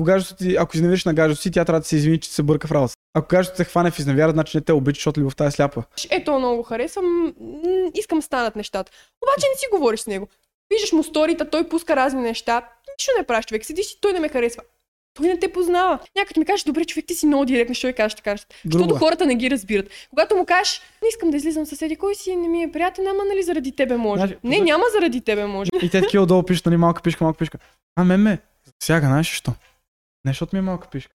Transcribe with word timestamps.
ако, 0.00 0.04
гаджето 0.04 0.34
ти, 0.34 0.56
ако 0.56 0.76
изневериш 0.76 1.04
на 1.04 1.14
гаджето 1.14 1.42
си, 1.42 1.50
тя 1.50 1.64
трябва 1.64 1.80
да 1.80 1.86
се 1.86 1.96
извини, 1.96 2.20
че 2.20 2.30
се 2.30 2.42
бърка 2.42 2.68
в 2.68 2.72
работа. 2.72 2.94
Ако 3.14 3.28
гаджето 3.28 3.56
те 3.56 3.64
хване 3.64 3.90
в 3.90 3.98
изневяра, 3.98 4.30
значи 4.32 4.56
не 4.56 4.60
те 4.60 4.72
обича, 4.72 4.98
защото 4.98 5.20
любовта 5.20 5.44
е 5.44 5.50
сляпа. 5.50 5.82
Ето, 6.10 6.38
много 6.38 6.62
харесвам, 6.62 7.34
искам 7.94 8.22
станат 8.22 8.56
нещата. 8.56 8.92
Обаче 9.22 9.46
не 9.54 9.58
си 9.58 9.66
говориш 9.72 10.00
с 10.00 10.06
него. 10.06 10.28
Виждаш 10.72 10.92
му 10.92 11.02
сторита, 11.02 11.50
той 11.50 11.68
пуска 11.68 11.96
разни 11.96 12.22
неща. 12.22 12.54
Нищо 12.98 13.12
не 13.18 13.26
правиш, 13.26 13.46
човек. 13.46 13.64
Седиш 13.64 13.92
и 13.92 14.00
той 14.00 14.12
не 14.12 14.20
ме 14.20 14.28
харесва. 14.28 14.62
Той 15.14 15.26
не 15.26 15.38
те 15.38 15.52
познава. 15.52 15.98
Някой 16.16 16.32
ти 16.34 16.40
ми 16.40 16.46
каже, 16.46 16.64
добре, 16.66 16.84
човек, 16.84 17.06
ти 17.06 17.14
си 17.14 17.26
много 17.26 17.44
директно, 17.44 17.74
що 17.74 17.86
ви 17.86 17.92
кажеш 17.92 18.14
така. 18.14 18.36
Защото 18.64 18.94
хората 18.94 19.26
не 19.26 19.34
ги 19.34 19.50
разбират. 19.50 19.86
Когато 20.10 20.36
му 20.36 20.44
кажеш, 20.44 20.80
не 21.02 21.08
искам 21.08 21.30
да 21.30 21.36
излизам 21.36 21.66
съседи, 21.66 21.96
кой 21.96 22.14
си 22.14 22.36
не 22.36 22.48
ми 22.48 22.62
е 22.62 22.72
приятен, 22.72 23.06
ама 23.06 23.24
нали 23.24 23.42
заради 23.42 23.72
тебе 23.72 23.96
може. 23.96 24.20
Значи, 24.20 24.36
не, 24.44 24.58
няма 24.58 24.84
заради 24.94 25.20
тебе 25.20 25.46
може. 25.46 25.70
И 25.82 25.90
те 25.90 26.00
такива 26.00 26.22
отдолу 26.22 26.42
пишат, 26.42 26.66
нали, 26.66 26.76
малка 26.76 27.02
пишка, 27.02 27.24
малка 27.24 27.38
пишка. 27.38 27.58
А, 27.96 28.04
ме 28.04 28.16
ме, 28.16 28.38
сега, 28.82 29.00
знаеш 29.00 29.30
що? 29.30 29.52
Не, 30.24 30.30
защото 30.30 30.56
ми 30.56 30.58
е 30.58 30.62
малка 30.62 30.88
пишка. 30.88 31.14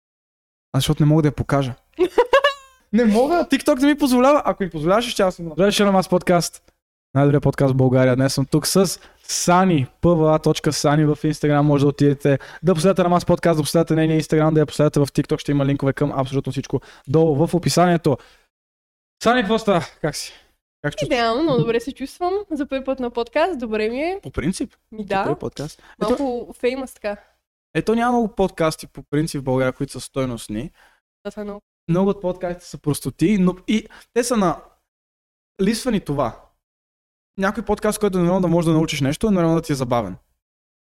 А 0.73 0.77
защото 0.77 1.03
не 1.03 1.07
мога 1.07 1.21
да 1.21 1.27
я 1.27 1.31
покажа. 1.31 1.73
не 2.93 3.05
мога, 3.05 3.47
TikTok 3.51 3.81
не 3.81 3.87
ми 3.87 3.97
позволява. 3.97 4.41
Ако 4.45 4.63
ми 4.63 4.69
позволяваш, 4.69 5.05
ще 5.05 5.21
аз 5.21 5.35
съм. 5.35 5.71
Ще 5.71 5.85
на 5.85 5.99
аз 5.99 6.09
подкаст. 6.09 6.73
Най-добрият 7.13 7.43
подкаст 7.43 7.73
в 7.73 7.77
България. 7.77 8.15
Днес 8.15 8.33
съм 8.33 8.45
тук 8.45 8.67
с 8.67 8.99
Сани, 9.23 9.87
pva.sani 10.01 11.15
в 11.15 11.23
Instagram. 11.23 11.61
Може 11.61 11.83
да 11.83 11.89
отидете 11.89 12.39
да 12.63 12.73
последвате 12.75 13.03
на 13.03 13.09
Мас 13.09 13.25
подкаст, 13.25 13.57
да 13.57 13.63
последвате 13.63 13.95
нейния 13.95 14.21
Instagram, 14.21 14.53
да 14.53 14.59
я 14.59 14.65
последвате 14.65 14.99
в 14.99 15.07
TikTok. 15.07 15.39
Ще 15.39 15.51
има 15.51 15.65
линкове 15.65 15.93
към 15.93 16.11
абсолютно 16.15 16.51
всичко 16.51 16.81
долу 17.07 17.47
в 17.47 17.53
описанието. 17.53 18.17
Сани, 19.23 19.41
какво 19.41 19.59
става? 19.59 19.85
Как 20.01 20.15
си? 20.15 20.33
Как 20.81 20.93
чувстваш? 20.93 21.17
Идеално, 21.17 21.43
много 21.43 21.59
добре 21.59 21.79
се 21.79 21.91
чувствам. 21.91 22.33
За 22.51 22.65
първи 22.65 22.83
път 22.83 22.99
на 22.99 23.09
подкаст, 23.09 23.59
добре 23.59 23.89
ми 23.89 24.01
е. 24.01 24.19
По 24.23 24.31
принцип. 24.31 24.73
Ми 24.91 25.05
да, 25.05 25.23
Добре, 25.23 25.39
подкаст. 25.39 25.81
Ето, 26.01 26.09
малко 26.09 26.53
феймас 26.53 26.93
така. 26.93 27.17
Ето 27.73 27.95
няма 27.95 28.11
много 28.11 28.35
подкасти 28.35 28.87
по 28.87 29.03
принцип 29.03 29.41
в 29.41 29.43
България, 29.43 29.73
които 29.73 29.93
са 29.93 29.99
стойностни. 29.99 30.71
Да, 31.25 31.31
това 31.31 31.41
е 31.41 31.43
много. 31.43 31.61
много 31.89 32.09
от 32.09 32.21
подкастите 32.21 32.69
са 32.69 32.77
простоти, 32.77 33.37
но 33.37 33.55
и 33.67 33.87
те 34.13 34.23
са 34.23 34.37
на... 34.37 34.61
Лисва 35.61 35.91
ни 35.91 35.99
това. 35.99 36.39
Някой 37.37 37.65
подкаст, 37.65 37.99
който 37.99 38.17
е 38.17 38.21
нормално 38.21 38.41
да 38.41 38.47
можеш 38.47 38.65
да 38.65 38.73
научиш 38.73 39.01
нещо, 39.01 39.27
е 39.27 39.31
нормално 39.31 39.55
да 39.55 39.61
ти 39.61 39.71
е 39.71 39.75
забавен. 39.75 40.15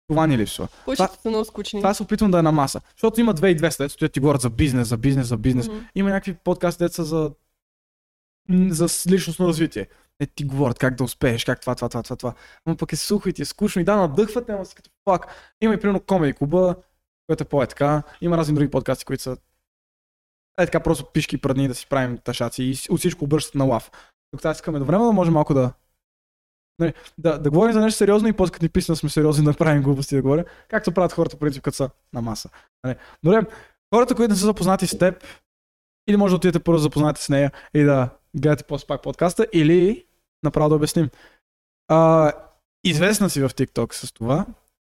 Това 0.09 0.27
ни 0.27 0.39
липсва. 0.39 0.69
Повечето 0.85 1.23
са 1.23 1.29
много 1.29 1.45
скучни. 1.45 1.81
Това 1.81 1.95
се 1.95 2.03
опитвам 2.03 2.31
да 2.31 2.39
е 2.39 2.43
на 2.43 2.53
маса. 2.53 2.81
Защото 2.91 3.21
има 3.21 3.35
2200, 3.35 3.79
дето 3.79 3.93
стоят 3.93 4.13
ти 4.13 4.21
говорят 4.21 4.41
за 4.41 4.51
бизнес, 4.51 4.89
за 4.89 4.97
бизнес, 4.97 5.27
за 5.27 5.37
бизнес. 5.37 5.69
Мгм. 5.69 5.79
Има 5.95 6.11
някакви 6.11 6.35
подкасти, 6.35 6.85
дето 6.85 6.95
са 6.95 7.05
за, 7.05 7.31
за 8.51 9.11
личностно 9.11 9.49
развитие. 9.49 9.89
Е, 10.21 10.27
ти 10.27 10.45
говорят 10.45 10.79
как 10.79 10.95
да 10.95 11.05
успееш, 11.05 11.45
как 11.45 11.61
това, 11.61 11.75
това, 11.75 11.89
това, 11.89 12.03
това, 12.03 12.17
това. 12.17 12.35
Но 12.67 12.77
пък 12.77 12.93
е 12.93 12.97
сухо 12.97 13.29
и 13.29 13.33
ти 13.33 13.43
е 13.43 13.45
скучно 13.45 13.83
и 13.83 13.85
да, 13.85 13.97
надъхвате, 13.97 14.53
ама 14.53 14.67
си 14.67 14.75
като 14.75 14.91
фак. 15.11 15.27
Има 15.61 15.75
и 15.75 15.81
примерно 15.81 16.01
комеди 16.01 16.33
клуба, 16.33 16.77
което 17.27 17.43
е 17.43 17.49
по 17.49 17.67
така. 17.67 18.03
Има 18.21 18.37
разни 18.37 18.55
други 18.55 18.71
подкасти, 18.71 19.05
които 19.05 19.23
са 19.23 19.37
е 20.59 20.65
така 20.65 20.81
просто 20.81 21.07
пишки 21.13 21.41
прадни 21.41 21.69
да 21.69 21.75
си 21.75 21.87
правим 21.89 22.19
ташаци 22.19 22.63
и 22.63 22.77
от 22.91 22.99
всичко 22.99 23.25
обръщат 23.25 23.55
на 23.55 23.65
лав. 23.65 23.91
Докато 24.33 24.49
аз 24.49 24.57
искаме 24.57 24.79
до 24.79 24.85
време 24.85 25.05
да 25.05 25.13
може 25.13 25.31
малко 25.31 25.55
да 25.55 25.73
нали, 26.79 26.95
да, 27.19 27.39
да 27.39 27.51
говорим 27.51 27.73
за 27.73 27.81
нещо 27.81 27.99
сериозно 27.99 28.29
и 28.29 28.33
после 28.33 28.53
като 28.53 28.65
ни 28.65 28.69
писна 28.69 28.97
сме 28.97 29.09
сериозни 29.09 29.45
да 29.53 29.55
правим 29.55 29.83
глупости 29.83 30.17
да 30.17 30.23
говоря, 30.23 30.45
както 30.69 30.93
правят 30.93 31.13
хората, 31.13 31.39
принцип, 31.39 31.63
като 31.63 31.77
са 31.77 31.91
на 32.13 32.23
маса. 32.23 32.51
Нали. 32.85 32.97
Добре, 33.23 33.43
хората, 33.95 34.15
които 34.15 34.31
не 34.31 34.37
са 34.37 34.47
запознати 34.47 34.87
с 34.87 34.99
теб, 34.99 35.25
или 36.09 36.17
може 36.17 36.33
да 36.33 36.37
отидете 36.37 36.65
първо 36.65 36.77
да 36.77 36.83
запознаете 36.83 37.23
с 37.23 37.29
нея 37.29 37.53
и 37.75 37.83
да 37.83 38.09
гледате 38.37 38.65
после 38.65 38.87
пак 38.87 39.03
подкаста, 39.03 39.47
или 39.53 40.07
направо 40.43 40.69
да 40.69 40.75
обясним. 40.75 41.11
А, 41.89 42.33
известна 42.85 43.31
си 43.31 43.41
в 43.41 43.49
TikTok 43.49 43.93
с 43.93 44.13
това, 44.13 44.47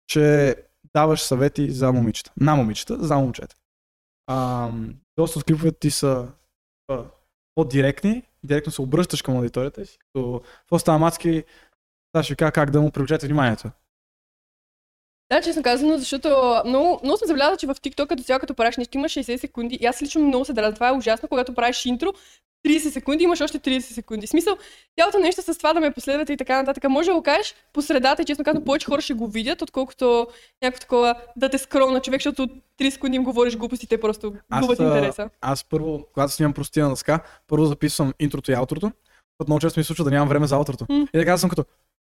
че 0.07 0.57
даваш 0.95 1.23
съвети 1.23 1.71
за 1.71 1.93
момичета. 1.93 2.33
На 2.41 2.57
момичета, 2.57 2.97
за 3.05 3.17
момчета. 3.17 3.57
А, 4.27 4.71
доста 5.19 5.39
от 5.39 5.45
клиповете 5.45 5.79
ти 5.79 5.91
са 5.91 6.29
а, 6.89 7.05
по-директни, 7.55 8.23
директно 8.45 8.73
се 8.73 8.83
обръщаш 8.83 9.23
към 9.23 9.37
аудиторията 9.37 9.87
си, 9.87 9.99
като 9.99 10.43
какво 10.59 10.79
става 10.79 10.99
мацки, 10.99 11.45
сега 12.17 12.23
ще 12.23 12.37
кажа 12.37 12.53
как 12.53 12.71
да 12.71 12.81
му 12.81 12.91
привлечете 12.91 13.27
вниманието. 13.27 13.71
Да, 15.33 15.43
честно 15.43 15.63
казано, 15.63 15.99
защото 15.99 16.63
много, 16.67 17.01
много 17.05 17.19
съм 17.19 17.27
забелязала, 17.27 17.57
че 17.57 17.67
в 17.67 17.75
TikTok 17.75 18.07
като 18.07 18.23
цяло 18.23 18.41
като 18.41 18.55
правиш 18.55 18.77
нещо 18.77 18.99
има 18.99 19.09
60 19.09 19.37
секунди. 19.37 19.79
И 19.81 19.87
аз 19.87 20.03
лично 20.03 20.23
много 20.23 20.45
се 20.45 20.53
дразня. 20.53 20.75
Това 20.75 20.89
е 20.89 20.93
ужасно, 20.93 21.29
когато 21.29 21.55
правиш 21.55 21.87
интро, 21.87 22.13
30 22.65 22.91
секунди, 22.91 23.25
имаш 23.25 23.41
още 23.41 23.59
30 23.59 23.81
секунди. 23.81 24.27
В 24.27 24.31
смисъл, 24.31 24.57
цялото 24.99 25.19
нещо 25.19 25.43
с 25.43 25.59
това 25.59 25.73
да 25.73 25.81
ме 25.81 25.91
последвате 25.91 26.33
и 26.33 26.37
така 26.37 26.57
нататък. 26.57 26.91
Може 26.91 27.11
да 27.11 27.15
го 27.15 27.23
кажеш 27.23 27.55
по 27.73 27.83
средата 27.83 28.23
и 28.23 28.25
честно 28.25 28.45
казано, 28.45 28.65
повече 28.65 28.87
хора 28.87 29.01
ще 29.01 29.15
го 29.15 29.27
видят, 29.27 29.63
отколкото 29.63 30.27
някакво 30.63 30.81
такова 30.81 31.15
да 31.37 31.49
те 31.49 31.59
скромна 31.59 32.01
човек, 32.01 32.21
защото 32.21 32.43
от 32.43 32.51
30 32.81 32.91
секунди 32.91 33.17
им 33.17 33.25
говориш 33.25 33.57
глупости, 33.57 33.87
те 33.87 34.01
просто 34.01 34.35
губят 34.61 34.79
интереса. 34.79 35.31
Аз 35.41 35.65
първо, 35.65 36.07
когато 36.15 36.33
снимам 36.33 36.53
простия 36.53 36.85
на 36.85 36.91
дъска, 36.91 37.21
първо 37.49 37.65
записвам 37.65 38.13
интрото 38.21 38.51
и 38.51 38.55
аутрото, 38.55 38.87
защото 38.87 39.49
много 39.49 39.61
често 39.61 39.81
ми 39.81 39.85
случва 39.85 40.05
да 40.05 40.11
нямам 40.11 40.29
време 40.29 40.47
за 40.47 40.57
аутрото. 40.57 40.87
М. 40.89 41.07
И 41.15 41.19
така 41.19 41.39
съм 41.39 41.51
като, 41.51 41.65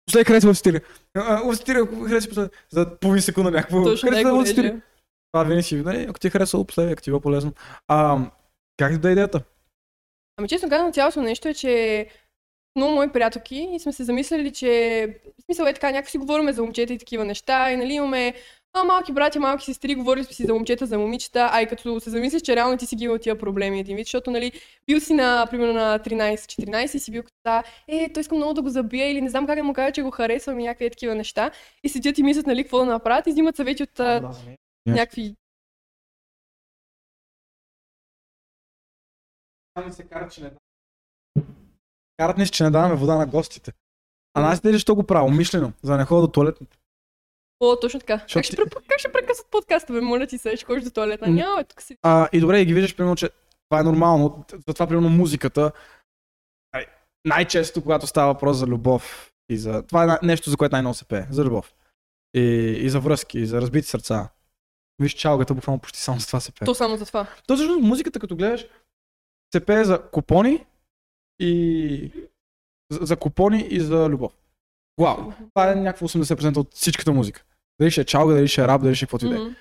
последния 0.07 0.25
хареса 0.25 0.53
в 0.53 0.59
стиля. 0.59 0.81
В 1.15 1.57
стиля, 1.57 1.89
хареса. 2.09 2.51
За 2.71 2.99
половин 3.01 3.23
секунда 3.23 3.51
някакво. 3.51 3.85
Точно 3.85 4.11
хареса 4.11 4.35
в 4.35 4.47
стиля. 4.47 4.63
реже. 4.63 4.81
Това 5.33 5.45
винаги 5.45 5.63
си, 5.63 5.77
нали, 5.77 6.07
ако 6.09 6.19
ти 6.19 6.27
е 6.27 6.31
харесало, 6.31 6.65
последния, 6.65 6.93
ако 6.93 7.03
ти 7.03 7.11
е 7.11 7.13
било 7.13 7.21
полезно. 7.21 7.53
А, 7.89 8.19
как 8.77 8.99
да 8.99 9.09
е 9.09 9.13
идеята? 9.13 9.41
Ами 10.37 10.49
честно 10.49 10.69
казвам, 10.69 10.93
цялото 10.93 11.23
нещо 11.23 11.49
е, 11.49 11.55
че 11.55 12.07
много 12.77 12.95
мои 12.95 13.09
приятелки 13.09 13.69
и 13.73 13.81
сме 13.81 13.93
се 13.93 14.05
замислили, 14.05 14.53
че 14.53 15.21
в 15.39 15.45
смисъл 15.45 15.67
е 15.67 15.73
така, 15.73 15.91
някак 15.91 16.11
си 16.11 16.19
говорим 16.19 16.53
за 16.53 16.63
момчета 16.63 16.93
и 16.93 16.99
такива 16.99 17.25
неща 17.25 17.71
и 17.71 17.77
нали 17.77 17.93
имаме 17.93 18.35
а, 18.77 18.85
малки 18.85 19.13
братя, 19.13 19.41
малки 19.41 19.65
сестри, 19.65 19.95
говорили 19.95 20.25
сме 20.25 20.35
си 20.35 20.45
за 20.45 20.55
момчета, 20.55 20.87
за 20.87 20.99
момичета, 20.99 21.49
а 21.53 21.63
и 21.63 21.67
като 21.67 22.01
се 22.01 22.11
замислиш, 22.11 22.43
че 22.43 22.57
реално 22.57 22.79
ти 22.79 22.87
си 22.87 22.97
ги 22.97 23.05
имал 23.05 23.19
тия 23.19 23.39
проблеми 23.39 23.81
един 23.81 23.97
вид, 23.97 24.07
защото 24.07 24.31
нали, 24.31 24.53
бил 24.87 25.01
си 25.01 25.15
на, 25.15 25.47
примерно 25.51 25.73
на 25.73 25.99
13-14 25.99 26.97
и 26.97 26.99
си 26.99 27.11
бил 27.11 27.23
като 27.23 27.37
да, 27.45 27.63
е, 27.89 28.11
той 28.13 28.21
искам 28.21 28.39
много 28.39 28.55
да 28.55 28.63
го 28.63 28.69
забия 28.69 29.11
или 29.11 29.21
не 29.21 29.31
знам 29.31 29.47
как 29.47 29.57
да 29.57 29.65
му 29.65 29.73
кажа, 29.73 29.93
че 29.93 30.03
го 30.03 30.11
харесвам 30.11 30.61
и 30.61 30.65
някакви 30.65 30.91
такива 30.91 31.15
неща. 31.15 31.51
И 31.85 31.89
седят 31.89 32.19
и 32.19 32.23
мислят, 32.23 32.47
нали, 32.47 32.63
какво 32.63 32.79
да 32.79 32.85
направят 32.85 33.27
и 33.27 33.31
взимат 33.31 33.57
съвети 33.57 33.83
от 33.83 34.01
а, 34.01 34.31
някакви 34.87 35.35
Ами 39.75 39.93
се 39.93 40.05
карат, 40.05 40.33
че 40.33 40.43
не 40.43 40.53
Карат 42.17 42.39
ни, 42.39 42.49
че 42.49 42.65
не 42.65 42.71
даваме 42.71 42.95
вода 42.95 43.17
на 43.17 43.27
гостите. 43.27 43.73
А 44.35 44.41
нас 44.41 44.65
ли 44.65 44.73
защо 44.73 44.95
го 44.95 45.05
правя? 45.05 45.27
Умишлено, 45.27 45.73
за 45.83 45.93
да 45.93 45.99
не 45.99 46.05
ходя 46.05 46.21
до 46.21 46.29
туалетната. 46.29 46.77
О, 47.61 47.77
точно 47.81 48.01
така. 48.01 48.19
Защото 48.19 48.35
Как 48.39 48.45
ще, 48.45 48.57
ти- 48.57 48.87
как 48.89 48.99
ще 48.99 49.13
прекъсват 49.13 49.51
подкаста, 49.51 49.93
бе? 49.93 50.01
Моля 50.01 50.27
ти 50.27 50.39
се, 50.39 50.57
ще 50.57 50.65
ходиш 50.67 50.85
до 50.85 50.91
туалета. 50.91 51.27
М. 51.27 51.33
Няма, 51.35 51.57
бе, 51.57 51.65
тук 51.65 51.83
си. 51.83 51.97
А, 52.03 52.29
и 52.33 52.41
добре, 52.41 52.61
и 52.61 52.65
ги 52.65 52.75
виждаш, 52.75 52.97
примерно, 52.97 53.17
че 53.17 53.31
това 53.69 53.81
е 53.81 53.85
нормално. 53.85 54.45
Затова, 54.69 54.87
примерно, 54.87 55.09
музиката. 55.09 55.73
ай, 56.73 56.87
Най-често, 57.25 57.83
когато 57.83 58.07
става 58.07 58.33
въпрос 58.33 58.57
за 58.57 58.67
любов 58.67 59.33
и 59.49 59.57
за... 59.57 59.83
Това 59.83 60.05
е 60.23 60.27
нещо, 60.27 60.51
за 60.51 60.57
което 60.57 60.75
най-много 60.75 60.95
се 60.95 61.05
пее. 61.05 61.27
За 61.31 61.45
любов. 61.45 61.75
И, 62.35 62.41
и 62.81 62.91
за 62.91 63.01
връзки, 63.01 63.39
и 63.39 63.47
за 63.47 63.61
разбити 63.61 63.89
сърца. 63.89 64.29
Виж, 64.99 65.13
чалгата 65.15 65.55
буквално 65.55 65.81
почти 65.81 66.01
само 66.01 66.21
за 66.21 66.27
това 66.27 66.41
се 66.41 66.53
пее. 66.53 66.67
То 66.67 66.75
само 66.75 66.97
за 66.97 67.07
това. 67.07 67.27
То 67.47 67.55
всъщност 67.57 67.83
музиката, 67.83 68.21
като 68.21 68.37
гледаш, 68.37 68.67
се 69.55 69.67
пее 69.67 69.85
за 69.85 70.03
купони 70.03 70.67
и... 71.41 72.13
За, 72.91 72.99
за 73.03 73.17
купони 73.17 73.67
и 73.71 73.81
за 73.81 74.09
любов. 74.09 74.33
Вау! 75.01 75.33
Това 75.55 75.73
е 75.73 75.75
някакво 75.75 76.09
80% 76.09 76.57
от 76.57 76.75
всичката 76.75 77.13
музика. 77.13 77.45
Дали 77.81 77.91
ще 77.91 78.01
е 78.01 78.05
чалга, 78.05 78.35
дали 78.35 78.49
ще 78.49 78.63
е 78.63 78.67
рап, 78.67 78.83
дали 78.83 78.95
ще 78.95 79.05
е 79.05 79.07
каквото 79.07 79.27
и 79.27 79.29
да 79.29 79.35
е. 79.37 79.55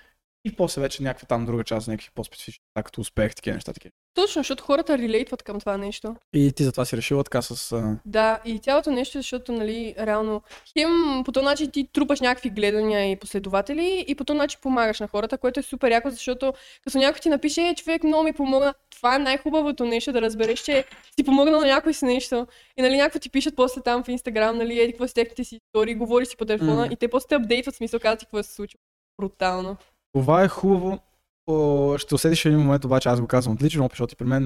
И 0.45 0.55
после 0.55 0.81
вече 0.81 1.03
някаква 1.03 1.25
там 1.25 1.45
друга 1.45 1.63
част, 1.63 1.87
някакви 1.87 2.09
по-специфични, 2.15 2.63
така 2.73 2.83
като 2.83 3.01
успех, 3.01 3.35
такива 3.35 3.53
неща. 3.53 3.73
Такива. 3.73 3.91
Точно, 4.13 4.39
защото 4.39 4.63
хората 4.63 4.97
релейтват 4.97 5.43
към 5.43 5.59
това 5.59 5.77
нещо. 5.77 6.15
И 6.33 6.51
ти 6.51 6.63
затова 6.63 6.85
си 6.85 6.97
решила 6.97 7.23
така 7.23 7.41
с... 7.41 7.71
А... 7.71 7.97
Да, 8.05 8.39
и 8.45 8.59
цялото 8.59 8.91
нещо, 8.91 9.17
защото, 9.17 9.51
нали, 9.51 9.95
реално, 9.99 10.41
хем 10.77 11.21
по 11.25 11.31
този 11.31 11.45
начин 11.45 11.71
ти 11.71 11.87
трупаш 11.93 12.21
някакви 12.21 12.49
гледания 12.49 13.11
и 13.11 13.15
последователи 13.15 14.05
и 14.07 14.15
по 14.15 14.23
този 14.23 14.37
начин 14.37 14.59
помагаш 14.61 14.99
на 14.99 15.07
хората, 15.07 15.37
което 15.37 15.59
е 15.59 15.63
супер 15.63 15.91
яко, 15.91 16.09
защото 16.09 16.53
като 16.83 16.97
някой 16.97 17.19
ти 17.19 17.29
напише, 17.29 17.61
е, 17.61 17.75
човек 17.75 18.03
много 18.03 18.23
ми 18.23 18.33
помогна, 18.33 18.73
това 18.89 19.15
е 19.15 19.19
най-хубавото 19.19 19.85
нещо, 19.85 20.11
да 20.11 20.21
разбереш, 20.21 20.59
че 20.59 20.85
си 21.15 21.23
помогнал 21.25 21.59
на 21.59 21.67
някой 21.67 21.93
с 21.93 22.01
нещо. 22.01 22.47
И 22.77 22.81
нали 22.81 22.97
някакво 22.97 23.19
ти 23.19 23.29
пишат 23.29 23.55
после 23.55 23.81
там 23.81 24.03
в 24.03 24.07
Инстаграм, 24.07 24.57
нали, 24.57 24.79
еди 24.79 24.93
какво 24.93 25.07
с 25.07 25.13
техните 25.13 25.43
си 25.43 25.55
истории, 25.55 25.95
говориш 25.95 26.27
си 26.27 26.37
по 26.37 26.45
телефона 26.45 26.83
Мгм. 26.83 26.93
и 26.93 26.95
те 26.95 27.07
после 27.07 27.27
те 27.27 27.35
апдейтват, 27.35 27.75
смисъл 27.75 27.99
казват 27.99 28.19
какво 28.19 28.43
се 28.43 28.53
случва. 28.53 28.79
Брутално. 29.21 29.77
Това 30.13 30.43
е 30.43 30.47
хубаво. 30.47 30.99
О, 31.47 31.97
ще 31.97 32.15
усетиш 32.15 32.45
един 32.45 32.59
момент, 32.59 32.85
обаче 32.85 33.09
аз 33.09 33.21
го 33.21 33.27
казвам 33.27 33.53
отлично, 33.55 33.87
защото 33.91 34.15
при 34.15 34.25
мен 34.25 34.43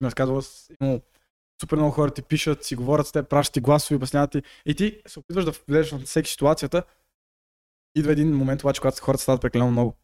ми 0.00 0.06
разказвала, 0.06 0.42
с- 0.42 0.70
имало 0.80 1.00
супер 1.62 1.76
много 1.76 1.90
хора 1.92 2.10
ти 2.10 2.22
пишат, 2.22 2.64
си 2.64 2.76
говорят 2.76 3.06
с 3.06 3.12
теб, 3.12 3.28
пращат 3.28 3.54
ти 3.54 3.60
гласови, 3.60 3.96
обясняват 3.96 4.30
ти. 4.30 4.42
И 4.66 4.74
ти 4.74 5.00
се 5.06 5.18
опитваш 5.18 5.44
да 5.44 5.52
влезеш 5.68 5.92
в 5.92 5.98
всеки 5.98 6.30
ситуацията. 6.30 6.82
Идва 7.94 8.12
един 8.12 8.36
момент, 8.36 8.62
обаче, 8.62 8.80
когато 8.80 9.02
хората 9.02 9.22
стават 9.22 9.40
прекалено 9.40 9.70
много. 9.70 9.94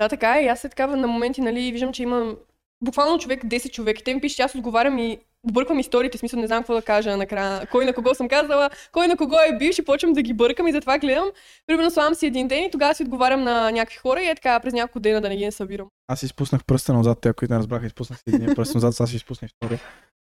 Да, 0.00 0.08
така 0.08 0.40
е. 0.40 0.46
Аз 0.46 0.64
е 0.64 0.68
такава 0.68 0.96
на 0.96 1.06
моменти, 1.06 1.40
нали, 1.40 1.72
виждам, 1.72 1.92
че 1.92 2.02
имам 2.02 2.36
буквално 2.84 3.18
човек, 3.18 3.44
10 3.44 3.70
човека. 3.70 4.02
Те 4.04 4.14
ми 4.14 4.20
пишат, 4.20 4.40
аз 4.40 4.54
отговарям 4.54 4.98
и 4.98 5.18
Бърквам 5.52 5.78
историите, 5.78 6.18
смисъл 6.18 6.40
не 6.40 6.46
знам 6.46 6.62
какво 6.62 6.74
да 6.74 6.82
кажа 6.82 7.16
накрая. 7.16 7.66
Кой 7.66 7.84
на 7.84 7.92
кого 7.92 8.14
съм 8.14 8.28
казала, 8.28 8.70
кой 8.92 9.08
на 9.08 9.16
кого 9.16 9.36
е 9.36 9.58
бивш 9.58 9.78
и 9.78 9.84
почвам 9.84 10.12
да 10.12 10.22
ги 10.22 10.32
бъркам 10.32 10.68
и 10.68 10.72
затова 10.72 10.98
гледам. 10.98 11.30
Примерно 11.66 11.90
слагам 11.90 12.14
си 12.14 12.26
един 12.26 12.48
ден 12.48 12.64
и 12.64 12.70
тогава 12.70 12.94
си 12.94 13.02
отговарям 13.02 13.42
на 13.42 13.70
някакви 13.70 13.98
хора 13.98 14.22
и 14.22 14.28
е 14.28 14.34
така 14.34 14.60
през 14.60 14.72
няколко 14.72 15.00
дена 15.00 15.20
да 15.20 15.28
не 15.28 15.36
ги 15.36 15.44
не 15.44 15.52
събирам. 15.52 15.88
Аз 16.08 16.22
изпуснах 16.22 16.64
пръста 16.64 16.92
назад, 16.92 17.18
те, 17.20 17.32
които 17.32 17.52
не 17.52 17.58
разбраха, 17.58 17.86
изпуснах 17.86 18.18
си 18.18 18.34
един 18.34 18.54
пръст 18.54 18.74
назад, 18.74 18.94
сега 18.94 19.06
ще 19.06 19.16
изпусна 19.16 19.48
втория. 19.48 19.80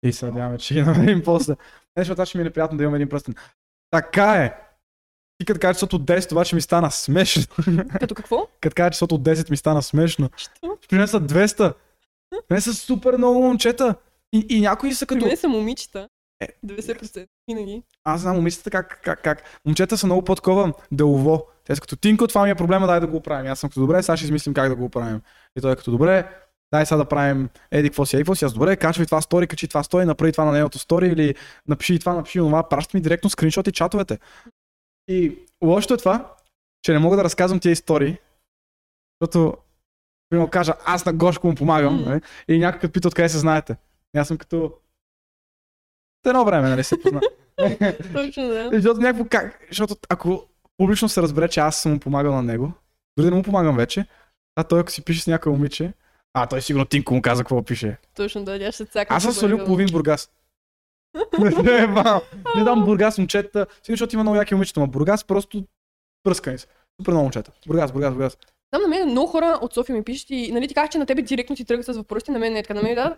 И 0.05 0.13
се 0.13 0.27
надяваме, 0.27 0.59
че 0.59 0.75
ги 0.75 0.83
намерим 0.83 1.23
после. 1.25 1.53
Не, 1.97 2.01
защото 2.01 2.15
това 2.15 2.27
ще 2.27 2.39
ми 2.39 2.43
е 2.43 2.45
неприятно 2.45 2.79
да 2.79 2.85
имам 2.85 2.95
един 2.95 3.09
пръстен. 3.09 3.35
Така 3.91 4.33
е! 4.35 4.55
Ти 5.39 5.47
като 5.47 5.61
кажа 5.61 5.75
числото 5.75 5.99
10, 5.99 6.29
това 6.29 6.45
ще 6.45 6.55
ми 6.55 6.61
стана 6.61 6.91
смешно. 6.91 7.43
Като 8.01 8.15
какво? 8.15 8.47
като 8.61 8.75
кажа 8.75 8.91
числото 8.91 9.19
10 9.19 9.51
ми 9.51 9.57
стана 9.57 9.83
смешно. 9.83 10.31
Що? 10.37 10.79
При 10.89 10.97
мен 10.97 11.09
са 11.09 11.21
200. 11.21 11.75
При 12.31 12.39
мен 12.51 12.61
са 12.61 12.75
супер 12.75 13.17
много 13.17 13.43
момчета. 13.43 13.95
И, 14.33 14.47
и 14.49 14.61
някои 14.61 14.95
са 14.95 15.07
При 15.07 15.15
като... 15.15 15.27
мен 15.27 15.37
са 15.37 15.49
момичета. 15.49 16.09
Е. 16.41 16.49
90% 16.67 17.27
винаги. 17.49 17.83
Аз 18.05 18.21
знам 18.21 18.37
момичетата 18.37 18.71
как, 18.71 19.01
как, 19.05 19.23
как. 19.23 19.61
Момчета 19.65 19.99
са 19.99 20.07
много 20.07 20.23
по-такова 20.23 20.73
делово. 20.93 21.47
Те 21.65 21.75
са 21.75 21.81
като 21.81 21.97
Тинко, 21.97 22.29
това 22.29 22.45
ми 22.45 22.51
е 22.51 22.55
проблема, 22.55 22.87
дай 22.87 23.01
да 23.01 23.07
го 23.07 23.17
оправим. 23.17 23.53
Аз 23.53 23.61
съм 23.61 23.71
като 23.71 23.81
добре, 23.81 24.03
сега 24.03 24.17
ще 24.17 24.25
измислим 24.25 24.55
как 24.55 24.69
да 24.69 24.77
го 24.77 24.85
оправим. 24.85 25.21
И 25.59 25.61
той 25.61 25.73
е 25.73 25.77
като 25.77 25.91
добре, 25.91 26.29
дай 26.73 26.87
сега 26.87 26.97
да 26.97 27.05
правим 27.05 27.49
еди 27.71 27.89
какво 27.89 28.07
си, 28.07 28.17
еди 28.17 28.23
какво 28.23 28.35
си, 28.35 28.45
аз 28.45 28.53
добре, 28.53 28.77
качвай 28.77 29.07
това 29.07 29.21
стори, 29.21 29.47
качи 29.47 29.69
това 29.69 29.83
стори, 29.83 30.05
направи 30.05 30.33
това 30.33 30.45
на 30.45 30.53
нейното 30.53 30.79
стори 30.79 31.07
или 31.09 31.35
напиши 31.69 31.99
това, 31.99 32.15
напиши 32.15 32.39
това, 32.39 32.69
праща 32.69 32.97
ми 32.97 33.03
директно 33.03 33.31
скриншот 33.31 33.69
и 33.69 33.73
чатовете. 33.73 34.19
И 35.09 35.39
лошото 35.65 35.95
е 35.95 35.97
това, 35.97 36.35
че 36.83 36.93
не 36.93 36.99
мога 36.99 37.17
да 37.17 37.25
разказвам 37.25 37.61
тия 37.61 37.73
истории, 37.73 38.19
защото 39.21 39.57
примерно 40.31 40.51
кажа, 40.51 40.75
аз 40.85 41.07
на 41.07 41.13
Гошко 41.13 41.47
му 41.47 41.55
помагам, 41.55 42.05
нали? 42.05 42.21
и 42.49 42.59
някой 42.59 42.93
пита 42.93 43.09
откъде 43.09 43.29
се 43.29 43.39
знаете. 43.39 43.77
Аз 44.17 44.29
съм 44.29 44.39
като... 44.39 44.65
От 44.65 46.27
едно 46.27 46.45
време, 46.45 46.69
нали 46.69 46.85
се 46.85 47.01
позна. 47.01 47.21
Точно 48.13 48.49
да. 48.49 48.71
Защото 48.73 49.01
някакво 49.01 49.25
как, 49.31 49.61
защото 49.69 49.97
ако 50.09 50.49
публично 50.77 51.09
се 51.09 51.23
разбере, 51.23 51.49
че 51.49 51.61
аз 51.61 51.83
съм 51.83 51.93
му 51.93 52.01
помагал 52.01 52.35
на 52.35 52.43
него, 52.43 52.73
дори 53.17 53.25
да 53.25 53.31
не 53.31 53.37
му 53.37 53.43
помагам 53.43 53.77
вече, 53.77 54.07
а 54.57 54.65
той 54.65 54.81
ако 54.81 54.91
си 54.91 55.05
пише 55.05 55.23
с 55.23 55.27
някой 55.27 55.53
момиче, 55.53 55.93
а 56.35 56.47
той 56.47 56.63
сигурно 56.63 56.87
Тинко 56.87 57.15
му 57.15 57.23
каза 57.23 57.43
какво 57.43 57.63
пише. 57.63 57.97
Точно 58.15 58.45
да, 58.45 58.59
тя 58.59 58.73
ще 58.73 58.85
цака. 58.85 59.15
Аз 59.15 59.23
съм 59.23 59.33
свалил 59.33 59.65
половин 59.65 59.89
Бургас. 59.93 60.31
Не, 61.39 61.87
бам. 61.87 62.21
Не 62.57 62.65
дам 62.65 62.85
Бургас 62.85 63.19
момчета, 63.19 63.67
сигурно 63.83 63.97
защото 63.97 64.17
има 64.17 64.23
много 64.23 64.37
яки 64.37 64.55
момичета, 64.55 64.81
но 64.81 64.87
Бургас 64.87 65.25
просто 65.25 65.65
пръскани 66.25 66.59
се. 66.59 66.67
Супер 67.01 67.13
много 67.13 67.25
момчета. 67.25 67.53
Бургас, 67.67 67.93
Бургас, 67.93 68.15
Бургас. 68.15 68.39
Там 68.71 68.83
на 68.83 68.89
мен 68.89 69.09
много 69.09 69.27
хора 69.27 69.59
от 69.63 69.75
София 69.75 69.97
ми 69.97 70.05
пишат 70.05 70.31
и 70.31 70.53
нали 70.53 70.69
ти 70.69 70.75
казах, 70.75 70.91
че 70.91 70.99
на 70.99 71.07
тебе 71.07 71.23
директно 71.23 71.57
ти 71.57 71.65
тръгват 71.65 71.87
с 71.87 71.97
въпросите, 71.97 72.33
на 72.33 72.39
мен 72.39 72.53
не 72.53 72.59
е 72.59 72.63
така. 72.63 72.75
На 72.75 72.83
мен 72.83 72.95
да, 72.95 73.17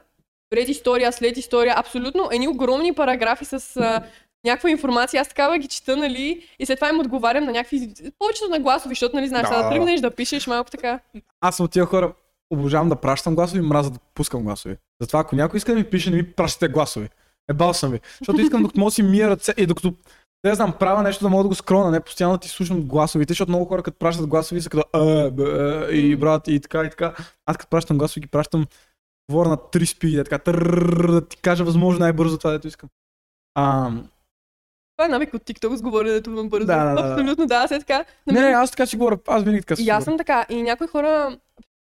пред 0.55 0.69
история, 0.69 1.13
след 1.13 1.37
история, 1.37 1.75
абсолютно 1.77 2.29
едни 2.33 2.49
огромни 2.49 2.93
параграфи 2.93 3.45
с 3.45 3.77
а, 3.77 4.03
някаква 4.45 4.71
информация, 4.71 5.21
аз 5.21 5.29
такава 5.29 5.59
ги 5.59 5.69
чета, 5.69 5.97
нали, 5.97 6.47
и 6.59 6.67
след 6.67 6.79
това 6.79 6.89
им 6.89 7.01
отговарям 7.01 7.45
на 7.45 7.53
някакви, 7.53 7.93
повечето 8.19 8.51
на 8.51 8.61
гласови, 8.61 8.95
защото, 8.95 9.17
нали, 9.17 9.29
знаеш, 9.29 9.49
Да. 9.49 9.63
да, 9.63 9.71
тръгнеш 9.71 10.01
да 10.01 10.11
пишеш 10.11 10.47
малко 10.47 10.71
така. 10.71 11.01
Аз 11.41 11.57
съм 11.57 11.65
от 11.65 11.73
тия 11.73 11.85
хора, 11.85 12.13
обожавам 12.51 12.89
да 12.89 12.97
пращам 12.97 13.35
гласови, 13.35 13.61
мраза 13.61 13.91
да 13.91 13.99
пускам 14.15 14.43
гласови. 14.43 14.77
Затова 15.01 15.21
ако 15.21 15.37
някой 15.37 15.59
иска 15.59 15.73
да 15.73 15.79
ми 15.79 15.85
пише, 15.85 16.11
не 16.11 16.17
ми 16.17 16.33
пращате 16.33 16.69
гласови. 16.69 17.09
Ебал 17.51 17.75
съм 17.75 17.91
ви. 17.91 18.01
Защото 18.19 18.41
искам 18.41 18.63
докато 18.63 18.81
мога 18.81 18.91
си 18.91 19.03
мия 19.03 19.31
ръце 19.31 19.55
и 19.57 19.67
докато 19.67 19.95
да 20.47 20.55
знам, 20.55 20.73
правя 20.73 21.03
нещо 21.03 21.25
да 21.25 21.31
мога 21.31 21.43
да 21.43 21.49
го 21.49 21.55
скрона, 21.55 21.91
не 21.91 22.01
постоянно 22.01 22.39
ти 22.39 22.49
слушам 22.49 22.83
гласовите, 22.83 23.31
защото 23.31 23.51
много 23.51 23.65
хора 23.65 23.83
като 23.83 23.99
пращат 23.99 24.27
гласови 24.27 24.61
са 24.61 24.71
като 24.71 24.85
а, 24.93 25.31
бе, 25.31 25.43
а, 25.43 25.91
и 25.93 26.17
брат 26.17 26.49
и 26.49 26.61
така 26.61 26.83
и 26.85 26.91
така. 26.91 27.15
Аз 27.47 27.57
като 27.57 27.71
пращам 27.71 27.99
гласови 27.99 28.21
ги 28.21 28.27
пращам 28.27 28.67
говоря 29.31 29.49
на 29.49 29.57
три 29.57 29.87
спиди, 29.87 30.17
така 30.17 30.39
търрррр, 30.39 31.11
да 31.11 31.29
ти 31.29 31.37
кажа 31.37 31.65
възможно 31.65 32.01
най-бързо 32.01 32.39
това, 32.39 32.51
дето 32.51 32.69
искам. 32.69 32.89
Това 34.97 35.05
е 35.05 35.09
навик 35.09 35.35
от 35.35 35.43
TikTok 35.43 35.75
с 35.75 35.83
говоренето 35.83 36.31
на 36.31 36.45
бързо. 36.45 36.67
Да, 36.67 36.95
да. 36.95 37.09
Абсолютно, 37.09 37.47
да, 37.47 37.69
след 37.69 37.81
така. 37.81 38.05
Не, 38.27 38.41
не, 38.41 38.47
аз 38.47 38.71
така 38.71 38.87
си 38.87 38.97
говоря, 38.97 39.19
аз 39.27 39.43
винаги 39.43 39.61
така 39.61 39.77
си 39.77 39.85
И 39.85 39.89
аз 39.89 40.05
съм 40.05 40.19
така. 40.19 40.47
И 40.49 40.63
някои 40.63 40.87
хора. 40.87 41.39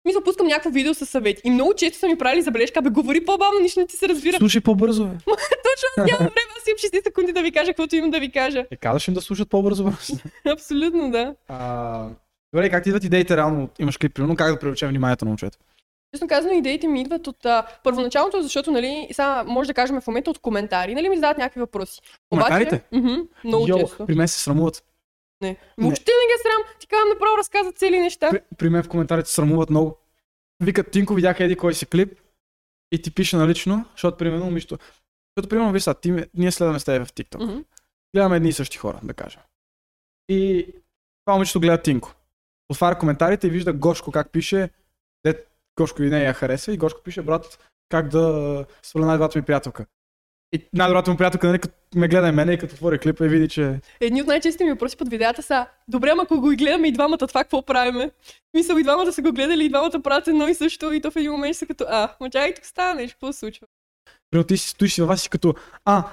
Мисля, 0.04 0.24
пускам 0.24 0.46
някакво 0.46 0.70
видео 0.70 0.94
с 0.94 1.06
съвет. 1.06 1.40
И 1.44 1.50
много 1.50 1.74
често 1.74 1.98
са 1.98 2.08
ми 2.08 2.18
правили 2.18 2.42
забележка, 2.42 2.82
бе, 2.82 2.90
говори 2.90 3.24
по-бавно, 3.24 3.60
нищо 3.60 3.80
не 3.80 3.86
ти 3.86 3.96
се 3.96 4.08
разбира. 4.08 4.36
Слушай 4.36 4.60
по-бързо, 4.60 5.04
бе. 5.04 5.16
Точно, 5.24 6.04
нямам 6.04 6.18
време, 6.18 6.52
аз 6.56 6.66
имам 6.68 7.02
60 7.02 7.04
секунди 7.04 7.32
да 7.32 7.42
ви 7.42 7.52
кажа 7.52 7.70
каквото 7.70 7.96
имам 7.96 8.10
да 8.10 8.20
ви 8.20 8.30
кажа. 8.32 8.66
Е, 8.70 8.76
казваш 8.76 9.08
им 9.08 9.14
да 9.14 9.20
слушат 9.20 9.50
по-бързо. 9.50 9.92
Абсолютно, 10.52 11.10
да. 11.10 11.34
А, 11.48 12.08
добре, 12.54 12.70
как 12.70 12.82
ти 12.82 12.88
идват 12.88 13.04
идеите 13.04 13.36
реално? 13.36 13.68
Имаш 13.78 13.96
клип, 13.96 14.14
примерно, 14.14 14.36
как 14.36 14.52
да 14.52 14.58
привлечем 14.58 14.88
вниманието 14.88 15.24
на 15.24 15.28
момчето? 15.28 15.58
Честно 16.14 16.28
казано, 16.28 16.54
идеите 16.54 16.88
ми 16.88 17.00
идват 17.00 17.26
от 17.26 17.46
а, 17.46 17.66
първоначалното, 17.84 18.42
защото, 18.42 18.70
нали, 18.70 19.08
сега 19.12 19.44
може 19.46 19.66
да 19.66 19.74
кажем 19.74 20.00
в 20.00 20.06
момента 20.06 20.30
от 20.30 20.38
коментари, 20.38 20.94
нали, 20.94 21.08
ми 21.08 21.16
задават 21.16 21.38
някакви 21.38 21.60
въпроси. 21.60 22.00
Коментарите? 22.30 22.84
Обаче, 22.92 23.26
много 23.44 23.66
Йо, 23.68 23.78
често. 23.78 24.06
При 24.06 24.14
мен 24.14 24.28
се 24.28 24.40
срамуват. 24.40 24.84
Не. 25.40 25.56
Въобще 25.78 26.12
не 26.12 26.26
ги 26.26 26.40
е 26.40 26.42
срам. 26.42 26.78
Ти 26.80 26.86
казвам 26.86 27.08
направо 27.08 27.38
разказват 27.38 27.78
цели 27.78 28.00
неща. 28.00 28.30
При, 28.30 28.40
при 28.58 28.68
мен 28.68 28.82
в 28.82 28.88
коментарите 28.88 29.28
се 29.28 29.34
срамуват 29.34 29.70
много. 29.70 29.98
Викат, 30.62 30.90
Тинко, 30.90 31.14
видях 31.14 31.40
еди 31.40 31.56
кой 31.56 31.74
си 31.74 31.86
клип 31.86 32.20
и 32.92 33.02
ти 33.02 33.14
пише 33.14 33.36
налично, 33.36 33.84
защото 33.92 34.16
примерно 34.16 34.44
момичето. 34.44 34.78
Защото 35.36 35.48
примерно, 35.48 35.72
виж 35.72 35.82
сега, 35.82 36.24
ние 36.34 36.52
следваме 36.52 36.78
с 36.78 36.84
теб 36.84 37.06
в 37.06 37.12
TikTok. 37.12 37.44
Мгм. 37.44 37.58
Гледаме 38.14 38.36
едни 38.36 38.48
и 38.48 38.52
същи 38.52 38.78
хора, 38.78 39.00
да 39.02 39.14
кажем. 39.14 39.40
И 40.28 40.66
това 41.24 41.34
момичето 41.34 41.60
гледа 41.60 41.82
Тинко. 41.82 42.14
Отваря 42.68 42.98
коментарите 42.98 43.46
и 43.46 43.50
вижда 43.50 43.72
Гошко 43.72 44.12
как 44.12 44.32
пише, 44.32 44.70
Гошко 45.78 46.02
и 46.02 46.10
нея 46.10 46.24
я 46.24 46.34
хареса 46.34 46.72
и 46.72 46.76
Гошко 46.76 47.02
пише, 47.02 47.22
брат, 47.22 47.58
как 47.88 48.08
да 48.08 48.64
сваля 48.82 49.06
най-добрата 49.06 49.38
ми 49.38 49.44
приятелка. 49.44 49.86
И 50.54 50.68
най-добрата 50.72 51.10
му 51.10 51.16
приятелка, 51.16 51.46
нали, 51.46 51.58
като 51.58 51.74
ме 51.94 52.08
гледа 52.08 52.28
и 52.28 52.32
мене 52.32 52.52
и 52.52 52.58
като 52.58 52.74
отвори 52.74 52.98
клипа 52.98 53.26
и 53.26 53.28
види, 53.28 53.48
че 53.48 53.80
Едни 54.00 54.22
от 54.22 54.28
най-честите 54.28 54.64
ми 54.64 54.70
въпроси 54.70 54.96
под 54.96 55.08
видеята 55.08 55.42
са 55.42 55.66
Добре, 55.88 56.10
ама 56.10 56.22
ако 56.22 56.40
го 56.40 56.52
и 56.52 56.56
гледаме 56.56 56.88
и 56.88 56.92
двамата, 56.92 57.18
това 57.18 57.44
какво 57.44 57.62
правиме? 57.62 58.10
Мисъл, 58.54 58.76
и 58.76 58.82
двамата 58.82 59.12
са 59.12 59.22
го 59.22 59.32
гледали, 59.32 59.64
и 59.64 59.68
двамата 59.68 60.00
правят 60.02 60.28
едно 60.28 60.48
и 60.48 60.54
също, 60.54 60.92
и 60.92 61.00
то 61.00 61.10
в 61.10 61.16
един 61.16 61.32
момент 61.32 61.56
са 61.56 61.66
като, 61.66 61.84
а, 61.88 62.16
ма 62.20 62.30
чакай, 62.30 62.54
тук 62.54 62.66
става 62.66 62.94
нещо, 62.94 63.16
какво 63.16 63.32
се 63.32 63.38
случва? 63.38 63.66
Примерно 64.30 64.46
ти 64.46 64.56
си 64.56 64.68
стоиш 64.68 64.94
си 64.94 65.00
във 65.00 65.08
вас 65.08 65.26
и 65.26 65.30
като, 65.30 65.54
а, 65.84 66.04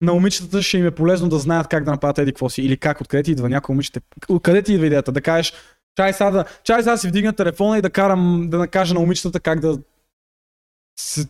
на 0.00 0.12
момичетата 0.12 0.62
ще 0.62 0.78
им 0.78 0.86
е 0.86 0.90
полезно 0.90 1.28
да 1.28 1.38
знаят 1.38 1.68
как 1.68 1.84
да 1.84 1.90
направят 1.90 2.18
еди 2.18 2.32
какво 2.32 2.48
си. 2.48 2.62
Или 2.62 2.76
как, 2.76 3.00
откъде 3.00 3.22
ти 3.22 3.30
идва 3.30 3.48
някой 3.48 3.72
момичета. 3.72 4.00
Откъде 4.28 4.62
ти 4.62 4.74
идва 4.74 4.86
идеята? 4.86 5.12
Да 5.12 5.20
кажеш, 5.20 5.52
чай 5.96 6.12
сега 6.12 6.30
да, 6.30 6.44
чай 6.64 6.82
сега 6.82 6.92
да 6.92 6.98
си 6.98 7.08
вдигна 7.08 7.32
телефона 7.32 7.78
и 7.78 7.82
да 7.82 7.90
карам, 7.90 8.46
да 8.50 8.58
накажа 8.58 8.94
на 8.94 9.00
момичетата 9.00 9.40
как 9.40 9.60
да 9.60 9.78
с, 10.98 11.28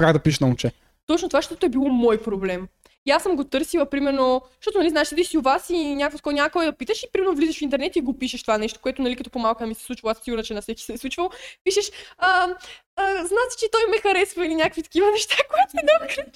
как 0.00 0.12
да 0.12 0.18
пишеш 0.18 0.40
на 0.40 0.46
момче. 0.46 0.72
Точно 1.06 1.28
това, 1.28 1.38
защото 1.38 1.66
е 1.66 1.68
било 1.68 1.88
мой 1.88 2.22
проблем. 2.22 2.68
И 3.06 3.10
аз 3.10 3.22
съм 3.22 3.36
го 3.36 3.44
търсила, 3.44 3.86
примерно, 3.86 4.42
защото, 4.60 4.78
нали, 4.78 4.90
знаеш, 4.90 5.08
седиш 5.08 5.28
си 5.28 5.38
у 5.38 5.40
вас 5.40 5.70
и 5.70 5.94
някакво 5.94 6.18
такова 6.18 6.32
някой 6.32 6.64
да 6.64 6.72
питаш 6.72 7.02
и 7.02 7.06
примерно 7.12 7.34
влизаш 7.34 7.58
в 7.58 7.62
интернет 7.62 7.96
и 7.96 8.00
го 8.00 8.18
пишеш 8.18 8.42
това 8.42 8.58
нещо, 8.58 8.80
което, 8.82 9.02
нали, 9.02 9.16
като 9.16 9.30
по-малка 9.30 9.66
ми 9.66 9.74
се 9.74 9.84
случва, 9.84 10.10
аз 10.10 10.18
сигурна, 10.18 10.44
че 10.44 10.54
на 10.54 10.62
всеки 10.62 10.82
се 10.82 10.92
е 10.92 10.98
случвало. 10.98 11.30
Пишеш, 11.64 11.90
а, 12.18 12.48
а, 12.96 13.16
значи, 13.16 13.56
че 13.58 13.70
той 13.72 13.82
ме 13.90 13.98
харесва 13.98 14.46
или 14.46 14.54
някакви 14.54 14.82
такива 14.82 15.10
неща, 15.10 15.36
които 15.48 15.70
е 15.78 15.82
много 15.82 16.32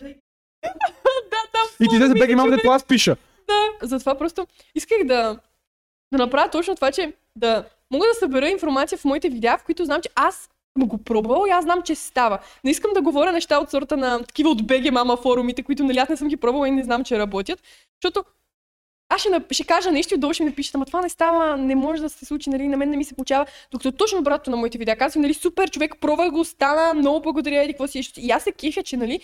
Да, 1.30 1.42
да, 1.52 1.84
И 1.84 1.88
ти 1.88 1.98
да 1.98 2.04
помни, 2.04 2.20
беги 2.20 2.32
човек. 2.32 2.56
дето 2.56 2.70
аз 2.70 2.84
пиша. 2.84 3.16
Да, 3.48 3.86
затова 3.86 4.14
просто 4.18 4.46
исках 4.74 4.98
да, 5.04 5.38
да 6.12 6.18
направя 6.18 6.50
точно 6.50 6.74
това, 6.74 6.92
че 6.92 7.12
да 7.36 7.64
мога 7.90 8.06
да 8.06 8.18
събера 8.18 8.48
информация 8.48 8.98
в 8.98 9.04
моите 9.04 9.28
видеа, 9.28 9.58
в 9.58 9.64
които 9.64 9.84
знам, 9.84 10.00
че 10.02 10.08
аз 10.14 10.48
съм 10.78 10.88
го 10.88 10.98
пробвал 10.98 11.44
и 11.48 11.50
аз 11.50 11.64
знам, 11.64 11.82
че 11.82 11.94
става. 11.94 12.38
Не 12.64 12.70
искам 12.70 12.92
да 12.94 13.02
говоря 13.02 13.32
неща 13.32 13.58
от 13.58 13.70
сорта 13.70 13.96
на 13.96 14.24
такива 14.24 14.50
от 14.50 14.62
BG 14.62 14.90
мама 14.90 15.16
форумите, 15.16 15.62
които 15.62 15.84
нали 15.84 15.98
аз 15.98 16.08
не 16.08 16.16
съм 16.16 16.28
ги 16.28 16.36
пробвала 16.36 16.68
и 16.68 16.70
не 16.70 16.84
знам, 16.84 17.04
че 17.04 17.18
работят, 17.18 17.62
защото 18.02 18.24
аз 19.08 19.20
ще, 19.20 19.30
ще 19.50 19.64
кажа 19.64 19.92
нещо 19.92 20.14
и 20.14 20.18
долу 20.18 20.32
ще 20.32 20.42
ми 20.42 20.50
напишат, 20.50 20.74
ама 20.74 20.86
това 20.86 21.02
не 21.02 21.08
става, 21.08 21.56
не 21.56 21.74
може 21.74 22.02
да 22.02 22.10
се 22.10 22.24
случи, 22.24 22.50
нали, 22.50 22.68
на 22.68 22.76
мен 22.76 22.90
не 22.90 22.96
ми 22.96 23.04
се 23.04 23.14
получава. 23.14 23.46
Докато 23.70 23.92
точно 23.92 24.18
обратно 24.18 24.50
на 24.50 24.56
моите 24.56 24.78
видеа 24.78 24.96
казвам, 24.96 25.22
нали, 25.22 25.34
супер 25.34 25.70
човек, 25.70 25.94
пробвай 26.00 26.30
го, 26.30 26.44
стана, 26.44 26.94
много 26.94 27.22
благодаря, 27.22 27.62
еди, 27.62 27.72
какво 27.72 27.86
си. 27.86 27.98
е. 27.98 28.02
И 28.16 28.30
аз 28.30 28.42
се 28.42 28.52
кефя, 28.52 28.82
че, 28.82 28.96
нали, 28.96 29.20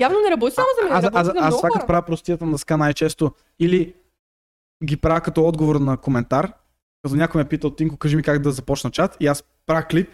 явно 0.00 0.18
не 0.20 0.30
работи 0.30 0.54
само 0.54 0.66
за 0.80 0.88
мен, 0.88 0.96
Аз, 0.96 1.04
работи 1.04 1.20
аз, 1.20 1.28
аз 1.28 1.34
много 1.34 1.56
това 1.56 1.68
като 1.72 1.86
правя 1.86 2.02
простията 2.02 2.44
на 2.46 2.52
дъска 2.52 2.76
най-често 2.76 3.30
или 3.58 3.94
ги 4.84 4.96
правя 4.96 5.20
като 5.20 5.44
отговор 5.44 5.76
на 5.76 5.96
коментар, 5.96 6.52
като 7.02 7.16
някой 7.16 7.42
ме 7.42 7.48
пита 7.48 7.66
от 7.66 7.76
Тинко, 7.76 7.96
кажи 7.96 8.16
ми 8.16 8.22
как 8.22 8.42
да 8.42 8.52
започна 8.52 8.90
чат 8.90 9.16
и 9.20 9.26
аз 9.26 9.44
правя 9.66 9.84
клип, 9.84 10.08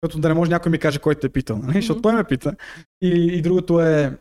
като 0.00 0.18
да 0.18 0.28
не 0.28 0.34
може 0.34 0.50
някой 0.50 0.72
ми 0.72 0.78
каже 0.78 0.98
кой 0.98 1.14
те 1.14 1.26
е 1.26 1.30
питал, 1.30 1.58
нали? 1.58 1.74
защото 1.74 2.02
той 2.02 2.14
ме 2.14 2.24
пита. 2.24 2.56
И, 3.02 3.08
и 3.08 3.42
другото 3.42 3.80
е 3.80 4.18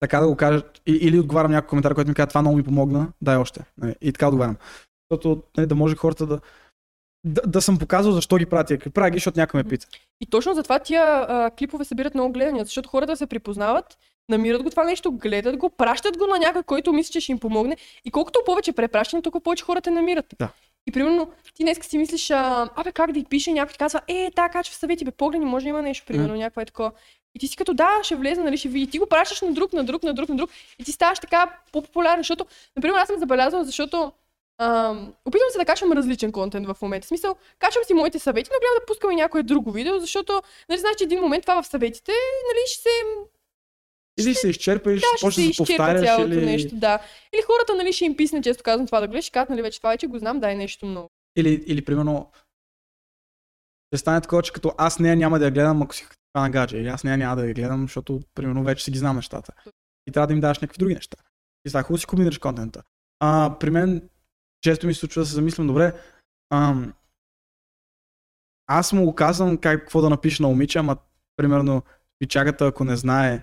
така 0.00 0.20
да 0.20 0.26
го 0.28 0.36
кажа, 0.36 0.62
и, 0.86 0.92
или 0.92 1.18
отговарям 1.18 1.52
някой 1.52 1.68
коментар, 1.68 1.94
който 1.94 2.08
ми 2.08 2.14
казва 2.14 2.28
това 2.28 2.40
много 2.40 2.56
ми 2.56 2.62
помогна, 2.62 3.12
дай 3.22 3.36
още. 3.36 3.64
Нали? 3.78 3.96
И 4.00 4.12
така 4.12 4.28
отговарям. 4.28 4.56
Защото 5.10 5.42
нали, 5.56 5.66
да 5.66 5.74
може 5.74 5.96
хората 5.96 6.26
да, 6.26 6.40
да, 7.24 7.40
да 7.46 7.62
съм 7.62 7.78
показал 7.78 8.12
защо 8.12 8.36
ги 8.36 8.46
правя 8.46 8.64
тия 8.64 8.78
клип. 8.78 8.94
Правя 8.94 9.10
ги, 9.10 9.16
защото 9.16 9.40
някой 9.40 9.62
ме 9.62 9.68
пита. 9.68 9.86
И 10.20 10.26
точно 10.26 10.54
затова 10.54 10.78
тия 10.78 11.02
а, 11.04 11.50
клипове 11.58 11.84
събират 11.84 12.14
много 12.14 12.32
гледания, 12.32 12.64
защото 12.64 12.88
хората 12.88 13.16
се 13.16 13.26
припознават, 13.26 13.98
намират 14.28 14.62
го 14.62 14.70
това 14.70 14.84
нещо, 14.84 15.12
гледат 15.12 15.56
го, 15.56 15.70
пращат 15.70 16.18
го 16.18 16.26
на 16.26 16.38
някой, 16.38 16.62
който 16.62 16.92
мисли, 16.92 17.12
че 17.12 17.20
ще 17.20 17.32
им 17.32 17.38
помогне. 17.38 17.76
И 18.04 18.10
колкото 18.10 18.40
повече 18.46 18.72
препращане, 18.72 19.22
толкова 19.22 19.42
повече 19.42 19.64
хората 19.64 19.90
намират. 19.90 20.26
Да. 20.38 20.48
И 20.86 20.92
примерно, 20.92 21.30
ти 21.54 21.62
днес 21.62 21.78
си 21.82 21.98
мислиш, 21.98 22.30
а, 22.30 22.68
абе 22.76 22.92
как 22.92 23.12
да 23.12 23.18
й 23.18 23.24
пише, 23.24 23.52
някой 23.52 23.72
ти 23.72 23.78
казва, 23.78 24.00
е, 24.08 24.30
та 24.36 24.48
качва 24.48 24.74
съвети, 24.74 25.04
бе, 25.04 25.10
погледни, 25.10 25.46
може 25.46 25.62
да 25.64 25.68
има 25.68 25.82
нещо, 25.82 26.06
примерно, 26.06 26.34
някакво 26.34 26.60
е 26.60 26.64
такова. 26.64 26.92
И 27.34 27.38
ти 27.38 27.48
си 27.48 27.56
като 27.56 27.74
да, 27.74 28.00
ще 28.02 28.16
влезе, 28.16 28.42
нали, 28.42 28.56
ще 28.56 28.68
види. 28.68 28.90
Ти 28.90 28.98
го 28.98 29.06
пращаш 29.06 29.40
на 29.40 29.52
друг, 29.52 29.72
на 29.72 29.84
друг, 29.84 30.02
на 30.02 30.14
друг, 30.14 30.28
на 30.28 30.36
друг. 30.36 30.50
И 30.78 30.84
ти 30.84 30.92
ставаш 30.92 31.18
така 31.18 31.58
по-популярен, 31.72 32.20
защото, 32.20 32.46
например, 32.76 32.98
аз 32.98 33.08
съм 33.08 33.18
забелязала, 33.18 33.64
защото 33.64 34.12
ам, 34.58 35.12
опитвам 35.24 35.50
се 35.50 35.58
да 35.58 35.64
качвам 35.64 35.92
различен 35.92 36.32
контент 36.32 36.66
в 36.66 36.76
момента. 36.82 37.04
В 37.04 37.08
смисъл, 37.08 37.36
качвам 37.58 37.84
си 37.84 37.94
моите 37.94 38.18
съвети, 38.18 38.50
но 38.52 38.58
гледам 38.60 38.76
да 38.80 38.86
пускам 38.86 39.10
и 39.10 39.16
някое 39.16 39.42
друго 39.42 39.72
видео, 39.72 39.98
защото, 39.98 40.42
нали, 40.68 40.78
знаеш, 40.78 40.96
че 40.96 41.04
един 41.04 41.20
момент 41.20 41.42
това 41.42 41.62
в 41.62 41.66
съветите, 41.66 42.12
нали, 42.12 42.66
ще 42.66 42.82
се 42.82 42.88
Или 44.20 44.34
се 44.34 44.48
изчерпа 44.48 44.92
и 44.92 44.94
да, 44.94 45.00
ще 45.00 45.30
ще 45.30 45.40
се 45.40 45.40
да 45.40 45.46
изчерпа 45.46 46.02
цялото 46.04 46.32
или... 46.32 46.44
нещо, 46.44 46.76
да. 46.76 46.98
Или 47.34 47.42
хората, 47.46 47.74
нали, 47.74 47.92
ще 47.92 48.04
им 48.04 48.16
писне, 48.16 48.42
често 48.42 48.62
казвам 48.62 48.86
това 48.86 49.00
да 49.00 49.08
гледаш, 49.08 49.24
ще 49.24 49.32
кажат, 49.32 49.50
нали, 49.50 49.62
вече 49.62 49.80
това 49.80 49.90
вече 49.90 50.06
го 50.06 50.18
знам, 50.18 50.40
дай 50.40 50.56
нещо 50.56 50.86
много. 50.86 51.10
Или, 51.36 51.64
или 51.66 51.84
примерно 51.84 52.30
ще 53.92 53.98
стане 53.98 54.20
такова, 54.20 54.42
че 54.42 54.52
като 54.52 54.72
аз 54.78 54.98
нея 54.98 55.16
няма 55.16 55.38
да 55.38 55.44
я 55.44 55.50
гледам, 55.50 55.82
ако 55.82 55.94
си 55.94 56.06
на 56.34 56.50
гадже. 56.50 56.76
Или 56.76 56.88
аз 56.88 57.04
нея 57.04 57.18
няма 57.18 57.36
да 57.36 57.46
я 57.46 57.54
гледам, 57.54 57.82
защото 57.82 58.20
примерно 58.34 58.64
вече 58.64 58.84
си 58.84 58.90
ги 58.90 58.98
знам 58.98 59.16
нещата. 59.16 59.52
И 60.06 60.12
трябва 60.12 60.26
да 60.26 60.32
им 60.32 60.40
даваш 60.40 60.58
някакви 60.58 60.78
други 60.78 60.94
неща. 60.94 61.16
И 61.64 61.70
това 61.70 61.80
е 61.80 61.82
хубаво 61.82 61.98
си 61.98 62.06
комбинираш 62.06 62.38
контента. 62.38 62.82
А, 63.20 63.56
при 63.60 63.70
мен 63.70 64.08
често 64.60 64.86
ми 64.86 64.94
се 64.94 65.00
случва 65.00 65.22
да 65.22 65.26
се 65.26 65.34
замислям, 65.34 65.66
добре, 65.66 65.92
ам, 66.50 66.94
аз 68.66 68.92
му 68.92 69.04
го 69.04 69.14
казвам 69.14 69.58
как, 69.58 69.80
какво 69.80 70.00
да 70.00 70.10
напиша 70.10 70.42
на 70.42 70.48
момиче, 70.48 70.78
ама 70.78 70.96
примерно 71.36 71.82
пичагата, 72.18 72.66
ако 72.66 72.84
не 72.84 72.96
знае, 72.96 73.42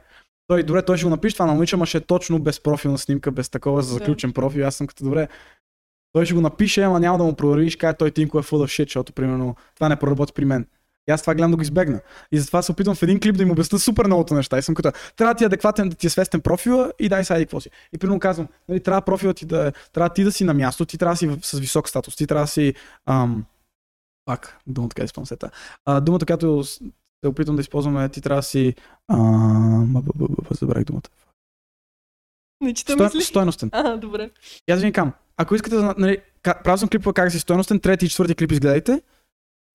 той, 0.49 0.63
добре, 0.63 0.81
той 0.81 0.97
ще 0.97 1.03
го 1.03 1.09
напише 1.09 1.35
това 1.35 1.45
на 1.45 1.53
момиче, 1.53 1.75
ама 1.75 1.85
ще 1.85 1.97
е 1.97 2.01
точно 2.01 2.39
без 2.39 2.63
профилна 2.63 2.97
снимка, 2.97 3.31
без 3.31 3.49
такова 3.49 3.81
за 3.81 3.93
заключен 3.93 4.33
профил. 4.33 4.67
Аз 4.67 4.75
съм 4.75 4.87
като 4.87 5.03
добре, 5.03 5.27
той 6.11 6.25
ще 6.25 6.33
го 6.33 6.41
напише, 6.41 6.81
ама 6.81 6.99
няма 6.99 7.17
да 7.17 7.23
му 7.23 7.35
провери 7.35 7.65
и 7.65 7.69
ще 7.69 7.77
каже, 7.77 7.93
той 7.93 8.11
Тинко 8.11 8.39
е 8.39 8.43
full 8.43 8.57
of 8.57 8.65
shit, 8.65 8.87
защото 8.87 9.13
примерно 9.13 9.55
това 9.75 9.89
не 9.89 9.95
проработи 9.95 10.33
при 10.33 10.45
мен. 10.45 10.67
И 11.09 11.11
аз 11.11 11.21
това 11.21 11.35
гледам 11.35 11.51
да 11.51 11.57
го 11.57 11.61
избегна. 11.61 12.01
И 12.31 12.39
затова 12.39 12.61
се 12.61 12.71
опитвам 12.71 12.95
в 12.95 13.03
един 13.03 13.19
клип 13.19 13.37
да 13.37 13.43
им 13.43 13.51
обясня 13.51 13.79
супер 13.79 14.05
многото 14.05 14.33
неща. 14.33 14.57
И 14.57 14.61
съм 14.61 14.75
като, 14.75 14.91
трябва 15.15 15.35
ти 15.35 15.45
адекватен, 15.45 15.89
да 15.89 15.95
ти 15.95 16.07
е 16.07 16.09
свестен 16.09 16.41
профила 16.41 16.93
и 16.99 17.09
дай 17.09 17.25
сега 17.25 17.39
какво 17.39 17.59
си. 17.59 17.69
И 17.93 17.97
примерно 17.97 18.19
казвам, 18.19 18.47
нали, 18.69 18.79
трябва 18.79 19.01
профила 19.01 19.33
ти 19.33 19.45
да, 19.45 19.71
трябва 19.93 20.09
ти 20.09 20.23
да 20.23 20.31
си 20.31 20.43
на 20.43 20.53
място, 20.53 20.85
ти 20.85 20.97
трябва 20.97 21.13
да 21.13 21.17
си 21.17 21.29
с 21.41 21.59
висок 21.59 21.89
статус, 21.89 22.15
ти 22.15 22.27
трябва 22.27 22.43
да 22.43 22.47
си, 22.47 22.73
ам, 23.05 23.45
пак, 24.25 24.57
думата 24.67 24.89
къде 24.95 25.07
спомням 25.07 25.25
сета. 25.25 25.51
А, 25.85 25.99
думата, 25.99 26.25
която 26.27 26.63
се 27.23 27.27
опитвам 27.29 27.55
да 27.55 27.61
използваме, 27.61 28.09
ти 28.09 28.21
трябва 28.21 28.39
да 28.39 28.43
си, 28.43 28.75
б- 29.09 30.27
забравих 30.51 30.85
думата. 30.85 31.09
Не 32.61 32.73
чета 32.73 32.93
Сто, 32.93 33.03
мисли. 33.03 33.21
стойностен. 33.21 33.69
А, 33.73 33.97
добре. 33.97 34.29
И 34.67 34.71
аз 34.71 34.81
ви 34.81 34.91
кам, 34.91 35.13
ако 35.37 35.55
искате 35.55 35.75
да, 35.75 35.95
нали, 35.97 36.17
правил 36.43 36.77
съм 36.77 36.89
клипа 36.89 37.13
как 37.13 37.25
да 37.25 37.31
си 37.31 37.39
стойностен, 37.39 37.79
трети 37.79 38.05
и 38.05 38.09
четвърти 38.09 38.35
клип 38.35 38.51
изгледайте, 38.51 39.01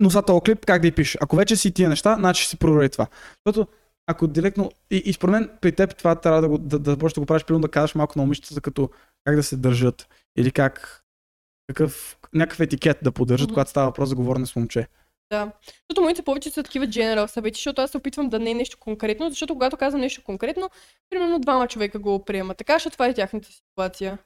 но 0.01 0.09
за 0.11 0.23
този 0.23 0.41
клип 0.41 0.67
как 0.67 0.83
да 0.83 0.89
й 0.89 0.93
пише. 0.93 1.19
Ако 1.21 1.37
вече 1.37 1.57
си 1.57 1.73
тия 1.73 1.89
неща, 1.89 2.17
значи 2.19 2.43
ще 2.43 2.51
си 2.51 2.57
провери 2.57 2.89
това. 2.89 3.07
Защото 3.47 3.73
ако 4.07 4.27
директно, 4.27 4.71
и, 4.91 4.97
и 4.97 5.13
според 5.13 5.33
мен 5.33 5.51
при 5.61 5.73
теб 5.73 5.97
това 5.97 6.15
трябва 6.15 6.41
да, 6.41 6.49
го, 6.49 6.59
да, 6.59 6.79
да, 6.79 6.97
почнеш 6.97 7.15
да 7.15 7.21
го 7.21 7.27
правиш, 7.27 7.45
примерно 7.45 7.63
да 7.63 7.69
кажеш 7.71 7.95
малко 7.95 8.19
на 8.19 8.23
момичетата, 8.23 8.61
като 8.61 8.91
как 9.25 9.37
да 9.37 9.43
се 9.43 9.57
държат 9.57 10.09
или 10.37 10.51
как, 10.51 11.05
какъв, 11.67 12.19
някакъв 12.35 12.61
етикет 12.61 12.99
да 13.03 13.13
поддържат, 13.13 13.49
Мгм. 13.49 13.55
когато 13.55 13.71
става 13.71 13.87
въпрос 13.87 14.09
за 14.09 14.15
говорене 14.15 14.47
с 14.47 14.57
момче. 14.57 14.89
Да. 15.31 15.53
Защото 15.65 16.03
моите 16.03 16.23
повече 16.23 16.51
са 16.51 16.63
такива 16.63 16.87
general 16.87 17.27
съвети, 17.27 17.59
защото 17.59 17.83
аз 17.83 17.91
се 17.91 17.97
опитвам 17.97 18.29
да 18.29 18.39
не 18.39 18.51
е 18.51 18.55
нещо 18.55 18.79
конкретно, 18.81 19.29
защото 19.31 19.55
когато 19.55 19.77
казвам 19.77 20.01
нещо 20.01 20.23
конкретно, 20.25 20.71
примерно 21.11 21.39
двама 21.39 21.69
човека 21.69 21.99
го 21.99 22.25
приемат. 22.25 22.57
Така, 22.57 22.73
защото 22.73 22.93
това 22.93 23.07
е 23.07 23.15
тяхната 23.15 23.49
ситуация. 23.53 24.19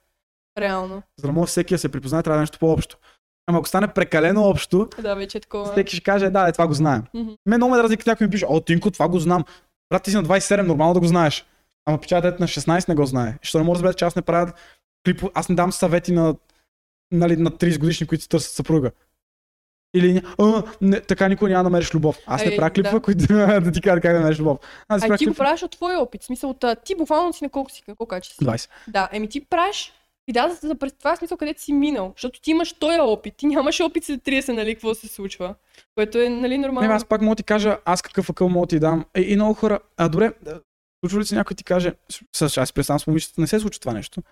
Реално. 0.58 1.02
За 1.16 1.26
да 1.26 1.32
може 1.32 1.48
всеки 1.48 1.74
да 1.74 1.78
се 1.78 1.88
припознае, 1.88 2.22
трябва 2.22 2.36
да 2.36 2.40
е 2.40 2.42
нещо 2.42 2.58
по-общо. 2.58 2.98
Ама 3.46 3.58
ако 3.58 3.68
стане 3.68 3.88
прекалено 3.88 4.42
общо, 4.44 4.88
Да, 5.02 5.14
вече 5.14 5.38
е 5.38 5.40
такова. 5.40 5.72
всеки 5.72 5.96
ще 5.96 6.04
каже, 6.04 6.30
да, 6.30 6.48
е, 6.48 6.52
това 6.52 6.66
го 6.66 6.74
знаем. 6.74 7.02
Мгм. 7.14 7.30
Мен 7.46 7.58
много 7.58 7.72
ме 7.72 7.78
дразни, 7.78 7.96
някой 8.06 8.26
ми 8.26 8.30
пише, 8.30 8.46
о, 8.48 8.60
Тинко, 8.60 8.90
това 8.90 9.08
го 9.08 9.18
знам. 9.18 9.44
Брат, 9.90 10.02
ти 10.02 10.10
си 10.10 10.16
на 10.16 10.24
27, 10.24 10.62
нормално 10.62 10.94
да 10.94 11.00
го 11.00 11.06
знаеш. 11.06 11.46
Ама 11.86 12.00
печатът 12.00 12.40
на 12.40 12.46
16 12.48 12.88
не 12.88 12.94
го 12.94 13.06
знае. 13.06 13.38
Що 13.42 13.58
не 13.58 13.64
може 13.64 13.78
да 13.78 13.84
разбере, 13.84 13.98
че 13.98 14.04
аз 14.04 14.16
не 14.16 14.22
правя 14.22 14.52
клип, 15.06 15.24
аз 15.34 15.48
не 15.48 15.54
дам 15.54 15.72
съвети 15.72 16.12
на, 16.12 16.34
нали, 17.12 17.36
на 17.36 17.50
30 17.50 17.78
годишни, 17.78 18.06
които 18.06 18.28
търсят 18.28 18.52
съпруга. 18.52 18.90
Или 19.94 20.22
а, 20.38 20.62
не, 20.80 21.00
така 21.00 21.28
никой 21.28 21.50
няма 21.50 21.64
да 21.64 21.70
намериш 21.70 21.94
любов. 21.94 22.18
Аз 22.26 22.44
не 22.44 22.50
Ай, 22.50 22.56
правя 22.56 22.70
клипа, 22.70 22.90
да. 22.90 23.00
които 23.00 23.26
да 23.26 23.72
ти 23.72 23.80
кажат 23.80 24.02
как 24.02 24.12
да 24.12 24.18
намериш 24.18 24.40
любов. 24.40 24.58
Аз 24.88 25.02
А 25.02 25.16
ти 25.16 25.24
го 25.24 25.30
клип 25.30 25.38
правиш 25.38 25.62
от 25.62 25.70
твоя 25.70 26.00
опит. 26.00 26.22
Смисъл, 26.22 26.54
ти 26.84 26.94
буквално 26.94 27.32
си 27.32 27.44
на 27.44 27.50
колко 27.50 27.70
си, 27.70 27.82
качи 28.08 28.30
си. 28.30 28.44
20. 28.44 28.68
Да, 28.88 29.08
еми 29.12 29.28
ти 29.28 29.44
правиш 29.44 29.92
и 30.28 30.32
да, 30.32 30.58
за 30.62 30.74
през 30.74 30.92
това 30.92 31.16
смисъл 31.16 31.38
където 31.38 31.62
си 31.62 31.72
минал, 31.72 32.12
защото 32.16 32.40
ти 32.40 32.50
имаш 32.50 32.72
този 32.72 33.00
опит, 33.00 33.34
ти 33.36 33.46
нямаш 33.46 33.80
опит 33.80 34.04
след 34.04 34.20
30, 34.20 34.52
нали, 34.52 34.74
какво 34.74 34.94
се 34.94 35.08
случва, 35.08 35.54
което 35.94 36.18
е, 36.18 36.28
нали, 36.28 36.58
Не, 36.58 36.66
нормално. 36.66 36.88
бе, 36.88 36.94
аз 36.94 37.04
пак 37.04 37.22
мога 37.22 37.36
ти 37.36 37.42
кажа, 37.42 37.78
аз 37.84 38.02
какъв 38.02 38.30
акъл 38.30 38.48
мога 38.48 38.66
ти 38.66 38.78
дам. 38.78 39.04
Е, 39.14 39.20
и 39.20 39.34
много 39.34 39.54
хора, 39.54 39.80
а 39.96 40.08
добре, 40.08 40.32
случва 41.04 41.20
ли 41.20 41.24
се 41.24 41.34
някой 41.34 41.56
ти 41.56 41.64
каже, 41.64 41.94
аз 42.56 42.72
представям 42.72 43.00
с 43.00 43.06
момичета, 43.06 43.40
не 43.40 43.46
се 43.46 43.60
случва 43.60 43.80
това 43.80 43.92
нещо. 43.92 44.22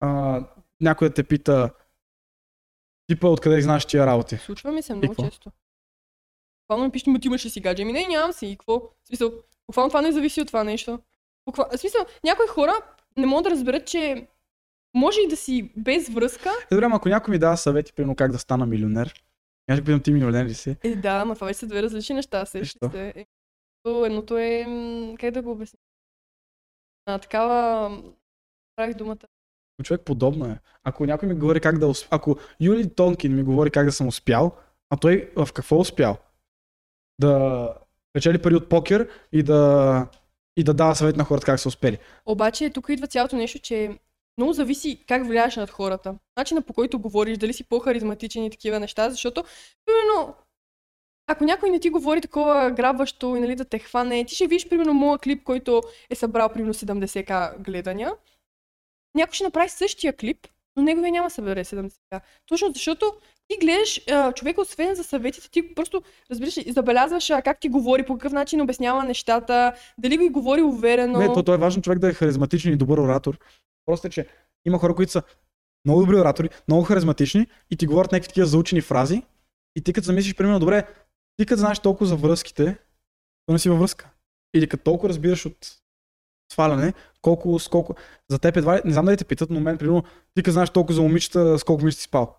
А, 0.00 0.40
някой 0.80 1.08
да 1.08 1.14
те 1.14 1.22
пита, 1.22 1.70
типа 3.10 3.28
откъде 3.28 3.60
знаеш 3.60 3.84
тия 3.86 4.06
работи. 4.06 4.36
Случва 4.36 4.72
ми 4.72 4.82
се 4.82 4.94
много 4.94 5.08
какво? 5.08 5.30
често. 5.30 5.50
Буквално 6.62 6.84
ми 6.84 6.90
пише, 6.90 7.10
«Ма 7.10 7.18
ти 7.20 7.28
имаш 7.28 7.44
ли 7.44 7.50
си 7.50 7.60
гадже? 7.60 7.82
Ами 7.82 7.92
не, 7.92 8.06
нямам 8.08 8.32
си. 8.32 8.46
И 8.46 8.56
какво? 8.56 8.80
В 8.80 9.06
смисъл, 9.06 9.32
буквално 9.66 9.90
това 9.90 10.02
не 10.02 10.12
зависи 10.12 10.40
от 10.40 10.46
това 10.46 10.64
нещо. 10.64 10.98
Буква... 11.46 11.68
В 11.72 11.78
смисъл, 11.78 12.06
някои 12.24 12.46
хора 12.46 12.72
не 13.16 13.26
могат 13.26 13.44
да 13.44 13.50
разберат, 13.50 13.86
че 13.86 14.26
може 14.94 15.20
и 15.20 15.28
да 15.28 15.36
си 15.36 15.72
без 15.76 16.08
връзка. 16.08 16.50
Е, 16.70 16.74
добре, 16.74 16.88
ако 16.92 17.08
някой 17.08 17.32
ми 17.32 17.38
дава 17.38 17.56
съвети, 17.56 17.92
примерно 17.92 18.16
как 18.16 18.32
да 18.32 18.38
стана 18.38 18.66
милионер, 18.66 19.24
аз 19.68 19.76
ще 19.76 19.84
питам 19.84 20.02
ти 20.02 20.12
милионер 20.12 20.44
ли 20.44 20.54
си? 20.54 20.76
Е, 20.82 20.96
да, 20.96 21.10
ама 21.10 21.34
това 21.34 21.46
вече 21.46 21.58
са 21.58 21.66
две 21.66 21.82
различни 21.82 22.14
неща. 22.14 22.46
Се, 22.46 22.58
Защо? 22.58 22.90
се. 22.90 23.12
Е, 23.16 23.26
едното- 23.84 24.38
е, 24.38 24.66
как 25.20 25.30
да 25.30 25.42
го 25.42 25.50
обясня? 25.50 25.78
А, 27.06 27.18
такава, 27.18 28.02
правих 28.76 28.96
думата. 28.96 29.26
Но 29.80 29.84
човек 29.84 30.00
подобно 30.04 30.46
е. 30.46 30.58
Ако 30.84 31.06
някой 31.06 31.28
ми 31.28 31.34
говори 31.34 31.60
как 31.60 31.78
да 31.78 31.86
усп... 31.86 32.06
Ако 32.10 32.36
Юли 32.60 32.94
Тонкин 32.94 33.34
ми 33.34 33.42
говори 33.42 33.70
как 33.70 33.86
да 33.86 33.92
съм 33.92 34.08
успял, 34.08 34.52
а 34.90 34.96
той 34.96 35.30
в 35.36 35.48
какво 35.52 35.76
е 35.76 35.80
успял? 35.80 36.16
Да 37.20 37.68
печели 38.12 38.42
пари 38.42 38.54
от 38.54 38.68
покер 38.68 39.08
и 39.32 39.42
да, 39.42 40.06
и 40.56 40.64
да 40.64 40.74
дава 40.74 40.94
съвет 40.94 41.16
на 41.16 41.24
хората 41.24 41.46
как 41.46 41.60
са 41.60 41.68
успели. 41.68 41.98
Обаче 42.26 42.70
тук 42.70 42.88
идва 42.88 43.06
цялото 43.06 43.36
нещо, 43.36 43.58
че 43.58 43.98
много 44.38 44.52
зависи 44.52 45.04
как 45.08 45.26
влияеш 45.26 45.56
над 45.56 45.70
хората. 45.70 46.14
Начина 46.36 46.62
по 46.62 46.72
който 46.72 46.98
говориш, 46.98 47.38
дали 47.38 47.52
си 47.52 47.64
по-харизматичен 47.64 48.44
и 48.44 48.50
такива 48.50 48.80
неща, 48.80 49.10
защото, 49.10 49.44
примерно, 49.86 50.34
ако 51.26 51.44
някой 51.44 51.70
не 51.70 51.80
ти 51.80 51.90
говори 51.90 52.20
такова 52.20 52.70
грабващо 52.70 53.36
и 53.36 53.40
нали, 53.40 53.56
да 53.56 53.64
те 53.64 53.78
хване, 53.78 54.24
ти 54.24 54.34
ще 54.34 54.46
видиш, 54.46 54.68
примерно, 54.68 54.94
моят 54.94 55.20
клип, 55.20 55.42
който 55.42 55.82
е 56.10 56.14
събрал 56.14 56.48
примерно 56.48 56.74
70к 56.74 57.58
гледания. 57.58 58.12
Някой 59.14 59.34
ще 59.34 59.44
направи 59.44 59.68
същия 59.68 60.16
клип, 60.16 60.46
но 60.76 60.82
неговия 60.82 61.12
няма 61.12 61.30
събере 61.30 61.64
70к. 61.64 62.20
Точно 62.46 62.72
защото 62.74 63.12
ти 63.48 63.66
гледаш 63.66 64.00
човека, 64.34 64.60
освен 64.60 64.94
за 64.94 65.04
съветите, 65.04 65.50
ти 65.50 65.74
просто 65.74 66.02
разбираш, 66.30 66.56
и 66.56 66.72
забелязваш 66.72 67.30
а, 67.30 67.42
как 67.42 67.60
ти 67.60 67.68
говори, 67.68 68.06
по 68.06 68.14
какъв 68.14 68.32
начин 68.32 68.60
обяснява 68.60 69.04
нещата, 69.04 69.72
дали 69.98 70.18
го 70.18 70.32
говори 70.32 70.62
уверено. 70.62 71.18
Не, 71.18 71.32
то, 71.32 71.42
то 71.42 71.54
е 71.54 71.58
важно 71.58 71.82
човек 71.82 71.98
да 71.98 72.08
е 72.08 72.12
харизматичен 72.12 72.72
и 72.72 72.76
добър 72.76 72.98
оратор. 72.98 73.38
Просто 73.86 74.06
е, 74.06 74.10
че 74.10 74.26
има 74.66 74.78
хора, 74.78 74.94
които 74.94 75.12
са 75.12 75.22
много 75.84 76.00
добри 76.00 76.16
оратори, 76.16 76.48
много 76.68 76.84
харизматични 76.84 77.46
и 77.70 77.76
ти 77.76 77.86
говорят 77.86 78.12
някакви 78.12 78.28
такива 78.28 78.46
заучени 78.46 78.80
фрази 78.80 79.22
и 79.76 79.82
ти 79.82 79.92
като 79.92 80.04
замислиш, 80.04 80.34
примерно, 80.34 80.60
добре, 80.60 80.86
ти 81.36 81.46
като 81.46 81.60
знаеш 81.60 81.78
толкова 81.78 82.06
за 82.06 82.16
връзките, 82.16 82.76
то 83.46 83.52
не 83.52 83.58
си 83.58 83.68
във 83.68 83.78
връзка. 83.78 84.10
Или 84.54 84.68
като 84.68 84.84
толкова 84.84 85.08
разбираш 85.08 85.46
от 85.46 85.56
сваляне, 86.52 86.92
колко, 87.22 87.58
с 87.58 87.68
колко... 87.68 87.94
За 88.28 88.38
теб 88.38 88.56
едва 88.56 88.76
ли, 88.76 88.80
не 88.84 88.92
знам 88.92 89.04
дали 89.04 89.16
те 89.16 89.24
питат, 89.24 89.50
но 89.50 89.60
мен, 89.60 89.78
примерно, 89.78 90.02
ти 90.34 90.42
като 90.42 90.52
знаеш 90.52 90.70
толкова 90.70 90.94
за 90.94 91.02
момичета, 91.02 91.58
с 91.58 91.64
колко 91.64 91.80
момичета 91.80 92.00
си 92.00 92.04
спал. 92.04 92.36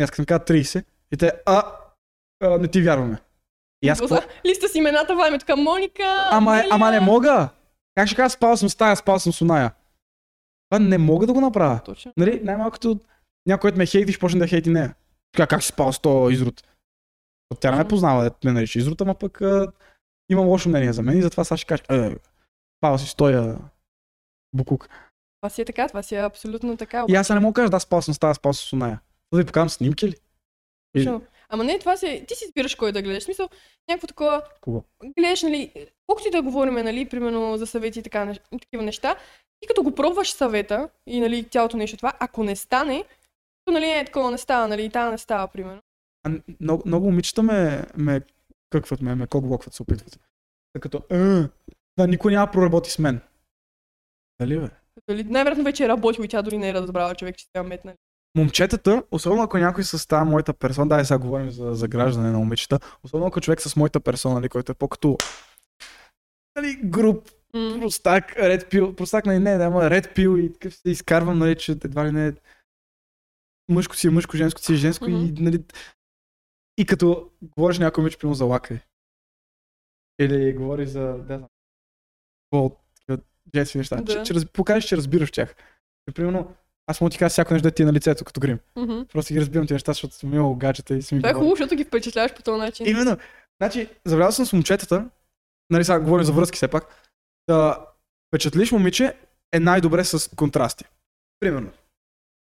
И 0.00 0.02
аз 0.02 0.10
като 0.10 0.26
кажа 0.26 0.40
30 0.40 0.84
и 1.12 1.16
те, 1.16 1.32
а, 1.46 1.76
а, 2.42 2.58
не 2.58 2.68
ти 2.68 2.82
вярваме. 2.82 3.18
И 3.82 3.88
аз 3.88 4.00
какво? 4.00 4.16
Листа 4.46 4.68
с 4.68 4.74
имената 4.74 5.16
ваме 5.16 5.38
тук 5.38 5.56
Моника. 5.56 6.28
Ама, 6.30 6.50
Амелия. 6.50 6.68
ама 6.70 6.90
не 6.90 7.00
мога. 7.00 7.48
Как 7.94 8.06
ще 8.06 8.16
кажа, 8.16 8.30
спал 8.30 8.56
съм 8.56 8.68
с 8.68 8.76
тая, 8.76 8.96
спал 8.96 9.18
съм 9.18 9.32
с 9.32 9.42
оная. 9.42 9.72
Това 10.70 10.84
не 10.84 10.98
мога 10.98 11.26
да 11.26 11.32
го 11.32 11.40
направя. 11.40 11.80
Точно. 11.84 12.12
Нали, 12.16 12.40
най-малкото 12.44 13.00
някой, 13.46 13.60
който 13.60 13.78
ме 13.78 13.86
хейти, 13.86 14.12
ще 14.12 14.20
почне 14.20 14.40
да 14.40 14.46
хейти 14.46 14.70
нея. 14.70 14.94
Така, 15.32 15.46
как 15.46 15.62
си 15.62 15.68
спал 15.68 15.92
с 15.92 15.98
този 15.98 16.34
изрод? 16.34 16.62
Тя 17.60 17.70
не 17.70 17.76
ме 17.76 17.88
познава, 17.88 18.24
да 18.24 18.30
ме 18.44 18.52
нарича 18.52 18.78
изрод, 18.78 19.00
ама 19.00 19.14
пък 19.14 19.40
а, 19.40 19.72
имам 20.28 20.46
лошо 20.46 20.68
мнение 20.68 20.92
за 20.92 21.02
мен 21.02 21.18
и 21.18 21.22
затова 21.22 21.44
сега 21.44 21.56
ще 21.56 21.66
кажа, 21.66 21.82
е, 21.90 22.16
спал 22.80 22.98
си 22.98 23.06
с 23.06 23.14
този 23.14 23.56
букук. 24.52 24.88
Това 25.40 25.50
си 25.50 25.62
е 25.62 25.64
така, 25.64 25.88
това 25.88 26.02
си 26.02 26.14
е 26.14 26.22
абсолютно 26.22 26.76
така. 26.76 27.04
И 27.08 27.14
аз 27.14 27.30
не 27.30 27.40
мога 27.40 27.52
да 27.52 27.54
кажа, 27.54 27.70
да, 27.70 27.80
спал 27.80 28.02
съм 28.02 28.14
с 28.14 28.18
тази, 28.18 28.36
спал 28.36 28.52
съм 28.52 28.68
с 28.68 28.72
оная. 28.72 29.00
Да 29.32 29.38
ви 29.38 29.46
покажам 29.46 29.68
снимки 29.68 30.08
ли? 30.08 30.14
Или. 30.96 31.20
Ама 31.48 31.64
не, 31.64 31.78
това 31.78 31.96
си, 31.96 32.24
ти 32.28 32.34
си 32.34 32.44
избираш 32.44 32.74
кой 32.74 32.92
да 32.92 33.02
гледаш. 33.02 33.22
Смисъл, 33.22 33.48
някакво 33.88 34.06
такова, 34.06 34.42
кого? 34.60 34.84
гледаш, 35.18 35.42
нали, 35.42 35.72
колкото 36.06 36.28
и 36.28 36.30
да 36.30 36.42
говорим, 36.42 36.74
нали, 36.74 37.08
примерно 37.08 37.56
за 37.56 37.66
съвети 37.66 37.98
и 37.98 38.02
така, 38.02 38.34
такива 38.60 38.82
неща, 38.82 39.16
ти 39.60 39.68
като 39.68 39.82
го 39.82 39.94
пробваш 39.94 40.30
съвета 40.30 40.88
и 41.06 41.20
нали, 41.20 41.44
цялото 41.44 41.76
нещо 41.76 41.96
това, 41.96 42.12
ако 42.20 42.44
не 42.44 42.56
стане, 42.56 43.04
нали, 43.70 43.90
е 43.90 44.04
такова 44.04 44.30
не 44.30 44.38
става, 44.38 44.68
нали, 44.68 44.84
и 44.84 44.90
тая 44.90 45.10
не 45.10 45.18
става, 45.18 45.48
примерно. 45.48 45.80
А, 46.26 46.30
много, 46.60 46.82
много 46.86 47.06
момичета 47.06 47.42
ме, 47.42 47.84
ме 47.96 48.20
къкват, 48.70 49.00
ме, 49.00 49.14
ме 49.14 49.26
кокблокват, 49.26 49.74
се 49.74 49.82
опитват. 49.82 50.20
Като, 50.80 51.02
«Е, 51.10 51.48
да, 52.00 52.08
никой 52.08 52.32
няма 52.32 52.50
проработи 52.50 52.90
с 52.90 52.98
мен. 52.98 53.20
Дали 54.40 54.60
бе? 54.60 54.68
Дали, 55.08 55.24
най-вероятно 55.24 55.64
вече 55.64 55.84
е 55.84 55.88
работил 55.88 56.22
и 56.22 56.28
тя 56.28 56.42
дори 56.42 56.58
не 56.58 56.68
е 56.68 56.74
разбрала 56.74 57.14
човек, 57.14 57.36
че 57.36 57.46
сега 57.46 57.62
метна. 57.62 57.94
Момчетата, 58.36 59.02
особено 59.10 59.42
ако 59.42 59.58
някой 59.58 59.84
с 59.84 60.06
тази 60.08 60.30
моята 60.30 60.52
персона, 60.52 60.88
да, 60.88 61.04
сега 61.04 61.18
говорим 61.18 61.50
за, 61.50 61.74
за 61.74 61.88
граждане 61.88 62.30
на 62.30 62.38
момичета, 62.38 62.80
особено 63.04 63.26
ако 63.26 63.40
човек 63.40 63.60
с 63.60 63.76
моята 63.76 64.00
персона, 64.00 64.34
нали, 64.34 64.48
който 64.48 64.72
е 64.72 64.74
по-като 64.74 65.16
нали, 66.56 66.80
груп, 66.84 67.28
М. 67.54 67.78
простак, 67.80 68.36
ред 68.36 68.70
пил, 68.70 68.96
простак, 68.96 69.26
нали, 69.26 69.38
не, 69.38 69.58
няма 69.58 69.90
ред 69.90 70.14
пил 70.14 70.38
и 70.38 70.52
такъв 70.52 70.74
се 70.74 70.90
изкарвам, 70.90 71.38
нали, 71.38 71.56
че 71.56 71.72
едва 71.72 72.06
ли 72.06 72.12
не 72.12 72.34
мъжко 73.70 73.96
си 73.96 74.06
е 74.06 74.10
мъжко, 74.10 74.36
женско 74.36 74.60
си 74.60 74.72
е 74.72 74.76
женско 74.76 75.10
и, 75.10 75.14
Мгм. 75.14 75.44
нали, 75.44 75.64
и 76.78 76.86
като 76.86 77.30
говориш 77.42 77.78
някой 77.78 78.02
момиче, 78.02 78.18
примерно 78.18 78.34
за 78.34 78.44
лакай. 78.44 78.78
Или 80.20 80.52
говориш 80.52 80.88
за, 80.88 81.18
да 81.18 81.48
какво, 82.50 82.76
женски 83.54 83.78
неща. 83.78 83.96
Да. 83.96 84.24
Че, 84.24 84.34
че 84.34 84.46
покажеш, 84.46 84.84
че 84.84 84.96
разбираш 84.96 85.30
тях. 85.30 85.54
И, 86.10 86.12
примерно, 86.12 86.54
аз 86.86 86.98
да 86.98 87.10
ти 87.10 87.18
кажа 87.18 87.30
всяко 87.30 87.54
нещо 87.54 87.68
да 87.68 87.74
ти 87.74 87.82
е 87.82 87.86
на 87.86 87.92
лицето 87.92 88.24
като 88.24 88.40
грим. 88.40 88.58
Мгм. 88.76 89.00
Просто 89.12 89.34
ги 89.34 89.40
разбирам 89.40 89.66
тези 89.66 89.74
неща, 89.74 89.92
защото 89.92 90.14
съм 90.14 90.34
имал 90.34 90.54
гаджета 90.54 90.94
и 90.94 91.02
съм 91.02 91.18
Това 91.18 91.30
е 91.30 91.32
хубаво, 91.32 91.50
защото 91.50 91.74
ги 91.74 91.84
впечатляваш 91.84 92.34
по 92.34 92.42
този 92.42 92.60
начин. 92.60 92.86
Именно. 92.86 93.16
Значи, 93.62 93.88
забелязал 94.04 94.32
съм 94.32 94.46
с 94.46 94.52
момчетата, 94.52 95.10
нали 95.70 95.84
сега 95.84 96.00
говорим 96.00 96.24
за 96.24 96.32
връзки 96.32 96.56
все 96.56 96.68
пак, 96.68 97.10
да 97.48 97.86
впечатлиш 98.28 98.72
момиче 98.72 99.16
е 99.52 99.60
най-добре 99.60 100.04
с 100.04 100.36
контрасти. 100.36 100.84
Примерно, 101.40 101.70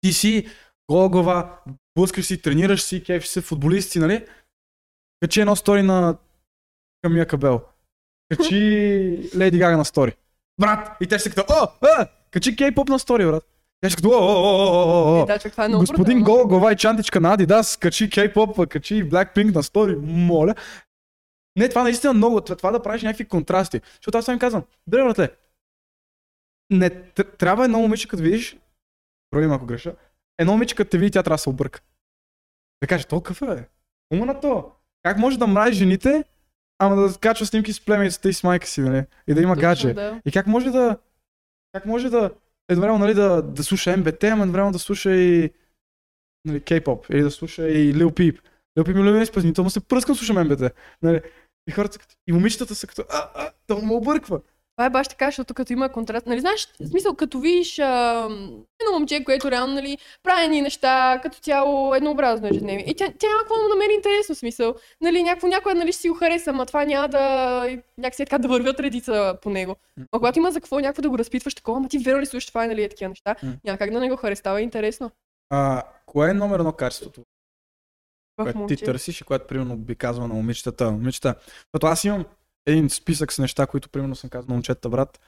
ти 0.00 0.12
си 0.12 0.48
гола 0.90 1.08
глава, 1.08 1.60
блъскаш 1.98 2.26
си, 2.26 2.42
тренираш 2.42 2.82
си, 2.82 3.04
кефиш 3.04 3.28
се, 3.28 3.40
футболист 3.40 3.90
си, 3.90 3.98
нали? 3.98 4.26
Качи 5.22 5.40
едно 5.40 5.56
стори 5.56 5.82
на 5.82 6.18
Камия 7.02 7.26
Кабел. 7.26 7.64
Качи 8.28 9.30
Леди 9.36 9.58
Гага 9.58 9.76
на 9.76 9.84
стори. 9.84 10.12
Брат! 10.60 10.96
И 11.00 11.06
те 11.06 11.18
ще 11.18 11.30
като, 11.30 11.44
о, 11.52 11.66
а, 11.82 12.06
качи 12.30 12.56
кей-поп 12.56 12.88
на 12.88 12.98
стори, 12.98 13.26
брат. 13.26 13.44
Те 13.80 13.90
ще 13.90 13.96
като, 13.96 14.08
о, 14.08 14.12
о, 14.12 14.16
о, 14.16 14.66
о, 14.66 14.88
о, 14.88 15.20
о. 15.20 15.22
Е, 15.22 15.26
да, 15.26 15.38
това 15.38 15.64
е 15.64 15.68
много 15.68 15.82
Господин. 15.82 16.22
Гола 16.22 16.46
глава 16.46 16.72
и 16.72 16.76
чантичка 16.76 17.20
на 17.20 17.38
Adidas, 17.38 17.80
качи 17.80 18.10
K-pop, 18.10 18.68
качи 18.68 19.10
Blackpink 19.10 19.54
на 19.54 19.62
стори, 19.62 19.96
моля. 20.02 20.54
Не, 21.56 21.68
това 21.68 21.82
наистина 21.82 22.12
много, 22.12 22.40
това, 22.40 22.70
да 22.70 22.82
правиш 22.82 23.02
някакви 23.02 23.28
контрасти. 23.28 23.80
Защото 23.94 24.18
аз 24.18 24.24
съм 24.24 24.32
им 24.34 24.38
казвам, 24.38 24.64
бре, 24.86 25.02
братле, 25.02 25.30
не, 26.70 26.90
тр- 26.90 27.36
трябва 27.38 27.64
едно 27.64 27.78
момиче, 27.78 28.08
като 28.08 28.22
видиш, 28.22 28.56
проли 29.30 29.44
ако 29.44 29.66
греша, 29.66 29.94
едно 30.38 30.52
момиче, 30.52 30.74
като 30.74 30.90
те 30.90 30.98
види, 30.98 31.10
тя 31.10 31.22
трябва 31.22 31.34
да 31.34 31.42
се 31.42 31.50
обърка. 31.50 31.80
Да 32.82 32.86
каже, 32.86 33.06
то 33.06 33.20
какъв 33.20 33.42
е? 33.42 33.68
Ума 34.12 34.26
на 34.26 34.40
то. 34.40 34.72
Как 35.02 35.18
може 35.18 35.38
да 35.38 35.46
мрази 35.46 35.72
жените, 35.72 36.24
ама 36.78 36.96
да 36.96 37.14
качва 37.18 37.46
снимки 37.46 37.72
с 37.72 37.80
племеницата 37.80 38.28
и 38.28 38.32
с 38.32 38.44
майка 38.44 38.66
си, 38.66 38.80
нали? 38.80 39.04
И 39.28 39.34
да 39.34 39.42
има 39.42 39.54
Точно, 39.54 39.68
гадже. 39.68 39.94
да. 39.94 40.20
И 40.26 40.32
как 40.32 40.46
може 40.46 40.70
да. 40.70 40.96
Как 41.72 41.86
може 41.86 42.10
да. 42.10 42.30
Едновременно 42.68 42.98
нали, 42.98 43.14
да, 43.14 43.42
да 43.42 43.64
слуша 43.64 43.96
МБТ, 43.96 44.24
ама 44.24 44.42
едновременно 44.42 44.72
да 44.72 44.78
слуша 44.78 45.14
и. 45.14 45.50
Нали, 46.44 46.60
K-pop. 46.60 47.10
Или 47.10 47.22
да 47.22 47.30
слуша 47.30 47.68
и 47.68 47.94
Lil 47.94 48.06
Peep. 48.06 48.38
Lil 48.78 48.82
Peep 48.82 48.94
ми 48.94 49.00
е 49.00 49.04
любим 49.04 49.22
изпълнител, 49.22 49.64
му 49.64 49.70
се 49.70 49.80
пръскам 49.80 50.16
слушам 50.16 50.46
МБТ. 50.46 50.72
Нали. 51.02 51.20
И 51.68 51.72
хората 51.72 51.92
са 51.92 51.98
като. 51.98 52.14
И 52.26 52.32
момичетата 52.32 52.74
са 52.74 52.86
като. 52.86 53.04
А, 53.10 53.30
а, 53.34 53.50
то 53.66 53.78
му 53.78 53.96
обърква. 53.96 54.40
Това 54.78 54.86
е 54.86 54.90
баш 54.90 55.08
така, 55.08 55.26
защото 55.26 55.54
като 55.54 55.72
има 55.72 55.88
контраст, 55.88 56.26
нали 56.26 56.40
знаеш, 56.40 56.68
в 56.80 56.86
смисъл, 56.86 57.14
като 57.14 57.40
видиш 57.40 57.78
а, 57.78 58.22
едно 58.80 58.92
момче, 58.92 59.24
което 59.24 59.50
реално, 59.50 59.74
нали, 59.74 59.98
прави 60.22 60.48
ни 60.48 60.62
неща, 60.62 61.20
като 61.22 61.38
цяло 61.38 61.94
еднообразно 61.94 62.48
ежедневие. 62.48 62.84
И 62.88 62.94
тя, 62.94 63.12
тя 63.18 63.28
няма 63.28 63.40
какво 63.40 63.54
да 63.54 63.62
му 63.62 63.68
намери 63.68 63.92
интересно 63.96 64.34
смисъл. 64.34 64.74
Нали, 65.00 65.22
някакво, 65.22 65.46
някой, 65.46 65.74
нали, 65.74 65.92
ще 65.92 66.00
си 66.00 66.08
го 66.08 66.14
хареса, 66.14 66.50
ама 66.50 66.66
това 66.66 66.84
няма 66.84 67.08
да, 67.08 67.62
някакси 67.98 68.22
е 68.22 68.26
така 68.26 68.38
да 68.38 68.48
вървят 68.48 68.80
редица 68.80 69.38
по 69.42 69.50
него. 69.50 69.76
А 70.12 70.18
когато 70.18 70.38
има 70.38 70.50
за 70.50 70.60
какво 70.60 70.80
някакво 70.80 71.02
да 71.02 71.10
го 71.10 71.18
разпитваш 71.18 71.54
такова, 71.54 71.78
ама 71.78 71.88
ти 71.88 71.98
верно 71.98 72.20
ли 72.20 72.26
слушаш 72.26 72.46
това, 72.46 72.66
нали, 72.66 72.82
е 72.82 72.88
такива 72.88 73.08
неща, 73.08 73.36
няма 73.64 73.78
как 73.78 73.90
да 73.90 74.00
не 74.00 74.10
го 74.10 74.16
хареса, 74.16 74.40
става 74.40 74.60
интересно. 74.60 75.10
А, 75.50 75.82
кое 76.06 76.30
е 76.30 76.34
номер 76.34 76.58
едно 76.58 76.72
качеството, 76.72 77.22
което 78.36 78.66
ти 78.66 78.76
търсиш 78.76 79.20
и 79.20 79.24
което 79.24 79.46
примерно 79.46 79.76
би 79.76 79.94
казал 79.94 80.28
на 80.28 80.34
момичетата? 80.34 80.90
Момичета. 80.90 81.34
Защото 81.40 81.86
аз 81.86 82.04
имам 82.04 82.24
един 82.68 82.90
списък 82.90 83.32
с 83.32 83.38
неща, 83.38 83.66
които 83.66 83.88
примерно 83.88 84.16
съм 84.16 84.30
казал 84.30 84.48
на 84.48 84.54
момчетата, 84.54 84.88
брат. 84.88 85.20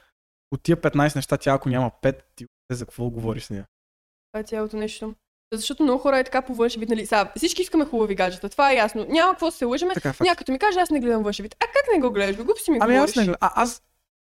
От 0.51 0.63
тия 0.63 0.77
15 0.77 1.15
неща, 1.15 1.37
тя 1.37 1.53
ако 1.53 1.69
няма 1.69 1.91
5, 2.01 2.19
ти 2.35 2.45
за 2.71 2.85
какво 2.85 3.09
говориш 3.09 3.43
с 3.43 3.49
нея? 3.49 3.65
Това 4.31 4.39
е 4.39 4.43
цялото 4.43 4.77
нещо. 4.77 5.15
Защото 5.53 5.83
много 5.83 5.99
хора 5.99 6.19
е 6.19 6.23
така 6.23 6.41
по 6.41 6.55
външен 6.55 6.79
вид, 6.79 6.89
нали? 6.89 7.05
Сега, 7.05 7.31
всички 7.35 7.61
искаме 7.61 7.85
хубави 7.85 8.15
гаджета, 8.15 8.49
това 8.49 8.71
е 8.71 8.75
ясно. 8.75 9.05
Няма 9.09 9.31
какво 9.33 9.45
да 9.45 9.51
се 9.51 9.65
лъжеме. 9.65 9.93
Така, 9.93 10.13
факт. 10.13 10.21
Някой 10.21 10.35
като 10.35 10.51
ми 10.51 10.59
каже, 10.59 10.79
аз 10.79 10.89
не 10.89 10.99
гледам 10.99 11.23
външен 11.23 11.43
вид. 11.43 11.55
А 11.59 11.65
как 11.65 11.83
не 11.93 11.99
го 12.01 12.11
гледаш? 12.11 12.37
бе? 12.37 12.43
Глупо 12.43 12.59
си 12.59 12.71
ми 12.71 12.77
Ами 12.81 12.93
говориш. 12.93 13.09
аз 13.11 13.15
не 13.15 13.23
гледам. 13.23 13.37
А, 13.41 13.61
аз, 13.61 13.83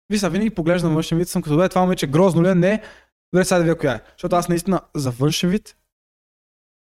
виж, 0.09 0.21
винаги 0.21 0.49
поглеждам 0.49 0.93
външен 0.93 1.17
вид, 1.17 1.29
съм 1.29 1.41
като, 1.41 1.57
бе, 1.57 1.69
това 1.69 1.81
момиче 1.81 2.07
грозно 2.07 2.43
ли 2.43 2.49
е? 2.49 2.55
Не. 2.55 2.83
Добре, 3.33 3.45
сега 3.45 3.57
да 3.57 3.63
видя 3.63 3.77
коя 3.77 3.93
е. 3.93 4.01
Защото 4.11 4.35
аз 4.35 4.49
наистина 4.49 4.81
за 4.95 5.11
външен 5.11 5.49
вид 5.49 5.77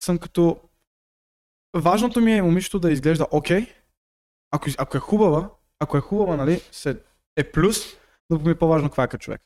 съм 0.03 0.17
като... 0.17 0.59
Важното 1.75 2.21
ми 2.21 2.33
е 2.33 2.41
момичето 2.41 2.79
да 2.79 2.91
изглежда 2.91 3.27
окей. 3.31 3.67
Ако, 4.51 4.69
из- 4.69 4.75
ако 4.79 4.97
е 4.97 4.99
хубава, 4.99 5.49
ако 5.83 5.97
е 5.97 6.01
хубава, 6.01 6.35
нали, 6.35 6.61
се, 6.71 6.97
е 7.37 7.51
плюс, 7.51 7.77
но 8.29 8.39
ми 8.39 8.51
е 8.51 8.55
по-важно 8.55 8.89
каква 8.89 9.03
е 9.03 9.07
като 9.07 9.23
човек. 9.23 9.41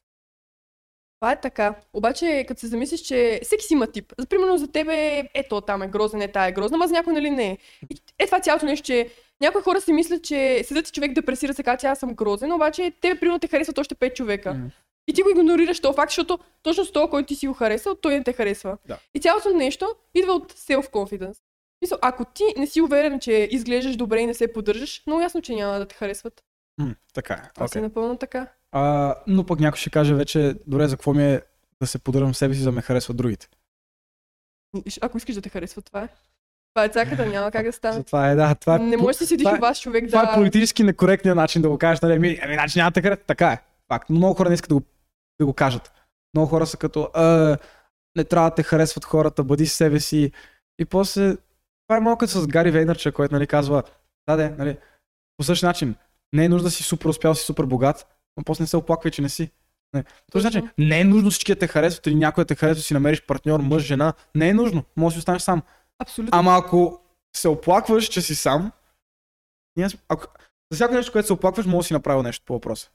Това 1.19 1.31
е 1.31 1.41
така. 1.41 1.75
Обаче, 1.93 2.45
като 2.47 2.59
се 2.59 2.67
замислиш, 2.67 3.01
че 3.01 3.39
всеки 3.43 3.63
си 3.63 3.73
има 3.73 3.87
тип. 3.87 4.13
За 4.17 4.25
примерно 4.25 4.57
за 4.57 4.71
тебе, 4.71 5.23
ето 5.33 5.61
там 5.61 5.81
е 5.81 5.87
грозен, 5.87 6.21
е 6.21 6.31
тая 6.31 6.49
е 6.49 6.51
грозна, 6.51 6.75
ама 6.75 6.87
за 6.87 6.93
някой 6.93 7.13
нали 7.13 7.29
не 7.29 7.51
е. 7.51 7.57
И 7.89 8.01
е 8.19 8.25
това 8.25 8.39
цялото 8.39 8.65
нещо, 8.65 8.85
че 8.85 9.09
някои 9.41 9.61
хора 9.61 9.81
си 9.81 9.93
мислят, 9.93 10.23
че 10.23 10.63
седят 10.63 10.89
и 10.89 10.91
човек 10.91 11.13
депресира 11.13 11.53
се, 11.53 11.63
казва, 11.63 11.77
че 11.77 11.87
аз 11.87 11.99
съм 11.99 12.13
грозен, 12.13 12.53
обаче 12.53 12.93
тебе 13.01 13.19
примерно 13.19 13.39
те 13.39 13.47
харесват 13.47 13.77
още 13.77 13.95
5 13.95 14.13
човека. 14.13 14.53
М. 14.53 14.69
И 15.07 15.13
ти 15.13 15.21
го 15.21 15.29
игнорираш 15.29 15.79
този 15.79 15.95
факт, 15.95 16.09
защото 16.09 16.39
точно 16.63 16.85
с 16.85 16.91
това, 16.91 17.09
който 17.09 17.27
ти 17.27 17.35
си 17.35 17.47
го 17.47 17.53
харесал, 17.53 17.95
той 17.95 18.13
не 18.13 18.23
те 18.23 18.33
харесва. 18.33 18.77
Да. 18.87 18.99
И 19.15 19.19
цялото 19.19 19.49
нещо 19.49 19.95
идва 20.15 20.33
от 20.33 20.53
self-confidence. 20.53 21.37
Мисъл, 21.81 21.97
ако 22.01 22.25
ти 22.25 22.43
не 22.57 22.67
си 22.67 22.81
уверен, 22.81 23.19
че 23.19 23.47
изглеждаш 23.51 23.95
добре 23.95 24.19
и 24.19 24.27
не 24.27 24.33
се 24.33 24.53
поддържаш, 24.53 25.03
много 25.07 25.21
ясно, 25.21 25.41
че 25.41 25.55
няма 25.55 25.79
да 25.79 25.87
те 25.87 25.95
харесват. 25.95 26.43
М, 26.77 26.95
така 27.13 27.33
е. 27.33 27.49
Това 27.53 27.67
си 27.67 27.77
Okay. 27.77 27.81
напълно 27.81 28.17
така. 28.17 28.47
А, 28.71 29.15
но 29.27 29.45
пък 29.45 29.59
някой 29.59 29.77
ще 29.77 29.89
каже 29.89 30.13
вече, 30.15 30.55
добре, 30.67 30.87
за 30.87 30.95
какво 30.95 31.13
ми 31.13 31.25
е 31.25 31.41
да 31.81 31.87
се 31.87 31.99
поддържам 31.99 32.35
себе 32.35 32.53
си, 32.53 32.59
за 32.59 32.65
да 32.65 32.71
ме 32.71 32.81
харесват 32.81 33.17
другите. 33.17 33.47
Ако 35.01 35.17
искаш 35.17 35.35
да 35.35 35.41
те 35.41 35.49
харесват, 35.49 35.85
това 35.85 36.01
е. 36.03 36.07
Това 36.73 36.85
е 36.85 36.89
цаката, 36.89 37.25
няма 37.25 37.51
как 37.51 37.65
да 37.65 37.71
стане. 37.73 37.93
Затова 37.93 38.29
е, 38.29 38.35
да. 38.35 38.55
Това 38.55 38.75
е, 38.75 38.79
Не 38.79 38.97
можеш 38.97 39.19
да 39.19 39.25
си 39.25 39.29
седиш 39.29 39.43
това 39.43 39.57
е- 39.57 39.59
вас 39.59 39.81
човек 39.81 40.07
Това 40.07 40.25
да... 40.25 40.31
е 40.31 40.35
политически 40.35 40.83
некоректният 40.83 41.35
начин 41.35 41.61
да 41.61 41.69
го 41.69 41.77
кажеш, 41.77 42.01
нали? 42.01 42.13
Ами, 42.13 42.39
ами 42.43 42.53
значи 42.53 42.79
няма 42.79 42.91
да 42.91 43.01
харесва. 43.01 43.23
Така 43.23 43.51
е. 43.51 43.61
Факт. 43.87 44.09
Но 44.09 44.15
много 44.17 44.33
хора 44.33 44.49
не 44.49 44.55
искат 44.55 44.69
да 44.69 44.75
го, 44.75 44.81
да 45.39 45.45
го 45.45 45.53
кажат. 45.53 45.91
Много 46.33 46.47
хора 46.49 46.65
са 46.67 46.77
като, 46.77 47.09
а, 47.13 47.57
не 48.15 48.23
трябва 48.23 48.49
да 48.49 48.55
те 48.55 48.63
харесват 48.63 49.05
хората, 49.05 49.43
бъди 49.43 49.65
си 49.65 49.75
себе 49.75 49.99
си. 49.99 50.31
И 50.79 50.85
после, 50.85 51.37
това 51.87 51.97
е 51.97 51.99
малко 51.99 52.19
като 52.19 52.31
с 52.31 52.47
Гари 52.47 52.71
Вейнърча, 52.71 53.11
който 53.11 53.33
нали, 53.33 53.47
казва, 53.47 53.83
да, 54.29 54.35
де, 54.35 54.49
нали, 54.49 54.77
по 55.37 55.43
същия 55.43 55.67
начин, 55.67 55.95
не 56.33 56.45
е 56.45 56.49
нужда 56.49 56.67
да 56.67 56.71
си 56.71 56.83
супер 56.83 57.09
успял, 57.09 57.35
си 57.35 57.45
супер 57.45 57.63
богат, 57.63 58.07
но 58.37 58.43
после 58.43 58.63
не 58.63 58.67
се 58.67 58.77
оплаквай, 58.77 59.11
че 59.11 59.21
не 59.21 59.29
си. 59.29 59.51
Не. 59.93 60.03
По 60.03 60.31
този 60.31 60.45
начин, 60.45 60.69
не 60.77 60.99
е 60.99 61.03
нужно 61.03 61.29
всички 61.29 61.53
да 61.53 61.59
те 61.59 61.67
харесват 61.67 62.07
или 62.07 62.15
някой 62.15 62.43
да 62.43 62.47
те 62.47 62.55
харесва, 62.55 62.79
да 62.79 62.83
си 62.83 62.93
намериш 62.93 63.21
партньор, 63.21 63.59
мъж, 63.59 63.83
жена. 63.83 64.13
Не 64.35 64.49
е 64.49 64.53
нужно. 64.53 64.83
Може 64.95 65.13
да 65.13 65.15
си 65.15 65.19
останеш 65.19 65.41
сам. 65.41 65.61
Абсолютно. 65.99 66.39
Ама 66.39 66.57
ако 66.57 67.01
се 67.35 67.47
оплакваш, 67.47 68.05
че 68.05 68.21
си 68.21 68.35
сам, 68.35 68.71
ако, 70.09 70.27
за 70.71 70.75
всяко 70.75 70.93
нещо, 70.93 71.11
което 71.11 71.25
се 71.25 71.33
оплакваш, 71.33 71.65
може 71.65 71.77
да 71.77 71.83
си 71.83 71.93
направил 71.93 72.23
нещо 72.23 72.45
по 72.45 72.53
въпроса. 72.53 72.89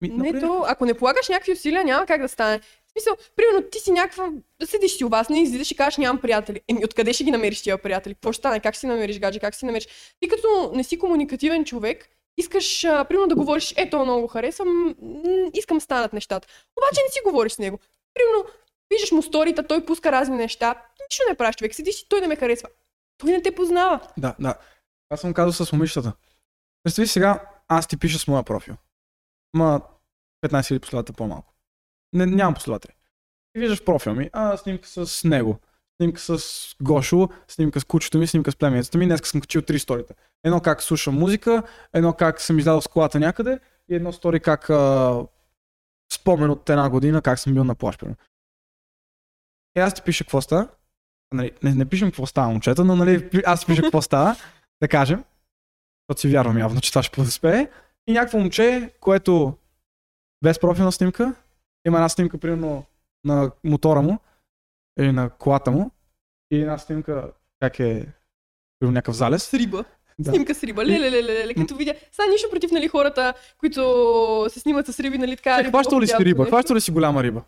Ми, 0.00 0.08
Не, 0.08 0.16
например, 0.16 0.40
то, 0.40 0.64
ако 0.66 0.84
не 0.84 0.94
полагаш 0.94 1.28
някакви 1.28 1.52
усилия, 1.52 1.84
няма 1.84 2.06
как 2.06 2.20
да 2.22 2.28
стане. 2.28 2.58
В 2.58 2.90
смисъл, 2.92 3.16
примерно 3.36 3.62
ти 3.70 3.78
си 3.78 3.90
някаква, 3.90 4.30
седиш 4.64 4.96
си 4.96 5.04
у 5.04 5.08
вас, 5.08 5.28
не 5.28 5.42
излизаш 5.42 5.70
и 5.70 5.76
кажеш 5.76 5.96
нямам 5.96 6.20
приятели. 6.20 6.60
Еми, 6.68 6.84
откъде 6.84 7.12
ще 7.12 7.24
ги 7.24 7.30
намериш 7.30 7.62
тия 7.62 7.78
приятели? 7.78 8.14
Какво 8.14 8.32
ще 8.32 8.38
стане? 8.38 8.60
Как 8.60 8.76
си 8.76 8.86
намериш 8.86 9.18
гадже? 9.18 9.38
Как 9.38 9.54
си 9.54 9.66
намериш? 9.66 9.86
Ти 10.20 10.28
като 10.28 10.72
не 10.74 10.84
си 10.84 10.98
комуникативен 10.98 11.64
човек, 11.64 12.08
искаш, 12.36 12.84
а, 12.84 13.04
примерно 13.04 13.28
да 13.28 13.34
говориш, 13.34 13.74
ето 13.76 13.98
много 13.98 14.20
го 14.20 14.28
харесвам, 14.28 14.94
искам 15.54 15.80
станат 15.80 16.12
нещата. 16.12 16.48
Обаче 16.76 17.00
не 17.06 17.12
си 17.12 17.18
говориш 17.24 17.52
с 17.52 17.58
него. 17.58 17.78
Примерно, 18.14 18.44
виждаш 18.90 19.12
му 19.12 19.22
сторита, 19.22 19.66
той 19.66 19.84
пуска 19.84 20.12
разни 20.12 20.36
неща. 20.36 20.82
Нищо 21.10 21.22
не 21.28 21.34
правиш 21.34 21.56
човек, 21.56 21.74
седиш 21.74 22.00
и 22.00 22.08
той 22.08 22.20
не 22.20 22.26
ме 22.26 22.36
харесва. 22.36 22.68
Той 23.18 23.30
не 23.30 23.42
те 23.42 23.54
познава. 23.54 24.00
Да, 24.16 24.34
да. 24.40 24.54
Аз 25.10 25.20
съм 25.20 25.34
казал 25.34 25.66
с 25.66 25.72
момичетата. 25.72 26.12
Представи 26.82 27.06
сега, 27.08 27.42
аз 27.68 27.86
ти 27.86 27.96
пиша 27.96 28.18
с 28.18 28.28
моя 28.28 28.42
профил. 28.42 28.74
Ма 29.54 29.80
15 30.46 30.50
000 30.50 30.78
последователи 30.78 31.16
по-малко. 31.16 31.54
Не, 32.12 32.26
нямам 32.26 32.54
последователи. 32.54 32.92
И 33.56 33.60
виждаш 33.60 33.84
профил 33.84 34.14
ми, 34.14 34.30
а 34.32 34.56
снимка 34.56 34.88
с 34.88 35.24
него. 35.24 35.58
Снимка 36.00 36.20
с 36.20 36.38
Гошо, 36.82 37.28
снимка 37.48 37.80
с 37.80 37.84
кучето 37.84 38.18
ми, 38.18 38.26
снимка 38.26 38.52
с 38.52 38.56
племеницата 38.56 38.98
ми. 38.98 39.06
Днес 39.06 39.20
съм 39.24 39.40
качил 39.40 39.62
три 39.62 39.78
сторита. 39.78 40.14
Едно 40.44 40.60
как 40.60 40.82
слушам 40.82 41.14
музика, 41.14 41.62
едно 41.92 42.12
как 42.12 42.40
съм 42.40 42.58
излязъл 42.58 42.80
с 42.80 42.88
колата 42.88 43.20
някъде 43.20 43.58
и 43.88 43.94
едно 43.94 44.12
стори 44.12 44.40
как 44.40 44.70
а, 44.70 45.20
спомен 46.12 46.50
от 46.50 46.70
една 46.70 46.90
година 46.90 47.22
как 47.22 47.38
съм 47.38 47.54
бил 47.54 47.64
на 47.64 47.74
плаж. 47.74 47.96
И 49.76 49.80
аз 49.80 49.94
ти 49.94 50.02
пиша 50.02 50.24
какво 50.24 50.40
става. 50.40 50.68
нали, 51.32 51.52
не, 51.62 51.74
не 51.74 51.84
пишем 51.84 52.08
какво 52.08 52.26
става 52.26 52.48
момчета, 52.48 52.84
но 52.84 52.96
нали, 52.96 53.30
аз 53.46 53.66
пиша 53.66 53.82
какво 53.82 54.02
става, 54.02 54.36
да 54.82 54.88
кажем, 54.88 55.24
защото 56.08 56.20
си 56.20 56.28
вярвам 56.28 56.58
явно, 56.58 56.80
че 56.80 56.90
това 56.90 57.02
ще 57.02 57.20
успее. 57.20 57.68
И 58.08 58.12
някакво 58.12 58.38
момче, 58.38 58.90
което 59.00 59.52
без 60.42 60.58
профилна 60.58 60.92
снимка, 60.92 61.34
има 61.86 61.96
една 61.96 62.08
снимка, 62.08 62.38
примерно, 62.38 62.84
на 63.24 63.50
мотора 63.64 64.02
му, 64.02 64.18
или 65.00 65.12
на 65.12 65.30
колата 65.30 65.70
му, 65.70 65.90
и 66.50 66.60
една 66.60 66.78
снимка, 66.78 67.30
как 67.60 67.80
е, 67.80 68.06
примерно 68.78 68.94
някакъв 68.94 69.16
залез. 69.16 69.42
С 69.42 69.54
риба. 69.54 69.84
Да. 70.18 70.30
Снимка 70.30 70.54
с 70.54 70.64
риба. 70.64 70.84
Леле, 70.84 71.10
леле, 71.10 71.22
леле, 71.22 71.54
като 71.54 71.76
видя. 71.76 71.94
Сега 72.12 72.28
нищо 72.28 72.50
против 72.50 72.70
нали, 72.70 72.88
хората, 72.88 73.34
които 73.58 74.46
се 74.50 74.60
снимат 74.60 74.86
с 74.86 75.00
риби, 75.00 75.18
нали 75.18 75.36
така. 75.36 75.56
Чакай, 75.56 75.70
хващал 75.70 76.00
ли 76.00 76.06
си 76.06 76.16
риба? 76.20 76.46
Хващал 76.46 76.76
ли 76.76 76.80
си 76.80 76.90
голяма 76.90 77.22
риба? 77.22 77.42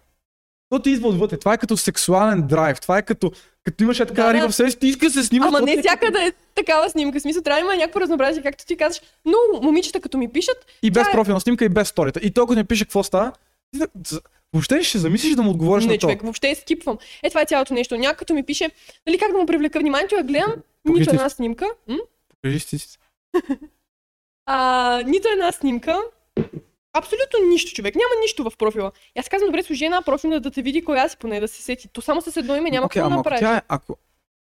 То 0.70 0.78
ти 0.78 0.90
идва 0.90 1.08
отвътре. 1.08 1.38
Това 1.38 1.54
е 1.54 1.58
като 1.58 1.76
сексуален 1.76 2.42
драйв. 2.42 2.80
Това 2.80 2.98
е 2.98 3.02
като, 3.02 3.32
като 3.64 3.84
имаш 3.84 4.00
е 4.00 4.06
така 4.06 4.22
Да, 4.22 4.34
риба 4.34 4.48
в 4.48 4.54
себе 4.54 4.70
си, 4.70 4.78
ти 4.78 4.86
искаш 4.86 5.12
да 5.12 5.20
се 5.20 5.26
снимаш. 5.26 5.48
Ама 5.48 5.58
то 5.58 5.64
не 5.64 5.76
ти- 5.76 5.80
всяка 5.80 6.10
да 6.10 6.22
е 6.22 6.32
такава 6.54 6.90
снимка. 6.90 7.18
В 7.18 7.22
смисъл, 7.22 7.42
трябва 7.42 7.60
да 7.60 7.66
има 7.66 7.76
някакво 7.76 8.00
разнообразие, 8.00 8.42
както 8.42 8.66
ти 8.66 8.76
казваш. 8.76 9.02
Но 9.24 9.36
момичета, 9.62 10.00
като 10.00 10.18
ми 10.18 10.28
пишат, 10.28 10.66
И 10.82 10.90
без 10.90 11.08
е- 11.08 11.12
профилна 11.12 11.40
снимка, 11.40 11.64
и 11.64 11.68
без 11.68 11.88
сторита. 11.88 12.20
И 12.22 12.30
толкова 12.30 12.56
не 12.56 12.64
пише 12.64 12.84
какво 12.84 13.02
става. 13.02 13.32
Въобще 14.52 14.82
ще 14.82 14.98
замислиш 14.98 15.34
да 15.34 15.42
му 15.42 15.50
отговориш 15.50 15.84
не, 15.84 15.92
на 15.92 15.98
това? 15.98 16.08
човек, 16.08 16.22
въобще 16.22 16.54
скипвам. 16.54 16.98
Е, 17.22 17.28
това 17.28 17.40
е 17.40 17.46
цялото 17.46 17.74
нещо. 17.74 17.96
Някой 17.96 18.16
като 18.16 18.34
ми 18.34 18.42
пише, 18.42 18.70
нали 19.06 19.18
как 19.18 19.32
да 19.32 19.38
му 19.38 19.46
привлека 19.46 19.80
вниманието, 19.80 20.14
я 20.14 20.22
гледам, 20.22 20.54
Покажи 20.84 21.00
нито 21.00 21.10
една 21.12 21.28
снимка. 21.28 21.66
Покажи 22.30 22.58
си. 22.60 22.98
А, 24.46 25.02
нито 25.06 25.28
една 25.28 25.52
снимка. 25.52 25.98
Абсолютно 26.92 27.48
нищо, 27.48 27.72
човек. 27.72 27.94
Няма 27.94 28.20
нищо 28.22 28.44
в 28.44 28.56
профила. 28.58 28.92
И 29.16 29.20
аз 29.20 29.28
казвам, 29.28 29.48
добре, 29.48 29.62
служи 29.62 29.84
една 29.84 30.02
профилна 30.02 30.40
да 30.40 30.50
те 30.50 30.62
види 30.62 30.84
коя 30.84 31.08
си, 31.08 31.16
поне 31.16 31.40
да 31.40 31.48
се 31.48 31.62
сети. 31.62 31.88
То 31.88 32.00
само 32.00 32.20
с 32.20 32.36
едно 32.36 32.56
име 32.56 32.70
няма 32.70 32.86
Окей, 32.86 33.00
какво 33.00 33.10
да 33.10 33.16
направиш. 33.16 33.40
тя 33.40 33.56
е, 33.56 33.62
ако... 33.68 33.96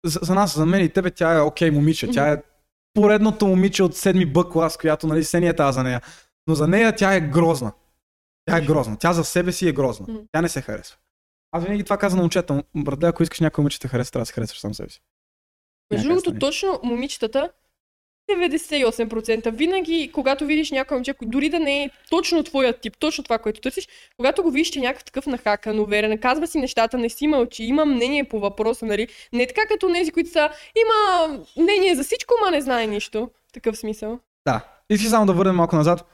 За, 0.05 0.19
за, 0.23 0.35
нас, 0.35 0.57
за 0.57 0.67
мен 0.67 0.85
и 0.85 0.89
тебе, 0.89 1.11
тя 1.11 1.35
е 1.35 1.41
окей 1.41 1.71
момиче. 1.71 2.11
Тя 2.11 2.33
е 2.33 2.43
поредното 2.95 3.47
момиче 3.47 3.83
от 3.83 3.97
седми 3.97 4.27
Б 4.27 4.51
клас, 4.51 4.77
която 4.77 5.07
нали 5.07 5.25
се 5.25 5.41
не 5.41 5.47
е 5.47 5.57
тази 5.57 5.75
за 5.75 5.83
нея. 5.83 6.01
Но 6.47 6.55
за 6.55 6.69
нея 6.69 6.97
тя 6.97 7.15
е 7.15 7.21
грозна. 7.21 7.73
Тя 8.47 8.57
е 8.57 8.61
грозна. 8.61 8.97
Тя 8.99 9.13
за 9.13 9.25
себе 9.25 9.53
си 9.53 9.69
е 9.69 9.73
грозна. 9.73 10.07
Тя 10.33 10.43
не 10.43 10.49
се 10.49 10.61
харесва. 10.61 10.97
Аз 11.53 11.65
винаги 11.65 11.85
това 11.85 11.97
казвам 11.99 12.17
на 12.17 12.23
момчета. 12.23 12.63
Братле, 12.77 13.09
ако 13.09 13.23
искаш 13.23 13.41
някой 13.41 13.63
момиче 13.63 13.79
да 13.79 13.89
хареса, 13.89 14.13
трябва 14.13 14.23
да 14.23 14.27
се 14.27 14.33
харесваш 14.33 14.61
сам 14.61 14.75
себе 14.75 14.91
си. 14.91 15.01
Между 15.91 16.09
другото, 16.09 16.39
точно 16.39 16.81
момичетата, 16.83 17.51
98%. 18.31 19.51
Винаги, 19.51 20.11
когато 20.15 20.47
видиш 20.47 20.71
някой 20.71 20.97
момче, 20.97 21.15
дори 21.23 21.49
да 21.49 21.59
не 21.59 21.85
е 21.85 21.91
точно 22.11 22.43
твоят 22.43 22.81
тип, 22.81 22.99
точно 22.99 23.25
това, 23.25 23.39
което 23.39 23.61
търсиш, 23.61 23.89
когато 24.17 24.43
го 24.43 24.51
видиш, 24.51 24.69
че 24.71 24.79
е 24.79 24.83
някакъв 24.83 25.05
такъв 25.05 25.27
нахакан, 25.27 25.81
уверен, 25.81 26.19
казва 26.19 26.47
си 26.47 26.59
нещата, 26.59 26.99
не 26.99 27.09
си 27.09 27.27
мълчи, 27.27 27.65
има 27.65 27.85
мнение 27.85 28.25
по 28.25 28.41
въпроса, 28.41 28.87
нали? 28.87 29.09
Не 29.33 29.47
така 29.47 29.61
като 29.69 29.93
тези, 29.93 30.11
които 30.11 30.31
са, 30.31 30.51
има 30.77 31.39
мнение 31.57 31.95
за 31.95 32.05
всичко, 32.05 32.35
ма 32.45 32.51
не 32.51 32.61
знае 32.61 32.87
нищо. 32.87 33.31
Такъв 33.53 33.77
смисъл. 33.77 34.19
Да. 34.47 34.61
Искам 34.91 35.11
само 35.11 35.27
да 35.27 35.33
върнем 35.33 35.57
малко 35.57 35.77
назад. 35.77 36.05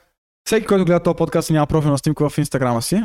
Всеки, 0.46 0.66
който 0.66 0.84
гледа 0.84 1.00
този 1.02 1.16
подкаст 1.16 1.50
и 1.50 1.52
няма 1.52 1.66
профилна 1.66 1.98
снимка 1.98 2.28
в 2.28 2.38
инстаграма 2.38 2.82
си. 2.82 3.02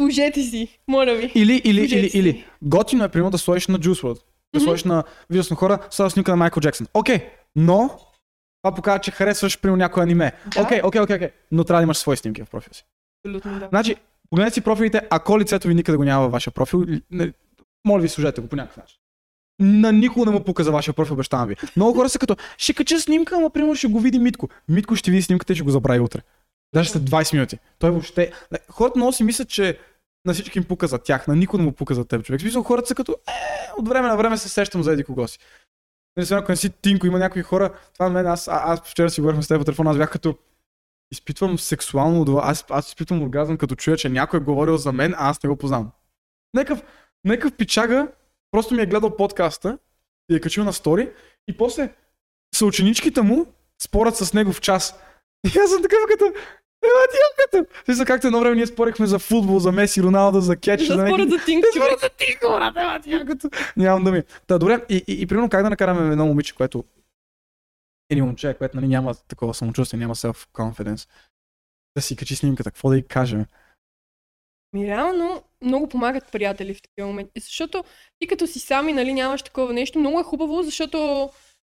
Служете 0.00 0.42
си, 0.42 0.78
моля 0.88 1.14
ви. 1.14 1.32
Или, 1.34 1.60
или, 1.64 1.78
Служете 1.80 2.00
или, 2.00 2.10
си. 2.10 2.18
или. 2.18 2.44
Готино 2.62 3.04
е, 3.04 3.08
примерно, 3.08 3.30
да 3.30 3.38
сложиш 3.38 3.66
на 3.66 3.78
Juice 3.78 4.02
WRLD. 4.02 4.14
Да 4.54 4.58
Мгм. 4.58 4.64
сложиш 4.64 4.84
на 4.84 5.04
видео 5.30 5.44
на 5.50 5.56
хора, 5.56 5.78
с 5.90 6.10
снимка 6.10 6.30
на 6.30 6.36
Майкъл 6.36 6.60
Джексън. 6.60 6.86
Окей, 6.94 7.18
но 7.56 7.90
това 8.62 8.74
показва, 8.74 8.98
че 8.98 9.10
харесваш 9.10 9.60
примерно 9.60 9.76
някой 9.76 10.02
аниме. 10.02 10.32
Окей, 10.58 10.80
окей, 10.84 11.00
окей, 11.00 11.16
окей. 11.16 11.30
Но 11.52 11.64
трябва 11.64 11.80
да 11.80 11.82
имаш 11.82 11.96
свои 11.96 12.16
снимки 12.16 12.42
в 12.42 12.50
профила 12.50 12.74
си. 12.74 12.84
Абсолютно 13.24 13.58
да. 13.58 13.68
Значи, 13.68 13.96
погледнете 14.30 14.54
си 14.54 14.60
профилите, 14.60 15.02
ако 15.10 15.38
лицето 15.38 15.68
ви 15.68 15.74
никъде 15.74 15.96
го 15.96 16.04
няма 16.04 16.22
във 16.22 16.32
вашия 16.32 16.52
профил, 16.52 16.84
моля 17.84 18.02
ви, 18.02 18.08
служете 18.08 18.40
го 18.40 18.48
по 18.48 18.56
някакъв 18.56 18.76
начин. 18.76 18.96
На 19.60 19.92
никого 19.92 20.24
не 20.24 20.30
му 20.30 20.44
пука 20.44 20.64
за 20.64 20.72
вашия 20.72 20.94
профил, 20.94 21.14
обещавам 21.14 21.48
ви. 21.48 21.56
Много 21.76 21.98
хора 21.98 22.08
са 22.08 22.18
като, 22.18 22.36
ще 22.58 22.74
кача 22.74 23.00
снимка, 23.00 23.36
ама 23.36 23.50
примерно 23.50 23.74
ще 23.74 23.86
го 23.86 24.00
види 24.00 24.18
Митко. 24.18 24.48
Митко 24.68 24.96
ще 24.96 25.10
види 25.10 25.22
снимката 25.22 25.52
и 25.52 25.56
ще 25.56 25.64
го 25.64 25.70
забрави 25.70 26.00
утре. 26.00 26.20
Даже 26.74 26.90
след 26.90 27.02
20 27.02 27.32
минути. 27.32 27.58
Той 27.78 27.90
въобще... 27.90 28.32
Хората 28.68 28.98
много 28.98 29.12
си 29.12 29.24
мислят, 29.24 29.48
че 29.48 29.78
на 30.24 30.34
всички 30.34 30.58
им 30.58 30.64
пука 30.64 30.86
за 30.86 30.98
тях, 30.98 31.26
на 31.26 31.36
никой 31.36 31.58
не 31.58 31.64
му 31.64 31.72
пука 31.72 31.94
за 31.94 32.04
теб, 32.04 32.24
човек. 32.24 32.40
Смисъл, 32.40 32.62
хората 32.62 32.88
са 32.88 32.94
като, 32.94 33.12
е, 33.12 33.70
от 33.78 33.88
време 33.88 34.08
на 34.08 34.16
време 34.16 34.36
се 34.36 34.48
сещам 34.48 34.82
за 34.82 34.92
еди 34.92 35.04
кого 35.04 35.28
си. 35.28 35.38
Нали, 36.16 36.26
сега, 36.26 36.40
ако 36.40 36.52
не 36.52 36.56
си 36.56 36.70
Тинко, 36.70 37.06
има 37.06 37.18
някои 37.18 37.42
хора, 37.42 37.74
това 37.92 38.08
на 38.08 38.10
мен, 38.10 38.26
аз, 38.26 38.48
аз 38.48 38.80
вчера 38.90 39.10
си 39.10 39.20
говорихме 39.20 39.42
с 39.42 39.48
теб 39.48 39.58
по 39.58 39.64
телефона, 39.64 39.90
аз 39.90 39.96
бях 39.96 40.10
като, 40.10 40.34
изпитвам 41.12 41.58
сексуално 41.58 42.20
удоволствие. 42.20 42.50
Аз, 42.50 42.64
аз 42.70 42.88
изпитвам 42.88 43.22
оргазъм, 43.22 43.56
като 43.56 43.74
чуя, 43.74 43.96
че 43.96 44.08
някой 44.08 44.40
е 44.40 44.42
говорил 44.42 44.76
за 44.76 44.92
мен, 44.92 45.14
а 45.16 45.30
аз 45.30 45.42
не 45.42 45.48
го 45.48 45.56
познавам. 45.56 45.90
Некъв, 46.54 46.82
некъв 47.24 47.52
пичага, 47.52 48.08
просто 48.50 48.74
ми 48.74 48.82
е 48.82 48.86
гледал 48.86 49.16
подкаста 49.16 49.78
и 50.30 50.34
е 50.34 50.40
качил 50.40 50.64
на 50.64 50.72
стори 50.72 51.12
и 51.48 51.56
после 51.56 51.94
съученичките 52.54 53.22
му 53.22 53.46
спорят 53.82 54.16
с 54.16 54.34
него 54.34 54.52
в 54.52 54.60
час. 54.60 54.94
И 55.46 55.58
аз 55.58 55.70
съм 55.70 55.82
такъв 55.82 55.98
като, 56.08 56.32
ела 56.82 57.06
ти 57.10 57.16
яката. 57.30 57.74
Смисъл, 57.84 58.06
както 58.06 58.26
едно 58.26 58.40
време 58.40 58.56
ние 58.56 58.66
спорихме 58.66 59.06
за 59.06 59.18
футбол, 59.18 59.58
за 59.58 59.72
Меси, 59.72 60.02
Роналдо, 60.02 60.40
за 60.40 60.56
кетч, 60.56 60.82
за 60.82 60.96
някакви- 60.96 61.12
според 61.12 61.30
за 61.30 61.44
Тинк, 61.44 61.64
Те 61.72 61.78
спорят 61.78 62.00
за 62.00 62.08
Тинко, 62.08 62.46
брат, 62.48 62.76
ела 62.76 63.00
ти 63.00 63.10
яката. 63.10 63.50
Нямам 63.76 64.04
думи. 64.04 64.22
Та, 64.46 64.58
добре, 64.58 64.84
и, 64.88 65.04
и, 65.08 65.22
и, 65.22 65.26
примерно 65.26 65.48
как 65.48 65.62
да 65.62 65.70
накараме 65.70 66.12
едно 66.12 66.26
момиче, 66.26 66.54
което 66.54 66.84
или 68.12 68.22
момче, 68.22 68.54
което 68.58 68.76
нали, 68.76 68.88
няма 68.88 69.14
такова 69.14 69.54
самочувствие, 69.54 70.00
няма 70.00 70.14
self-confidence, 70.14 71.08
да 71.96 72.02
си 72.02 72.16
качи 72.16 72.36
снимката, 72.36 72.70
какво 72.70 72.88
да 72.88 72.96
й 72.96 73.02
кажем? 73.02 73.44
Ми 74.72 74.86
реално 74.86 75.42
много 75.62 75.88
помагат 75.88 76.32
приятели 76.32 76.74
в 76.74 76.82
такива 76.82 77.08
моменти. 77.08 77.40
Защото 77.40 77.84
ти 78.18 78.26
като 78.26 78.46
си 78.46 78.58
сам 78.58 78.88
и 78.88 78.92
нали, 78.92 79.14
нямаш 79.14 79.42
такова 79.42 79.72
нещо, 79.72 79.98
много 79.98 80.20
е 80.20 80.24
хубаво, 80.24 80.62
защото 80.62 81.30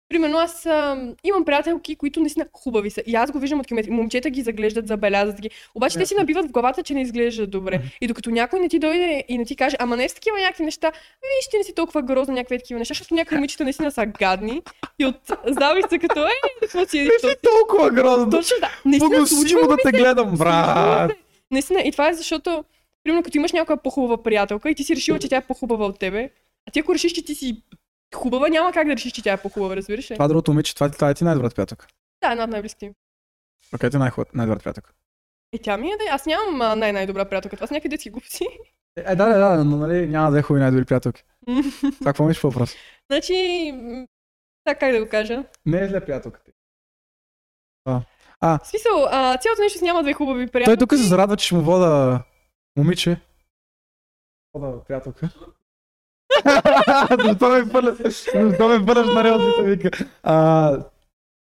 Примерно 0.09 0.37
аз 0.37 0.65
а, 0.65 1.07
имам 1.23 1.45
приятелки, 1.45 1.95
които 1.95 2.19
наистина 2.19 2.45
хубави 2.53 2.89
са. 2.89 3.01
И 3.05 3.15
аз 3.15 3.31
го 3.31 3.39
виждам 3.39 3.59
от 3.59 3.67
километри. 3.67 3.91
Момчета 3.91 4.29
ги 4.29 4.41
заглеждат, 4.41 4.87
забелязват 4.87 5.41
ги. 5.41 5.49
Обаче 5.75 5.97
те 5.97 6.05
си 6.05 6.15
набиват 6.15 6.45
в 6.45 6.51
главата, 6.51 6.83
че 6.83 6.93
не 6.93 7.01
изглеждат 7.01 7.49
добре. 7.49 7.81
И 8.01 8.07
докато 8.07 8.29
някой 8.29 8.59
не 8.59 8.69
ти 8.69 8.79
дойде 8.79 9.23
и 9.27 9.37
не 9.37 9.45
ти 9.45 9.55
каже, 9.55 9.75
ама 9.79 9.97
не 9.97 10.09
с 10.09 10.13
такива 10.13 10.37
някакви 10.37 10.63
неща, 10.63 10.91
виж, 10.91 11.49
ти 11.51 11.57
не 11.57 11.63
си 11.63 11.75
толкова 11.75 12.01
грозна, 12.01 12.33
някакви 12.33 12.57
такива 12.57 12.79
неща, 12.79 12.91
защото 12.91 13.13
някои 13.13 13.35
момичета 13.37 13.63
наистина 13.63 13.91
са 13.91 14.05
гадни. 14.05 14.61
И 14.99 15.05
от 15.05 15.15
завист 15.47 15.89
са 15.89 15.99
като, 15.99 16.25
е, 16.25 16.31
какво 16.61 16.85
си 16.85 16.99
еди, 16.99 17.11
Си 17.19 17.35
толкова 17.43 17.91
грозно. 17.91 18.29
Точно 18.29 18.57
да. 18.59 18.69
Наистина, 18.85 19.27
случва 19.27 19.67
да 19.67 19.77
те 19.85 19.91
гледам, 19.91 20.37
брат. 20.37 21.11
Наистина, 21.51 21.81
и 21.81 21.91
това 21.91 22.09
е 22.09 22.13
защото, 22.13 22.63
примерно, 23.03 23.23
като 23.23 23.37
имаш 23.37 23.51
някоя 23.51 23.77
по-хубава 23.77 24.23
приятелка 24.23 24.69
и 24.69 24.75
ти 24.75 24.83
си 24.83 24.95
решила, 24.95 25.19
че 25.19 25.29
тя 25.29 25.37
е 25.37 25.47
по-хубава 25.47 25.85
от 25.85 25.99
тебе, 25.99 26.29
а 26.67 26.71
ти 26.71 26.79
ако 26.79 26.93
решиш, 26.93 27.11
че 27.11 27.25
ти 27.25 27.35
си 27.35 27.61
хубава, 28.15 28.47
няма 28.49 28.71
как 28.73 28.87
да 28.87 28.93
решиш, 28.93 29.11
че 29.11 29.23
тя 29.23 29.33
е 29.33 29.41
по-хубава, 29.41 29.75
разбираш 29.75 30.11
ли? 30.11 30.15
Това 30.15 30.27
другото 30.27 30.51
момиче, 30.51 30.75
това, 30.75 30.89
това 30.91 31.09
е 31.09 31.13
ти 31.13 31.23
най-добрата 31.23 31.55
приятелка. 31.55 31.87
Да, 32.23 32.31
една 32.31 32.43
от 32.43 32.49
най-близките 32.49 32.87
ми. 32.87 32.93
Окей, 33.75 33.89
ти 33.89 33.95
е 33.95 33.99
най-хубавата, 33.99 34.31
най-добрата 34.33 34.63
приятелка. 34.63 34.93
Е, 35.53 35.57
тя 35.57 35.77
ми 35.77 35.87
е 35.91 35.97
да. 35.97 36.03
Аз 36.11 36.25
нямам 36.25 36.61
а, 36.61 36.75
най-най-добра 36.75 37.25
приятелка. 37.25 37.57
Това 37.57 37.67
са 37.67 37.73
някакви 37.73 37.89
детски 37.89 38.09
глупци. 38.09 38.47
Е, 38.95 39.15
да, 39.15 39.25
да, 39.25 39.37
да, 39.39 39.63
но 39.63 39.77
нали 39.77 40.07
няма 40.07 40.31
да 40.31 40.39
е 40.39 40.41
хубави 40.41 40.61
най-добри 40.61 40.85
приятелки. 40.85 41.23
Това 41.81 41.91
какво 42.05 42.23
мислиш 42.23 42.41
по 42.41 42.49
въпрос? 42.49 42.75
значи, 43.11 43.73
така 44.65 44.79
как 44.79 44.91
да 44.91 45.03
го 45.05 45.09
кажа. 45.09 45.43
Не 45.65 45.81
е 45.81 45.87
зле 45.87 46.05
приятелката. 46.05 46.51
В 48.41 48.59
смисъл, 48.63 49.05
а, 49.11 49.37
цялото 49.37 49.61
нещо 49.61 49.77
си 49.79 49.83
няма 49.85 50.03
две 50.03 50.13
хубави 50.13 50.45
Той 50.45 50.51
приятелки. 50.51 50.79
тук 50.79 50.93
се 50.93 51.03
зарадва, 51.03 51.37
че 51.37 51.45
ще 51.45 51.55
му 51.55 51.61
вода 51.61 52.23
момиче. 52.75 53.21
Вода 54.53 54.83
приятелка. 54.83 55.29
Защо 57.23 57.49
ме 57.49 57.71
пърля? 57.71 57.95
Защо 57.95 58.69
ме 58.69 58.85
пърляш 58.85 59.07
на 59.07 59.23
релсите, 59.23 59.63
вика. 59.63 60.05
А, 60.23 60.85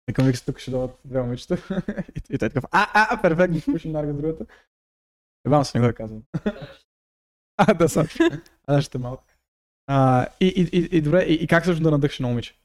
Викам, 0.07 0.25
вика, 0.25 0.39
тук 0.45 0.59
ще 0.59 0.71
дойдат 0.71 0.99
две 1.05 1.21
момичета. 1.21 1.57
и, 2.15 2.35
и 2.35 2.37
той 2.37 2.45
е 2.45 2.49
такъв, 2.49 2.63
а, 2.71 2.87
а, 2.93 3.21
перфектно, 3.21 3.59
ще 3.59 3.71
пушим 3.71 3.91
нарга 3.91 4.13
другата. 4.13 4.45
Ебам 5.45 5.65
се, 5.65 5.79
не 5.79 5.81
го 5.81 5.87
да 5.87 5.95
казвам. 5.95 6.23
а, 7.57 7.73
да, 7.73 7.89
съм. 7.89 8.07
А, 8.67 8.81
ще 8.81 8.97
е 8.97 9.01
малко. 9.01 9.23
И, 10.39 10.47
и, 10.47 10.97
и, 10.97 11.01
добре, 11.01 11.21
и, 11.21 11.47
как 11.47 11.65
също 11.65 11.83
да 11.83 11.91
надъхаш 11.91 12.19
на 12.19 12.27
момиче? 12.27 12.60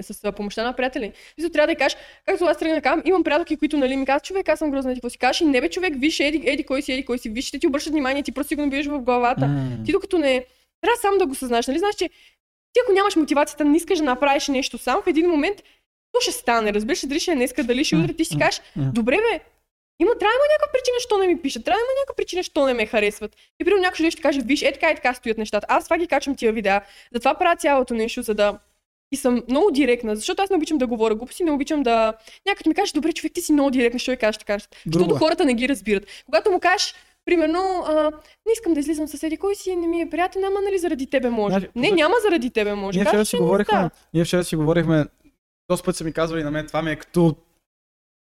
С 0.00 0.32
помощта 0.32 0.64
на 0.64 0.72
приятели. 0.72 1.12
Мисля, 1.38 1.50
трябва 1.50 1.66
да 1.66 1.78
кажеш, 1.78 1.98
както 2.26 2.44
аз 2.44 2.58
тръгна 2.58 2.82
казвам, 2.82 3.02
имам 3.04 3.24
приятелки, 3.24 3.56
които 3.56 3.76
нали, 3.76 3.96
ми 3.96 4.06
казват, 4.06 4.24
човек, 4.24 4.48
аз 4.48 4.58
съм 4.58 4.70
грозна, 4.70 4.92
ти 4.92 4.96
какво 4.96 5.10
си 5.10 5.18
кажеш, 5.18 5.40
и 5.40 5.44
не 5.44 5.60
бе, 5.60 5.70
човек, 5.70 5.94
виж, 5.96 6.20
еди, 6.20 6.42
еди, 6.46 6.64
кой 6.64 6.82
си, 6.82 6.92
еди, 6.92 7.04
кой 7.04 7.18
си, 7.18 7.28
виж, 7.28 7.46
ще 7.46 7.58
ти 7.58 7.66
обръщат 7.66 7.92
внимание, 7.92 8.22
ти 8.22 8.32
просто 8.32 8.48
си 8.48 8.54
го 8.54 8.62
набиеш 8.62 8.86
в 8.86 8.98
главата. 8.98 9.46
М. 9.46 9.84
Ти 9.84 9.92
докато 9.92 10.18
не... 10.18 10.44
Трябва 10.80 10.96
сам 11.00 11.18
да 11.18 11.26
го 11.26 11.34
съзнаеш, 11.34 11.66
нали? 11.66 11.78
Знаеш, 11.78 11.94
че 11.94 12.08
ти 12.72 12.80
ако 12.84 12.92
нямаш 12.92 13.16
мотивацията, 13.16 13.64
не 13.64 13.76
искаш 13.76 13.98
да 13.98 14.04
направиш 14.04 14.48
нещо 14.48 14.78
сам, 14.78 15.02
в 15.02 15.06
един 15.06 15.30
момент 15.30 15.62
то 16.12 16.20
ще 16.20 16.32
стане. 16.32 16.72
Разбираш, 16.72 17.04
ли, 17.04 17.08
дали 17.08 17.20
ще 17.20 17.32
е 17.32 17.34
днеска, 17.34 17.64
дали 17.64 17.84
ще 17.84 17.96
е 17.96 17.98
утре, 17.98 18.12
ти 18.14 18.24
си 18.24 18.38
кажеш, 18.38 18.60
добре 18.76 19.16
бе, 19.16 19.40
има, 20.00 20.10
трябва 20.18 20.32
да 20.32 20.38
има 20.38 20.48
някаква 20.54 20.72
причина, 20.72 20.96
що 20.98 21.18
не 21.18 21.26
ми 21.26 21.42
пишат. 21.42 21.64
Трябва 21.64 21.78
да 21.78 21.82
има 21.82 22.00
някаква 22.00 22.14
причина, 22.16 22.42
що 22.42 22.66
не 22.66 22.74
ме 22.74 22.86
харесват. 22.86 23.36
И 23.60 23.64
примерно 23.64 23.82
някой 23.82 24.10
ще 24.10 24.22
каже, 24.22 24.40
виж, 24.40 24.62
е 24.62 24.72
така 24.72 24.90
и 24.90 24.94
така 24.94 25.14
стоят 25.14 25.38
нещата. 25.38 25.66
Аз 25.70 25.84
това 25.84 25.98
ги 25.98 26.06
качвам 26.06 26.36
тия 26.36 26.52
видеа. 26.52 26.82
Затова 27.12 27.34
правя 27.34 27.56
цялото 27.56 27.94
нещо, 27.94 28.22
за 28.22 28.34
да 28.34 28.58
и 29.12 29.16
съм 29.16 29.42
много 29.48 29.70
директна, 29.70 30.16
защото 30.16 30.42
аз 30.42 30.50
не 30.50 30.56
обичам 30.56 30.78
да 30.78 30.86
говоря 30.86 31.14
глупости, 31.14 31.44
не 31.44 31.50
обичам 31.50 31.82
да... 31.82 32.14
Някой 32.46 32.62
ми 32.66 32.74
каже, 32.74 32.92
добре, 32.94 33.12
човек, 33.12 33.32
ти 33.32 33.40
си 33.40 33.52
много 33.52 33.70
директна, 33.70 34.12
я 34.12 34.16
кажеш 34.16 34.38
така. 34.38 34.58
Защото 34.86 35.14
е. 35.14 35.18
хората 35.18 35.44
не 35.44 35.54
ги 35.54 35.68
разбират. 35.68 36.06
Когато 36.26 36.50
му 36.50 36.60
кажеш, 36.60 36.94
Примерно, 37.24 37.84
а, 37.86 38.10
не 38.46 38.52
искам 38.52 38.74
да 38.74 38.80
излизам 38.80 39.08
с 39.08 39.22
еди 39.22 39.36
кой 39.36 39.54
си, 39.54 39.76
не 39.76 39.86
ми 39.86 40.00
е 40.00 40.10
приятен, 40.10 40.44
ама 40.44 40.60
нали 40.64 40.78
заради 40.78 41.06
тебе 41.06 41.30
може. 41.30 41.52
Значи, 41.52 41.68
не, 41.76 41.90
няма 41.90 42.14
заради 42.24 42.50
тебе 42.50 42.74
може. 42.74 42.98
Ние 42.98 43.04
вчера 43.04 43.12
Кажеш, 43.12 43.28
си 43.28 43.36
не 43.36 43.42
говорихме, 43.42 43.74
става. 43.74 43.90
ние 44.14 44.24
вчера 44.24 44.44
си 44.44 44.56
говорихме, 44.56 45.06
доста 45.70 45.84
път 45.84 45.96
са 45.96 46.04
ми 46.04 46.12
казвали 46.12 46.42
на 46.42 46.50
мен, 46.50 46.66
това 46.66 46.82
ми 46.82 46.90
е 46.90 46.96
като 46.96 47.36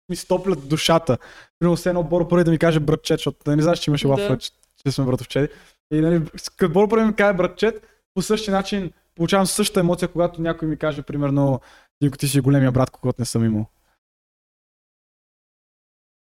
ми 0.10 0.16
стоплят 0.16 0.70
душата. 0.70 1.18
Примерно 1.60 1.76
все 1.76 1.90
едно 1.90 2.04
Боро 2.04 2.28
първи 2.28 2.44
да 2.44 2.52
ми 2.52 2.58
каже 2.58 2.80
братчет, 2.80 3.20
защото 3.20 3.38
да 3.46 3.56
не 3.56 3.62
знаеш, 3.62 3.80
че 3.80 3.90
имаше 3.90 4.08
Да. 4.08 4.14
лафа, 4.14 4.38
че, 4.38 4.52
че 4.86 4.92
сме 4.92 5.06
братовчеди. 5.06 5.48
И 5.94 6.02
нали, 6.02 6.22
като 6.58 6.74
Боро 6.74 6.88
първи 6.88 7.06
ми 7.06 7.16
каже 7.16 7.34
братчет, 7.34 7.88
по 8.14 8.22
същия 8.22 8.54
начин 8.54 8.92
получавам 9.16 9.46
същата 9.46 9.80
емоция, 9.80 10.08
когато 10.12 10.42
някой 10.42 10.68
ми 10.68 10.78
каже, 10.78 11.02
примерно, 11.02 11.62
Динко, 12.02 12.18
ти 12.18 12.28
си 12.28 12.42
големия 12.42 12.72
брат, 12.72 12.92
когато 12.92 13.22
не 13.22 13.26
съм 13.26 13.46
имал. 13.46 13.66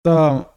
Та, 0.03 0.49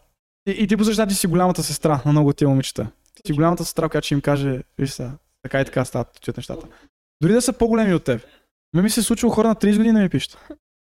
и, 0.47 0.51
и 0.51 0.67
ти 0.67 0.77
по 0.77 0.83
същия 0.83 1.05
начин 1.05 1.17
си 1.17 1.27
голямата 1.27 1.63
сестра 1.63 2.01
на 2.05 2.11
много 2.11 2.29
от 2.29 2.37
тия 2.37 2.49
момичета. 2.49 2.91
Ти 3.13 3.21
си 3.25 3.33
голямата 3.33 3.65
сестра, 3.65 3.89
която 3.89 4.05
ще 4.05 4.13
им 4.13 4.21
каже, 4.21 4.63
виж 4.77 4.91
сега, 4.91 5.11
така 5.41 5.61
и 5.61 5.65
така 5.65 5.85
стават 5.85 6.21
чуят 6.21 6.37
нещата. 6.37 6.67
Дори 7.21 7.33
да 7.33 7.41
са 7.41 7.53
по-големи 7.53 7.93
от 7.93 8.03
теб. 8.03 8.25
Ме 8.73 8.81
ми 8.81 8.89
се 8.89 8.99
е 8.99 9.03
случило 9.03 9.31
хора 9.31 9.47
на 9.47 9.55
30 9.55 9.77
години 9.77 9.93
да 9.93 9.99
ми 9.99 10.09
пишат. 10.09 10.49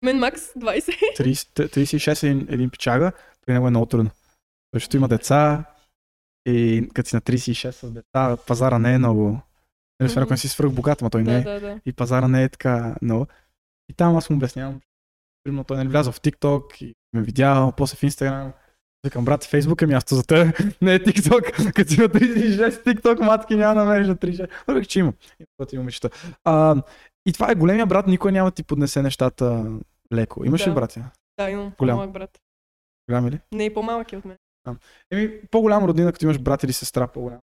Мен 0.05 0.19
Макс 0.19 0.41
20. 0.41 0.81
30, 1.19 1.77
36 1.77 2.23
е 2.23 2.27
един, 2.27 2.47
един 2.49 2.69
пичага, 2.69 3.11
при 3.45 3.53
него 3.53 3.67
е 3.67 3.69
много 3.69 3.85
трудно. 3.85 4.11
Защото 4.73 4.97
има 4.97 5.07
деца 5.07 5.63
и 6.45 6.89
като 6.93 7.09
си 7.09 7.15
на 7.15 7.21
36 7.21 7.71
с 7.71 7.91
деца, 7.91 8.37
пазара 8.47 8.79
не 8.79 8.93
е 8.93 8.97
много. 8.97 9.39
Нали, 9.99 10.07
освен 10.07 10.23
ако 10.23 10.33
не 10.33 10.37
си 10.37 10.47
свръх 10.47 10.71
богат, 10.71 11.01
но 11.01 11.09
той 11.09 11.23
не 11.23 11.37
е. 11.37 11.41
да, 11.41 11.59
да. 11.59 11.79
И 11.85 11.93
пазара 11.93 12.27
не 12.27 12.43
е 12.43 12.49
така 12.49 12.95
много. 13.01 13.27
И 13.89 13.93
там 13.93 14.15
аз 14.17 14.29
му 14.29 14.35
обяснявам. 14.35 14.81
Примерно 15.43 15.63
той 15.63 15.77
нали 15.77 15.87
влязъл 15.87 16.13
в 16.13 16.21
TikTok 16.21 16.83
и 16.83 16.95
ме 17.13 17.21
видял, 17.21 17.71
после 17.77 17.95
в 17.97 18.01
Instagram. 18.01 18.51
Викам, 19.05 19.25
брат, 19.25 19.43
Facebook 19.45 19.81
е 19.81 19.85
място 19.85 20.15
за 20.15 20.23
теб, 20.23 20.59
не 20.81 20.93
е 20.95 20.99
TikTok. 20.99 21.73
Като 21.75 21.91
си 21.91 21.99
на 21.99 22.09
36 22.09 22.69
TikTok, 22.69 23.25
матки 23.25 23.55
няма 23.55 23.75
да 23.75 23.85
намериш 23.85 24.07
на 24.07 24.15
36. 24.15 24.49
Въпреки, 24.67 24.87
че 24.87 24.99
има. 24.99 25.13
Има 25.73 25.81
момичета. 25.81 26.09
А, 26.43 26.75
и 27.25 27.33
това 27.33 27.51
е 27.51 27.55
големия 27.55 27.85
брат, 27.85 28.07
никой 28.07 28.31
няма 28.31 28.49
да 28.49 28.55
ти 28.55 28.63
поднесе 28.63 29.01
нещата 29.01 29.65
леко. 30.13 30.45
Имаш 30.45 30.61
ли 30.67 30.69
Да. 30.69 30.75
братя? 30.75 31.11
Да, 31.39 31.49
имам 31.49 31.73
Голям. 31.77 31.95
по-малък 31.95 32.11
брат. 32.13 32.39
Голям 33.09 33.27
ли? 33.27 33.39
Не, 33.51 33.73
по-малък 33.73 34.13
е 34.13 34.17
от 34.17 34.25
мен. 34.25 34.37
Еми, 35.11 35.41
по-голям 35.51 35.85
роднина, 35.85 36.13
като 36.13 36.25
имаш 36.25 36.39
брат 36.39 36.63
или 36.63 36.73
сестра 36.73 37.07
по-голям. 37.07 37.39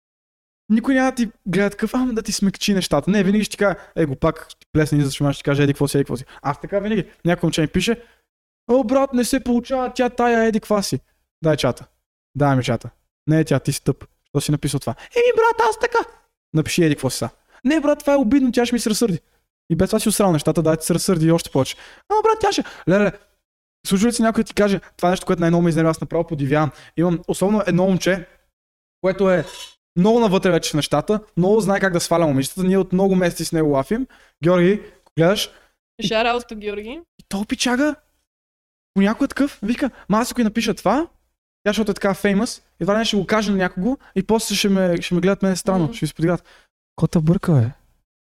Никой 0.73 0.95
няма 0.95 1.11
да 1.11 1.15
ти 1.15 1.29
гледа 1.47 1.71
такъв, 1.71 1.95
ама 1.95 2.13
да 2.13 2.23
ти 2.23 2.33
смекчи 2.33 2.75
нещата. 2.75 3.11
Не, 3.11 3.25
винаги 3.25 3.45
ще 3.45 3.51
ти 3.51 3.57
кажа, 3.57 3.77
е 3.97 4.07
го 4.07 4.17
пак, 4.17 4.47
ще 4.51 4.67
плесне 4.73 4.99
и 4.99 5.11
ще 5.11 5.33
ти 5.33 5.43
каже, 5.43 5.63
еди 5.63 5.73
какво 5.73 5.89
си, 5.89 5.97
еди 5.97 6.05
какво 6.05 6.17
си. 6.17 6.25
Аз 6.43 6.61
така 6.61 6.79
винаги, 6.79 7.11
някой 7.25 7.47
момче 7.47 7.61
ми 7.61 7.67
пише, 7.67 8.03
о 8.71 8.85
брат, 8.85 9.13
не 9.13 9.25
се 9.25 9.45
получава, 9.45 9.93
тя 9.95 10.09
тая, 10.09 10.45
еди 10.45 10.61
каква 10.61 10.83
си. 10.83 11.01
Дай 11.45 11.57
чата. 11.57 11.87
Дай 12.35 12.57
ми 12.57 12.65
чата. 12.65 12.91
Не 13.27 13.45
тя, 13.45 13.61
ти 13.61 13.73
си 13.73 13.85
тъп. 13.85 14.05
Що 14.29 14.41
си 14.41 14.53
написал 14.53 14.81
това? 14.81 14.95
Еми 15.17 15.33
брат, 15.37 15.69
аз 15.71 15.79
така. 15.79 15.99
Напиши 16.55 16.85
еди 16.85 16.95
какво 16.95 17.11
си 17.11 17.19
са. 17.19 17.29
Не 17.65 17.81
брат, 17.81 17.99
това 17.99 18.13
е 18.13 18.17
обидно, 18.17 18.53
тя 18.53 18.67
ще 18.67 18.75
ми 18.75 18.79
се 18.79 18.91
разсърди. 18.91 19.21
И 19.71 19.77
без 19.77 19.89
това 19.89 20.01
си 20.01 20.09
осрал 20.09 20.33
нещата, 20.33 20.63
да 20.63 20.77
ти 20.77 20.87
се 20.87 20.95
разсърди 20.95 21.27
и 21.27 21.33
още 21.33 21.51
повече. 21.51 21.77
Ама 22.09 22.21
брат, 22.23 22.39
тя 22.41 22.53
ще. 22.53 22.65
Леле, 22.89 23.13
Случва 23.87 24.09
ли 24.09 24.13
се 24.13 24.23
някой 24.23 24.45
да 24.45 24.49
ти 24.49 24.55
каже, 24.55 24.81
това 24.97 25.09
е 25.09 25.13
нещо, 25.13 25.27
което 25.27 25.41
най-много 25.41 25.63
ме 25.63 25.69
изнервя, 25.69 25.91
аз 25.91 26.01
направо 26.01 26.27
подивявам. 26.27 26.71
Имам 26.97 27.21
особено 27.29 27.63
едно 27.67 27.85
момче, 27.85 28.27
което 29.01 29.31
е 29.31 29.45
много 29.97 30.21
навътре 30.21 30.51
вече 30.51 30.71
в 30.71 30.75
нещата, 30.75 31.21
много 31.37 31.61
знае 31.61 31.81
как 31.81 31.93
да 31.93 32.01
сваля 32.01 32.27
момичетата. 32.27 32.65
Ние 32.65 32.79
от 32.79 32.93
много 32.93 33.15
месеци 33.15 33.45
с 33.45 33.53
него 33.53 33.71
лафим. 33.71 34.07
Георги, 34.45 34.83
гледаш, 35.19 35.51
Шараут 36.07 36.51
от 36.51 36.59
Георги. 36.59 37.01
и 37.19 37.25
то 37.29 37.45
пичага, 37.45 37.95
понякога 38.95 39.25
е 39.25 39.29
такъв, 39.29 39.59
вика, 39.63 39.91
ма 40.09 40.19
аз 40.19 40.31
ако 40.33 40.41
и 40.41 40.45
напиша 40.45 40.75
това, 40.75 41.07
тя 41.65 41.71
защото 41.71 41.91
е 41.91 41.95
така 41.95 42.15
феймъс, 42.15 42.63
едва 42.81 42.99
не 42.99 43.05
ще 43.05 43.17
го 43.17 43.27
каже 43.27 43.51
на 43.51 43.57
някого 43.57 43.97
и 44.15 44.23
после 44.23 44.55
ще 44.55 44.69
ме, 44.69 45.03
ще 45.03 45.15
ме 45.15 45.21
гледат 45.21 45.43
мен 45.43 45.57
странно, 45.57 45.85
Мгм. 45.85 45.93
ще 45.93 46.05
ми 46.05 46.09
се 46.09 46.15
подиграват. 46.15 46.45
Кота 46.97 47.21
бърка, 47.21 47.53
бе? 47.53 47.67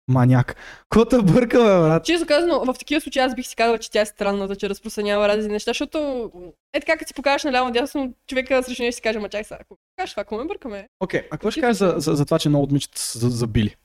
Маняк. 0.10 0.56
Кота 0.90 1.22
бърка, 1.22 1.58
бе, 1.58 1.64
брат. 1.64 2.06
Често 2.06 2.28
казано, 2.28 2.66
в 2.66 2.74
такива 2.80 3.02
случаи 3.02 3.22
аз 3.22 3.36
бих 3.36 3.48
си 3.48 3.56
казала, 3.56 3.78
че 3.78 3.92
тя 3.92 4.02
е 4.02 4.06
странната, 4.06 4.56
че 4.56 4.70
разпространява 4.70 5.28
разни 5.28 5.52
неща, 5.54 5.70
защото 5.70 6.32
е 6.74 6.80
така, 6.80 6.98
като 6.98 7.08
си 7.08 7.14
покажеш 7.14 7.44
наляво 7.44 7.72
дясно, 7.72 8.14
човека 8.28 8.64
срещу 8.64 8.82
нея 8.84 8.92
ще 8.92 8.96
си 8.96 9.02
каже, 9.02 9.20
ма 9.20 9.30
чай 9.30 9.44
сега, 9.44 9.58
ако 9.62 9.78
кажеш 9.98 10.12
това, 10.14 10.24
какво 10.24 10.38
ме 10.38 10.46
бъркаме? 10.46 10.88
Окей, 11.00 11.20
а 11.20 11.30
какво 11.30 11.52
ще 11.52 11.62
кажеш 11.62 11.78
за, 11.78 11.94
за, 11.98 12.16
за 12.16 12.26
това, 12.26 12.40
че 12.40 12.50
много 12.50 12.64
от 12.64 12.70
момичета 12.70 13.02
са 13.02 13.20
за- 13.20 13.30
забили? 13.30 13.76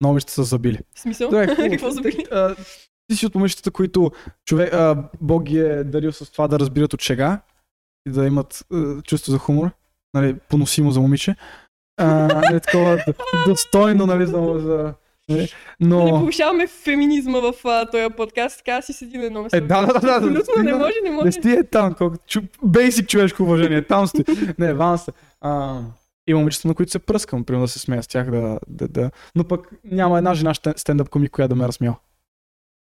Много 0.00 0.10
момичета 0.12 0.32
са 0.32 0.44
забили. 0.44 0.78
В 0.94 1.00
смисъл? 1.00 1.30
Добре. 1.30 1.46
Какво 1.70 1.90
забили? 1.90 2.26
Ти 3.08 3.16
си 3.16 3.26
от 3.26 3.34
момичетата, 3.34 3.70
които 3.70 4.12
човек, 4.44 4.72
а, 4.72 4.96
Бог 5.20 5.42
ги 5.42 5.58
е 5.58 5.84
дарил 5.84 6.12
с 6.12 6.30
това 6.32 6.48
да 6.48 6.58
разбират 6.58 6.94
от 6.94 7.00
шега 7.00 7.40
и 8.08 8.10
да 8.10 8.26
имат 8.26 8.64
а, 8.72 9.02
чувство 9.02 9.32
за 9.32 9.38
хумор, 9.38 9.70
нали, 10.14 10.36
поносимо 10.48 10.90
за 10.90 11.00
момиче. 11.00 11.36
А, 11.96 12.06
нали, 12.40 12.60
такова 12.60 13.04
достойно, 13.46 14.06
нали, 14.06 14.26
за, 14.26 14.54
за 14.58 14.94
но... 15.80 16.04
не 16.04 16.10
повишаваме 16.10 16.66
феминизма 16.66 17.40
в 17.40 17.54
а, 17.64 17.86
този 17.86 18.14
подкаст, 18.16 18.56
така 18.56 18.82
си 18.82 18.92
седи 18.92 19.18
на 19.18 19.24
едно 19.24 19.42
место. 19.42 19.56
Е, 19.56 19.60
да, 19.60 19.80
да, 19.80 19.92
да, 19.92 20.00
да, 20.00 20.14
Абсолютно 20.14 20.30
не 20.32 20.40
стигна- 20.42 20.78
може, 20.78 20.94
не 21.04 21.10
Не 21.10 21.16
може. 21.16 21.32
сти 21.32 21.50
е 21.50 21.64
там, 21.64 21.94
колко 21.94 22.16
чу... 22.26 22.40
бейсик 22.64 23.08
човешко 23.08 23.42
уважение, 23.42 23.86
там 23.86 24.06
сте. 24.06 24.24
Не, 24.58 24.74
вам 24.74 24.98
сте. 24.98 25.12
А, 25.40 25.80
има 26.26 26.38
момичета, 26.38 26.68
на 26.68 26.74
които 26.74 26.92
се 26.92 26.98
пръскам, 26.98 27.44
примерно 27.44 27.64
да 27.64 27.68
се 27.68 27.78
смея 27.78 28.02
с 28.02 28.08
тях, 28.08 28.30
да, 28.30 28.58
да, 28.68 28.88
да. 28.88 29.10
Но 29.34 29.44
пък 29.44 29.68
няма 29.84 30.18
една 30.18 30.34
жена 30.34 30.54
стендъп 30.76 31.08
комик, 31.08 31.32
която 31.32 31.48
да 31.48 31.54
ме 31.54 31.64
е 31.64 31.68
разсмял. 31.68 31.96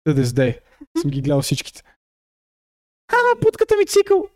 To 0.07 0.13
this 0.13 0.23
day. 0.23 0.59
Съм 0.97 1.11
ги 1.11 1.21
гледал 1.21 1.41
всичките. 1.41 1.83
Ага, 3.07 3.39
путката 3.41 3.75
ми 3.77 3.85
цикъл. 3.85 4.27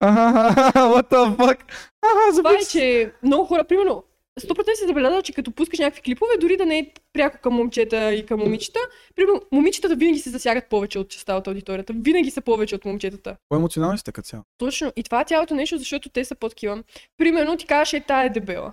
Ага, 0.00 0.54
what 0.74 1.10
the 1.10 1.36
fuck? 1.36 1.60
Ага, 2.02 2.36
Това 2.36 2.54
е, 2.54 2.62
се. 2.62 2.70
че 2.70 3.12
много 3.22 3.44
хора, 3.44 3.64
примерно, 3.64 4.04
100% 4.40 4.74
си 4.74 4.86
забелязал, 4.86 5.22
че 5.22 5.32
като 5.32 5.50
пускаш 5.52 5.78
някакви 5.78 6.02
клипове, 6.02 6.30
дори 6.40 6.56
да 6.56 6.66
не 6.66 6.78
е 6.78 6.92
пряко 7.12 7.38
към 7.42 7.54
момчета 7.54 8.14
и 8.14 8.26
към 8.26 8.40
момичета, 8.40 8.78
примерно, 9.16 9.42
момичетата 9.52 9.96
винаги 9.96 10.18
се 10.18 10.30
засягат 10.30 10.68
повече 10.68 10.98
от 10.98 11.08
частта 11.08 11.36
от 11.36 11.46
аудиторията. 11.46 11.92
Винаги 11.96 12.30
са 12.30 12.40
повече 12.40 12.74
от 12.74 12.84
момчетата. 12.84 13.36
По-емоционални 13.48 13.98
сте 13.98 14.12
като 14.12 14.26
цяло. 14.28 14.42
Точно. 14.58 14.92
И 14.96 15.02
това 15.02 15.20
е 15.20 15.24
цялото 15.24 15.54
нещо, 15.54 15.78
защото 15.78 16.08
те 16.08 16.24
са 16.24 16.34
по-такива. 16.34 16.82
Примерно 17.16 17.56
ти 17.56 17.66
кажеш, 17.66 17.92
е, 17.92 18.00
тая 18.00 18.26
е 18.26 18.30
дебела. 18.30 18.72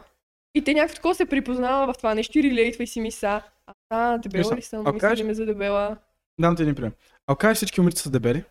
И 0.55 0.63
те 0.63 0.73
някакво 0.73 0.95
такова 0.95 1.15
се 1.15 1.25
припознава 1.25 1.93
в 1.93 1.97
това 1.97 2.15
нещо 2.15 2.39
и 2.39 2.43
релейтва 2.43 2.83
и 2.83 2.87
си 2.87 3.01
мисля, 3.01 3.41
а, 3.67 3.73
а 3.89 4.17
дебела 4.17 4.55
ли 4.55 4.61
съм? 4.61 4.79
Мисля 4.93 4.99
кажеш- 4.99 5.25
ме 5.25 5.33
за 5.33 5.45
дебела? 5.45 5.97
Дам 6.41 6.55
ти 6.55 6.61
един 6.61 6.75
пример. 6.75 6.91
Ако 7.27 7.37
кажеш 7.37 7.57
всички 7.57 7.81
момичета 7.81 8.01
са 8.01 8.09
дебели, 8.09 8.43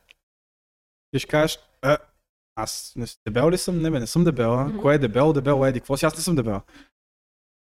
ти 1.12 1.18
ще 1.18 1.28
кажеш, 1.28 1.58
а, 1.82 1.98
аз 2.56 2.92
не 2.96 3.06
дебел 3.26 3.50
ли 3.50 3.58
съм? 3.58 3.82
Не, 3.82 3.90
бе, 3.90 4.00
не 4.00 4.06
съм 4.06 4.24
дебела. 4.24 4.64
Мгм. 4.64 4.80
Кое 4.80 4.94
е 4.94 4.98
дебел? 4.98 5.32
Дебел 5.32 5.66
еди. 5.66 5.80
Какво 5.80 5.96
си? 5.96 6.06
Аз 6.06 6.16
не 6.16 6.22
съм 6.22 6.36
дебела. 6.36 6.62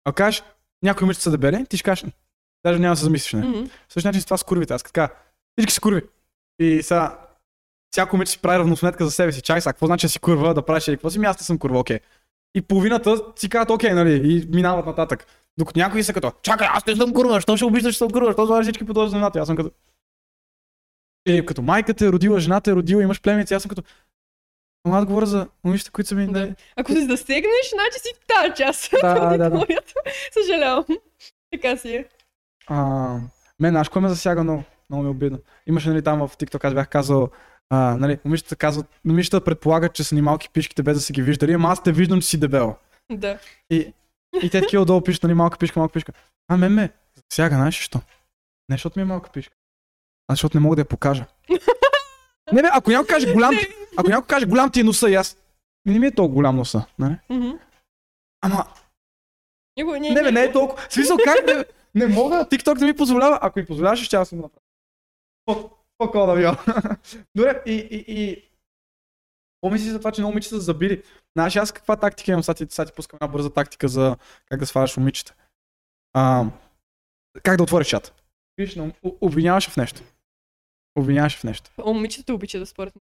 Ако 0.05 0.15
кажеш, 0.15 0.43
някои 0.83 1.05
момичета 1.05 1.23
са 1.23 1.31
дебели, 1.31 1.65
ти 1.65 1.77
ще 1.77 1.83
кажеш, 1.83 2.05
даже 2.65 2.79
няма 2.79 2.93
да 2.93 2.97
се 2.97 3.03
замислиш. 3.03 3.33
Не. 3.33 3.47
Мгм. 3.47 3.63
Също 3.89 4.07
начин 4.07 4.21
с 4.21 4.25
това 4.25 4.37
с 4.37 4.43
курвите. 4.43 4.73
Аз 4.73 4.83
кажа, 4.83 5.09
всички 5.57 5.73
са 5.73 5.81
курви. 5.81 6.01
И 6.59 6.83
сега, 6.83 7.19
всяко 7.91 8.15
момиче 8.15 8.31
си 8.31 8.39
прави 8.39 8.59
равносметка 8.59 9.05
за 9.05 9.11
себе 9.11 9.31
си. 9.31 9.41
Чай 9.41 9.61
сега, 9.61 9.73
какво 9.73 9.85
значи 9.85 10.05
да 10.05 10.09
си 10.09 10.19
курва, 10.19 10.53
да 10.53 10.65
правиш 10.65 10.87
еди 10.87 10.97
какво 10.97 11.09
си? 11.09 11.19
Ми 11.19 11.25
аз 11.25 11.39
не 11.39 11.43
съм 11.43 11.57
курва, 11.57 11.79
окей. 11.79 11.99
И 12.55 12.61
половината 12.61 13.21
си 13.35 13.49
казват, 13.49 13.69
окей, 13.69 13.93
нали, 13.93 14.33
и 14.33 14.47
минават 14.53 14.85
нататък. 14.85 15.25
Докато 15.57 15.79
някои 15.79 16.03
са 16.03 16.13
като, 16.13 16.31
чакай, 16.41 16.67
аз 16.71 16.85
не 16.85 16.95
съм 16.95 17.13
курва, 17.13 17.41
що 17.41 17.57
ще 17.57 17.65
обиждаш, 17.65 17.93
че 17.93 17.97
съм 17.97 18.09
курва, 18.09 18.33
що 18.33 18.45
слагаш 18.45 18.65
всички 18.65 18.85
по 18.85 18.93
този 18.93 19.09
знаменател. 19.09 19.41
Аз 19.41 19.47
съм 19.47 19.55
като, 19.55 19.71
е, 21.25 21.45
като 21.45 21.61
майката 21.61 22.05
е 22.05 22.11
родила, 22.11 22.39
жената 22.39 22.71
е 22.71 22.75
родила, 22.75 23.03
имаш 23.03 23.21
племеници, 23.21 23.53
аз 23.53 23.61
съм 23.61 23.69
като, 23.69 23.83
Ама 24.85 24.97
аз 24.97 25.05
говоря 25.05 25.25
за 25.25 25.47
момичета, 25.63 25.91
които 25.91 26.07
са 26.07 26.15
ми... 26.15 26.25
Да. 26.25 26.31
нали, 26.31 26.55
Ако 26.75 26.91
се 26.91 27.05
засегнеш, 27.05 27.69
значи 27.73 27.99
си 27.99 28.13
тази 28.27 28.63
част. 28.63 28.91
Да, 29.01 29.37
да, 29.37 29.49
да. 29.49 29.65
Съжалявам. 30.33 30.85
Така 31.51 31.77
си 31.77 31.95
е. 31.95 32.05
А, 32.67 32.77
мен, 33.59 33.71
знаеш, 33.71 33.89
кое 33.89 34.01
ме 34.01 34.09
засяга 34.09 34.43
много? 34.43 34.63
Много 34.89 35.03
ми 35.03 35.07
е 35.07 35.11
обидно. 35.11 35.39
Имаше, 35.67 35.89
нали, 35.89 36.01
там 36.01 36.27
в 36.27 36.37
TikTok, 36.37 36.63
аз 36.63 36.73
бях 36.73 36.89
казал, 36.89 37.29
а, 37.69 37.97
нали, 37.99 38.19
момичета 38.25 38.55
казват, 38.55 38.85
момичета 39.05 39.43
предполагат, 39.43 39.93
че 39.93 40.03
са 40.03 40.15
ни 40.15 40.21
малки 40.21 40.49
пишките, 40.49 40.83
без 40.83 40.97
да 40.97 41.01
са 41.01 41.13
ги 41.13 41.21
виждали, 41.21 41.53
ама 41.53 41.69
аз 41.69 41.83
те 41.83 41.91
виждам, 41.91 42.21
че 42.21 42.27
си 42.27 42.39
дебела. 42.39 42.75
Да. 43.11 43.39
И, 43.69 43.93
и 44.43 44.49
те 44.49 44.61
такива 44.61 44.81
отдолу 44.81 45.01
пишат, 45.01 45.23
нали, 45.23 45.33
малка 45.33 45.57
пишка, 45.57 45.79
малка 45.79 45.93
пишка. 45.93 46.13
А, 46.47 46.57
мен 46.57 46.73
ме, 46.73 46.89
засяга, 47.31 47.55
знаеш 47.55 47.79
що? 47.79 48.01
Не, 48.69 48.73
защото 48.73 48.99
ми 48.99 49.01
е 49.01 49.05
малка 49.05 49.29
пишка. 49.29 49.55
А 50.27 50.33
защото 50.33 50.57
не 50.57 50.61
мога 50.61 50.75
да 50.75 50.81
я 50.81 50.85
покажа. 50.85 51.25
Не, 52.51 52.61
бе, 52.61 52.69
ако 52.73 52.91
някой 52.91 53.07
каже 53.07 53.33
голям, 53.33 53.55
ако 53.97 54.09
някой 54.09 54.27
каже 54.27 54.45
голям 54.45 54.71
ти 54.71 54.79
е 54.79 54.83
носа 54.83 55.09
и 55.09 55.15
аз, 55.15 55.37
не 55.85 55.99
ми 55.99 56.07
е 56.07 56.15
толкова 56.15 56.35
голям 56.35 56.55
носа, 56.55 56.85
нали? 56.99 57.17
Мгм. 57.29 57.51
Ама, 58.41 58.65
Него, 59.77 59.91
не, 59.91 60.09
Не, 60.09 60.23
бе, 60.23 60.31
не 60.31 60.43
е 60.43 60.51
толкова. 60.51 60.87
В 60.89 60.93
смисъл, 60.93 61.17
как 61.23 61.45
не, 61.45 61.65
не 61.95 62.13
мога, 62.13 62.35
TikTok 62.35 62.79
да 62.79 62.85
ми 62.85 62.95
позволява. 62.95 63.39
Ако 63.41 63.59
ми 63.59 63.65
позволяваш, 63.65 64.03
ще 64.03 64.15
аз 64.15 64.29
съм 64.29 64.39
направя. 64.39 64.61
По-кол 65.97 66.25
да 66.25 66.35
бил. 66.35 66.51
Добре, 67.35 67.63
и, 67.65 67.73
и, 67.73 68.05
и... 68.07 68.49
Помисли 69.61 69.89
за 69.89 69.99
това, 69.99 70.11
че 70.11 70.21
много 70.21 70.31
момичета 70.31 70.55
са 70.55 70.61
забили. 70.61 71.03
Знаеш, 71.35 71.55
аз 71.55 71.71
каква 71.71 71.95
тактика 71.95 72.31
имам? 72.31 72.43
Сега 72.43 72.53
ти, 72.53 72.65
сега 72.69 72.85
ти 72.85 72.93
пускам 72.95 73.17
една 73.21 73.31
бърза 73.31 73.49
тактика 73.49 73.87
за 73.87 74.17
как 74.49 74.59
да 74.59 74.65
сваляш 74.65 74.97
момичета. 74.97 75.33
А, 76.13 76.45
как 77.43 77.57
да 77.57 77.63
отвориш 77.63 77.87
чат? 77.87 78.23
Виж, 78.57 78.75
но, 78.75 78.91
обвиняваш 79.03 79.69
в 79.69 79.77
нещо. 79.77 80.01
Обвиняваш 80.95 81.37
в 81.37 81.43
нещо. 81.43 81.71
О, 81.77 81.93
момичетата 81.93 82.33
обича 82.33 82.59
да 82.59 82.65
спорят. 82.65 82.93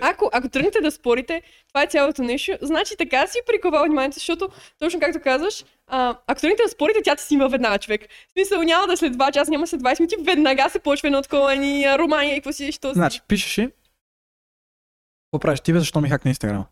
Ако, 0.00 0.30
ако 0.32 0.48
тръгнете 0.48 0.80
да 0.80 0.90
спорите, 0.90 1.42
това 1.68 1.82
е 1.82 1.86
цялото 1.86 2.22
нещо, 2.22 2.52
значи 2.62 2.94
така 2.98 3.26
си 3.26 3.38
приковал 3.46 3.84
вниманието, 3.84 4.14
защото 4.14 4.48
точно 4.78 5.00
както 5.00 5.20
казваш, 5.20 5.64
а, 5.86 6.18
ако 6.26 6.40
тръгнете 6.40 6.62
да 6.62 6.68
спорите, 6.68 7.00
тя 7.04 7.16
ти 7.16 7.22
си 7.22 7.34
има 7.34 7.48
веднага 7.48 7.78
човек. 7.78 8.02
В 8.28 8.32
смисъл 8.32 8.62
няма 8.62 8.86
да 8.86 8.96
след 8.96 9.16
2 9.16 9.32
часа, 9.32 9.50
няма 9.50 9.66
след 9.66 9.80
20 9.80 10.00
минути, 10.00 10.16
веднага 10.24 10.70
се 10.70 10.78
почва 10.78 11.08
едно 11.08 11.22
такова 11.22 11.56
ни 11.56 11.84
а, 11.84 11.98
романия 11.98 12.34
и 12.34 12.36
какво 12.36 12.52
си, 12.52 12.72
що 12.72 12.88
си. 12.88 12.94
Значи, 12.94 13.20
пишеш 13.28 13.58
и. 13.58 13.62
Какво 13.62 15.40
правиш? 15.40 15.60
Ти 15.60 15.72
бе, 15.72 15.78
защо 15.78 16.00
ми 16.00 16.08
хак 16.08 16.24
на 16.24 16.28
Инстаграм? 16.28 16.64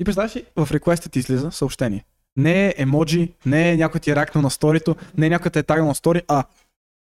И 0.00 0.04
представяш 0.04 0.30
си, 0.30 0.44
в 0.56 0.68
реквеста 0.72 1.08
ти 1.08 1.18
излиза 1.18 1.50
съобщение. 1.50 2.04
Не 2.36 2.66
е 2.66 2.74
емоджи, 2.76 3.32
не 3.46 3.72
е 3.72 3.76
някой 3.76 4.00
ти 4.00 4.10
е 4.10 4.16
ракнал 4.16 4.42
на 4.42 4.50
сторито, 4.50 4.96
не 5.16 5.26
е 5.26 5.30
някой 5.30 5.50
те 5.50 5.58
е 5.58 5.62
тагнал 5.62 5.88
на 5.88 5.94
стори, 5.94 6.22
а 6.28 6.44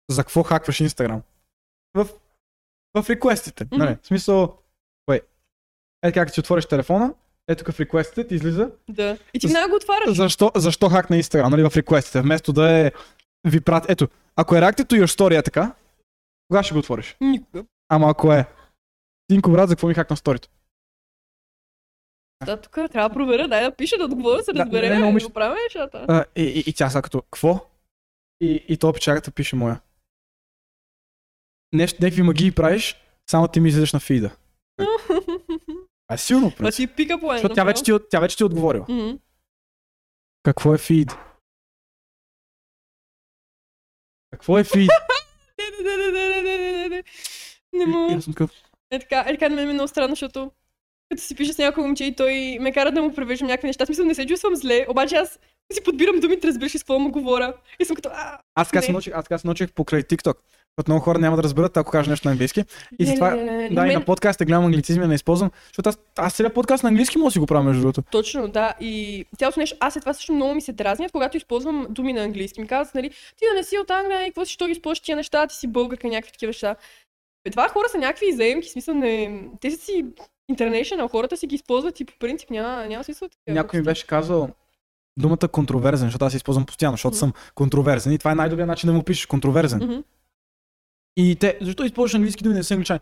за 0.10 0.24
какво 0.24 0.44
хакваш 0.44 0.80
Инстаграм? 0.80 1.22
В, 1.94 2.08
в 2.98 3.10
реквестите. 3.10 3.66
Мгм. 3.66 3.78
Нали? 3.78 3.98
В 4.02 4.08
смисъл, 4.08 4.58
кое? 5.06 5.22
Ето 6.04 6.14
как 6.14 6.32
си 6.32 6.40
отвориш 6.40 6.66
телефона, 6.66 7.14
ето 7.48 7.64
тук 7.64 7.76
в 7.76 7.80
реквестите 7.80 8.28
ти 8.28 8.36
излиза. 8.36 8.72
Да. 8.90 9.18
И 9.34 9.40
ти 9.40 9.48
веднага 9.48 9.70
го 9.70 9.76
отваряш. 9.76 10.16
Защо, 10.18 10.52
защо 10.56 10.90
хак 10.90 11.10
на 11.10 11.18
Инстаграм, 11.18 11.52
нали, 11.52 11.70
в 11.70 11.78
реквестите, 11.78 12.22
вместо 12.22 12.54
да 12.54 12.72
е 12.72 12.92
ви 13.48 13.62
прати. 13.62 13.92
Ето, 13.92 14.08
ако 14.36 14.56
е 14.56 14.60
reacted 14.60 14.84
to 14.84 15.04
your 15.04 15.06
story 15.06 15.40
е 15.40 15.44
така, 15.44 15.76
кога 16.50 16.64
ще 16.64 16.74
го 16.74 16.80
отвориш? 16.80 17.18
Никога. 17.22 17.66
Ама 17.90 18.10
ако 18.10 18.34
е, 18.34 18.46
Тинко 19.28 19.52
брат, 19.52 19.70
за 19.70 19.76
какво 19.76 19.88
ми 19.88 19.94
хак 19.94 20.10
на 20.10 20.18
сторито? 20.18 20.50
Да, 22.46 22.62
тук 22.62 22.74
трябва 22.74 23.10
да 23.10 23.16
проверя, 23.16 23.48
дай 23.48 23.64
да 23.64 23.76
пиша, 23.76 23.98
да 23.98 24.04
отговоря, 24.06 24.44
се 24.44 24.54
Да, 24.54 24.60
разбере, 24.60 24.90
не, 24.90 24.96
не, 24.96 25.02
да 25.02 25.06
момиче- 25.06 25.26
го 25.26 25.34
правим 25.34 25.58
нещата. 25.64 26.06
А, 26.08 26.26
и, 26.36 26.44
и, 26.44 26.60
и 26.60 26.74
тя 26.74 26.90
сега 26.90 27.02
като, 27.02 27.22
какво? 27.22 27.66
нещо, 31.74 31.98
някакви 32.02 32.22
магии 32.22 32.52
правиш, 32.52 32.96
само 33.30 33.48
ти 33.48 33.60
ми 33.60 33.70
излизаш 33.70 33.94
на 33.94 34.00
фида. 34.00 34.32
А 36.12 36.14
е 36.14 36.18
силно, 36.18 36.52
принцип. 36.52 36.60
Значи 36.60 36.88
пика 36.88 37.20
по 37.20 37.32
Защото 37.32 37.56
тя 37.56 37.64
вече 37.64 37.84
ти, 37.84 37.92
тя 38.10 38.20
вече 38.20 38.38
ти 38.38 38.44
е 38.44 38.46
отговорила. 38.46 38.86
Mm-hmm. 38.86 39.20
Какво 40.44 40.74
е 40.74 40.78
фид? 40.78 41.12
Какво 44.32 44.58
е 44.58 44.64
фид? 44.64 44.90
не, 45.60 45.94
не, 45.94 45.98
не, 45.98 46.12
не, 46.12 46.42
не, 46.42 46.58
не, 46.58 46.72
не, 46.72 46.90
не. 46.90 47.04
Не 47.74 47.86
мога. 47.86 48.14
Е, 48.14 48.20
такъв... 48.20 48.52
Е, 48.92 49.00
така, 49.00 49.24
е 49.28 49.32
така 49.32 49.50
на 49.50 49.56
ми 49.56 49.70
е 49.70 49.74
много 49.74 49.88
странно, 49.88 50.10
защото 50.10 50.52
като 51.10 51.24
си 51.24 51.36
пиша 51.36 51.54
с 51.54 51.58
някой 51.58 51.84
момче 51.84 52.06
и 52.06 52.16
той 52.16 52.58
ме 52.62 52.72
кара 52.72 52.92
да 52.92 53.02
му 53.02 53.14
превеждам 53.14 53.48
някакви 53.48 53.68
неща. 53.68 53.84
аз 53.84 53.88
Смисъл, 53.88 54.06
не 54.06 54.16
се 54.16 54.26
чувствам 54.26 54.56
зле, 54.56 54.86
обаче 54.90 55.16
аз 55.16 55.40
си 55.74 55.84
подбирам 55.84 56.20
думите, 56.20 56.48
разбираш 56.48 56.72
с 56.72 56.80
какво 56.80 57.00
му 57.00 57.12
говоря. 57.12 57.54
И 57.80 57.86
съм 57.86 57.96
като... 57.96 58.10
А, 58.14 58.40
аз 58.56 58.68
така 58.68 58.82
се 58.82 58.92
научих, 58.92 59.14
аз 59.14 59.26
така 59.26 59.38
се 59.38 59.48
научих 59.48 59.72
покрай 59.72 60.04
TikTok. 60.04 60.38
Защото 60.78 60.92
много 60.92 61.04
хора 61.04 61.20
няма 61.20 61.36
да 61.38 61.44
разберат, 61.44 61.78
ако 61.78 61.92
кажа 61.92 62.10
нещо 62.10 62.28
на 62.28 62.32
английски. 62.32 62.64
И 63.00 63.06
затова, 63.06 63.30
да, 63.72 63.88
и 63.88 63.94
на 63.94 64.06
подкаста 64.06 64.46
гледам 64.46 64.66
англицизми, 64.66 65.08
не 65.08 65.16
използвам. 65.16 65.52
Защото 65.66 65.90
аз, 65.90 66.00
аз 66.18 66.34
целият 66.34 66.54
подкаст 66.54 66.84
на 66.84 66.90
английски 66.90 67.18
мога 67.18 67.28
да 67.28 67.32
си 67.32 67.40
го 67.40 67.46
правя, 67.46 67.64
между 67.64 67.82
другото. 67.82 68.02
Точно, 68.02 68.48
да. 68.48 68.74
И 68.80 69.26
цялото 69.38 69.60
нещо, 69.60 69.78
аз 69.80 69.94
след 69.94 70.04
това 70.04 70.14
също 70.14 70.34
много 70.34 70.56
ми 70.56 70.62
се 70.62 70.74
дразнят, 70.74 71.12
когато 71.12 71.38
използвам 71.38 71.88
думи 71.90 72.14
на 72.14 72.22
английски. 72.22 72.62
Ми 72.62 72.68
казват, 72.68 72.96
нали, 72.96 73.10
ти 73.10 73.46
да 73.52 73.58
не 73.58 73.64
си 73.64 73.78
от 73.78 73.90
Англия, 73.92 74.22
и 74.22 74.30
какво 74.30 74.46
си, 74.46 74.54
що 74.54 74.66
ги 74.66 74.72
използваш 74.72 75.00
тия 75.00 75.16
неща, 75.16 75.48
ти 75.48 75.56
си 75.56 75.68
българка, 75.68 76.08
някакви 76.08 76.32
такива 76.32 76.50
неща. 76.50 76.76
Бе, 77.44 77.52
това 77.52 77.68
хора 77.68 77.90
са 77.90 77.98
някакви 77.98 78.32
заемки, 78.32 78.70
смисъл 78.70 78.94
не... 78.96 79.42
Те 79.62 79.72
са 79.72 79.78
си 79.78 80.06
international, 80.52 81.10
хората 81.12 81.38
си 81.38 81.48
ги 81.48 81.56
използват 81.56 82.00
и 82.00 82.06
по 82.06 82.14
принцип 82.20 82.50
няма, 82.50 82.86
няма 82.88 83.04
смисъл. 83.04 83.28
такива 83.28 83.56
Някой 83.56 83.80
ми 83.80 83.84
беше 83.84 84.08
казал 84.08 84.50
думата 85.18 85.48
контроверзен, 85.52 86.08
защото 86.08 86.26
аз 86.26 86.34
използвам 86.34 86.66
постоянно, 86.66 86.94
защото 86.94 87.14
Мгм. 87.16 87.20
съм 87.20 87.34
контроверзен. 87.56 88.14
И 88.14 88.18
това 88.18 88.32
е 88.32 88.36
най-добрият 88.36 88.68
начин 88.68 88.88
да 88.88 88.94
му 88.94 89.04
пишеш 89.04 89.26
контроверзен. 89.26 89.80
Мгм. 89.84 89.98
И 91.18 91.36
те, 91.36 91.58
защо 91.62 91.84
използваш 91.84 92.14
английски 92.16 92.44
думи, 92.44 92.56
не 92.56 92.64
са 92.64 92.74
англичани? 92.74 93.00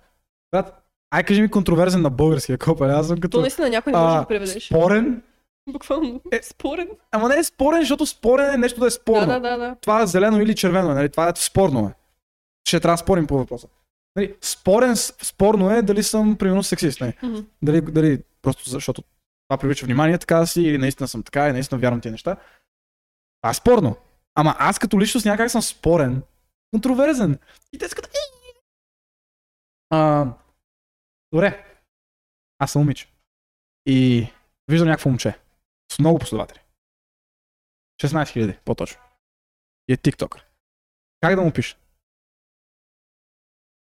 Брат, 0.51 0.83
ай 1.11 1.23
кажи 1.23 1.41
ми 1.41 1.51
контроверзен 1.51 2.01
на 2.01 2.09
български, 2.09 2.51
ако 2.51 2.75
па, 2.75 2.87
аз 2.87 3.07
съм 3.07 3.15
То 3.17 3.21
като 3.21 3.41
наистина 3.41 3.69
някой 3.69 3.93
не 3.93 3.99
може 3.99 4.15
а, 4.15 4.19
да 4.19 4.27
преведеш. 4.27 4.65
спорен. 4.65 5.21
Буквално. 5.69 6.21
Е, 6.31 6.39
Спорен. 6.43 6.87
Ама 7.11 7.29
не 7.29 7.35
е 7.35 7.43
спорен, 7.43 7.79
защото 7.81 8.05
спорен 8.05 8.53
е 8.53 8.57
нещо 8.57 8.79
да 8.79 8.87
е 8.87 8.91
спорно. 8.91 9.27
Да, 9.27 9.39
да, 9.39 9.49
да, 9.49 9.57
да. 9.57 9.75
Това 9.81 10.01
е 10.01 10.07
зелено 10.07 10.41
или 10.41 10.55
червено, 10.55 10.93
нали? 10.93 11.09
това 11.09 11.29
е 11.29 11.31
спорно 11.35 11.87
е. 11.87 11.93
Ще 12.67 12.79
трябва 12.79 12.93
да 12.93 12.97
спорим 12.97 13.27
по 13.27 13.37
въпроса. 13.37 13.67
Нали, 14.15 14.35
спорен, 14.41 14.95
спорно 14.95 15.71
е 15.71 15.81
дали 15.81 16.03
съм, 16.03 16.35
примерно, 16.35 16.63
сексист. 16.63 17.01
Нали? 17.01 17.13
Мгм. 17.23 17.39
Дали, 17.61 17.81
дали 17.81 18.19
просто 18.41 18.69
защото 18.69 19.03
това 19.49 19.57
привлича 19.57 19.85
внимание, 19.85 20.17
така 20.17 20.37
да 20.37 20.47
си, 20.47 20.61
или 20.61 20.77
наистина 20.77 21.07
съм 21.07 21.23
така, 21.23 21.49
и 21.49 21.51
наистина 21.51 21.81
вярвам 21.81 22.01
тия 22.01 22.11
неща. 22.11 22.35
Това 23.41 23.51
е 23.51 23.53
спорно. 23.53 23.95
Ама 24.35 24.55
аз 24.59 24.79
като 24.79 24.99
личност 24.99 25.25
някак 25.25 25.51
съм 25.51 25.61
спорен, 25.61 26.21
контроверзен. 26.77 27.39
И 27.73 27.77
те 27.77 27.89
са 27.89 27.95
като... 27.95 28.09
А, 29.89 30.27
добре. 31.31 31.65
Аз 32.59 32.71
съм 32.71 32.81
момиче. 32.81 33.07
И 33.85 34.27
виждам 34.67 34.87
някакво 34.87 35.09
момче. 35.09 35.39
С 35.91 35.99
много 35.99 36.19
последователи. 36.19 36.59
16 38.03 38.07
000, 38.07 38.59
по-точно. 38.59 39.01
И 39.87 39.93
е 39.93 39.97
TikTok. 39.97 40.41
Как 41.21 41.35
да 41.35 41.41
му 41.41 41.51
пиша? 41.51 41.77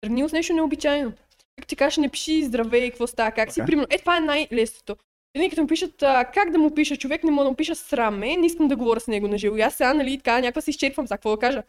Тръгни 0.01 0.29
с 0.29 0.33
нещо 0.33 0.53
необичайно. 0.53 1.13
Как 1.57 1.67
ти 1.67 1.77
кажеш, 1.77 1.97
не 1.97 2.09
пиши 2.09 2.45
здравей, 2.45 2.91
какво 2.91 3.07
става, 3.07 3.33
как 3.33 3.53
си, 3.53 3.61
Окей. 3.61 3.67
примерно. 3.67 3.87
Е, 3.91 3.99
това 3.99 4.17
е 4.17 4.21
най-лесното. 4.21 4.97
Винаги 5.35 5.51
като 5.51 5.63
му 5.63 5.69
пишат 5.69 6.03
а, 6.03 6.25
как 6.25 6.51
да 6.51 6.59
му 6.59 6.75
пиша 6.75 6.97
човек, 6.97 7.25
не 7.25 7.31
мога 7.31 7.45
да 7.45 7.51
му 7.51 7.57
пиша 7.57 7.75
срам 7.75 8.19
ме, 8.19 8.37
не 8.37 8.47
искам 8.47 8.69
да 8.69 8.77
говоря 8.77 9.01
с 9.01 9.09
него 9.09 9.29
на 9.29 9.39
живо. 9.39 9.57
И 9.57 9.61
аз 9.61 9.75
сега, 9.75 9.95
нали, 9.95 10.19
така, 10.19 10.41
някаква 10.41 10.61
се 10.61 10.71
изчерпвам, 10.71 11.07
за 11.07 11.15
какво 11.15 11.31
да 11.31 11.39
кажа. 11.39 11.63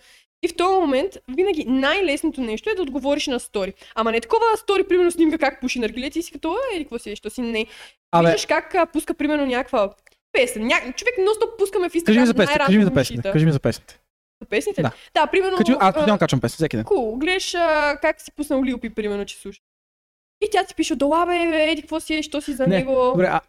И 0.44 0.48
в 0.48 0.56
този 0.56 0.80
момент, 0.80 1.12
винаги 1.28 1.66
най-лесното 1.66 2.42
нещо 2.42 2.70
е 2.70 2.76
да 2.76 2.82
отговориш 2.82 3.28
на 3.28 3.40
стори. 3.40 3.74
Ама 3.96 4.12
не 4.12 4.22
такова 4.22 4.58
стори, 4.58 4.84
примерно 4.84 5.12
снимка 5.12 5.38
как 5.38 5.62
пуши 5.62 5.80
наргилет 5.80 6.16
и 6.16 6.22
си 6.22 6.32
като, 6.32 6.58
или 6.76 6.84
какво 6.84 7.00
си, 7.00 7.12
е, 7.12 7.16
що 7.16 7.30
си, 7.30 7.42
не. 7.42 7.66
Абе, 8.12 8.28
Виждаш 8.28 8.46
как 8.46 8.76
а, 8.76 8.86
пуска, 8.86 9.14
примерно, 9.14 9.46
някаква 9.46 9.94
песен. 10.32 10.68
Ня... 10.68 10.94
Човек 10.96 11.14
ностоп 11.20 11.60
пускаме 11.60 11.90
в 11.90 11.92
кажи 12.06 12.20
Instagram 12.20 12.20
ми 12.20 12.26
за 12.26 12.34
песните, 12.34 12.60
кажи 12.60 12.78
ми 12.78 12.84
за 12.84 12.94
песните, 12.94 13.32
кажи 13.32 13.46
ми 13.46 13.52
за 13.52 13.60
песните. 13.60 14.00
За 14.42 14.48
песните? 14.50 14.82
Да. 14.82 14.92
Да, 15.14 15.28
примерно... 15.28 15.58
Кажи, 15.58 15.76
а, 15.80 15.94
постоянно 15.94 16.20
качвам 16.20 16.42
песни, 16.42 16.56
всеки 16.56 16.78
ден. 16.78 16.86
Кул, 16.86 17.18
гледаш 17.18 17.56
а, 17.56 17.98
как 18.02 18.22
си 18.22 18.32
пуснал 18.32 18.64
Лил 18.64 18.78
Пи, 18.78 18.90
примерно, 18.90 19.26
че 19.26 19.38
слуша. 19.38 19.62
И 20.42 20.50
тя 20.52 20.64
ти 20.64 20.76
пише, 20.76 20.96
дола 20.96 21.26
бе, 21.26 21.72
еди, 21.72 21.82
какво 21.82 22.00
си 22.00 22.16
е, 22.16 22.24
що 22.24 22.42
си 22.42 22.54
за 22.54 22.68
Не, 22.68 22.78
него. 22.78 22.94
Добре, 22.94 23.26
а... 23.32 23.42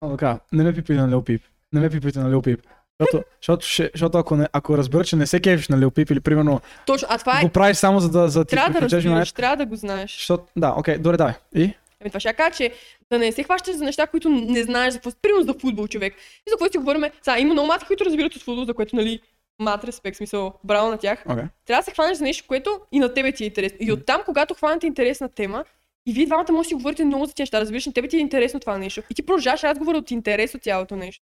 а 0.00 0.10
така, 0.10 0.38
не 0.52 0.64
ме 0.64 0.74
пипайте 0.74 1.02
на 1.02 1.08
Лил 1.08 1.22
Пип. 1.22 1.42
Не 1.72 1.80
ме 1.80 1.90
пипайте 1.90 2.18
на 2.18 2.30
Лил 2.30 2.42
Пип. 2.42 2.60
Защото, 3.00 3.24
защото, 3.40 3.66
ще, 3.66 3.90
защото 3.94 4.18
ако, 4.18 4.36
не, 4.36 4.48
ако 4.52 4.78
разбера, 4.78 5.04
че 5.04 5.16
не 5.16 5.26
се 5.26 5.40
кефиш 5.40 5.68
на 5.68 5.78
Лил 5.78 5.90
Пип 5.90 6.10
или 6.10 6.20
примерно 6.20 6.60
Точно, 6.86 7.08
а 7.10 7.18
това 7.18 7.38
е, 7.40 7.42
го 7.42 7.48
правиш 7.48 7.76
само 7.76 8.00
за 8.00 8.10
да, 8.10 8.28
за 8.28 8.44
ти 8.44 8.50
трябва 8.50 8.80
да 8.80 8.80
разбираш, 8.80 9.32
трябва 9.32 9.56
да 9.56 9.66
го 9.66 9.76
знаеш. 9.76 10.16
Защото, 10.16 10.44
да, 10.56 10.74
окей, 10.78 10.98
добре, 10.98 11.16
давай. 11.16 11.34
И? 11.54 11.72
Ами 12.00 12.10
това 12.10 12.20
ще 12.20 12.32
кажа, 12.32 12.56
че 12.56 12.72
да 13.10 13.18
не 13.18 13.32
се 13.32 13.42
хващаш 13.42 13.76
за 13.76 13.84
неща, 13.84 14.06
които 14.06 14.28
не 14.28 14.62
знаеш 14.62 14.92
за 14.92 14.98
какво. 14.98 15.10
Примерно 15.22 15.44
за 15.44 15.54
футбол, 15.60 15.88
човек. 15.88 16.14
И 16.14 16.50
за 16.50 16.56
какво 16.56 16.72
си 16.72 16.78
говорим. 16.78 17.04
Сега 17.22 17.38
има 17.38 17.52
много 17.52 17.68
матки, 17.68 17.86
които 17.86 18.04
разбират 18.04 18.36
от 18.36 18.42
футбол, 18.42 18.64
за 18.64 18.74
което, 18.74 18.96
нали, 18.96 19.20
мат 19.58 19.84
респект, 19.84 20.16
смисъл, 20.16 20.52
браво 20.64 20.90
на 20.90 20.98
тях. 20.98 21.24
Окей. 21.26 21.44
Трябва 21.66 21.80
да 21.80 21.84
се 21.84 21.90
хванеш 21.90 22.18
за 22.18 22.24
нещо, 22.24 22.44
което 22.48 22.80
и 22.92 22.98
на 22.98 23.14
тебе 23.14 23.32
ти 23.32 23.44
е 23.44 23.46
интересно. 23.46 23.78
И 23.80 23.92
оттам, 23.92 24.22
когато 24.24 24.54
хванете 24.54 24.86
интересна 24.86 25.28
тема, 25.28 25.64
и 26.06 26.12
вие 26.12 26.26
двамата 26.26 26.52
може 26.52 26.66
да 26.66 26.68
си 26.68 26.74
говорите 26.74 27.04
много 27.04 27.26
за 27.26 27.34
тези 27.34 27.42
неща, 27.42 27.60
разбираш, 27.60 27.86
на 27.86 27.92
тебе 27.92 28.08
ти 28.08 28.16
е 28.16 28.20
интересно 28.20 28.60
това 28.60 28.78
нещо. 28.78 29.02
И 29.10 29.14
ти 29.14 29.26
продължаваш 29.26 29.62
разговора 29.62 29.96
от 29.96 30.10
интерес 30.10 30.54
от 30.54 30.62
цялото 30.62 30.96
нещо. 30.96 31.24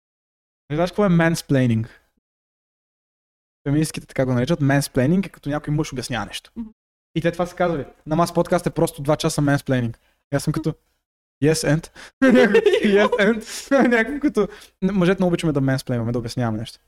Не 0.70 0.76
знаеш 0.76 0.90
какво 0.90 1.04
е 1.04 1.08
mansplaining? 1.08 1.88
Феминистките 3.68 4.06
така 4.06 4.24
го 4.24 4.32
наричат. 4.32 4.60
Mansplaining 4.60 5.26
е 5.26 5.28
като 5.28 5.48
някой 5.48 5.74
мъж 5.74 5.92
обяснява 5.92 6.26
нещо. 6.26 6.52
И 7.14 7.20
те 7.20 7.32
това 7.32 7.46
са 7.46 7.56
казали. 7.56 7.86
На 8.06 8.16
мас 8.16 8.34
подкаст 8.34 8.66
е 8.66 8.70
просто 8.70 9.02
2 9.02 9.16
часа 9.16 9.42
mansplaining. 9.42 9.96
И 10.32 10.36
аз 10.36 10.44
съм 10.44 10.52
като 10.52 10.74
Yes 11.44 11.52
and. 11.52 11.90
yes 12.84 13.08
and. 13.08 13.88
Някакво 13.88 14.20
като... 14.20 14.48
Мъжете 14.82 15.20
много 15.20 15.28
обичаме 15.28 15.52
да 15.52 15.60
mansplainваме, 15.60 16.12
да 16.12 16.18
обясняваме 16.18 16.58
нещо. 16.58 16.78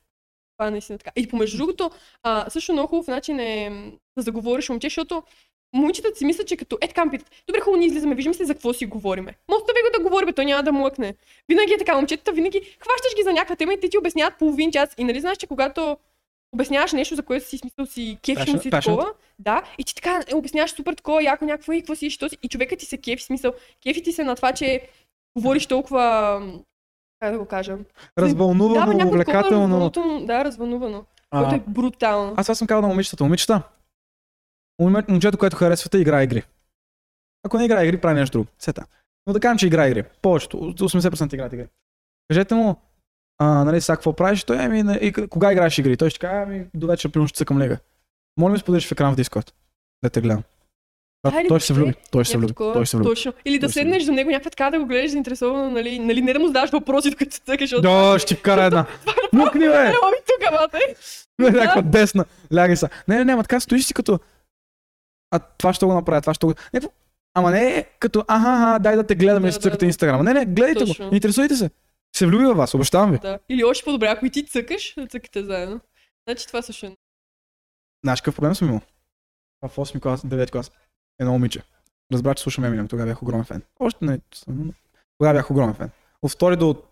Това 0.59 0.71
наистина 0.71 0.99
така. 0.99 1.11
И 1.17 1.29
помежду 1.29 1.57
другото, 1.57 1.91
а, 2.23 2.51
също 2.51 2.73
много 2.73 2.89
хубав 2.89 3.07
начин 3.07 3.41
е 3.41 3.71
да 4.17 4.23
заговориш 4.23 4.69
момче, 4.69 4.87
защото 4.87 5.23
момичетата 5.73 6.19
си 6.19 6.25
мислят, 6.25 6.47
че 6.47 6.57
като 6.57 6.79
е 6.81 6.89
така 6.89 7.05
ме 7.05 7.11
питат, 7.11 7.31
добре, 7.47 7.61
хубаво, 7.61 7.79
ние 7.79 7.87
излизаме, 7.87 8.15
виждаме 8.15 8.35
се 8.35 8.45
за 8.45 8.55
какво 8.55 8.73
си 8.73 8.87
говориме. 8.87 9.35
Може 9.49 9.65
да 9.65 9.73
ви 9.73 9.81
го 9.83 9.99
да 9.99 10.09
говори, 10.11 10.27
бе, 10.27 10.33
той 10.33 10.45
няма 10.45 10.63
да 10.63 10.73
млъкне. 10.73 11.15
Винаги 11.49 11.73
е 11.73 11.79
така, 11.79 11.97
момчетата 11.97 12.33
винаги 12.33 12.61
хващаш 12.61 13.17
ги 13.17 13.23
за 13.23 13.33
някаква 13.33 13.57
тема 13.57 13.73
и 13.73 13.81
те 13.81 13.89
ти 13.89 13.99
обясняват 13.99 14.39
половин 14.39 14.73
час. 14.73 14.95
И 14.99 15.05
нали 15.05 15.21
знаеш, 15.21 15.39
че 15.39 15.47
когато 15.47 15.97
обясняваш 16.53 16.93
нещо, 16.93 17.15
за 17.15 17.23
което 17.23 17.49
си 17.49 17.59
смисъл 17.59 17.87
си 17.87 18.19
кефиш 18.23 18.53
му 18.53 18.61
си 18.61 18.71
такова, 18.71 19.13
да, 19.39 19.63
и 19.79 19.85
ти 19.85 19.95
така 19.95 20.23
е, 20.29 20.35
обясняваш 20.35 20.71
супер 20.71 20.95
такова, 20.95 21.23
яко 21.23 21.45
някакво 21.45 21.73
и 21.73 21.81
какво 21.81 21.95
си, 21.95 22.11
що 22.11 22.29
си, 22.29 22.39
и 22.43 22.49
човека 22.49 22.77
ти 22.77 22.87
се 22.87 22.99
кефи, 22.99 23.23
смисъл, 23.23 23.53
кефи 23.83 24.03
ти 24.03 24.13
се 24.13 24.25
на 24.25 24.37
това, 24.37 24.53
че 24.53 24.89
говориш 25.37 25.67
толкова, 25.67 26.43
как 27.21 27.33
да 27.33 27.39
го 27.39 27.45
кажа, 27.45 27.79
Развълнувано, 28.19 28.99
да, 28.99 29.07
увлекателно. 29.07 29.91
Да, 30.27 30.45
развълнувано. 30.45 31.05
Което 31.31 31.55
А, 31.55 31.57
е 31.57 31.61
брутално. 31.67 32.35
Аз 32.37 32.47
това 32.47 32.55
съм 32.55 32.67
казал 32.67 32.83
на 32.83 32.89
момичетата. 32.89 33.25
Момичета, 33.25 33.63
момчето, 34.89 35.39
което 35.39 35.57
харесвате, 35.57 35.99
играе 35.99 36.25
игри. 36.25 36.43
Ако 37.45 37.59
не 37.59 37.65
играе 37.65 37.85
игри, 37.85 38.01
прави 38.01 38.15
нещо 38.15 38.39
друго. 38.39 38.51
Сета. 38.59 38.87
Но 39.27 39.33
да 39.33 39.41
кажем, 39.41 39.59
че 39.59 39.67
играе 39.67 39.89
игри. 39.89 40.05
Повечето, 40.23 40.59
от 40.59 40.81
80% 40.81 41.35
играят 41.35 41.53
игри. 41.53 41.67
Кажете 42.29 42.55
му, 42.55 42.77
а, 43.39 43.65
нали, 43.65 43.81
сега 43.81 43.97
какво 43.97 44.13
правиш? 44.13 44.45
Той, 44.45 44.57
ами, 44.61 44.99
и, 45.01 45.13
кога 45.13 45.53
играеш 45.53 45.79
игри? 45.79 45.97
Той 45.97 46.11
ще 46.11 46.19
каже, 46.19 46.43
ами, 46.43 46.67
до 46.75 46.87
вечер, 46.87 47.11
примерно, 47.11 47.29
ще 47.29 47.37
цъкам 47.37 47.59
лега. 47.59 47.79
Моля 48.37 48.53
ми, 48.53 48.59
споделиш 48.59 48.89
в 48.89 48.93
екран 48.93 49.15
в 49.15 49.17
Discord. 49.17 49.53
Да 50.05 50.11
те 50.11 50.21
гледам. 50.21 50.43
Хайде, 51.29 51.49
той 51.49 51.61
ще 51.61 51.67
се 51.67 51.73
влюби. 51.73 51.95
Той 52.11 52.25
ще 52.25 52.33
се 52.33 52.39
влюби. 52.39 52.55
Той 52.55 52.85
ще 52.85 52.91
се 52.91 52.97
влюби. 52.97 53.09
Точно. 53.09 53.33
Или 53.45 53.59
да 53.59 53.69
седнеш 53.69 54.05
до 54.05 54.13
него 54.13 54.31
някаква 54.31 54.51
така 54.51 54.71
да 54.71 54.79
го 54.79 54.87
гледаш 54.87 55.11
заинтересовано, 55.11 55.71
нали, 55.71 55.99
нали 55.99 56.23
не 56.23 56.33
да 56.33 56.39
му 56.39 56.47
задаваш 56.47 56.71
въпроси, 56.71 57.11
докато 57.11 57.35
се 57.35 57.41
цъкаш 57.41 57.73
от 57.73 57.83
Да, 57.83 58.19
ще 58.19 58.35
ти 58.35 58.41
вкара 58.41 58.65
една. 58.65 58.87
Мукни, 59.33 59.61
бе! 59.61 59.67
Ела 59.67 60.11
ми 60.11 60.17
тук, 60.27 60.51
бате. 60.51 60.95
Не, 61.39 61.51
някаква 61.51 61.83
десна. 61.83 62.25
Лягай 62.55 62.77
са. 62.77 62.89
Не, 63.09 63.25
не, 63.25 63.37
не, 63.37 63.43
така 63.43 63.61
стоиш 63.61 63.85
си 63.85 63.95
като... 63.95 64.19
А 65.31 65.39
това 65.39 65.73
ще 65.73 65.87
го 65.87 65.95
направя, 65.95 66.21
това 66.21 66.35
ще 66.35 66.47
го... 66.47 66.55
Някакво... 66.73 66.91
Ама 67.35 67.51
не 67.51 67.85
като, 67.99 68.25
аха, 68.29 68.49
аха, 68.49 68.79
дай 68.79 68.97
да 68.97 69.07
те 69.07 69.15
гледаме 69.15 69.49
Да, 69.49 69.55
да, 69.55 69.61
цъкате 69.61 69.79
да. 69.79 69.87
инстаграма. 69.87 70.23
Не, 70.25 70.33
не, 70.33 70.47
гледайте 70.47 70.85
Точно. 70.85 71.09
го. 71.09 71.15
Интересуйте 71.15 71.57
се. 71.57 71.71
Се 72.17 72.27
влюби 72.27 72.45
във 72.45 72.57
вас, 72.57 72.75
обещавам 72.75 73.11
ви. 73.13 73.19
Да. 73.19 73.39
Или 73.49 73.65
още 73.65 73.85
по-добре, 73.85 74.07
ако 74.07 74.27
и 74.27 74.31
ти 74.31 74.47
цъкаш, 74.47 74.95
да 74.99 75.07
цъкате 75.07 75.45
заедно. 75.45 75.81
Значи 76.29 76.47
това 76.47 76.63
също 76.63 76.87
е. 76.87 76.97
Знаеш 78.05 78.21
какъв 78.21 78.35
проблем 78.35 78.55
съм 78.55 78.69
имал? 78.69 78.81
В 79.63 79.77
8 79.77 80.01
клас, 80.01 80.21
9 80.21 80.51
клас. 80.51 80.71
Едно 81.19 81.33
момиче. 81.33 81.63
Разбра, 82.13 82.35
че 82.35 82.43
слушам 82.43 82.65
Еминем, 82.65 82.89
тогава 82.89 83.09
бях 83.09 83.23
огромен 83.23 83.45
фен. 83.45 83.63
Още 83.81 84.05
не. 84.05 84.21
съм- 84.35 84.73
Тогава 85.19 85.35
бях 85.35 85.51
огромен 85.51 85.75
фен. 85.75 85.91
От 86.23 86.31
втори 86.33 86.57
до 86.57 86.83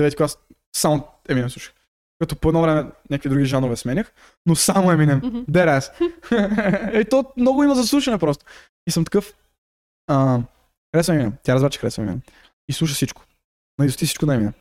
9 0.00 0.16
клас 0.16 0.38
само 0.76 1.08
Еминем 1.28 1.50
слушах. 1.50 1.74
Като 2.18 2.36
по 2.36 2.48
едно 2.48 2.62
време 2.62 2.90
някакви 3.10 3.28
други 3.28 3.44
жанове 3.44 3.76
сменях, 3.76 4.12
но 4.46 4.56
само 4.56 4.92
Еминем. 4.92 5.20
Мгм. 5.24 5.38
Дерас. 5.48 5.92
Ей, 6.92 7.04
то 7.04 7.32
много 7.36 7.64
има 7.64 7.74
за 7.74 7.86
слушане 7.86 8.18
просто. 8.18 8.44
И 8.86 8.90
съм 8.90 9.04
такъв. 9.04 9.34
А, 10.06 10.40
харесвам 10.94 11.16
Еминем. 11.16 11.32
Тя 11.42 11.54
разбра, 11.54 11.70
че 11.70 11.78
харесвам 11.78 12.04
Еминем. 12.04 12.22
И 12.68 12.72
слуша 12.72 12.94
всичко. 12.94 13.22
Наизусти 13.78 14.06
всичко 14.06 14.26
на 14.26 14.34
Еминем. 14.34 14.52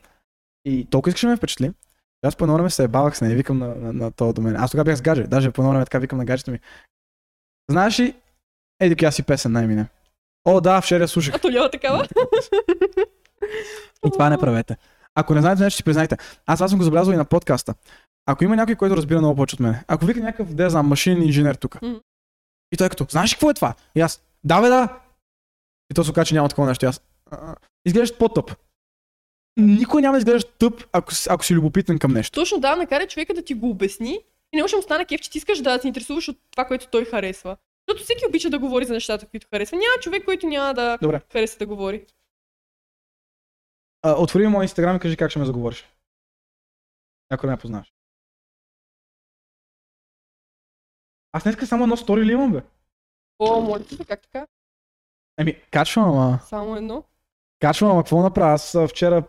И 0.65 0.87
толкова 0.89 1.09
искаше 1.09 1.25
да 1.25 1.31
ме 1.31 1.37
впечатли. 1.37 1.67
че 1.67 2.27
Аз 2.27 2.35
по 2.35 2.43
едно 2.43 2.53
време 2.53 2.69
се 2.69 2.87
бавах 2.87 3.17
с 3.17 3.21
нея 3.21 3.33
и 3.33 3.35
викам 3.35 3.57
на, 3.57 3.75
на, 3.75 3.93
на 3.93 4.11
това 4.11 4.33
до 4.33 4.41
мен. 4.41 4.55
Аз 4.55 4.71
тогава 4.71 4.85
бях 4.85 4.97
с 4.97 5.01
гадже. 5.01 5.23
Даже 5.23 5.51
по 5.51 5.61
едно 5.61 5.71
време 5.71 5.85
така 5.85 5.99
викам 5.99 6.17
на 6.17 6.25
гаджето 6.25 6.51
ми. 6.51 6.59
Знаеш 7.71 7.99
ли, 7.99 8.15
еди 8.79 8.95
коя 8.95 9.11
си 9.11 9.23
песен 9.23 9.51
на 9.51 9.63
Еминем? 9.63 9.87
О, 10.45 10.61
да, 10.61 10.81
вчера 10.81 11.07
слушах. 11.07 11.35
А 11.35 11.39
то 11.39 11.49
няма 11.49 11.69
такава? 11.69 12.07
И 14.05 14.11
това 14.11 14.29
не 14.29 14.37
правете. 14.37 14.77
Ако 15.15 15.33
не 15.35 15.41
знаете 15.41 15.63
нещо, 15.63 15.77
си 15.77 15.83
признайте. 15.83 16.17
Аз 16.45 16.59
това 16.59 16.67
съм 16.67 16.77
го 16.77 16.83
забелязал 16.83 17.13
и 17.13 17.17
на 17.17 17.25
подкаста. 17.25 17.73
Ако 18.25 18.43
има 18.43 18.55
някой, 18.55 18.75
който 18.75 18.97
разбира 18.97 19.19
много 19.19 19.35
повече 19.35 19.55
от 19.55 19.59
мен, 19.59 19.75
ако 19.87 20.05
вика 20.05 20.19
някакъв, 20.19 20.53
да 20.53 20.69
знам, 20.69 20.87
машин 20.87 21.21
инженер 21.23 21.55
тук. 21.55 21.81
Мгм. 21.81 21.95
И 22.71 22.77
той 22.77 22.87
е 22.87 22.89
като, 22.89 23.05
знаеш 23.09 23.33
какво 23.33 23.49
е 23.49 23.53
това? 23.53 23.73
И 23.95 24.01
аз, 24.01 24.21
да 24.43 24.61
бе, 24.61 24.69
да. 24.69 24.99
И 25.91 25.95
то 25.95 26.03
се 26.03 26.11
оказа, 26.11 26.25
че 26.25 26.33
няма 26.35 26.49
такова 26.49 26.67
нещо. 26.67 26.85
И 26.85 26.87
аз, 26.87 27.01
«А, 27.31 27.55
изглеждаш 27.85 28.17
по-тъп. 28.17 28.55
Никой 29.57 30.01
няма 30.01 30.11
да 30.13 30.17
изглеждаш 30.17 30.45
тъп, 30.59 30.83
ако, 30.91 31.13
си- 31.13 31.27
ако 31.31 31.45
си 31.45 31.53
любопитен 31.55 31.99
към 31.99 32.13
нещо. 32.13 32.39
Точно 32.39 32.59
да, 32.59 32.75
накара 32.75 33.07
човека 33.07 33.33
да 33.33 33.41
ти 33.41 33.53
го 33.53 33.69
обясни 33.69 34.19
и 34.53 34.55
не 34.55 34.61
може 34.61 34.71
да 34.71 34.77
му 34.77 34.83
стане 34.83 35.05
кеф, 35.05 35.21
че 35.21 35.31
ти 35.31 35.37
искаш 35.37 35.61
да 35.61 35.79
се 35.81 35.87
интересуваш 35.87 36.27
от 36.29 36.37
това, 36.51 36.65
което 36.65 36.87
той 36.87 37.05
харесва. 37.05 37.57
Защото 37.87 38.03
всеки 38.03 38.25
обича 38.29 38.49
да 38.49 38.59
говори 38.59 38.85
за 38.85 38.93
нещата, 38.93 39.25
които 39.25 39.47
харесва. 39.53 39.75
Няма 39.77 40.01
човек, 40.01 40.25
който 40.25 40.47
няма 40.47 40.73
да 40.73 40.97
Добре. 41.01 41.21
хареса 41.31 41.57
да 41.57 41.65
говори. 41.65 42.05
А, 44.07 44.21
отвори 44.21 44.43
ми 44.43 44.49
моя 44.49 44.63
инстаграм 44.63 44.95
и 44.95 44.99
кажи 44.99 45.17
как 45.17 45.29
ще 45.29 45.39
ме 45.39 45.45
заговориш. 45.45 45.89
Ако 47.29 47.45
не 47.45 47.51
ме 47.51 47.59
познаваш. 47.59 47.93
Аз 51.31 51.43
днеска 51.43 51.67
само 51.67 51.83
едно 51.83 51.97
стори 51.97 52.25
ли 52.25 52.31
имам, 52.31 52.51
бе? 52.51 52.61
О, 53.39 53.61
моля 53.61 53.83
ти, 53.83 54.05
как 54.05 54.21
така? 54.21 54.47
Еми, 55.37 55.61
качвам, 55.71 56.09
ама. 56.09 56.39
Само 56.43 56.75
едно. 56.75 57.03
Качвам, 57.59 57.91
ама 57.91 58.03
какво 58.03 58.21
направя? 58.21 58.53
Аз 58.53 58.77
вчера 58.89 59.27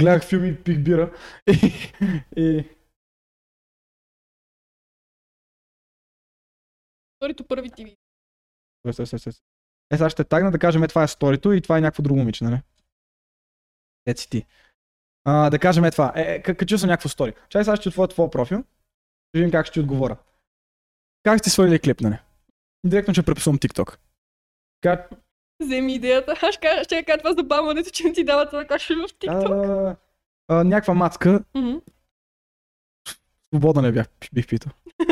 гледах 0.00 0.24
филм 0.28 0.44
и 0.44 0.64
пих 0.64 0.84
бира. 0.84 1.12
И, 1.46 1.92
и... 2.36 2.64
Вторито 7.16 7.44
първи 7.44 7.70
ти 7.70 7.96
стой. 8.92 9.32
Е, 9.92 9.96
сега 9.96 10.10
ще 10.10 10.24
тагна 10.24 10.50
да 10.50 10.58
кажем, 10.58 10.82
е, 10.82 10.88
това 10.88 11.02
е 11.02 11.08
сторито 11.08 11.52
и 11.52 11.60
това 11.60 11.78
е 11.78 11.80
някакво 11.80 12.02
друго 12.02 12.18
момиче, 12.18 12.44
нали? 12.44 12.62
Е, 14.08 14.16
си 14.16 14.30
ти. 14.30 14.46
А, 15.24 15.50
да 15.50 15.58
кажем 15.58 15.84
е 15.84 15.90
това. 15.90 16.12
Е, 16.16 16.22
е, 16.22 16.42
качил 16.42 16.78
съм 16.78 16.88
някакво 16.88 17.08
стори. 17.08 17.34
Чай 17.48 17.64
сега 17.64 17.76
ще 17.76 17.88
отворя 17.88 18.08
твоя 18.08 18.30
профил. 18.30 18.58
Ще 18.58 19.38
видим 19.38 19.50
как 19.50 19.66
ще 19.66 19.72
ти 19.72 19.80
отговоря. 19.80 20.16
Как 21.22 21.38
сте 21.38 21.50
свалили 21.50 21.78
клип, 21.78 22.00
нали? 22.00 22.18
Директно 22.86 23.14
ще 23.14 23.22
преписвам 23.22 23.58
TikTok. 23.58 23.96
Как... 24.80 25.10
Вземи 25.62 25.94
идеята. 25.94 26.34
Аз 26.42 26.54
ще 26.54 26.80
ще 26.84 27.04
кажа 27.04 27.18
това 27.18 27.32
забаването, 27.32 27.90
че 27.90 28.04
не 28.04 28.12
ти 28.12 28.24
дава 28.24 28.46
това 28.46 28.64
каше 28.64 28.94
в 28.94 28.98
TikTok. 28.98 29.96
А, 30.48 30.54
а, 30.54 30.64
някаква 30.64 30.94
мацка. 30.94 31.44
Мгм. 31.54 31.76
Свободна 33.54 33.82
не 33.82 33.92
бях, 33.92 34.06
бих 34.32 34.46
питал. 34.46 34.72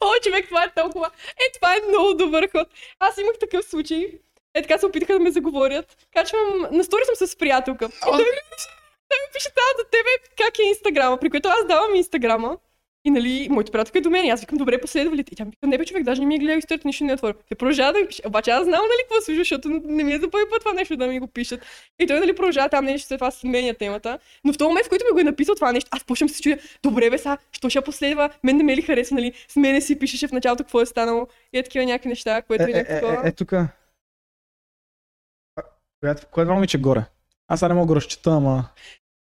О, 0.00 0.22
човек, 0.22 0.46
това 0.48 0.64
е 0.64 0.74
толкова. 0.74 1.10
Е, 1.28 1.52
това 1.54 1.74
е 1.74 1.88
много 1.88 2.14
добър 2.14 2.48
ход. 2.52 2.68
Аз 2.98 3.18
имах 3.18 3.38
такъв 3.40 3.64
случай. 3.64 4.20
Е, 4.54 4.62
така 4.62 4.78
се 4.78 4.86
опитаха 4.86 5.12
да 5.12 5.20
ме 5.20 5.30
заговорят. 5.30 5.96
Качвам, 6.14 6.40
на 6.72 6.84
стори 6.84 7.02
съм 7.06 7.28
с 7.28 7.36
приятелка. 7.36 7.84
И 7.84 8.00
той, 8.02 8.18
ми- 8.18 8.24
той 9.08 9.18
ми 9.18 9.32
пише 9.34 9.48
тази 9.48 9.74
за 9.78 9.84
тебе 9.84 10.10
как 10.38 10.58
е 10.58 10.62
инстаграма, 10.62 11.16
при 11.16 11.30
което 11.30 11.48
аз 11.48 11.66
давам 11.68 11.94
инстаграма. 11.94 12.56
И 13.04 13.10
нали, 13.10 13.48
моята 13.50 13.72
приятелка 13.72 13.98
е 13.98 14.02
до 14.02 14.10
мен. 14.10 14.30
Аз 14.30 14.40
викам, 14.40 14.58
добре, 14.58 14.80
последва 14.80 15.16
ли? 15.16 15.20
И 15.20 15.36
тя 15.36 15.44
ми 15.44 15.50
вика, 15.50 15.66
не 15.66 15.78
бе, 15.78 15.84
човек, 15.84 16.02
даже 16.02 16.20
не 16.20 16.26
ми 16.26 16.34
е 16.34 16.38
гледал 16.38 16.58
историята, 16.58 16.88
нищо 16.88 17.04
не 17.04 17.10
е 17.10 17.14
отворил. 17.14 17.34
Те 17.48 17.54
продължава 17.54 17.92
да 17.92 17.98
ми 17.98 18.06
пише. 18.06 18.22
Обаче 18.26 18.50
аз 18.50 18.64
знам, 18.64 18.80
нали, 18.80 18.98
какво 19.02 19.14
се 19.14 19.24
случва, 19.24 19.38
защото 19.38 19.68
не 19.84 20.04
ми 20.04 20.12
е 20.12 20.18
за 20.18 20.30
първи 20.30 20.44
път 20.50 20.58
това 20.60 20.72
нещо 20.72 20.96
да 20.96 21.06
ми 21.06 21.20
го 21.20 21.26
пишат. 21.26 21.60
И 21.98 22.06
той, 22.06 22.20
нали, 22.20 22.34
продължава 22.34 22.68
там 22.68 22.84
нещо, 22.84 23.08
след 23.08 23.18
това 23.18 23.30
се 23.30 23.40
сменя 23.40 23.74
темата. 23.74 24.18
Но 24.44 24.52
в 24.52 24.58
този 24.58 24.68
момент, 24.68 24.86
в 24.86 24.88
който 24.88 25.04
ми 25.04 25.12
го 25.12 25.20
е 25.20 25.24
написал 25.24 25.54
това 25.54 25.72
нещо, 25.72 25.88
аз 25.92 26.04
почвам 26.04 26.26
да 26.26 26.34
се 26.34 26.42
чудя, 26.42 26.56
добре 26.82 27.10
бе, 27.10 27.18
са, 27.18 27.38
що 27.52 27.68
ще 27.70 27.80
последва, 27.80 28.30
мен 28.44 28.56
не 28.56 28.64
ме 28.64 28.76
ли 28.76 28.82
хареса, 28.82 29.14
нали, 29.14 29.32
с 29.48 29.56
мене 29.56 29.80
си 29.80 29.98
пишеше 29.98 30.28
в 30.28 30.32
началото 30.32 30.64
какво 30.64 30.80
е 30.80 30.86
станало 30.86 31.26
и 31.52 31.58
е 31.58 31.62
такива 31.62 31.84
някакви 31.84 32.08
неща, 32.08 32.42
което 32.42 32.64
Е, 32.64 32.66
е, 32.66 32.70
е, 32.70 32.78
е, 32.78 32.84
такова. 32.84 33.22
е, 33.24 33.28
е 33.28 33.32
тук. 33.32 33.52
Кое 36.02 36.10
е 36.42 36.44
това 36.44 36.54
момиче 36.54 36.78
горе? 36.78 37.04
Аз 37.48 37.60
сега 37.60 37.68
не 37.68 37.74
мога 37.74 37.86
да 37.86 37.96
разчита, 37.96 38.30
ама... 38.30 38.64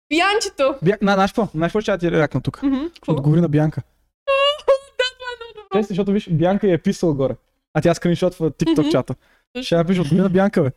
Пиянчето! 0.09 0.75
Бя... 0.81 0.97
На, 1.01 1.13
знаеш 1.13 1.31
какво? 1.31 1.47
Знаеш 1.53 1.69
какво 1.69 1.81
ще 1.81 1.97
ти 1.97 2.11
реакна 2.11 2.41
тук? 2.41 2.59
Какво? 2.93 3.11
Отговори 3.11 3.41
на 3.41 3.49
Бянка. 3.49 3.81
Да, 4.27 4.73
това 4.97 5.27
е 5.33 5.37
много 5.39 5.67
добро. 5.71 5.83
Защото 5.83 6.11
виж, 6.11 6.29
Бянка 6.29 6.67
я 6.67 6.73
е 6.73 6.77
писала 6.77 7.13
горе. 7.13 7.35
А 7.73 7.81
тя 7.81 7.93
скриншотва 7.93 8.51
TikTok 8.51 8.91
чата. 8.91 9.15
Ще 9.61 9.75
я 9.75 9.85
пише, 9.85 10.01
отговори 10.01 10.23
на 10.23 10.29
Бянка, 10.29 10.63
бе. 10.63 10.71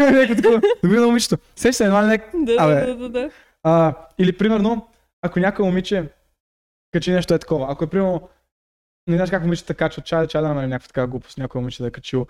Някакво 0.12 0.34
такова. 0.34 0.62
Отговори 0.76 1.00
на 1.00 1.06
момичето. 1.06 1.38
Сеща 1.56 1.76
се, 1.76 1.84
едва 1.84 2.02
ли 2.02 2.06
не... 2.06 2.44
Да, 2.44 2.56
Абе. 2.58 2.86
да, 2.86 2.96
да, 2.96 3.08
да. 3.08 3.30
А, 3.62 3.94
или 4.18 4.38
примерно, 4.38 4.88
ако 5.22 5.40
някой 5.40 5.64
момиче 5.64 6.08
качи 6.92 7.12
нещо 7.12 7.34
е 7.34 7.38
такова. 7.38 7.66
Ако 7.72 7.84
е 7.84 7.90
примерно 7.90 8.28
не 9.06 9.16
знаеш 9.16 9.30
как 9.30 9.42
момичета 9.42 9.74
качват 9.74 10.04
чай, 10.06 10.26
чай 10.26 10.42
да 10.42 10.48
намерим 10.48 10.70
някаква 10.70 10.86
така 10.86 11.06
глупост, 11.06 11.38
някой 11.38 11.60
момиче 11.60 11.82
да 11.82 11.88
е 11.88 11.92
качил. 11.92 12.26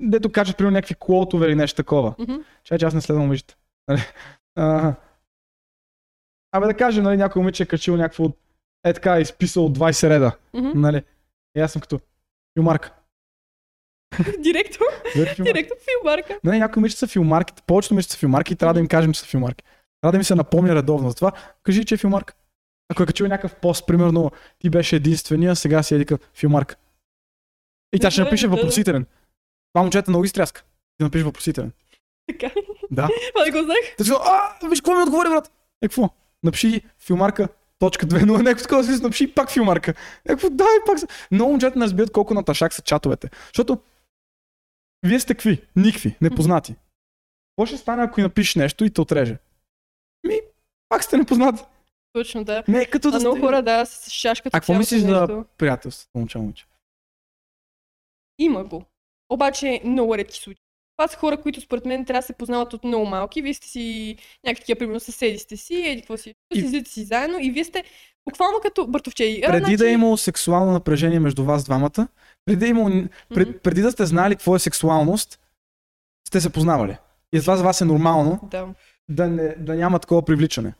Дето 0.00 0.32
качват 0.32 0.56
примерно 0.56 0.74
някакви 0.74 0.94
клоутове 1.00 1.46
или 1.46 1.54
нещо 1.54 1.76
такова. 1.76 2.14
Мгм. 2.18 2.34
Чай, 2.64 2.78
че 2.78 2.86
аз 2.86 2.94
не 2.94 3.00
следвам 3.00 3.24
момичета. 3.24 3.56
Нали? 3.88 4.00
А, 4.56 4.94
Абе 6.52 6.66
да 6.66 6.74
кажем, 6.74 7.04
нали, 7.04 7.16
някой 7.16 7.42
момиче 7.42 7.62
е 7.62 7.66
качил 7.66 7.96
някакво 7.96 8.32
е 8.84 8.92
така, 8.92 9.20
изписал 9.20 9.68
20 9.72 10.08
реда. 10.10 10.36
Мгм. 10.54 10.80
Нали? 10.80 11.02
И 11.56 11.60
аз 11.60 11.72
съм 11.72 11.82
като 11.82 12.00
филмарка. 12.58 12.94
Директно, 14.38 14.86
Директно 15.14 15.44
филмарка. 15.44 15.74
филмарка. 16.00 16.38
Нали, 16.44 16.58
някои 16.58 16.80
момичета 16.80 16.98
са 16.98 17.06
филмарки, 17.06 17.54
повечето 17.66 17.94
момичета 17.94 18.12
са 18.12 18.18
филмарки 18.18 18.52
и 18.52 18.56
трябва 18.56 18.74
да 18.74 18.80
им 18.80 18.88
кажем, 18.88 19.12
че 19.12 19.20
са 19.20 19.26
филмарки. 19.26 19.64
Трябва 20.00 20.12
да 20.12 20.18
ми 20.18 20.24
се 20.24 20.34
напомня 20.34 20.74
редовно. 20.74 21.08
Затова 21.08 21.32
кажи, 21.62 21.84
че 21.84 21.94
е 21.94 21.98
филмарка. 21.98 22.34
Ако 22.90 23.02
е 23.02 23.06
качил 23.06 23.26
някакъв 23.26 23.54
пост, 23.54 23.86
примерно, 23.86 24.30
ти 24.58 24.70
беше 24.70 24.96
единствения, 24.96 25.56
сега 25.56 25.82
си 25.82 25.94
едика 25.94 26.18
филмарка. 26.34 26.76
И 27.92 27.98
тя 27.98 28.10
ще 28.10 28.20
напише 28.20 28.48
въпросителен. 28.48 29.06
Това 29.72 29.82
момчета 29.82 30.10
много 30.10 30.24
изтряска. 30.24 30.62
Ти 30.98 31.04
напише 31.04 31.24
въпросителен. 31.24 31.72
Така. 32.28 32.50
Да. 32.90 33.08
Това 33.34 33.44
не 33.44 33.50
го 33.50 33.62
знаех. 33.62 33.96
Си, 34.02 34.12
а, 34.12 34.68
виж 34.68 34.80
какво 34.80 34.94
ми 34.94 35.02
отговори, 35.02 35.28
брат. 35.28 35.52
Е, 35.82 35.88
какво? 35.88 36.10
Напиши 36.42 36.82
филмарка, 36.98 37.48
точка 37.78 38.06
2.0, 38.06 38.42
някакво 38.42 38.62
такова 38.62 38.84
си 38.84 39.02
напиши 39.02 39.34
пак 39.34 39.50
филмарка. 39.50 39.94
Някакво, 40.28 40.50
дай 40.50 40.76
пак. 40.86 40.98
Много 41.30 41.50
момчета 41.50 41.78
не 41.78 41.84
разбират 41.84 42.12
колко 42.12 42.34
наташак 42.34 42.72
са 42.72 42.82
чатовете. 42.82 43.30
Защото 43.46 43.78
вие 45.06 45.20
сте 45.20 45.34
какви? 45.34 45.62
Никви, 45.76 46.16
непознати. 46.20 46.74
Какво 47.50 47.66
ще 47.66 47.76
стане, 47.76 48.02
ако 48.02 48.20
и 48.20 48.22
напишеш 48.22 48.54
нещо 48.54 48.84
и 48.84 48.90
те 48.90 49.00
отреже? 49.00 49.38
Ми, 50.28 50.40
пак 50.88 51.04
сте 51.04 51.16
непознати. 51.16 51.62
Точно, 52.12 52.44
да. 52.44 52.62
Не, 52.68 52.86
като 52.86 53.08
А 53.08 53.10
да 53.10 53.18
много 53.18 53.36
сте 53.36 53.46
хора, 53.46 53.62
да, 53.62 53.84
с 53.86 54.10
шашката. 54.10 54.56
А 54.56 54.60
какво 54.60 54.74
мислиш 54.74 55.00
за- 55.00 55.20
нещо. 55.20 55.44
приятелство, 55.58 56.08
момче, 56.14 56.38
момче. 56.38 56.66
Има 58.38 58.64
го. 58.64 58.84
Обаче 59.30 59.80
много 59.84 60.16
редки 60.16 60.38
случаи. 60.38 60.62
Това 60.96 61.08
са 61.08 61.16
хора, 61.16 61.36
които 61.36 61.60
според 61.60 61.84
мен 61.84 62.04
трябва 62.04 62.18
да 62.18 62.26
се 62.26 62.32
познават 62.32 62.72
от 62.72 62.84
много 62.84 63.06
малки. 63.06 63.42
Вие 63.42 63.54
сте 63.54 63.68
си 63.68 64.16
някакви 64.46 64.74
примерно, 64.74 65.00
съседи 65.00 65.38
сте 65.38 65.56
си, 65.56 65.74
еди 65.76 66.00
какво 66.02 66.16
си, 66.16 66.34
И- 66.50 66.60
си 66.60 66.64
излизате 66.64 66.90
си 66.90 67.04
заедно 67.04 67.38
и 67.40 67.50
вие 67.50 67.64
сте 67.64 67.84
буквално 68.28 68.58
като 68.62 68.86
бъртовчеи. 68.86 69.42
Преди 69.42 69.76
да 69.76 69.88
е 69.90 69.92
имало 69.92 70.16
сексуално 70.16 70.72
напрежение 70.72 71.20
между 71.20 71.44
вас 71.44 71.64
двамата, 71.64 72.08
преди 72.44 72.56
да, 72.56 72.66
е 72.66 72.70
имало, 72.70 72.90
пред, 73.28 73.62
преди 73.62 73.82
да 73.82 73.92
сте 73.92 74.06
знали 74.06 74.34
какво 74.34 74.56
е 74.56 74.58
сексуалност, 74.58 75.40
сте 76.28 76.40
се 76.40 76.50
познавали. 76.50 76.96
И 77.32 77.38
за 77.38 77.42
това 77.42 77.56
за 77.56 77.64
вас 77.64 77.80
е 77.80 77.84
нормално 77.84 78.40
Да. 78.42 78.68
да, 79.08 79.28
не, 79.28 79.54
да 79.54 79.74
няма 79.74 79.98
такова 79.98 80.24
привличане. 80.24 80.74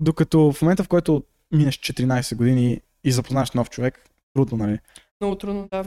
Докато 0.00 0.52
в 0.52 0.62
момента, 0.62 0.84
в 0.84 0.88
който 0.88 1.22
минеш 1.52 1.78
14 1.78 2.36
години 2.36 2.80
и 3.04 3.12
запознаш 3.12 3.50
нов 3.50 3.70
човек, 3.70 4.10
трудно, 4.34 4.58
нали? 4.58 4.78
Много 5.20 5.36
трудно, 5.36 5.68
да. 5.72 5.84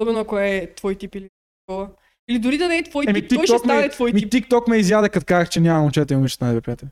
Особено 0.00 0.20
ако 0.20 0.38
е 0.38 0.72
твой 0.76 0.94
тип 0.94 1.14
или 1.14 1.28
такова. 1.66 1.88
Или 2.28 2.38
дори 2.38 2.58
да 2.58 2.68
не 2.68 2.78
е 2.78 2.82
твой 2.82 3.04
Еми, 3.08 3.28
тип, 3.28 3.38
той 3.38 3.46
ще 3.46 3.58
стане 3.58 3.80
ме, 3.80 3.88
твой 3.88 4.12
ми, 4.12 4.20
тип. 4.20 4.32
TikTok 4.32 4.68
ме 4.68 4.76
изяде, 4.76 5.08
като 5.08 5.26
казах, 5.26 5.48
че 5.48 5.60
няма 5.60 5.80
момчета 5.80 6.14
и 6.14 6.16
момичета 6.16 6.44
най-добри 6.44 6.64
приятели. 6.64 6.88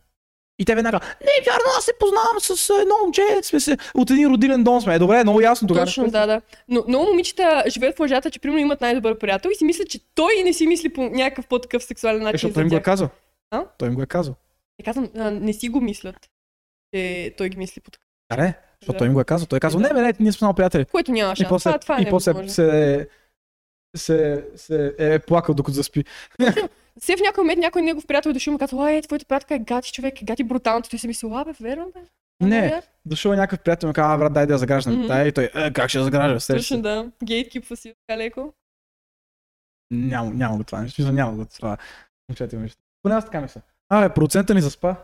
И 0.59 0.64
те 0.64 0.74
веднага, 0.74 1.01
не, 1.20 1.45
вярно, 1.47 1.64
аз 1.78 1.84
се 1.84 1.93
познавам 2.01 2.41
с 2.41 2.70
а, 2.70 2.80
едно 2.80 2.95
момче, 3.03 3.22
сме 3.43 3.61
се, 3.61 3.78
от 3.95 4.11
един 4.11 4.32
родилен 4.32 4.64
дом 4.64 4.80
сме. 4.80 4.95
Е, 4.95 4.99
добре, 4.99 5.22
много 5.22 5.41
ясно 5.41 5.68
тогава. 5.68 5.86
Точно, 5.86 6.11
да, 6.11 6.26
да. 6.26 6.41
Но 6.68 6.84
много 6.89 7.07
момичета 7.07 7.64
живеят 7.68 7.97
в 7.97 8.01
лъжата, 8.01 8.30
че 8.30 8.41
примерно 8.41 8.61
имат 8.61 8.80
най-добър 8.80 9.18
приятел 9.18 9.51
и 9.51 9.55
си 9.55 9.64
мислят, 9.64 9.89
че 9.89 10.01
той 10.14 10.43
не 10.45 10.53
си 10.53 10.66
мисли 10.66 10.89
по 10.89 11.03
някакъв 11.03 11.47
по-такъв 11.47 11.84
сексуален 11.84 12.20
Е, 12.20 12.24
начин 12.24 12.32
защото 12.32 12.51
за 12.51 12.55
той 12.55 12.62
им 12.62 12.68
го 12.68 12.76
е 12.76 12.82
казал. 12.82 13.09
А? 13.51 13.64
Той 13.78 13.89
им 13.89 13.95
го 13.95 14.03
е 14.03 14.07
казал. 14.07 14.34
Не 14.79 14.85
казвам, 14.85 15.09
не 15.45 15.53
си 15.53 15.68
го 15.68 15.81
мислят, 15.81 16.31
че 16.95 17.35
той 17.39 17.49
ги 17.49 17.57
мисли 17.57 17.81
по 17.81 17.91
такъв. 17.91 18.09
Аре, 18.29 18.55
защото 18.81 18.93
Да. 18.93 18.99
той 18.99 19.07
им 19.07 19.12
го 19.14 19.20
е 19.20 19.24
казал. 19.24 19.47
Той 19.47 19.57
е 19.57 19.61
казал, 19.61 19.81
Да. 19.81 19.93
не, 19.95 20.03
не, 20.03 20.12
ние 20.20 20.33
сме 20.33 20.39
само 20.39 20.55
приятели. 20.55 20.85
Което 20.85 21.12
няма 21.12 21.33
И 21.33 21.37
шанс. 21.37 21.49
после, 21.49 21.70
това, 21.70 21.79
това 21.79 21.99
е 21.99 22.03
и 22.03 22.11
после 22.11 22.31
невъзможно. 22.33 22.53
се, 22.55 23.09
се, 23.97 24.47
се 24.57 24.95
е 24.99 25.18
плакал 25.18 25.55
докато 25.55 25.74
заспи. 25.74 26.05
Все 27.01 27.16
в 27.16 27.20
някой 27.20 27.45
момент 27.45 27.59
някой 27.59 27.83
негов 27.83 28.07
приятел 28.07 28.31
е 28.31 28.33
дошъл 28.33 28.51
и 28.51 28.53
му 28.53 28.59
казва, 28.59 28.85
ай, 28.85 29.03
твоята 29.03 29.24
приятелка 29.24 29.55
е 29.55 29.59
гати 29.59 29.93
човек, 29.93 30.22
е 30.22 30.24
гати 30.24 30.45
брутално. 30.45 30.83
Той 30.91 30.99
си 30.99 31.07
мисли, 31.07 31.29
бе, 31.47 31.53
верно, 31.61 31.93
бе. 31.95 32.01
Не, 32.41 32.61
бе, 32.61 32.83
дошъл 33.05 33.33
е 33.33 33.37
някакъв 33.37 33.61
приятел 33.64 33.87
и 33.87 33.89
му 33.89 33.93
казва, 33.93 34.14
а, 34.14 34.18
брат, 34.18 34.33
дай 34.33 34.47
да 34.47 34.55
я 34.55 34.59
заграждам. 34.59 34.95
Мгм. 34.95 35.07
Дай, 35.07 35.29
и 35.29 35.33
той, 35.33 35.51
е, 35.55 35.72
как 35.72 35.89
ще 35.89 35.99
я 35.99 36.05
заграждам? 36.05 36.57
Точно 36.57 36.76
се. 36.76 36.83
да. 36.83 37.11
Гейткипва 37.24 37.76
си 37.76 37.95
така 38.07 38.18
леко. 38.18 38.53
Няма, 39.91 40.31
няма 40.31 40.57
го 40.57 40.64
това 40.64 40.81
нещо. 40.83 41.12
Няма 41.12 41.33
го 41.33 41.45
това. 41.47 41.76
Момчета 42.29 42.57
и 42.57 42.59
момичета. 42.59 42.83
Поне 43.03 43.14
аз 43.14 43.24
така 43.24 43.41
мисля. 43.41 43.61
Абе, 43.89 44.14
процента 44.14 44.55
ни 44.55 44.61
заспа. 44.61 44.97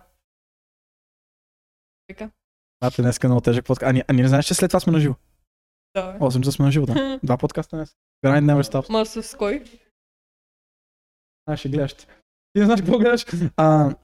Така. 2.08 2.30
А, 2.80 2.90
те 2.90 3.02
днес 3.02 3.18
е 3.24 3.26
много 3.26 3.40
тежък 3.40 3.66
подкаст. 3.66 3.90
А, 3.90 3.92
ни- 3.92 4.04
а 4.08 4.12
ние 4.12 4.22
не 4.22 4.28
знаеш, 4.28 4.46
че 4.46 4.54
след 4.54 4.70
това 4.70 4.80
сме 4.80 4.92
на 4.92 5.00
живо. 5.00 5.14
Да, 5.94 6.12
бе. 6.12 6.18
8 6.18 6.40
часа 6.40 6.52
сме 6.52 6.64
на 6.64 6.72
живо, 6.72 6.86
да. 6.86 7.20
Два 7.22 7.38
подкаста 7.38 7.76
днес. 7.76 7.96
Grind 8.26 8.44
never 8.44 8.62
stops. 8.62 8.90
Ма 8.90 9.06
с 9.06 9.36
кой? 9.36 9.64
А, 11.46 11.56
ще 11.56 11.68
гледаш. 11.68 11.94
Ти 11.94 12.06
не 12.56 12.64
знаеш 12.64 12.80
какво 12.80 12.98
гледаш. 12.98 13.26
А, 13.56 13.94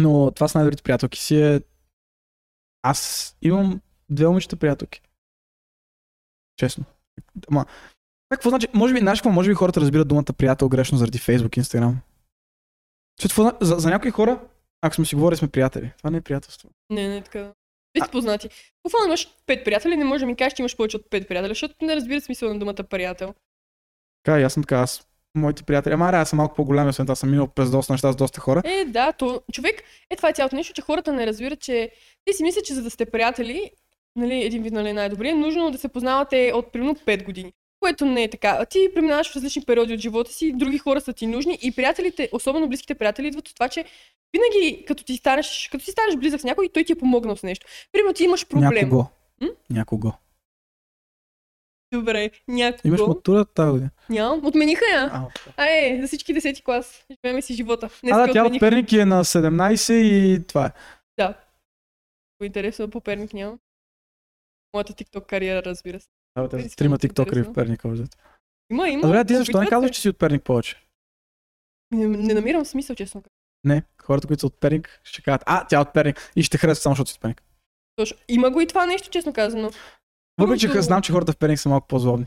но 0.00 0.30
това 0.30 0.48
с 0.48 0.54
най-добрите 0.54 0.82
приятелки 0.82 1.18
си 1.18 1.42
е... 1.42 1.60
Аз 2.82 3.36
имам 3.42 3.80
две 4.10 4.26
момичета 4.28 4.56
приятелки. 4.56 5.02
Честно. 6.56 6.84
Ама, 7.50 7.66
какво 8.28 8.48
значи? 8.48 8.68
Може 8.74 8.94
би, 8.94 9.00
знаеш 9.00 9.18
какво? 9.18 9.30
Може 9.30 9.50
би 9.50 9.54
хората 9.54 9.80
разбират 9.80 10.08
думата 10.08 10.24
приятел 10.38 10.68
грешно 10.68 10.98
заради 10.98 11.18
Facebook, 11.18 11.60
Instagram. 11.62 11.94
Защото 13.20 13.52
какво 13.52 13.66
за, 13.66 13.74
за 13.78 13.90
някои 13.90 14.10
хора, 14.10 14.40
ако 14.82 14.94
сме 14.94 15.04
си 15.04 15.14
говорили, 15.14 15.38
сме 15.38 15.48
приятели. 15.48 15.92
Това 15.98 16.10
не 16.10 16.18
е 16.18 16.20
приятелство. 16.20 16.68
Не, 16.90 17.08
не 17.08 17.16
е 17.16 17.22
така. 17.22 17.52
Вие 17.94 18.04
сте 18.04 18.12
познати. 18.12 18.48
Буквално 18.86 19.06
имаш 19.06 19.28
пет 19.46 19.64
приятели, 19.64 19.96
не 19.96 20.04
може 20.04 20.20
да 20.20 20.26
ми 20.26 20.36
кажеш, 20.36 20.52
че 20.52 20.62
имаш 20.62 20.76
повече 20.76 20.96
от 20.96 21.10
пет 21.10 21.28
приятели, 21.28 21.50
защото 21.50 21.74
не 21.82 21.96
разбират 21.96 22.24
смисъл 22.24 22.52
на 22.52 22.58
думата 22.58 22.84
приятел. 22.90 23.34
Така, 24.24 24.40
аз 24.40 24.52
съм 24.52 24.62
така, 24.62 24.76
аз, 24.76 25.08
моите 25.34 25.62
приятели, 25.62 25.94
ама 25.94 26.10
аз 26.12 26.28
съм 26.28 26.36
малко 26.36 26.54
по-голям, 26.54 26.88
освен 26.88 27.06
това 27.06 27.14
съм 27.14 27.30
минал 27.30 27.48
през 27.48 27.70
доста 27.70 27.92
неща 27.92 28.12
с 28.12 28.16
доста 28.16 28.40
хора. 28.40 28.62
Е, 28.64 28.84
да, 28.84 29.12
то 29.12 29.42
човек, 29.52 29.82
е 30.10 30.16
това 30.16 30.28
е 30.28 30.32
цялото 30.32 30.56
нещо, 30.56 30.72
че 30.72 30.82
хората 30.82 31.12
не 31.12 31.26
разбират, 31.26 31.60
че 31.60 31.90
те 32.24 32.32
си 32.32 32.42
мислят, 32.42 32.64
че 32.64 32.74
за 32.74 32.82
да 32.82 32.90
сте 32.90 33.06
приятели, 33.06 33.70
нали, 34.16 34.44
един 34.44 34.62
вид 34.62 34.72
нали, 34.72 34.92
най-добре, 34.92 35.28
е 35.28 35.34
нужно 35.34 35.70
да 35.70 35.78
се 35.78 35.88
познавате 35.88 36.52
от 36.54 36.72
примерно 36.72 36.94
5 36.94 37.24
години. 37.24 37.52
Което 37.82 38.06
не 38.06 38.22
е 38.22 38.30
така. 38.30 38.66
Ти 38.66 38.88
преминаваш 38.94 39.32
в 39.32 39.36
различни 39.36 39.64
периоди 39.64 39.94
от 39.94 40.00
живота 40.00 40.32
си, 40.32 40.52
други 40.52 40.78
хора 40.78 41.00
са 41.00 41.12
ти 41.12 41.26
нужни 41.26 41.58
и 41.62 41.72
приятелите, 41.72 42.28
особено 42.32 42.68
близките 42.68 42.94
приятели, 42.94 43.26
идват 43.26 43.48
от 43.48 43.54
това, 43.54 43.68
че 43.68 43.84
винаги 44.32 44.84
като 44.84 45.04
ти 45.04 45.16
станеш, 45.16 45.68
като 45.72 45.84
си 45.84 45.90
станеш 45.90 46.16
близък 46.16 46.40
с 46.40 46.44
някой, 46.44 46.68
той 46.68 46.84
ти 46.84 46.92
е 46.92 46.96
помогнал 46.96 47.36
с 47.36 47.42
нещо. 47.42 47.66
Примерно 47.92 48.14
ти 48.14 48.24
имаш 48.24 48.46
проблем. 48.48 48.70
Някого. 48.74 49.06
М? 49.40 49.48
Някого. 49.70 50.12
Добре, 51.92 52.30
някого. 52.48 52.88
Имаш 52.88 53.00
матура 53.00 53.44
тази 53.44 53.70
година. 53.70 53.90
Нямам. 54.10 54.46
Отмениха 54.46 54.84
я. 54.92 55.10
А, 55.12 55.28
А, 55.56 55.66
е, 55.66 55.98
за 56.00 56.06
всички 56.06 56.34
10 56.34 56.64
клас. 56.64 57.04
Живеем 57.10 57.42
си 57.42 57.54
живота. 57.54 57.90
Днес 58.02 58.14
а 58.14 58.26
да, 58.26 58.32
тя 58.32 58.44
от 58.44 58.60
Перник 58.60 58.92
е 58.92 59.04
на 59.04 59.24
17 59.24 59.92
и 59.92 60.46
това 60.46 60.66
е. 60.66 60.72
Интересно 62.44 62.90
по 62.90 63.00
Перник 63.00 63.34
няма. 63.34 63.58
Моята 64.74 64.92
TikTok 64.92 65.26
кариера, 65.26 65.62
разбира 65.64 66.00
се. 66.00 66.08
А, 66.34 66.48
те 66.48 66.68
са 66.68 66.76
трима 66.76 66.98
тиктокери 66.98 67.42
в 67.42 67.52
Перник. 67.52 67.84
общо. 67.84 68.04
Има, 68.70 68.88
има. 68.88 69.00
А 69.04 69.06
добре, 69.06 69.24
ти 69.24 69.34
защо 69.34 69.60
не 69.60 69.66
казваш, 69.66 69.90
че 69.90 70.00
си 70.00 70.08
от 70.08 70.18
Перник 70.18 70.42
повече? 70.42 70.86
Не, 71.90 72.06
не 72.06 72.34
намирам 72.34 72.64
смисъл, 72.64 72.96
честно. 72.96 73.22
Не, 73.64 73.82
хората, 74.02 74.26
които 74.26 74.40
са 74.40 74.46
от 74.46 74.60
Перник, 74.60 75.00
ще 75.04 75.22
кажат, 75.22 75.42
а, 75.46 75.66
тя 75.66 75.76
е 75.76 75.80
от 75.80 75.92
Перник 75.92 76.32
и 76.36 76.42
ще 76.42 76.58
харесва 76.58 76.82
само, 76.82 76.92
защото 76.92 77.10
си 77.10 77.16
от 77.16 77.20
Перник. 77.20 77.42
Точно. 77.96 78.16
Има 78.28 78.50
го 78.50 78.60
и 78.60 78.66
това 78.66 78.86
нещо, 78.86 79.10
честно 79.10 79.32
казано. 79.32 79.70
Въпреки, 80.40 80.60
че 80.60 80.82
знам, 80.82 81.02
че 81.02 81.12
хората 81.12 81.32
в 81.32 81.36
Перник 81.36 81.58
са 81.58 81.68
малко 81.68 81.86
по-злобни. 81.86 82.26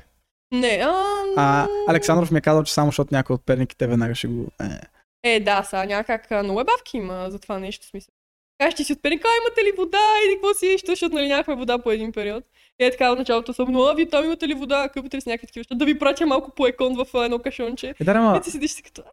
Не, 0.51 0.81
а... 0.83 1.03
А, 1.37 1.67
Александров 1.87 2.31
ми 2.31 2.37
е 2.37 2.41
казал, 2.41 2.63
че 2.63 2.73
само 2.73 2.87
защото 2.87 3.15
някой 3.15 3.33
от 3.33 3.45
Перник 3.45 3.73
и 3.73 3.77
те 3.77 3.87
веднага 3.87 4.15
ще 4.15 4.27
го... 4.27 4.47
Е. 4.61 5.35
Е, 5.35 5.39
да, 5.39 5.63
са, 5.63 5.85
някак 5.85 6.31
много 6.31 6.61
е 6.61 6.63
бавки 6.63 6.97
има 6.97 7.27
за 7.31 7.39
това 7.39 7.59
нещо, 7.59 7.87
смисъл. 7.87 8.11
Кажеш, 8.57 8.73
че 8.73 8.83
си 8.83 8.93
от 8.93 9.01
Перник, 9.01 9.25
а 9.25 9.29
имате 9.41 9.63
ли 9.63 9.71
вода 9.77 10.05
или 10.25 10.35
какво 10.35 10.53
си 10.53 10.77
защото 10.87 11.15
нали 11.15 11.27
нямахме 11.27 11.55
вода 11.55 11.77
по 11.77 11.91
един 11.91 12.11
период. 12.11 12.43
И 12.79 12.85
е 12.85 12.91
така 12.91 13.11
от 13.11 13.19
началото 13.19 13.53
съм, 13.53 13.71
но 13.71 13.95
вие 13.95 14.09
там 14.09 14.25
имате 14.25 14.47
ли 14.47 14.53
вода, 14.53 14.89
къпите 14.93 15.17
ли 15.17 15.21
с 15.21 15.25
някакви 15.25 15.47
такива 15.47 15.65
да 15.71 15.85
ви 15.85 15.99
пратя 15.99 16.25
малко 16.25 16.51
по 16.51 16.67
екон 16.67 16.95
в 16.95 17.23
едно 17.23 17.39
кашонче. 17.39 17.93
Е, 17.99 18.03
да, 18.03 18.11
ама, 18.11 18.37
И 18.37 18.41
ти 18.41 18.51
седиш 18.51 18.71
си 18.71 18.83
като, 18.83 19.03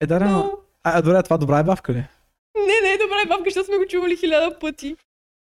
е, 0.00 0.06
да, 0.06 0.16
ама, 0.16 0.30
но... 0.30 0.52
а, 0.84 1.02
добре, 1.02 1.22
това 1.22 1.38
добра 1.38 1.58
е 1.58 1.64
бавка 1.64 1.92
ли? 1.92 2.04
Не, 2.56 2.88
не, 2.88 2.96
добре, 2.96 3.28
бабка, 3.28 3.44
защото 3.44 3.66
сме 3.66 3.76
го 3.76 3.86
чували 3.86 4.16
хиляда 4.16 4.58
пъти. 4.58 4.96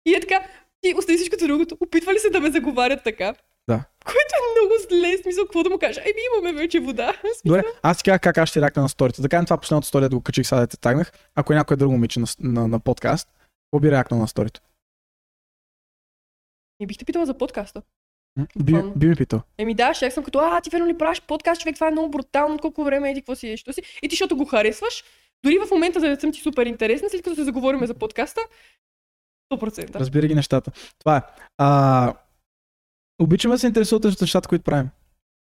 И 0.05 0.13
е 0.13 0.19
така, 0.19 0.41
ти 0.81 0.93
остави 0.97 1.17
всичкото 1.17 1.47
другото. 1.47 1.77
Опитва 1.79 2.13
ли 2.13 2.19
се 2.19 2.29
да 2.29 2.39
ме 2.39 2.51
заговарят 2.51 3.03
така? 3.03 3.33
Да. 3.67 3.83
Което 4.05 4.33
е 4.35 4.61
много 4.61 4.73
зле, 4.89 5.17
смисъл, 5.21 5.43
какво 5.45 5.63
да 5.63 5.69
му 5.69 5.79
кажа? 5.79 6.01
Еми, 6.01 6.21
имаме 6.33 6.61
вече 6.61 6.79
вода. 6.79 7.13
Смисъл, 7.21 7.41
Добре, 7.45 7.63
аз 7.81 7.97
ти 7.97 8.03
казах 8.03 8.21
как 8.21 8.37
аз 8.37 8.49
ще 8.49 8.61
ракна 8.61 8.81
на 8.81 8.89
сторите. 8.89 9.21
Да 9.21 9.29
кажем 9.29 9.45
това 9.45 9.57
последното 9.57 9.87
стори, 9.87 10.09
да 10.09 10.15
го 10.15 10.21
качих, 10.21 10.47
сега 10.47 10.61
да 10.61 10.67
те 10.67 10.77
тагнах. 10.77 11.11
Ако 11.35 11.53
е 11.53 11.55
някой 11.55 11.77
друго 11.77 11.91
момиче 11.91 12.19
на, 12.19 12.25
на, 12.39 12.67
на 12.67 12.79
подкаст, 12.79 13.29
какво 13.73 13.79
би 13.79 13.91
реакнал 13.91 14.19
на 14.19 14.27
сторито? 14.27 14.61
И 16.79 16.87
бих 16.87 16.97
те 16.97 17.05
питала 17.05 17.25
за 17.25 17.37
подкаста. 17.37 17.81
М? 18.35 18.47
Би, 18.55 18.73
Буквално. 18.73 18.95
би 18.95 19.07
ми 19.07 19.15
питал. 19.15 19.41
Еми 19.57 19.73
да, 19.73 19.93
ще 19.93 20.11
съм 20.11 20.23
като, 20.23 20.39
а, 20.39 20.61
ти 20.61 20.69
верно 20.69 20.87
ли 20.87 20.97
правиш 20.97 21.21
подкаст, 21.21 21.61
човек, 21.61 21.75
това 21.75 21.87
е 21.87 21.91
много 21.91 22.09
брутално, 22.09 22.59
колко 22.59 22.83
време 22.83 23.11
еди, 23.11 23.21
какво 23.21 23.35
си, 23.35 23.47
еди, 23.47 23.57
що 23.57 23.73
си. 23.73 23.81
И 24.03 24.09
ти, 24.09 24.13
защото 24.13 24.37
го 24.37 24.45
харесваш, 24.45 25.03
дори 25.43 25.59
в 25.59 25.71
момента 25.71 25.99
да 25.99 26.09
не 26.09 26.19
съм 26.19 26.31
ти 26.31 26.39
супер 26.39 26.65
интересна, 26.65 27.09
след 27.09 27.23
като 27.23 27.35
се 27.35 27.43
заговорим 27.43 27.85
за 27.85 27.93
подкаста, 27.93 28.41
100%. 29.53 29.95
Разбира 29.95 30.27
ги 30.27 30.35
нещата. 30.35 30.71
Това 30.99 31.17
е. 31.17 31.21
А, 31.57 32.13
обичаме 33.21 33.55
да 33.55 33.59
се 33.59 33.67
интересуват 33.67 34.05
от 34.05 34.21
нещата, 34.21 34.49
които 34.49 34.63
правим. 34.63 34.89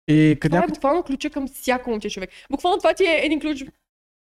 И 0.07 0.37
като 0.41 0.55
Това 0.55 0.63
е 0.63 0.67
буквално 0.67 1.03
ключа 1.03 1.29
към 1.29 1.47
всяко 1.47 1.89
момче 1.89 2.09
човек. 2.09 2.29
Буквално 2.51 2.77
това 2.77 2.93
ти 2.93 3.03
е 3.03 3.25
един 3.25 3.39
ключ. 3.41 3.63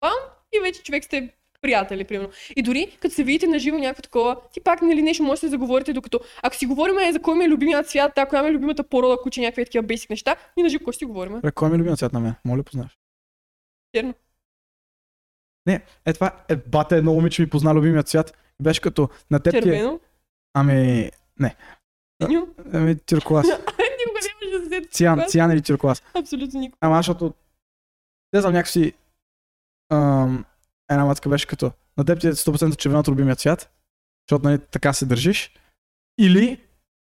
Бам, 0.01 0.19
и 0.53 0.61
вече 0.61 0.83
човек 0.83 1.05
сте 1.05 1.35
приятели, 1.65 2.05
примерно. 2.05 2.31
И 2.57 2.63
дори 2.63 2.97
като 3.01 3.15
се 3.15 3.25
видите 3.25 3.47
на 3.47 3.59
живо 3.59 3.79
някакво 3.79 4.03
такова, 4.03 4.37
ти 4.53 4.61
пак 4.61 4.83
нали 4.83 5.03
нещо 5.03 5.23
може 5.23 5.41
да 5.41 5.49
заговорите, 5.49 5.93
докато 5.93 6.21
ако 6.43 6.57
си 6.57 6.67
говорим 6.67 6.99
е, 6.99 7.13
за 7.13 7.23
кой 7.23 7.37
ми 7.37 7.45
е 7.45 7.49
любимият 7.49 7.89
цвят, 7.89 8.19
ако 8.19 8.43
ми 8.43 8.49
е 8.49 8.53
любимата 8.53 8.83
порода, 8.83 9.17
куче, 9.23 9.41
някакви 9.41 9.65
такива 9.65 9.83
бейсик 9.83 10.11
неща, 10.11 10.37
и 10.57 10.63
на 10.63 10.69
живо 10.69 10.85
кой 10.85 10.95
си 10.95 11.05
говорим? 11.05 11.41
Бре, 11.41 11.53
Кой 11.53 11.69
ми 11.69 11.75
е 11.75 11.79
любимият 11.79 11.99
цвят 11.99 12.13
на 12.13 12.21
мен? 12.21 12.35
Моля, 12.45 12.63
познаваш. 12.63 12.99
Черно. 13.95 14.15
Не, 15.67 15.83
е 16.07 16.13
това, 16.13 16.33
е, 16.49 16.57
бате, 16.57 16.97
едно 16.97 17.15
момиче 17.15 17.43
ми 17.43 17.51
позна 17.51 17.75
любимият 17.75 18.09
цвят. 18.09 18.37
Беше 18.63 18.81
като 18.81 19.09
на 19.31 19.41
теб 19.41 19.55
е... 19.55 19.63
Червено. 19.63 20.01
Ами, 20.55 21.11
Синьо. 22.23 22.49
ами, 22.73 22.97
нямаше 24.07 24.29
да 24.53 24.63
се 24.63 24.69
сети. 24.69 24.89
Циан, 24.89 25.23
циан 25.29 25.53
или 25.53 25.63
тюркуаз. 25.63 26.03
Абсолютно 26.15 26.61
никога. 26.61 26.79
Ама 26.81 26.97
защото... 26.97 27.35
Не 28.33 28.41
знам, 28.41 28.53
някакси... 28.53 28.93
Ам, 29.93 30.45
една 30.91 31.05
мацка 31.05 31.29
беше 31.29 31.47
като... 31.47 31.73
На 31.97 32.05
теб 32.05 32.21
ти 32.21 32.29
е 32.29 32.33
100% 32.33 32.77
червеното 32.77 33.11
любимият 33.11 33.39
цвят, 33.41 33.71
защото 34.29 34.49
нали, 34.49 34.59
така 34.59 34.93
се 34.93 35.07
държиш. 35.07 35.51
Или 36.21 36.61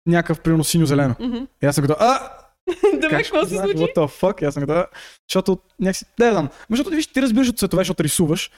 някакъв 0.07 0.41
примерно 0.41 0.65
синьо-зелено. 0.65 1.15
Мгм. 1.21 1.45
И 1.63 1.67
аз 1.67 1.75
съм 1.75 1.87
като... 1.87 1.97
А, 1.99 2.31
Да 3.01 3.09
какво 3.09 3.47
се 3.47 3.57
случи? 3.57 3.77
What 3.77 3.97
the 3.97 4.21
fuck? 4.21 4.43
И 4.43 4.45
аз 4.45 4.55
съм 4.55 4.67
като... 4.67 4.87
Защото 5.31 5.59
някакси... 5.81 6.05
Не 6.19 6.31
знам. 6.31 6.49
Защото 6.71 6.91
виж, 6.91 7.07
ти 7.07 7.23
разбираш 7.23 7.49
от 7.49 7.59
цветове, 7.59 7.81
защото 7.81 8.05
рисуваш. 8.05 8.51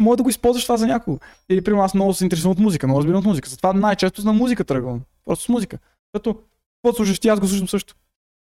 Може 0.00 0.16
да 0.16 0.22
го 0.22 0.28
използваш 0.28 0.62
това 0.62 0.76
за 0.76 0.86
някого. 0.86 1.18
Или, 1.48 1.64
примерно, 1.64 1.84
аз 1.84 1.94
много 1.94 2.14
се 2.14 2.24
интересувам 2.24 2.52
от 2.52 2.58
музика, 2.58 2.86
много 2.86 3.00
разбирам 3.00 3.18
от 3.18 3.24
музика. 3.24 3.48
Затова 3.48 3.72
най-често 3.72 4.24
на 4.24 4.32
музика 4.32 4.64
тръгвам. 4.64 5.02
Просто 5.24 5.44
с 5.44 5.48
музика. 5.48 5.78
Като, 6.12 6.34
какво 6.34 6.96
слушаш 6.96 7.18
ти, 7.18 7.28
аз 7.28 7.40
го 7.40 7.48
слушам 7.48 7.68
също. 7.68 7.94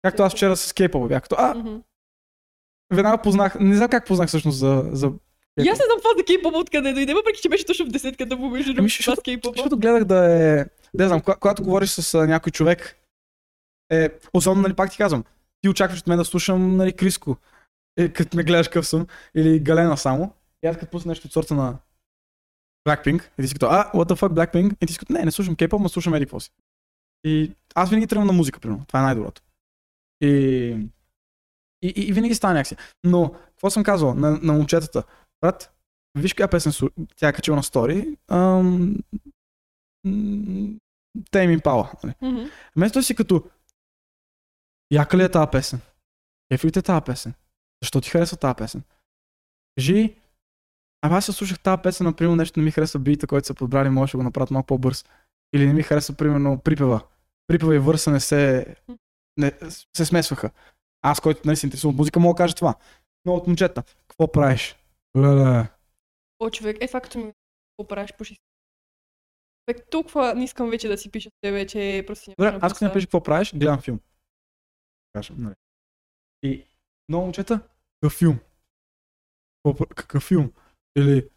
Както 0.01 0.23
аз 0.23 0.34
вчера 0.34 0.57
с 0.57 0.73
кейпа 0.73 1.07
бях 1.07 1.23
като, 1.23 1.36
а, 1.39 1.53
Мгм. 1.53 1.75
веднага 2.93 3.21
познах, 3.21 3.59
не 3.59 3.75
знам 3.75 3.89
как 3.89 4.07
познах 4.07 4.28
всъщност 4.28 4.57
за, 4.57 4.89
за 4.91 5.11
И 5.65 5.69
аз 5.69 5.79
не 5.79 5.85
знам 5.85 5.97
това 5.97 6.09
за 6.17 6.23
кей-поп 6.23 6.55
откъде 6.55 6.93
дойде, 6.93 7.13
въпреки 7.13 7.41
че 7.41 7.49
беше 7.49 7.65
точно 7.65 7.85
в 7.85 7.89
десетката 7.89 8.37
му 8.37 8.49
между 8.49 8.73
Ами, 8.77 8.89
защото- 8.89 9.21
с 9.21 9.23
кей-попа. 9.23 9.53
Защото 9.57 9.77
гледах 9.77 10.03
да 10.03 10.33
е... 10.33 10.65
Не 10.93 11.07
знам, 11.07 11.21
кога- 11.21 11.35
когато 11.35 11.63
говориш 11.63 11.89
с 11.89 12.13
а, 12.13 12.27
някой 12.27 12.51
човек, 12.51 12.97
е, 13.89 14.09
особено, 14.33 14.61
нали, 14.61 14.73
пак 14.73 14.91
ти 14.91 14.97
казвам, 14.97 15.23
ти 15.61 15.69
очакваш 15.69 15.99
от 15.99 16.07
мен 16.07 16.17
да 16.17 16.25
слушам, 16.25 16.77
нали, 16.77 16.93
Криско, 16.93 17.37
е, 17.97 18.09
като 18.09 18.37
ме 18.37 18.43
гледаш 18.43 18.67
къв 18.67 18.87
съм, 18.87 19.07
или 19.35 19.59
Галена 19.59 19.97
само, 19.97 20.33
и 20.63 20.67
аз 20.67 20.77
като 20.77 20.91
пусна 20.91 21.09
нещо 21.09 21.27
от 21.27 21.33
сорта 21.33 21.53
на 21.53 21.77
Blackpink, 22.89 23.29
и 23.39 23.41
ти 23.41 23.47
си 23.47 23.53
като, 23.53 23.65
а, 23.65 23.91
what 23.93 24.09
the 24.09 24.15
fuck, 24.15 24.29
Blackpink, 24.29 24.75
и 24.83 24.85
ти 24.85 24.93
си 24.93 24.99
като, 24.99 25.13
не, 25.13 25.25
не 25.25 25.31
слушам 25.31 25.55
K-pop, 25.55 25.79
но 25.81 25.89
слушам 25.89 26.13
еди 26.13 26.25
какво 26.25 26.39
си. 26.39 26.49
И 27.23 27.51
аз 27.75 27.89
винаги 27.89 28.07
тръгвам 28.07 28.27
на 28.27 28.33
музика, 28.33 28.59
примерно, 28.59 28.85
това 28.87 28.99
е 28.99 29.03
най-доброто. 29.03 29.41
И 30.21 30.27
И, 31.81 31.87
и, 31.97 32.01
и 32.01 32.13
винаги 32.13 32.35
става 32.35 32.53
някакси. 32.53 32.75
Но, 33.03 33.31
какво 33.31 33.69
съм 33.69 33.83
казал 33.83 34.13
на, 34.13 34.39
на 34.41 34.53
момчетата? 34.53 35.03
Брат, 35.41 35.73
виж 36.17 36.33
коя 36.33 36.47
песен 36.47 36.89
тя 37.15 37.29
е 37.29 37.33
качила 37.33 37.57
на 37.57 37.63
стори. 37.63 38.17
Ам... 38.27 38.97
Те 41.31 41.47
ми 41.47 41.59
пала. 41.59 41.91
Нали? 42.03 42.49
Вместо 42.75 43.03
си 43.03 43.15
като 43.15 43.43
Яка 44.91 45.17
ли 45.17 45.23
е 45.23 45.31
тази 45.31 45.51
песен? 45.51 45.79
Кефи 46.51 46.67
ли 46.67 46.71
те 46.71 46.81
тази 46.81 47.05
песен? 47.05 47.33
Защо 47.83 48.01
ти 48.01 48.09
харесва 48.09 48.38
тази 48.38 48.55
песен? 48.57 48.83
Кажи, 49.77 50.15
а 51.01 51.17
аз 51.17 51.25
се 51.25 51.31
слушах 51.31 51.59
тази 51.59 51.81
песен, 51.81 52.05
например, 52.05 52.35
нещо 52.35 52.59
не 52.59 52.65
ми 52.65 52.71
харесва 52.71 52.99
бита, 52.99 53.27
който 53.27 53.47
са 53.47 53.53
подбрали, 53.53 53.89
може 53.89 54.11
да 54.11 54.17
го 54.17 54.23
направят 54.23 54.51
малко 54.51 54.67
по-бърз. 54.67 55.05
Или 55.55 55.67
не 55.67 55.73
ми 55.73 55.83
харесва, 55.83 56.15
примерно, 56.15 56.59
припева. 56.59 57.01
Припева 57.47 57.75
и 57.75 57.79
върса 57.79 58.11
не 58.11 58.19
се, 58.19 58.65
не, 59.38 59.53
се 59.97 60.05
смесваха. 60.05 60.51
Аз, 61.01 61.19
който 61.19 61.47
не 61.47 61.55
се 61.55 61.65
интересува 61.65 61.91
от 61.91 61.97
музика, 61.97 62.19
мога 62.19 62.33
да 62.33 62.38
кажа 62.38 62.55
това. 62.55 62.75
Но 63.25 63.33
от 63.33 63.47
момчета, 63.47 63.83
какво 64.07 64.31
правиш? 64.31 64.75
Леле. 65.18 65.68
О, 66.39 66.49
човек, 66.49 66.78
е 66.82 66.88
това 66.88 67.01
като 67.01 67.18
ми 67.18 67.24
какво 67.24 67.88
правиш 67.88 68.13
по. 68.18 68.24
Човек, 68.26 69.88
толкова 69.91 70.34
не 70.34 70.43
искам 70.43 70.70
вече 70.70 70.88
да 70.88 70.97
си 70.97 71.11
пиша 71.11 71.30
с 71.30 71.41
тебе, 71.41 71.68
че 71.68 72.03
просто 72.07 72.32
Добре, 72.32 72.47
аз 72.47 72.53
като 72.53 72.65
не 72.65 72.70
представа. 72.70 72.93
пиша 72.93 73.07
какво 73.07 73.24
правиш, 73.24 73.55
гледам 73.55 73.82
филм. 73.82 73.99
Кажем, 75.13 75.36
нали. 75.39 75.55
И 76.43 76.63
много 77.09 77.24
момчета, 77.26 77.59
какъв 78.01 78.18
филм? 78.18 78.39
Какъв 79.95 80.24
филм? 80.24 80.51
Или 80.97 81.30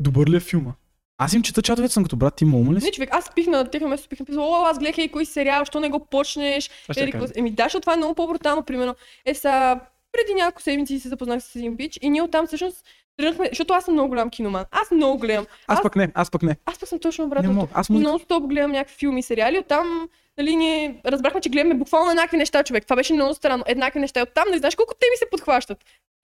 добър 0.00 0.30
ли 0.30 0.36
е 0.36 0.40
филма? 0.40 0.74
Аз 1.18 1.32
им 1.32 1.42
чета 1.42 1.62
чатовете, 1.62 1.92
съм 1.92 2.02
като 2.02 2.16
брат, 2.16 2.36
ти 2.36 2.44
мома 2.44 2.74
ли 2.74 2.80
си? 2.80 2.86
Не, 2.86 2.92
човек, 2.92 3.08
аз 3.12 3.34
пих 3.34 3.46
на 3.46 3.70
техно 3.70 3.88
место, 3.88 4.08
пих 4.08 4.20
написал, 4.20 4.44
о, 4.44 4.64
аз 4.64 4.78
гледах 4.78 4.98
и 4.98 5.12
кой 5.12 5.26
сериал, 5.26 5.64
що 5.64 5.80
не 5.80 5.88
го 5.90 6.06
почнеш? 6.06 6.70
Ери, 6.96 7.12
какво- 7.12 7.32
Еми, 7.36 7.50
да, 7.50 7.62
защото 7.62 7.80
това 7.80 7.94
е 7.94 7.96
много 7.96 8.14
по-брутално, 8.14 8.64
примерно. 8.64 8.94
Е, 9.24 9.34
са, 9.34 9.80
преди 10.12 10.34
няколко 10.34 10.62
седмици 10.62 11.00
се 11.00 11.08
запознах 11.08 11.42
с 11.42 11.56
един 11.56 11.76
пич 11.76 11.98
и 12.02 12.10
ние 12.10 12.22
оттам 12.22 12.46
всъщност 12.46 12.86
тръгнахме, 13.16 13.48
защото 13.48 13.74
аз 13.74 13.84
съм 13.84 13.94
много 13.94 14.08
голям 14.08 14.30
киноман. 14.30 14.64
Аз 14.70 14.90
много 14.90 15.18
гледам. 15.18 15.46
Аз 15.66 15.78
аз- 15.78 15.82
пък 15.82 15.96
не, 15.96 16.12
аз 16.14 16.30
пък 16.30 16.42
не. 16.42 16.56
Аз 16.66 16.78
пък 16.78 16.88
съм 16.88 16.98
точно 16.98 17.26
мога. 17.44 17.68
Аз 17.74 17.90
музика. 17.90 18.10
Нон-стоп 18.10 18.46
гледам 18.46 18.70
някакви 18.72 18.96
филми 18.96 19.20
и 19.20 19.22
сериали. 19.22 19.58
Оттам, 19.58 20.08
нали, 20.38 20.56
ние 20.56 21.00
разбрахме, 21.06 21.40
че 21.40 21.48
гледаме 21.48 21.74
буквално 21.74 22.10
еднакви 22.10 22.36
неща, 22.36 22.62
човек. 22.64 22.82
Това 22.82 22.96
беше 22.96 23.14
много 23.14 23.34
странно. 23.34 23.64
Еднакви 23.66 24.00
неща. 24.00 24.22
Оттам 24.22 24.44
не 24.50 24.58
знаеш 24.58 24.74
колко 24.74 24.94
те 24.94 25.06
ми 25.12 25.16
се 25.16 25.24
подхващат. 25.30 25.78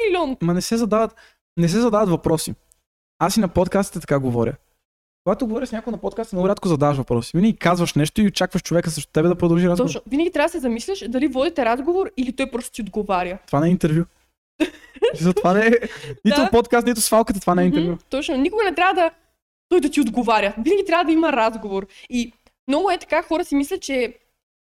Милион. 0.07 0.36
Ма 0.43 0.55
не 0.55 0.61
се 0.61 0.76
задават, 0.76 1.14
не 1.57 1.68
се 1.68 1.80
задават 1.80 2.09
въпроси. 2.09 2.55
Аз 3.18 3.36
и 3.36 3.41
на 3.41 3.49
подкастите 3.49 4.01
така 4.01 4.18
говоря. 4.18 4.53
Когато 5.24 5.47
говоря 5.47 5.66
с 5.66 5.72
някой 5.72 5.91
на 5.91 5.99
подкаста, 5.99 6.36
много 6.36 6.49
рядко 6.49 6.68
задаваш 6.68 6.97
въпроси. 6.97 7.30
Винаги 7.34 7.57
казваш 7.57 7.95
нещо 7.95 8.20
и 8.20 8.26
очакваш 8.26 8.62
човека 8.62 8.91
срещу 8.91 9.12
тебе 9.12 9.28
да 9.28 9.34
продължи 9.34 9.68
разговор. 9.68 9.88
Точно. 9.88 10.01
Винаги 10.07 10.30
трябва 10.32 10.47
да 10.47 10.53
се 10.53 10.59
замислиш 10.59 11.05
дали 11.09 11.26
водите 11.26 11.64
разговор 11.64 12.11
или 12.16 12.32
той 12.32 12.51
просто 12.51 12.72
ти 12.72 12.82
отговаря. 12.82 13.38
Това 13.47 13.61
не 13.61 13.66
е 13.66 13.70
интервю. 13.70 14.05
За 15.15 15.35
това 15.35 15.53
не 15.53 15.67
е 15.67 15.71
нито 16.25 16.41
Да. 16.41 16.51
подкаст, 16.51 16.87
нито 16.87 17.01
свалката, 17.01 17.41
това 17.41 17.55
не 17.55 17.63
е 17.63 17.67
интервю. 17.67 17.89
Мгм, 17.91 17.99
точно. 18.11 18.37
Никога 18.37 18.65
не 18.65 18.75
трябва 18.75 18.95
да 18.95 19.11
той 19.69 19.81
да 19.81 19.91
ти 19.91 20.01
отговаря. 20.01 20.55
Винаги 20.59 20.85
трябва 20.87 21.05
да 21.05 21.13
има 21.13 21.33
разговор. 21.33 21.87
И 22.11 22.33
много 22.69 22.91
е 22.91 22.99
така, 22.99 23.23
хора 23.23 23.45
си 23.45 23.55
мислят, 23.55 23.83
че 23.83 24.15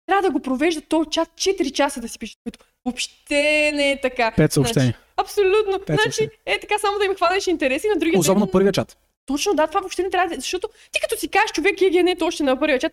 трябва 0.07 0.22
да 0.22 0.30
го 0.30 0.40
провеждат 0.40 0.88
този 0.88 1.11
чат 1.11 1.28
4 1.28 1.72
часа 1.72 2.01
да 2.01 2.09
си 2.09 2.18
пишат, 2.18 2.38
което 2.44 2.59
въобще 2.84 3.72
не 3.74 3.90
е 3.92 4.01
така. 4.01 4.32
Пет 4.36 4.53
съобщения. 4.53 4.86
Значи, 4.92 4.99
абсолютно. 5.16 5.78
Пет 5.86 6.01
Значи, 6.03 6.28
е 6.46 6.61
така 6.61 6.78
само 6.78 6.99
да 6.99 7.05
им 7.05 7.14
хванеш 7.14 7.46
интереси 7.46 7.88
на 7.88 7.96
другия 7.96 8.18
Особено 8.18 8.46
ден. 8.46 8.53
първия 8.53 8.72
чат. 8.72 8.99
Точно, 9.26 9.55
да, 9.55 9.66
това 9.66 9.80
въобще 9.80 10.03
не 10.03 10.11
трябва 10.11 10.34
да... 10.34 10.40
Защото 10.40 10.68
ти 10.92 11.01
като 11.01 11.20
си 11.20 11.28
кажеш 11.28 11.51
човек 11.53 11.80
е 11.82 12.03
не 12.03 12.16
още 12.22 12.42
на 12.42 12.61
първия 12.61 12.78
чат, 12.78 12.92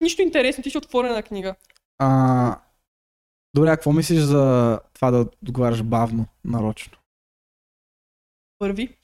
нищо 0.00 0.22
интересно, 0.22 0.62
ти 0.62 0.70
си 0.70 0.78
отворена 0.78 1.22
книга. 1.22 1.54
А, 1.98 2.56
добре, 3.54 3.70
а 3.70 3.76
какво 3.76 3.92
мислиш 3.92 4.20
за 4.20 4.80
това 4.94 5.10
да 5.10 5.26
отговаряш 5.42 5.82
бавно, 5.82 6.26
нарочно? 6.44 6.98
Върви. 8.60 8.96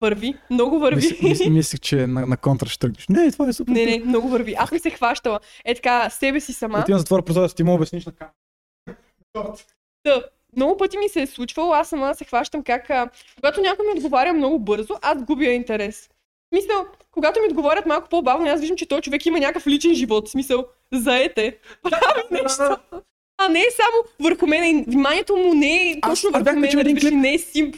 Върви. 0.00 0.34
Много 0.50 0.78
върви. 0.78 0.96
Мис, 0.96 1.22
мис, 1.22 1.46
мислих, 1.50 1.80
че 1.80 2.06
на, 2.06 2.26
на 2.26 2.36
контра 2.36 2.68
ще 2.68 2.78
тръгнеш. 2.78 3.08
Не, 3.08 3.32
това 3.32 3.48
е 3.48 3.52
супер. 3.52 3.72
не, 3.72 3.86
не, 3.86 4.04
много 4.04 4.28
върви. 4.28 4.54
Аз 4.58 4.68
съм 4.68 4.78
се 4.78 4.90
хващала. 4.90 5.40
Е 5.64 5.74
така, 5.74 6.10
себе 6.10 6.40
си 6.40 6.52
сама. 6.52 6.78
Отивам 6.78 6.98
затвора 6.98 7.22
прозорец, 7.22 7.54
ти 7.54 7.62
му 7.62 7.74
обясниш 7.74 8.06
на 8.06 8.12
камера. 8.12 9.56
Да, 10.06 10.28
много 10.56 10.76
пъти 10.76 10.98
ми 10.98 11.08
се 11.08 11.22
е 11.22 11.26
случвало, 11.26 11.72
аз 11.72 11.88
сама 11.88 12.14
се 12.14 12.24
хващам 12.24 12.62
как, 12.62 12.90
а, 12.90 13.10
когато 13.34 13.60
някой 13.60 13.86
ми 13.86 13.92
отговаря 13.92 14.32
много 14.32 14.58
бързо, 14.58 14.94
аз 15.02 15.22
губя 15.22 15.44
интерес. 15.44 16.10
Смисъл, 16.54 16.86
когато 17.10 17.40
ми 17.40 17.46
отговарят 17.46 17.86
малко 17.86 18.08
по-бавно, 18.08 18.46
аз 18.46 18.60
виждам, 18.60 18.76
че 18.76 18.88
този 18.88 19.02
човек 19.02 19.26
има 19.26 19.38
някакъв 19.38 19.66
личен 19.66 19.94
живот. 19.94 20.28
Смисъл, 20.28 20.66
заете, 20.92 21.58
прави 21.82 22.22
нещо. 22.30 22.76
А 23.38 23.48
не 23.48 23.60
е 23.60 23.70
само 23.70 24.28
върху 24.30 24.46
мен. 24.46 24.84
Вниманието 24.84 25.36
му 25.36 25.54
не 25.54 25.90
е 25.90 26.00
точно 26.00 26.30
аз 26.32 26.42
върху 26.42 26.58
мен. 26.60 26.78
един 26.78 26.98
клип. 26.98 27.14
Не 27.14 27.34
е 27.34 27.38
симп. 27.38 27.76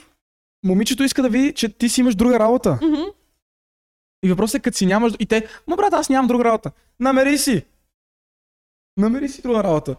Момичето 0.64 1.04
иска 1.04 1.22
да 1.22 1.28
види, 1.28 1.54
че 1.54 1.68
ти 1.68 1.88
си 1.88 2.00
имаш 2.00 2.14
друга 2.14 2.38
работа. 2.38 2.78
Мгм. 2.82 3.02
И 4.24 4.30
въпросът 4.30 4.59
е, 4.59 4.62
като 4.62 4.76
си 4.76 4.86
нямаш... 4.86 5.12
И 5.18 5.26
те, 5.26 5.48
ма 5.66 5.76
брат, 5.76 5.92
аз 5.92 6.09
нямам 6.09 6.28
друга 6.28 6.44
работа. 6.44 6.70
Намери 7.00 7.38
си. 7.38 7.64
Намери 8.96 9.28
си 9.28 9.42
друга 9.42 9.64
работа. 9.64 9.96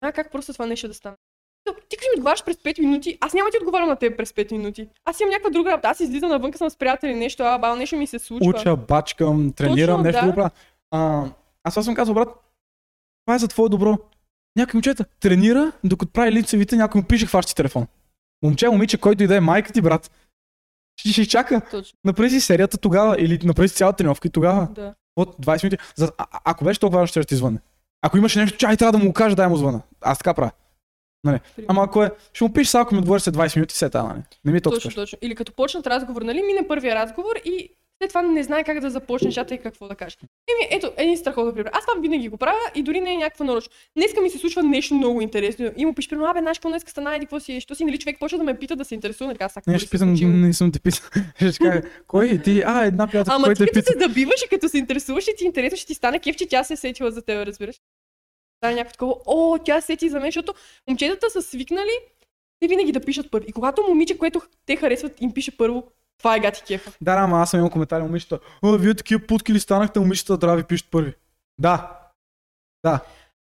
А, 0.00 0.12
как 0.12 0.32
просто 0.32 0.52
това 0.52 0.66
нещо 0.66 0.88
да 0.88 0.94
стане? 0.94 1.16
Ти 1.88 1.96
като 1.96 2.08
ми 2.14 2.18
отговаряш 2.18 2.44
през 2.44 2.56
5 2.56 2.80
минути, 2.80 3.18
аз 3.20 3.34
няма 3.34 3.50
ти 3.50 3.56
отговарям 3.58 3.88
на 3.88 3.96
теб 3.96 4.16
през 4.16 4.32
5 4.32 4.52
минути. 4.52 4.88
Аз 5.04 5.20
имам 5.20 5.30
някаква 5.30 5.50
друга 5.50 5.70
работа. 5.70 5.88
Аз 5.88 6.00
излизам 6.00 6.30
навън, 6.30 6.52
съм 6.52 6.70
с 6.70 6.76
приятели, 6.76 7.14
нещо, 7.14 7.42
а, 7.42 7.58
бал, 7.58 7.76
нещо 7.76 7.96
ми 7.96 8.06
се 8.06 8.18
случва. 8.18 8.48
Уча, 8.50 8.76
бачкам, 8.76 9.52
тренирам, 9.52 9.96
Точно, 9.96 10.02
нещо 10.04 10.20
да. 10.20 10.26
да. 10.26 10.32
го 10.32 10.34
правя. 10.34 10.50
А, 10.90 11.30
аз 11.64 11.74
това 11.74 11.82
съм 11.82 11.94
казал, 11.94 12.14
брат, 12.14 12.28
това 13.24 13.34
е 13.34 13.38
за 13.38 13.48
твое 13.48 13.68
добро. 13.68 13.98
Някой 14.56 14.78
момчета 14.78 15.04
тренира, 15.20 15.72
докато 15.84 16.12
прави 16.12 16.32
лицевите, 16.32 16.76
някой 16.76 17.00
му 17.00 17.06
пише, 17.06 17.26
хващи 17.26 17.54
телефон. 17.54 17.86
Момче, 18.42 18.68
момиче, 18.68 18.98
който 18.98 19.22
и 19.22 19.26
да 19.26 19.36
е 19.36 19.40
майка 19.40 19.72
ти, 19.72 19.80
брат. 19.80 20.10
Ще, 20.96 21.12
ще 21.12 21.26
чака. 21.26 21.60
Точно, 21.70 21.98
Направи 22.04 22.30
си 22.30 22.40
серията 22.40 22.78
тогава 22.78 23.16
или 23.18 23.38
направи 23.44 23.68
си 23.68 23.74
цялата 23.74 23.96
тренировка 23.96 24.28
и 24.28 24.30
тогава. 24.30 24.68
да. 24.74 24.94
От 25.16 25.36
20 25.36 25.64
минути. 25.64 25.84
За, 25.96 26.12
а, 26.18 26.26
ако 26.44 26.64
беше 26.64 26.80
толкова 26.80 27.00
важно, 27.00 27.10
ще 27.10 27.24
ти 27.24 27.36
звънне. 27.36 27.58
Ако 28.02 28.18
имаше 28.18 28.38
нещо, 28.38 28.58
чай, 28.58 28.76
трябва 28.76 28.92
да 28.92 28.98
му 28.98 29.06
го 29.06 29.12
кажа, 29.12 29.36
дай 29.36 29.48
му 29.48 29.56
звъна. 29.56 29.82
Аз 30.00 30.18
така 30.18 30.34
правя. 30.34 30.50
Нали? 31.24 31.40
Ама 31.68 31.82
ако 31.84 32.02
е, 32.02 32.10
ще 32.32 32.44
му 32.44 32.52
пишеш 32.52 32.68
сега, 32.70 32.82
ако 32.82 32.94
ми 32.94 32.98
отговори 32.98 33.20
след 33.20 33.36
20 33.36 33.56
минути, 33.56 33.74
се 33.74 33.90
тая, 33.90 34.04
нали? 34.04 34.22
Не 34.44 34.52
ми 34.52 34.58
е 34.58 34.60
толкова 34.60 34.80
Точно, 34.80 35.02
точно. 35.02 35.18
Или 35.22 35.34
като 35.34 35.52
почнат 35.52 35.86
разговор, 35.86 36.22
нали, 36.22 36.42
мине 36.42 36.68
първия 36.68 36.94
разговор 36.94 37.34
и 37.44 37.70
след 38.02 38.08
това 38.08 38.22
не 38.22 38.42
знае 38.42 38.64
как 38.64 38.80
да 38.80 38.90
започне 38.90 39.32
чата 39.32 39.54
и 39.54 39.58
какво 39.58 39.88
да 39.88 39.94
каже. 39.94 40.16
Еми, 40.22 40.68
ето, 40.70 40.92
един 40.96 41.16
страхотен 41.16 41.54
пример. 41.54 41.70
Аз 41.74 41.86
това 41.86 42.00
винаги 42.00 42.28
го 42.28 42.36
правя 42.36 42.58
и 42.74 42.82
дори 42.82 43.00
не 43.00 43.14
е 43.14 43.16
някаква 43.16 43.44
нарочно. 43.44 43.72
Днеска 43.96 44.20
ми 44.20 44.30
се 44.30 44.38
случва 44.38 44.62
нещо 44.62 44.94
много 44.94 45.20
интересно. 45.20 45.70
И 45.76 45.86
му 45.86 45.94
пише, 45.94 46.08
абе, 46.14 46.40
знаеш 46.40 46.58
какво 46.58 46.68
днеска 46.68 46.90
стана, 46.90 47.16
еди, 47.16 47.26
какво 47.26 47.40
си, 47.40 47.60
що 47.60 47.74
си, 47.74 47.84
нали, 47.84 47.98
човек 47.98 48.16
почва 48.20 48.38
да 48.38 48.44
ме 48.44 48.58
пита 48.58 48.76
да 48.76 48.84
се 48.84 48.94
интересува, 48.94 49.28
нали, 49.28 49.38
аз 49.40 49.56
Не, 49.66 49.78
ще 49.78 49.90
питам, 49.90 50.14
не 50.40 50.52
съм 50.52 50.72
те 50.72 50.80
питал. 50.80 51.08
Ще 51.52 51.58
кажа, 51.58 51.82
кой 52.06 52.28
е 52.28 52.42
ти? 52.42 52.62
А, 52.66 52.84
една 52.84 53.06
приятелка, 53.06 53.36
Ама 53.36 53.44
кой 53.44 53.54
ти 53.54 53.64
като 53.64 53.72
пита. 53.72 53.92
се 53.92 53.98
забиваш 53.98 54.42
и 54.46 54.48
като 54.48 54.68
се 54.68 54.78
интересуваш 54.78 55.28
и 55.28 55.36
ти 55.38 55.44
е 55.44 55.46
интересно, 55.46 55.76
ще 55.76 55.86
ти 55.86 55.94
стане 55.94 56.18
кеф, 56.18 56.36
че 56.36 56.48
тя 56.48 56.64
се 56.64 56.72
е 56.72 56.76
сетила 56.76 57.10
за 57.10 57.22
теб, 57.22 57.46
разбираш. 57.46 57.76
Стане 58.60 58.74
някакво 58.74 58.92
такова, 58.92 59.14
о, 59.26 59.58
тя 59.64 59.80
се 59.80 59.86
сети 59.86 60.08
за 60.08 60.20
мен, 60.20 60.28
защото 60.28 60.54
момчетата 60.88 61.30
са 61.30 61.42
свикнали 61.42 61.98
те 62.62 62.68
винаги 62.68 62.92
да 62.92 63.00
пишат 63.00 63.30
първи. 63.30 63.46
И 63.48 63.52
когато 63.52 63.82
момиче, 63.88 64.18
което 64.18 64.40
те 64.66 64.76
харесват, 64.76 65.20
им 65.20 65.32
пише 65.34 65.56
първо, 65.56 65.84
това 66.18 66.36
е 66.36 66.40
гати 66.40 66.62
кефа. 66.62 66.92
Да, 67.00 67.14
да, 67.14 67.20
ама 67.22 67.40
аз 67.40 67.50
съм 67.50 67.60
имал 67.60 67.70
коментари 67.70 68.02
момичета. 68.02 68.38
О, 68.62 68.72
вие 68.72 68.94
такива 68.94 69.26
путки 69.26 69.52
ли 69.52 69.60
станахте, 69.60 70.00
момичета 70.00 70.38
трябва 70.38 70.56
ви 70.56 70.64
пишат 70.64 70.90
първи. 70.90 71.14
Да. 71.58 71.98
Да. 72.84 73.00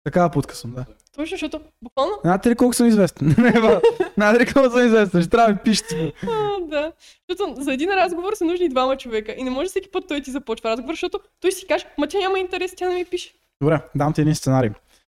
Такава 0.05 0.31
путка 0.31 0.55
съм, 0.55 0.73
да. 0.73 0.85
Точно, 1.17 1.35
защото 1.35 1.61
буквално 1.83 2.13
Знаете 2.21 2.51
ли 2.51 2.55
колко 2.55 2.75
съм 2.75 2.87
известен? 2.87 3.37
Знаете 4.15 4.41
ли 4.41 4.53
колко 4.53 4.71
съм 4.71 4.87
известен? 4.87 5.21
Ще 5.21 5.31
трябва 5.31 5.47
да 5.47 5.53
ми 5.53 5.59
пишете. 5.65 6.13
А, 6.23 6.61
да. 6.61 6.93
Защото 7.31 7.63
за 7.63 7.73
един 7.73 7.91
разговор 7.91 8.33
са 8.35 8.45
нужни 8.45 8.69
двама 8.69 8.97
човека. 8.97 9.35
И 9.39 9.43
не 9.43 9.51
може 9.51 9.69
всеки 9.69 9.91
път 9.91 10.05
той 10.09 10.23
ти 10.23 10.31
започва 10.31 10.71
разговор, 10.71 10.93
защото 10.93 11.21
той 11.41 11.53
си 11.53 11.67
каже, 11.67 11.87
ма 11.99 12.09
тя 12.09 12.19
няма 12.19 12.39
интерес, 12.39 12.75
тя 12.77 12.89
не 12.89 12.95
ми 12.95 13.05
пише. 13.05 13.35
Добре, 13.63 13.81
дам 13.95 14.13
ти 14.13 14.21
един 14.21 14.35
сценарий. 14.35 14.71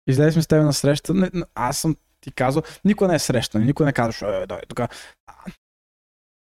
Излезе 0.07 0.31
сме 0.31 0.41
с 0.41 0.47
теб 0.47 0.63
на 0.63 0.73
среща. 0.73 1.13
Не, 1.13 1.29
аз 1.55 1.77
съм 1.77 1.95
ти 2.21 2.31
казал, 2.31 2.63
никой 2.85 3.07
не 3.07 3.15
е 3.15 3.19
среща, 3.19 3.59
никой 3.59 3.85
не 3.85 3.93
казваш, 3.93 4.21
е, 4.21 4.45
дай 4.47 4.61
тук. 4.67 4.81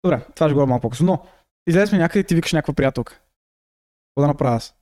Добре, 0.03 0.25
това 0.35 0.47
ще 0.47 0.53
говоря 0.53 0.67
малко 0.67 0.81
по-късно. 0.81 1.05
Но, 1.05 1.25
излезе 1.67 1.87
сме 1.87 1.97
някъде 1.97 2.19
и 2.19 2.23
ти 2.23 2.35
викаш 2.35 2.53
някаква 2.53 2.73
приятелка. 2.73 3.13
Какво 3.13 4.21
да 4.21 4.27
направя 4.27 4.55
аз? 4.55 4.75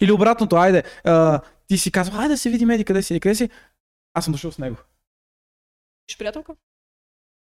Или 0.00 0.12
обратното, 0.12 0.56
айде, 0.56 0.82
а, 1.04 1.40
ти 1.66 1.78
си 1.78 1.92
казва, 1.92 2.18
айде 2.18 2.28
да 2.34 2.38
се 2.38 2.50
видим, 2.50 2.70
еди 2.70 2.84
къде 2.84 3.02
си, 3.02 3.12
еди 3.12 3.20
къде 3.20 3.34
си. 3.34 3.50
Аз 4.14 4.24
съм 4.24 4.32
дошъл 4.32 4.52
с 4.52 4.58
него. 4.58 4.76
Пише 6.06 6.18
приятелка. 6.18 6.54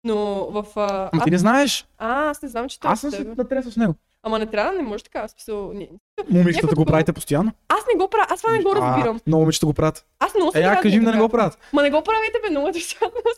Но 0.05 0.17
в... 0.51 0.65
А, 0.77 1.11
Ама 1.13 1.25
ти 1.25 1.31
не 1.31 1.39
знаеш. 1.39 1.87
а, 1.99 2.29
аз 2.31 2.43
не 2.43 2.49
знам, 2.49 2.69
че 2.69 2.81
той 2.81 2.91
е 2.91 2.93
Аз 2.93 3.01
съм 3.01 3.11
с 3.11 3.17
се 3.17 3.25
натресал 3.25 3.73
с 3.73 3.77
него. 3.77 3.95
Ама 4.23 4.39
не 4.39 4.47
трябва, 4.47 4.73
не 4.73 4.83
може 4.83 5.05
така. 5.05 5.21
Аз, 5.21 5.31
смисъл, 5.31 5.73
не. 5.73 5.89
Момичетата 6.31 6.67
Някой 6.67 6.85
го 6.85 6.87
правите 6.87 7.13
постоянно? 7.13 7.53
аз 7.69 7.81
не 7.93 7.99
го 7.99 8.11
правя, 8.11 8.27
аз 8.31 8.41
това 8.41 8.53
не 8.53 8.63
го 8.63 8.75
разбирам. 8.77 9.21
Много 9.27 9.41
момичета 9.41 9.67
го 9.67 9.75
правят. 9.75 10.07
Аз 10.19 10.35
много 10.35 10.49
Е, 10.49 10.53
се 10.53 10.63
радвам 10.63 10.83
кажи 10.83 10.97
им 10.97 11.05
да 11.05 11.13
не 11.13 11.19
го 11.21 11.29
правят. 11.29 11.59
Ма 11.73 11.83
не 11.83 11.91
го 11.91 12.03
правите, 12.05 12.39
бе, 12.45 12.51
много 12.51 12.69
е. 12.69 12.73
В 12.73 12.75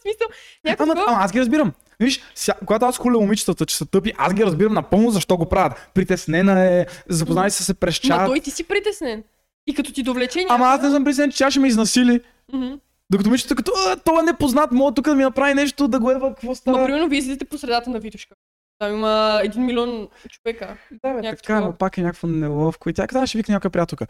смисъл, 0.03 0.28
някакво... 0.64 0.92
Ама, 0.92 1.05
ама 1.09 1.18
аз 1.20 1.32
ги 1.32 1.40
разбирам. 1.40 1.72
Виж, 2.01 2.20
ся, 2.34 2.55
когато 2.66 2.84
аз 2.84 2.99
хуля 2.99 3.20
момичетата, 3.20 3.66
че 3.66 3.76
са 3.76 3.86
тъпи, 3.86 4.12
аз 4.18 4.34
ги 4.34 4.44
разбирам 4.44 4.74
напълно 4.74 5.11
защо 5.11 5.36
го 5.36 5.49
правят. 5.49 5.90
Притеснена 5.94 6.64
е, 6.64 6.86
запознали 7.09 7.51
са 7.51 7.64
се 7.64 7.74
през 7.74 8.05
Ма 8.05 8.09
чат. 8.09 8.26
той 8.26 8.40
ти 8.40 8.51
си 8.51 8.64
притеснен. 8.64 9.24
И 9.66 9.74
като 9.74 9.92
ти 9.92 10.03
довлече 10.03 10.47
Ама 10.49 10.66
аз 10.66 10.82
не 10.82 10.90
съм 10.90 11.05
притеснен, 11.05 11.30
че 11.30 11.38
тя 11.38 11.51
ще 11.51 11.61
ме 11.61 11.68
изнасили. 11.68 12.20
Мгм. 12.53 12.74
Докато 13.11 13.28
момичето 13.28 13.55
като, 13.55 13.72
а, 13.88 13.97
това 13.97 14.20
е 14.20 14.22
непознат, 14.22 14.72
мога 14.72 14.94
тук 14.94 15.05
да 15.05 15.14
ми 15.14 15.22
направи 15.22 15.55
нещо, 15.55 15.88
да 15.88 16.01
го 16.01 16.11
едва, 16.11 16.28
какво 16.28 16.49
Ма, 16.49 16.57
става. 16.57 16.84
примерно, 16.86 17.09
вие 17.09 17.18
излизате 17.18 17.44
по 17.44 17.59
средата 17.59 17.90
на 17.90 17.99
Витушка. 17.99 18.34
Там 18.78 18.92
има 18.92 19.40
един 19.44 19.64
милион 19.64 20.09
човека. 20.28 20.76
Да, 20.90 21.14
бе, 21.14 21.22
така, 21.22 21.36
такова. 21.36 21.61
но 21.61 21.72
пак 21.72 21.99
е 21.99 22.03
някакво 22.03 22.26
неловко. 22.26 22.90
И 22.90 22.92
тя 22.92 23.07
каза, 23.07 23.26
ще 23.26 23.38
викне 23.38 23.53
някоя 23.53 23.70
приятелка. 23.70 24.07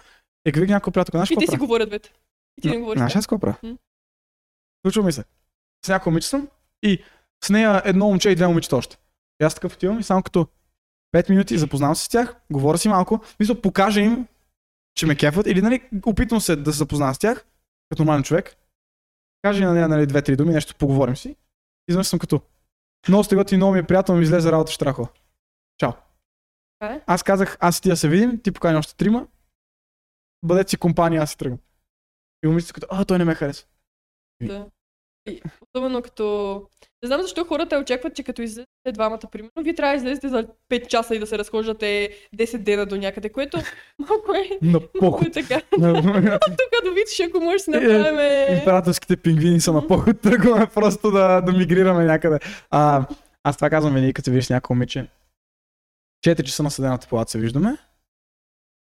Е, 0.46 0.50
викне 0.50 0.74
някоя 0.74 0.92
приятелка, 0.92 1.18
знаеш 1.18 1.30
И 1.30 1.34
те 1.34 1.40
какво 1.40 1.52
си 1.52 1.58
говорят, 1.58 1.90
бе. 1.90 1.98
И 2.58 2.62
ти 2.62 2.70
не 2.70 2.78
говориш. 2.78 2.98
Знаеш 2.98 3.16
аз 3.16 3.26
какво 3.26 3.38
правя? 3.38 3.56
Случва 4.86 5.02
ми 5.02 5.12
се. 5.12 5.24
С 5.86 5.88
някоя 5.88 6.10
момиче 6.10 6.28
съм 6.28 6.48
и 6.82 6.98
с 7.44 7.50
нея 7.50 7.82
едно 7.84 8.06
момче 8.06 8.30
и 8.30 8.34
две 8.34 8.46
момичета 8.46 8.76
още. 8.76 8.98
И 9.40 9.44
аз 9.44 9.54
такъв 9.54 9.74
отивам 9.74 10.00
и 10.00 10.02
само 10.02 10.22
като 10.22 10.46
5 11.14 11.30
минути 11.30 11.58
запознавам 11.58 11.96
се 11.96 12.04
с 12.04 12.08
тях, 12.08 12.36
говоря 12.50 12.78
си 12.78 12.88
малко, 12.88 13.20
мисля, 13.40 13.60
покажа 13.60 14.00
им, 14.00 14.26
че 14.94 15.06
ме 15.06 15.16
кефат 15.16 15.46
или 15.46 15.62
нали, 15.62 15.88
опитвам 16.06 16.40
се 16.40 16.56
да 16.56 16.72
се 16.72 16.78
запозная 16.78 17.14
с 17.14 17.18
тях, 17.18 17.46
като 17.90 18.02
нормален 18.02 18.22
човек. 18.22 18.56
Кажа 19.42 19.64
на 19.64 19.72
нея 19.72 19.88
нали, 19.88 20.06
две-три 20.06 20.36
думи, 20.36 20.52
нещо 20.52 20.74
поговорим 20.78 21.16
си. 21.16 21.28
И 21.28 21.36
изведнъж 21.88 22.06
съм 22.06 22.18
като 22.18 22.40
много 23.08 23.24
сте 23.24 23.36
готини, 23.36 23.56
много 23.56 23.72
ми 23.72 23.78
е 23.78 23.86
приятно, 23.86 24.16
ми 24.16 24.22
излезе 24.22 24.52
работа 24.52 24.70
в 24.70 24.74
Штрахова. 24.74 25.08
Чао. 25.78 25.92
Това 26.78 26.92
е. 26.92 27.02
Аз 27.06 27.22
казах, 27.22 27.56
аз 27.60 27.78
и 27.78 27.82
ти 27.82 27.88
да 27.88 27.96
се 27.96 28.08
видим, 28.08 28.40
ти 28.42 28.52
покани 28.52 28.78
още 28.78 28.96
трима. 28.96 29.26
Бъдете 30.44 30.70
си 30.70 30.76
компания, 30.76 31.22
аз 31.22 31.30
си 31.30 31.38
тръгвам. 31.38 31.60
И 32.44 32.46
момичето 32.46 32.74
като, 32.74 32.86
а, 32.90 33.04
той 33.04 33.18
не 33.18 33.24
ме 33.24 33.34
харесва. 33.34 33.68
Да. 34.42 34.66
И 35.26 35.40
особено 35.62 36.02
като... 36.02 36.62
Не 37.02 37.06
знам 37.06 37.22
защо 37.22 37.44
хората 37.44 37.78
очакват, 37.78 38.14
че 38.14 38.22
като 38.22 38.42
излезете 38.42 38.92
двамата, 38.92 39.20
примерно, 39.32 39.50
вие 39.62 39.74
трябва 39.74 39.92
да 39.92 39.96
излезете 39.96 40.28
за 40.28 40.46
5 40.70 40.86
часа 40.86 41.14
и 41.14 41.18
да 41.18 41.26
се 41.26 41.38
разхождате 41.38 42.10
10 42.36 42.58
дена 42.58 42.86
до 42.86 42.96
някъде, 42.96 43.28
което 43.28 43.58
малко 43.98 44.34
е... 44.34 44.58
На 44.62 44.72
Малко 44.72 44.88
поход. 44.98 45.26
е 45.26 45.30
така. 45.30 45.60
Тук 45.70 46.84
до 46.84 46.92
Витош, 46.94 47.20
ако 47.28 47.40
може 47.40 47.56
да 47.56 47.62
си 47.62 47.70
направим... 47.70 48.58
Императорските 48.58 49.16
пингвини 49.16 49.60
са 49.60 49.72
на 49.72 49.86
поход, 49.86 50.20
тръгваме 50.22 50.66
просто 50.66 51.10
да, 51.10 51.40
да 51.40 51.52
мигрираме 51.52 52.04
някъде. 52.04 52.38
А, 52.70 53.06
аз 53.44 53.56
това 53.56 53.70
казвам 53.70 53.94
винаги, 53.94 54.12
като 54.12 54.30
видиш 54.30 54.48
някакво 54.48 54.74
момиче. 54.74 55.06
4 56.26 56.42
часа 56.42 56.62
на 56.62 56.70
съдената 56.70 57.08
палата 57.10 57.30
се 57.30 57.38
виждаме. 57.38 57.76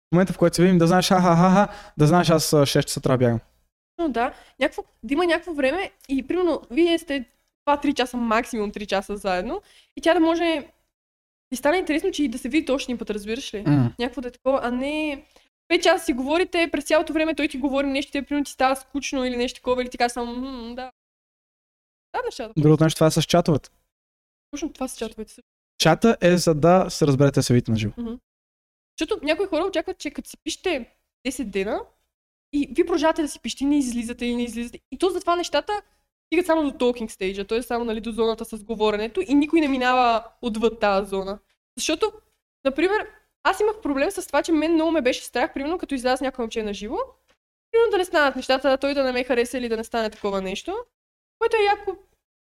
В 0.10 0.12
момента, 0.12 0.34
в 0.34 0.38
който 0.38 0.56
се 0.56 0.62
видим, 0.62 0.78
да 0.78 0.88
знаеш, 0.88 1.08
ха-ха-ха, 1.08 1.68
да 1.98 2.08
знаеш, 2.08 2.30
аз 2.30 2.54
а, 2.54 2.58
6 2.58 2.84
часа 2.84 3.02
трябва 3.02 3.18
да 3.18 3.26
бягам. 3.26 3.40
Но 4.00 4.10
да, 4.10 4.34
някакво, 4.60 4.84
да 5.04 5.14
има 5.14 5.26
някакво 5.26 5.54
време 5.54 5.92
и 6.10 6.28
примерно 6.28 6.62
вие 6.72 7.00
сте 7.00 7.26
2-3 7.68 7.94
часа, 7.94 8.18
максимум 8.18 8.72
3 8.72 8.86
часа 8.86 9.18
заедно 9.18 9.62
и 9.96 10.02
тя 10.02 10.14
да 10.14 10.20
може 10.20 10.68
и 11.52 11.56
стане 11.56 11.78
интересно, 11.78 12.12
че 12.12 12.24
и 12.24 12.28
да 12.28 12.38
се 12.38 12.50
видите 12.50 12.72
още 12.72 12.92
един 12.92 12.98
път, 12.98 13.10
разбираш 13.10 13.54
ли? 13.54 13.64
М. 13.68 13.94
Някакво 14.00 14.22
да 14.22 14.28
е 14.28 14.32
такова, 14.32 14.60
а 14.64 14.72
не 14.72 15.26
5 15.74 15.84
часа 15.84 16.06
си 16.06 16.14
говорите, 16.14 16.70
през 16.72 16.84
цялото 16.86 17.14
време 17.14 17.36
той 17.36 17.48
ти 17.48 17.58
говори 17.58 17.88
нещо, 17.88 18.12
те 18.12 18.22
примерно 18.22 18.46
ти 18.46 18.52
става 18.52 18.76
скучно 18.76 19.26
или 19.26 19.38
нещо 19.38 19.60
такова, 19.60 19.82
или 19.82 19.90
ти 19.90 19.98
казва 19.98 20.14
само, 20.14 20.36
«М, 20.36 20.76
да. 20.76 20.92
Да, 22.16 22.22
нещата. 22.26 22.54
Другото 22.58 22.84
нещо, 22.84 22.98
това 22.98 23.08
е 23.08 23.12
с 23.12 23.24
чатовете. 23.24 23.70
Точно 24.52 24.74
това 24.74 24.88
са 24.88 24.98
чатовете. 24.98 25.34
Чата 25.78 26.18
е 26.22 26.38
за 26.38 26.56
да 26.56 26.90
се 26.90 27.08
разберете 27.08 27.42
се 27.42 27.54
видите 27.54 27.72
на 27.72 27.78
живо. 27.78 27.94
Защото 29.00 29.26
някои 29.26 29.48
хора 29.48 29.64
очакват, 29.66 29.98
че 29.98 30.12
като 30.12 30.30
си 30.30 30.38
пишете 30.44 30.90
10 31.28 31.44
дена 31.44 31.82
и 32.54 32.70
вие 32.72 32.86
продължавате 32.86 33.22
да 33.22 33.28
си 33.28 33.40
пишете 33.40 33.64
и 33.64 33.68
не 33.68 33.78
излизате 33.78 34.26
и 34.26 34.36
не 34.36 34.44
излизате. 34.44 34.80
И 34.92 34.98
то 34.98 35.10
затова 35.10 35.36
нещата 35.36 35.82
стигат 36.30 36.46
само 36.46 36.72
до 36.72 36.72
talking 36.72 37.10
stage, 37.10 37.50
т.е. 37.50 37.62
само 37.62 37.86
нали, 37.86 38.02
до 38.02 38.12
зоната 38.12 38.46
с 38.46 38.64
говоренето 38.64 39.22
и 39.28 39.34
никой 39.34 39.62
не 39.62 39.68
минава 39.68 40.24
отвъд 40.42 40.80
тази 40.80 41.10
зона. 41.10 41.40
Защото, 41.78 42.12
например, 42.66 43.08
аз 43.44 43.60
имах 43.60 43.82
проблем 43.82 44.12
с 44.12 44.28
това, 44.28 44.44
че 44.44 44.52
мен 44.52 44.74
много 44.74 44.92
ме 44.92 45.02
беше 45.02 45.24
страх, 45.24 45.54
примерно 45.54 45.78
като 45.78 45.96
изляза 45.96 46.24
някой 46.24 46.44
момче 46.44 46.64
на 46.64 46.74
живо, 46.74 46.98
примерно 47.72 47.92
да 47.92 47.98
не 47.98 48.06
станат 48.06 48.36
нещата, 48.36 48.78
той 48.78 48.94
да 48.94 49.04
не 49.04 49.12
ме 49.12 49.24
хареса 49.24 49.58
или 49.58 49.70
да 49.70 49.78
не 49.78 49.84
стане 49.84 50.10
такова 50.10 50.42
нещо, 50.42 50.76
което 51.40 51.58
е 51.58 51.66
яко 51.66 51.96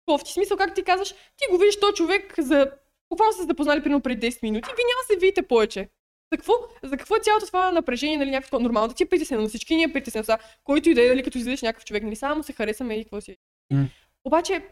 кофти. 0.06 0.32
Смисъл, 0.32 0.56
как 0.56 0.74
ти 0.74 0.82
казваш, 0.82 1.12
ти 1.12 1.44
го 1.50 1.58
виждаш 1.58 1.80
този 1.80 1.94
човек 1.94 2.34
за... 2.38 2.70
Буквално 3.10 3.32
се 3.32 3.42
запознали 3.42 3.82
примерно 3.82 4.00
преди 4.00 4.30
10 4.30 4.42
минути, 4.42 4.68
вие 4.76 4.84
няма 4.84 5.02
да 5.02 5.14
се 5.14 5.20
видите 5.20 5.42
повече. 5.42 5.88
За 6.32 6.36
какво, 6.36 6.52
за 6.82 6.96
какво 6.96 7.16
е 7.16 7.20
цялото 7.20 7.46
това 7.46 7.72
напрежение, 7.72 8.16
нали, 8.18 8.30
някакво 8.30 8.58
нормално 8.58 8.88
да 8.88 8.94
ти 8.94 9.02
е 9.02 9.08
притеснено, 9.08 9.48
всички 9.48 9.76
ни 9.76 9.82
е 9.82 9.92
притеснено, 9.92 10.24
сега, 10.24 10.38
който 10.64 10.90
и 10.90 10.94
да 10.94 11.06
е, 11.06 11.08
нали, 11.08 11.22
като 11.22 11.38
излизаш 11.38 11.62
някакъв 11.62 11.84
човек, 11.84 12.02
нали, 12.02 12.16
само 12.16 12.42
се 12.42 12.52
харесаме 12.52 12.94
и 12.94 13.04
какво 13.04 13.20
си. 13.20 13.36
М. 13.72 13.86
Обаче, 14.24 14.64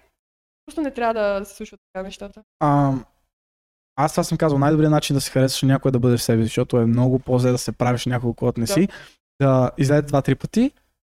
просто 0.67 0.81
не 0.81 0.91
трябва 0.91 1.15
да 1.15 1.45
се 1.45 1.55
случват 1.55 1.81
така 1.93 2.03
нещата. 2.03 2.43
А, 2.61 2.93
аз 3.97 4.13
това 4.13 4.25
съм 4.25 4.39
казал, 4.39 4.59
най-добрият 4.59 4.91
начин 4.91 5.15
да 5.15 5.21
се 5.21 5.31
харесаш 5.31 5.63
някой 5.63 5.89
е 5.89 5.93
да 5.93 5.99
бъдеш 5.99 6.21
себе 6.21 6.43
си, 6.43 6.47
защото 6.47 6.79
е 6.79 6.87
много 6.87 7.19
по-зле 7.19 7.51
да 7.51 7.59
се 7.59 7.73
правиш 7.73 8.07
някого, 8.07 8.35
когато 8.35 8.61
не 8.61 8.67
Да. 8.67 8.73
си, 8.73 8.89
да 9.41 9.71
излезе 9.79 10.03
два-три 10.03 10.35
пъти 10.35 10.73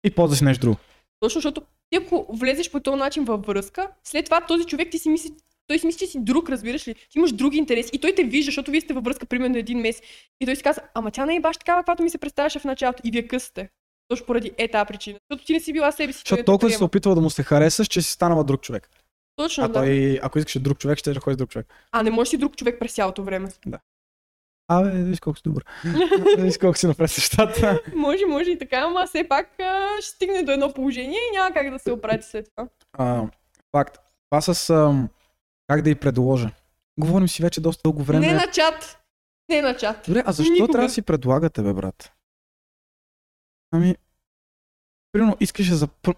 и 0.05 0.11
после 0.11 0.31
да 0.31 0.37
си 0.37 0.45
нещо 0.45 0.61
друго. 0.61 0.77
Точно 1.21 1.39
защото 1.39 1.63
ти 1.91 1.97
ако 1.97 2.37
влезеш 2.37 2.71
по 2.71 2.81
този 2.81 2.99
начин 2.99 3.25
във 3.25 3.47
връзка, 3.47 3.91
след 4.05 4.25
това 4.25 4.41
този 4.41 4.65
човек 4.65 4.91
ти 4.91 4.99
си 4.99 5.09
мисли, 5.09 5.35
той 5.71 5.79
си 5.79 5.87
мисли, 5.87 5.99
че 5.99 6.07
си 6.07 6.19
друг, 6.21 6.51
разбираш 6.51 6.89
ли? 6.89 6.95
Ти 6.95 7.19
имаш 7.19 7.33
други 7.33 7.59
интереси 7.59 7.91
и 7.93 7.99
той 7.99 8.15
те 8.15 8.25
вижда, 8.25 8.45
защото 8.45 8.71
вие 8.71 8.81
сте 8.81 8.95
във 8.95 9.05
връзка 9.05 9.27
примерно 9.27 9.57
един 9.57 9.81
месец. 9.81 10.03
И 10.41 10.47
той 10.47 10.57
си 10.57 10.63
казва, 10.63 10.83
ама 10.95 11.11
тя 11.11 11.27
не 11.27 11.37
е 11.37 11.41
баш 11.41 11.57
такава, 11.57 11.81
каквато 11.81 12.03
ми 12.03 12.11
се 12.11 12.19
представяше 12.19 12.59
в 12.59 12.65
началото. 12.65 13.03
И 13.05 13.11
вие 13.11 13.29
късате. 13.29 13.69
Точно 14.09 14.27
поради 14.27 14.53
е 14.59 14.69
тази 14.69 14.87
причина. 14.87 15.19
Защото 15.31 15.47
ти 15.47 15.53
не 15.53 15.61
си 15.61 15.73
била 15.73 15.93
себе 15.93 16.13
си. 16.13 16.19
Защото 16.19 16.45
толкова 16.45 16.69
си 16.69 16.73
се 16.73 16.79
приема. 16.79 16.87
опитва 16.87 17.15
да 17.15 17.21
му 17.21 17.31
се 17.31 17.43
харесаш, 17.43 17.89
че 17.89 18.03
си 18.03 18.13
станала 18.13 18.45
друг 18.45 18.61
човек. 18.61 18.91
Точно, 19.37 19.65
А 19.65 19.69
да. 19.69 19.75
той, 19.75 20.21
ако 20.23 20.39
искаше 20.39 20.59
друг 20.59 20.79
човек, 20.79 20.99
ще 20.99 21.13
да 21.13 21.21
ходи 21.21 21.35
с 21.35 21.37
друг 21.37 21.51
човек. 21.51 21.67
А 21.93 22.03
не 22.03 22.11
можеш 22.11 22.31
си 22.31 22.37
друг 22.37 22.57
човек 22.57 22.79
през 22.81 22.95
цялото 22.95 23.23
време. 23.25 23.49
Абе, 24.69 24.91
виж 24.91 25.21
колко 25.21 25.37
си 25.37 25.43
добър. 25.47 25.65
виж 26.39 26.59
колко 26.59 26.79
си 26.79 26.87
напред 26.87 27.11
нещата. 27.19 27.81
може, 27.95 28.27
може 28.27 28.51
и 28.51 28.59
така, 28.59 28.77
ама 28.77 29.07
все 29.07 29.29
пак 29.29 29.61
а, 29.61 29.89
ще 30.01 30.11
стигне 30.11 30.43
до 30.43 30.53
едно 30.53 30.73
положение 30.73 31.19
и 31.33 31.37
няма 31.37 31.55
как 31.55 31.71
да 31.71 31.79
се 31.79 31.93
оправи 31.93 32.23
след 32.23 32.49
това. 32.51 32.69
А, 32.93 33.27
факт. 33.73 33.99
Това 34.31 34.41
с 34.41 34.71
ам, 34.71 35.09
как 35.71 35.83
да 35.83 35.91
й 35.91 35.95
предложа. 35.95 36.51
Говорим 37.01 37.29
си 37.29 37.43
вече 37.43 37.61
доста 37.61 37.83
дълго 37.85 38.03
време. 38.03 38.27
Не 38.27 38.35
на 38.35 38.51
чат. 38.51 38.99
Не 39.49 39.63
на 39.63 39.77
чат. 39.77 40.05
Добре, 40.07 40.23
а 40.27 40.33
защо 40.33 40.53
Никога. 40.53 40.73
трябва 40.73 40.89
да 40.89 40.93
си 40.93 41.03
предлагате, 41.03 41.63
бе, 41.63 41.73
брат? 41.73 42.13
Ами, 43.73 43.97
примерно, 45.13 45.37
искаш 45.41 45.69
да 45.69 45.77
зап... 45.77 46.09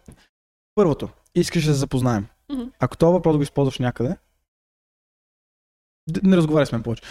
Първото, 0.74 1.08
искаш 1.34 1.64
да 1.64 1.72
се 1.72 1.78
запознаем. 1.78 2.26
Мгм. 2.52 2.62
Ако 2.78 2.96
този 2.96 3.12
въпрос 3.12 3.36
го 3.36 3.42
използваш 3.42 3.78
някъде, 3.78 4.16
не 6.22 6.36
разговаряй 6.36 6.66
с 6.66 6.72
мен 6.72 6.82
повече. 6.82 7.02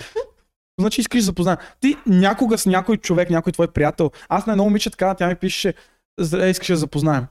Значи 0.80 1.02
искаш 1.02 1.20
да 1.20 1.26
запознаем. 1.26 1.58
Ти 1.80 1.98
някога 2.06 2.58
с 2.58 2.66
някой 2.66 2.98
човек, 2.98 3.30
някой 3.30 3.54
твой 3.54 3.68
приятел, 3.68 4.12
аз 4.30 4.46
на 4.46 4.54
едно 4.54 4.64
момиче 4.64 4.89
така, 4.89 5.16
тя 5.16 5.28
ми 5.28 5.36
пише, 5.36 5.74
«Здравей, 6.20 6.50
искаш 6.50 6.68
да 6.68 6.76
запознаем. 6.76 7.26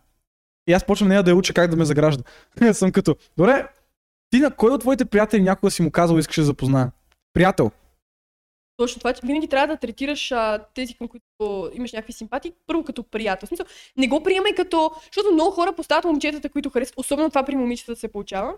И 0.67 0.73
аз 0.73 0.87
почвам 0.87 1.09
нея 1.09 1.23
да 1.23 1.31
я 1.31 1.37
уча 1.37 1.55
как 1.55 1.71
да 1.71 1.77
ме 1.77 1.85
загражда. 1.85 2.25
Аз 2.61 2.79
съм 2.79 2.93
като, 2.93 3.17
добре, 3.37 3.69
ти 4.31 4.39
на 4.39 4.51
кой 4.51 4.70
от 4.72 4.81
твоите 4.81 5.05
приятели 5.05 5.43
някога 5.43 5.70
си 5.70 5.83
му 5.83 5.91
казал 5.91 6.16
искаш 6.18 6.37
да 6.37 6.43
се 6.43 6.47
запознаем? 6.47 6.89
Приятел. 7.33 7.70
Точно 8.76 8.99
това, 8.99 9.12
че 9.12 9.20
винаги 9.24 9.49
трябва 9.49 9.66
да 9.66 9.76
третираш 9.76 10.33
а, 10.33 10.64
тези, 10.74 10.95
към 10.95 11.09
които 11.09 11.70
имаш 11.74 11.93
някакви 11.93 12.12
симпатии, 12.12 12.53
първо 12.66 12.85
като 12.85 13.03
приятел. 13.03 13.47
В 13.47 13.49
смисъл, 13.49 13.66
не 13.97 14.09
го 14.09 14.22
приемай 14.22 14.55
като... 14.55 14.91
Защото 15.05 15.35
много 15.35 15.51
хора 15.51 15.72
поставят 15.72 16.05
момчетата, 16.05 16.49
които 16.49 16.70
харесват, 16.70 16.99
особено 16.99 17.28
това 17.28 17.43
при 17.43 17.57
момичетата 17.57 18.01
се 18.01 18.09
получава. 18.09 18.55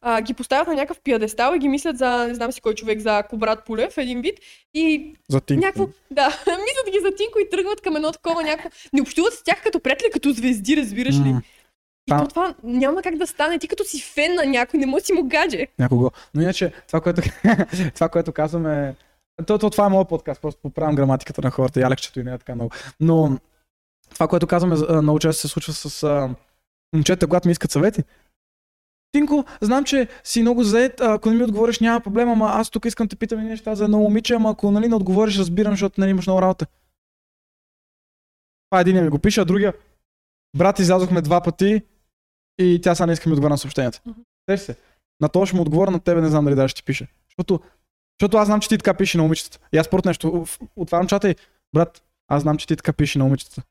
А, 0.00 0.20
ги 0.20 0.34
поставят 0.34 0.68
на 0.68 0.74
някакъв 0.74 1.00
пиадестал 1.00 1.54
и 1.54 1.58
ги 1.58 1.68
мислят 1.68 1.98
за, 1.98 2.26
не 2.28 2.34
знам 2.34 2.52
си 2.52 2.60
кой 2.60 2.74
човек, 2.74 3.00
за 3.00 3.22
Кобрат 3.30 3.64
Полев, 3.64 3.98
един 3.98 4.20
вид. 4.20 4.38
И 4.74 5.14
За 5.28 5.40
ти. 5.40 5.56
някакво, 5.56 5.88
да, 6.10 6.26
мислят 6.46 6.92
ги 6.92 7.00
за 7.00 7.14
Тинко 7.16 7.38
и 7.38 7.50
тръгват 7.50 7.80
към 7.80 7.96
едно 7.96 8.12
такова 8.12 8.42
някакво. 8.42 8.70
Не 8.92 9.02
общуват 9.02 9.34
с 9.34 9.42
тях 9.42 9.62
като 9.62 9.80
приятели, 9.80 10.08
като 10.12 10.32
звезди, 10.32 10.76
разбираш 10.76 11.14
ли? 11.14 11.32
М. 11.32 11.42
И 12.06 12.12
А- 12.12 12.18
то 12.18 12.28
това 12.28 12.54
няма 12.62 13.02
как 13.02 13.16
да 13.16 13.26
стане. 13.26 13.58
Ти 13.58 13.68
като 13.68 13.84
си 13.84 14.02
фен 14.02 14.34
на 14.34 14.46
някой, 14.46 14.80
не 14.80 14.86
можеш 14.86 15.02
да 15.02 15.06
си 15.06 15.12
му 15.12 15.28
гадже. 15.28 15.66
някого. 15.78 16.10
Но 16.34 16.42
иначе, 16.42 16.72
това, 16.86 17.00
което, 17.00 17.22
това, 17.94 18.08
което 18.08 18.32
казвам 18.32 18.66
е... 18.66 18.96
То, 19.46 19.58
то, 19.58 19.70
това 19.70 19.86
е 19.86 19.88
моят 19.88 20.08
подкаст, 20.08 20.40
просто 20.40 20.60
поправям 20.62 20.94
граматиката 20.94 21.42
на 21.42 21.50
хората, 21.50 21.80
Ялекчето 21.80 22.20
и 22.20 22.24
не 22.24 22.32
е 22.34 22.38
така 22.38 22.54
много. 22.54 22.70
Но 23.00 23.38
това, 24.14 24.28
което 24.28 24.46
казвам 24.46 24.72
е, 24.72 24.76
а, 24.88 25.02
много 25.02 25.18
често 25.18 25.40
се 25.40 25.48
случва 25.48 25.72
с 25.72 26.02
а, 26.02 26.34
момчета, 26.92 27.26
когато 27.26 27.48
ми 27.48 27.52
искат 27.52 27.70
съвети. 27.70 28.02
Тинко, 29.12 29.44
знам, 29.60 29.84
че 29.84 30.08
си 30.24 30.42
много 30.42 30.62
заед, 30.62 31.00
ако 31.00 31.30
не 31.30 31.36
ми 31.36 31.44
отговориш 31.44 31.80
няма 31.80 32.00
проблема, 32.00 32.32
ама 32.32 32.50
аз 32.52 32.70
тук 32.70 32.84
искам 32.84 33.08
те 33.08 33.16
питам 33.16 33.44
неща 33.44 33.74
за 33.74 33.84
едно 33.84 33.98
момиче, 33.98 34.34
ама 34.34 34.50
ако 34.50 34.70
нали, 34.70 34.88
не 34.88 34.94
отговориш, 34.94 35.38
разбирам, 35.38 35.72
защото 35.72 36.00
нали, 36.00 36.10
имаш 36.10 36.26
много 36.26 36.42
работа. 36.42 36.66
Това 38.70 38.80
един 38.80 39.04
ми 39.04 39.08
го 39.08 39.18
пише, 39.18 39.40
а 39.40 39.44
другия, 39.44 39.74
брат, 40.56 40.78
излязохме 40.78 41.22
два 41.22 41.40
пъти 41.40 41.82
и 42.58 42.80
тя 42.82 42.94
сега 42.94 43.06
не 43.06 43.12
иска 43.12 43.28
ми 43.28 43.32
отговаря 43.32 43.52
на 43.52 43.58
съобщенията. 43.58 44.00
Сеш 44.50 44.60
се. 44.60 44.76
На 45.20 45.28
това 45.28 45.46
ще 45.46 45.56
му 45.56 45.62
отговоря, 45.62 45.90
на 45.90 46.00
тебе 46.00 46.20
не 46.20 46.28
знам 46.28 46.44
дали 46.44 46.54
даже 46.54 46.68
ще 46.68 46.76
ти 46.82 46.84
пише. 46.84 47.08
Защото, 47.28 47.60
защото 48.20 48.36
аз 48.36 48.46
знам, 48.46 48.60
че 48.60 48.68
ти 48.68 48.78
така 48.78 48.94
пише 48.94 49.18
на 49.18 49.22
момичетата. 49.22 49.58
И 49.72 49.78
аз 49.78 49.86
според 49.86 50.04
нещо, 50.04 50.46
отварям 50.76 51.06
чата 51.06 51.30
и, 51.30 51.36
брат, 51.74 52.02
аз 52.28 52.42
знам, 52.42 52.56
че 52.56 52.66
ти 52.66 52.76
така 52.76 52.92
пише 52.92 53.18
на 53.18 53.24
момичетата. 53.24 53.62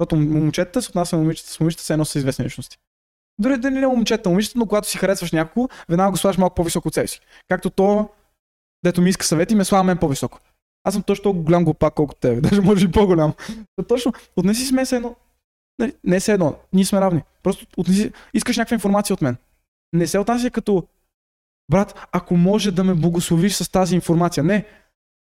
Защото 0.00 0.16
момчетата 0.16 0.82
се 0.82 0.90
отнася 0.90 1.16
на 1.16 1.22
момичетата, 1.22 1.52
с 1.52 1.60
момичетата 1.60 1.84
се 1.84 1.92
едно 1.92 2.04
са 2.04 2.18
известни 2.18 2.44
личности. 2.44 2.78
Дори 3.38 3.58
да 3.58 3.70
не 3.70 3.80
е 3.80 3.86
момчета, 3.86 4.28
момичета, 4.28 4.58
но 4.58 4.66
когато 4.66 4.88
си 4.88 4.98
харесваш 4.98 5.32
някого, 5.32 5.68
веднага 5.88 6.10
го 6.10 6.16
слагаш 6.16 6.38
малко 6.38 6.54
по-високо 6.54 6.88
от 6.88 6.94
себе 6.94 7.06
си. 7.06 7.20
Както 7.48 7.70
то, 7.70 8.08
дето 8.84 9.02
ми 9.02 9.10
иска 9.10 9.26
съвети, 9.26 9.54
ме 9.54 9.64
слага 9.64 9.84
мен 9.84 9.98
по-високо. 9.98 10.38
Аз 10.84 10.94
съм 10.94 11.02
точно 11.02 11.22
толкова 11.22 11.44
голям 11.44 11.64
глупак, 11.64 11.94
колкото 11.94 12.20
тебе, 12.20 12.40
даже 12.48 12.60
може 12.60 12.86
и 12.86 12.90
по-голям. 12.90 13.34
То 13.76 13.82
точно, 13.82 14.12
отнеси 14.36 14.66
с 14.66 14.72
мен 14.72 14.86
се 14.86 14.96
едно 14.96 15.16
нали, 15.80 15.94
не 16.04 16.16
е 16.16 16.20
все 16.20 16.32
едно, 16.32 16.54
ние 16.72 16.84
сме 16.84 17.00
равни. 17.00 17.22
Просто 17.42 17.66
отнеси, 17.76 18.12
искаш 18.34 18.56
някаква 18.56 18.74
информация 18.74 19.14
от 19.14 19.22
мен. 19.22 19.36
Не 19.92 20.06
се 20.06 20.18
отнася 20.18 20.50
като, 20.50 20.86
брат, 21.70 22.08
ако 22.12 22.36
може 22.36 22.70
да 22.70 22.84
ме 22.84 22.94
благословиш 22.94 23.54
с 23.54 23.70
тази 23.70 23.94
информация. 23.94 24.44
Не, 24.44 24.64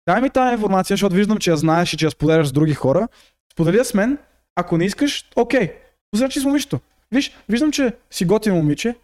дай 0.10 0.22
ми 0.22 0.30
тази 0.30 0.54
информация, 0.54 0.94
защото 0.94 1.16
виждам, 1.16 1.38
че 1.38 1.50
я 1.50 1.58
знаеш 1.58 1.94
и 1.94 1.98
че 1.98 2.06
я 2.06 2.12
споделяш 2.12 2.48
с 2.48 2.52
други 2.52 2.74
хора. 2.74 3.08
Сподели 3.54 3.86
с 3.86 3.94
мен, 3.94 4.18
ако 4.56 4.78
не 4.78 4.86
искаш, 4.86 5.30
окей. 5.36 5.74
Позрачи 6.12 6.40
с 6.40 6.46
момичето. 6.46 6.80
Виж, 7.12 7.38
виждам, 7.50 7.72
че 7.72 7.94
си 8.12 8.26
готино 8.26 8.56
момиче, 8.56 8.96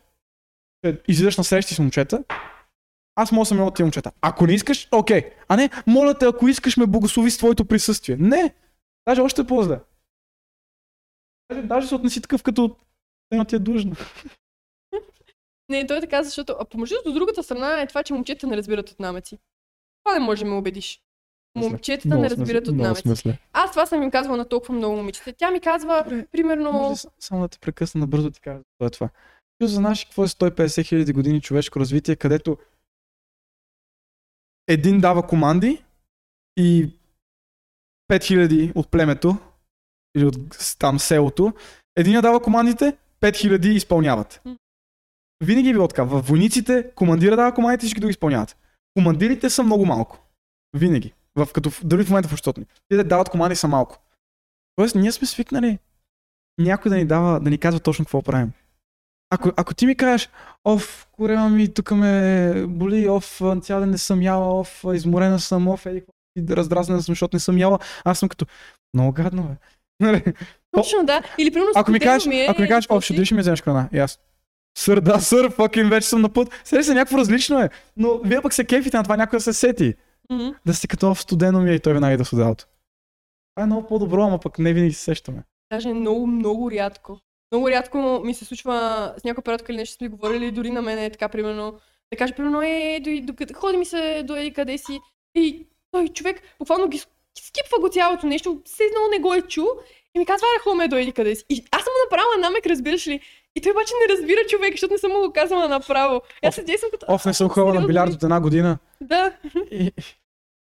че 0.86 0.98
излизаш 1.08 1.38
на 1.38 1.44
срещи 1.44 1.76
с 1.76 1.80
момчета, 1.80 2.24
аз 3.16 3.32
мога 3.32 3.42
да 3.42 3.46
съм 3.46 3.60
от 3.60 3.76
тия 3.76 3.86
момчета. 3.86 4.12
Ако 4.22 4.48
не 4.48 4.54
искаш, 4.54 4.88
окей. 4.92 5.22
А 5.48 5.56
не, 5.56 5.70
моля 5.88 6.14
те, 6.14 6.26
ако 6.26 6.48
искаш 6.48 6.78
ме 6.78 6.86
благослови 6.86 7.32
с 7.32 7.38
твоето 7.38 7.66
присъствие. 7.66 8.18
Не! 8.20 8.54
Даже 9.08 9.22
още 9.22 9.48
по-зле. 9.48 9.80
Даже, 11.50 11.62
даже 11.62 11.88
се 11.88 11.96
отнеси 11.96 12.22
такъв 12.22 12.44
като 12.44 12.76
едно 13.32 13.46
ти 13.46 13.56
е 13.56 13.60
длъжно. 13.60 13.96
Не, 15.70 15.88
той 15.88 15.98
е 15.98 16.02
така, 16.02 16.24
защото 16.24 16.56
а 16.60 16.66
помежду 16.66 16.96
от 17.06 17.14
другата 17.14 17.44
страна 17.44 17.82
е 17.82 17.88
това, 17.88 18.04
че 18.04 18.14
момчета 18.14 18.48
не 18.48 18.58
разбират 18.58 18.90
от 18.90 19.00
намеци. 19.00 19.40
Това 20.04 20.20
не 20.20 20.26
може 20.26 20.44
да 20.44 20.50
ме 20.50 20.56
убедиш. 20.56 21.02
Момчетата 21.56 22.08
Много 22.08 22.22
не 22.22 22.30
разбират 22.30 22.68
от 22.68 22.74
много 22.74 22.84
намеци. 22.84 23.02
смисле. 23.02 23.38
Аз 23.54 23.72
това 23.72 23.86
съм 23.86 24.04
им 24.04 24.12
казвала 24.12 24.38
на 24.38 24.50
толкова 24.50 24.74
много 24.74 24.96
момичета. 24.96 25.34
Тя 25.34 25.52
ми 25.52 25.60
казва, 25.60 26.04
Добре, 26.04 26.28
примерно... 26.32 26.72
Може 26.72 27.08
ли 27.08 27.10
само 27.20 27.42
да 27.42 27.48
те 27.48 27.60
прекъсна 27.60 28.00
набързо 28.00 28.32
ти 28.32 28.42
кажа 28.42 28.62
това 28.78 28.88
е 28.88 28.90
това. 28.90 29.10
Ти 29.60 29.68
знаеш 29.68 30.06
какво 30.06 30.24
е 30.24 30.28
150 30.28 30.86
хиляди 30.86 31.14
години 31.14 31.42
човешко 31.42 31.80
развитие, 31.80 32.16
където 32.16 32.58
един 34.68 35.00
дава 35.00 35.28
команди 35.28 35.84
и 36.58 36.90
5000 38.12 38.76
от 38.76 38.92
племето 38.92 39.38
или 40.20 40.26
от 40.26 40.36
там 40.80 41.00
селото, 41.00 41.54
един 41.96 42.22
дава 42.22 42.40
командите, 42.40 42.98
5000 43.22 43.68
изпълняват. 43.68 44.42
Винаги 45.44 45.70
е 45.70 45.74
било 45.74 45.88
така. 45.88 46.04
В 46.04 46.22
войниците 46.22 46.92
командира 46.96 47.36
дава 47.36 47.54
командите, 47.54 47.86
всички 47.86 48.00
други 48.00 48.12
изпълняват. 48.12 48.58
Командирите 48.98 49.50
са 49.50 49.64
много 49.64 49.86
малко. 49.86 50.20
Винаги. 50.78 51.14
В, 51.36 51.48
като, 51.54 51.72
дори 51.84 52.04
в 52.04 52.10
момента 52.10 52.30
в 52.30 52.34
общото 52.34 52.60
ни. 52.60 52.66
Те 52.90 52.98
да 52.98 53.04
дават 53.04 53.30
команди 53.30 53.56
са 53.56 53.68
малко. 53.68 53.98
Тоест, 54.76 54.96
ние 54.96 55.12
сме 55.12 55.28
свикнали 55.28 55.80
някой 56.60 56.90
да 56.90 56.98
ни 56.98 57.06
дава, 57.06 57.40
да 57.40 57.50
ни 57.50 57.58
казва 57.58 57.80
точно 57.80 58.06
какво 58.06 58.22
правим. 58.22 58.52
Ако, 59.30 59.52
ако 59.58 59.74
ти 59.74 59.86
ми 59.86 59.96
кажеш, 59.96 60.30
оф, 60.66 61.08
корема 61.12 61.50
ми, 61.50 61.74
тук 61.74 61.92
ме 61.92 62.54
боли, 62.68 63.10
оф, 63.10 63.42
цял 63.62 63.80
ден 63.80 63.90
не 63.90 63.98
съм 63.98 64.22
яла, 64.22 64.60
оф, 64.60 64.84
изморена 64.94 65.40
съм, 65.40 65.68
оф, 65.68 65.86
еди, 65.86 66.04
раздразнена 66.50 67.04
съм, 67.04 67.12
защото 67.12 67.36
не 67.36 67.40
съм 67.40 67.58
яла, 67.58 67.80
аз 68.06 68.20
съм 68.20 68.30
като, 68.30 68.46
много 68.94 69.12
гадно, 69.12 69.44
бе. 69.44 69.56
Нали? 70.02 70.24
Точно, 70.72 71.04
да. 71.04 71.22
Или 71.38 71.52
примерно 71.52 71.72
Ако 71.76 71.92
ми 71.92 72.00
кажеш, 72.00 72.28
ми 72.28 72.42
е, 72.42 72.48
ако 72.50 72.62
ми 72.62 72.68
кажеш, 72.68 72.88
оф, 72.90 73.04
ще 73.04 73.14
ми 73.14 73.42
вземеш 73.42 73.62
храна? 73.62 73.90
И 73.94 74.00
аз, 74.00 74.20
сър, 74.78 75.00
да, 75.00 75.20
сър, 75.20 75.50
факин, 75.52 75.90
вече 75.90 76.08
съм 76.08 76.22
на 76.22 76.30
път. 76.30 76.62
Сега 76.64 76.84
се 76.84 76.94
някакво 76.94 77.18
различно 77.18 77.60
е, 77.60 77.70
но 77.98 78.18
вие 78.18 78.42
пък 78.42 78.54
се 78.54 78.66
кефите 78.66 78.98
на 78.98 79.04
това, 79.04 79.18
някой 79.18 79.38
да 79.38 79.44
се 79.44 79.54
сети. 79.54 79.94
Мгм. 80.32 80.50
Да 80.66 80.74
сте 80.74 80.88
като 80.88 81.12
оф, 81.12 81.22
студено 81.22 81.62
ми 81.62 81.72
е 81.72 81.74
и 81.74 81.80
той 81.80 81.94
винаги 81.94 82.18
да 82.18 82.26
студалото. 82.26 82.66
Това 83.56 83.64
е 83.64 83.66
много 83.66 83.88
по-добро, 83.88 84.24
ама 84.24 84.40
пък 84.40 84.60
не 84.60 84.74
винаги 84.74 84.94
се 84.94 85.04
сещаме. 85.04 85.44
Даже 85.72 85.94
много, 85.94 86.28
много 86.28 86.72
рядко. 86.72 87.20
Много 87.52 87.70
рядко 87.70 88.22
ми 88.26 88.34
се 88.34 88.46
случва 88.46 89.14
с 89.18 89.24
някой 89.24 89.44
приятелка 89.44 89.72
или 89.72 89.80
нещо 89.80 89.96
сме 89.96 90.08
говорили, 90.08 90.52
дори 90.52 90.70
на 90.70 90.82
мен 90.82 91.00
е 91.00 91.10
така, 91.10 91.30
примерно, 91.30 91.80
да 92.14 92.18
каже, 92.18 92.34
примерно, 92.34 92.62
е, 92.62 93.00
до, 93.04 93.34
до, 93.34 93.54
ходи 93.54 93.78
ми 93.78 93.86
се 93.86 94.24
до 94.24 94.36
еди 94.36 94.54
къде 94.54 94.78
си. 94.78 95.00
И 95.36 95.68
той 95.92 96.08
човек 96.08 96.42
буквално 96.60 96.88
ги 96.88 97.02
скипва 97.42 97.80
го 97.80 97.90
цялото 97.90 98.28
нещо, 98.28 98.62
все 98.66 98.84
едно 98.84 99.00
не 99.12 99.20
го 99.20 99.34
е 99.34 99.42
чул 99.42 99.68
и 100.16 100.20
ми 100.20 100.26
казва, 100.26 100.48
аре, 100.56 100.64
хоме 100.64 100.88
до 100.88 100.96
еди 100.96 101.12
къде 101.12 101.36
си. 101.36 101.46
И 101.50 101.66
аз 101.72 101.84
съм 101.84 101.92
му 101.92 102.06
направила 102.06 102.38
намек, 102.42 102.66
разбираш 102.66 103.08
ли? 103.08 103.20
И 103.56 103.62
той 103.62 103.72
обаче 103.72 103.94
не 104.02 104.14
разбира 104.14 104.40
човек, 104.50 104.74
защото 104.74 104.94
не 104.94 104.98
съм 104.98 105.12
му 105.12 105.20
го 105.20 105.34
казала 105.34 105.68
направо. 105.68 106.22
И 106.44 106.48
аз 106.48 106.56
седя 106.56 106.74
и 106.74 106.78
съм 106.78 106.90
като... 106.92 107.06
Оф, 107.10 107.26
не 107.26 107.34
съм 107.34 107.48
«А, 107.48 107.50
ходила 107.50 107.74
на 107.74 107.88
билярд 107.88 108.10
ли?» 108.10 108.14
от 108.14 108.24
една 108.24 108.42
година. 108.42 108.78
Да. 109.02 109.34
И... 109.72 109.92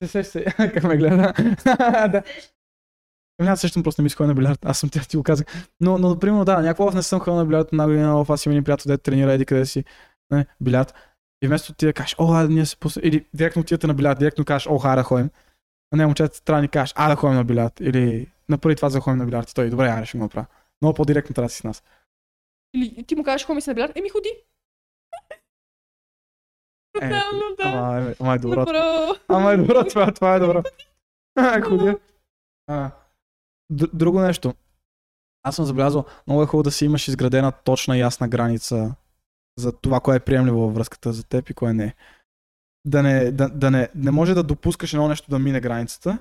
Не 0.00 0.08
се 0.08 0.24
се, 0.24 0.44
как 0.56 0.82
ме 0.82 0.96
гледа. 0.96 1.32
да. 2.12 2.22
Ами 3.40 3.50
аз 3.50 3.60
също 3.60 3.82
просто 3.82 4.02
не 4.02 4.04
ми 4.04 4.10
се 4.10 4.22
на 4.22 4.34
билярд. 4.34 4.58
Аз 4.64 4.78
съм 4.78 4.90
тя 4.90 5.00
ти 5.00 5.16
го 5.16 5.22
казах. 5.22 5.46
Но, 5.80 5.98
но, 5.98 6.18
примерно, 6.18 6.44
да, 6.44 6.60
някакво 6.60 6.90
не 6.90 7.02
съм 7.02 7.20
ходил 7.20 7.34
на 7.34 7.46
билярд 7.46 7.68
една 7.72 7.86
година, 7.86 8.20
оф, 8.20 8.30
аз 8.30 8.46
имам 8.46 8.52
един 8.52 8.64
приятел, 8.64 8.88
дето 8.88 9.02
тренира 9.02 9.32
еди 9.32 9.46
къде 9.46 9.66
си. 9.66 9.84
Не, 10.30 10.46
билярд. 10.60 10.94
И 11.42 11.46
вместо 11.46 11.74
ти 11.74 11.86
да 11.86 11.92
кажеш, 11.92 12.16
о, 12.18 12.32
айде 12.32 12.54
ние 12.54 12.66
се 12.66 12.76
пусне, 12.76 13.02
или 13.04 13.26
директно 13.34 13.60
отидете 13.60 13.86
на 13.86 13.94
билярд, 13.94 14.18
директно 14.18 14.44
кажеш, 14.44 14.66
о, 14.70 14.78
да 14.96 15.02
ходим. 15.02 15.30
А 15.90 15.96
не, 15.96 16.06
момчета, 16.06 16.44
трябва 16.44 16.58
да 16.58 16.62
ни 16.62 16.68
кажеш, 16.68 16.92
а 16.96 17.08
да 17.08 17.16
ходим 17.16 17.36
на 17.36 17.44
билярд. 17.44 17.80
Или 17.80 18.32
на 18.48 18.58
първи 18.58 18.76
това 18.76 18.88
за 18.90 18.98
да 18.98 19.02
ходим 19.02 19.18
на 19.18 19.26
билярд. 19.26 19.50
И 19.50 19.54
той, 19.54 19.70
добре, 19.70 19.88
айде 19.88 20.06
ще 20.06 20.18
го 20.18 20.24
направя. 20.24 20.46
Много 20.82 20.94
по-директно 20.94 21.34
трябва 21.34 21.46
да 21.46 21.52
си 21.52 21.58
с 21.58 21.64
нас. 21.64 21.82
Или 22.74 23.04
ти 23.04 23.14
му 23.14 23.24
кажеш, 23.24 23.46
хоми 23.46 23.60
се 23.60 23.70
на 23.70 23.74
билярд, 23.74 23.92
еми 23.96 24.08
ходи. 24.08 24.28
Е, 27.00 27.08
да. 27.08 27.24
Ама, 27.62 28.10
е, 28.10 28.14
ама 28.20 28.34
е 28.34 28.38
добро. 28.38 28.66
Ама 29.28 29.52
е 29.52 29.56
добро, 29.56 29.84
това, 29.84 30.12
това 30.12 30.34
е 30.34 30.38
добро. 30.38 30.62
Ходи. 31.64 31.96
А, 32.66 32.90
друго 33.70 34.20
нещо. 34.20 34.54
Аз 35.42 35.56
съм 35.56 35.64
забелязал, 35.64 36.04
много 36.26 36.42
е 36.42 36.46
хубаво 36.46 36.62
да 36.62 36.70
си 36.70 36.84
имаш 36.84 37.08
изградена 37.08 37.52
точна 37.52 37.98
ясна 37.98 38.28
граница 38.28 38.94
за 39.58 39.72
това, 39.72 40.00
кое 40.00 40.16
е 40.16 40.20
приемливо 40.20 40.60
във 40.60 40.74
връзката 40.74 41.12
за 41.12 41.24
теб 41.24 41.50
и 41.50 41.54
кое 41.54 41.72
не 41.72 41.84
е. 41.84 41.94
Да 42.88 43.02
не, 43.02 43.30
да, 43.30 43.48
да 43.48 43.70
не, 43.70 43.88
не 43.94 44.10
може 44.10 44.34
да 44.34 44.42
допускаш 44.42 44.92
едно 44.92 45.08
нещо 45.08 45.30
да 45.30 45.38
мине 45.38 45.60
границата, 45.60 46.18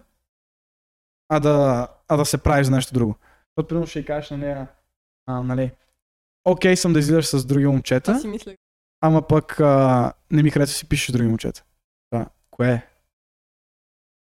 а 1.29 1.39
да, 1.39 1.87
а 2.07 2.17
да 2.17 2.25
се 2.25 2.37
правиш 2.37 2.65
за 2.65 2.71
нещо 2.71 2.93
друго. 2.93 3.15
Защото, 3.21 3.67
примерно, 3.67 3.87
ще 3.87 3.99
й 3.99 4.05
кажеш 4.05 4.29
на 4.29 4.37
нея, 4.37 4.67
а, 5.25 5.43
нали, 5.43 5.71
окей 6.45 6.75
съм 6.75 6.93
да 6.93 6.99
излизаш 6.99 7.25
с 7.25 7.45
други 7.45 7.65
момчета, 7.65 8.11
Аз 8.11 8.21
си 8.21 8.27
мисля. 8.27 8.55
Ама 9.01 9.27
пък 9.27 9.59
а, 9.59 10.13
не 10.31 10.43
ми 10.43 10.49
харесва 10.49 10.73
да 10.73 10.77
си 10.77 10.89
пишеш 10.89 11.07
с 11.07 11.11
други 11.11 11.27
момчета. 11.27 11.63
Това, 12.09 12.25
кое 12.51 12.69
е? 12.69 12.87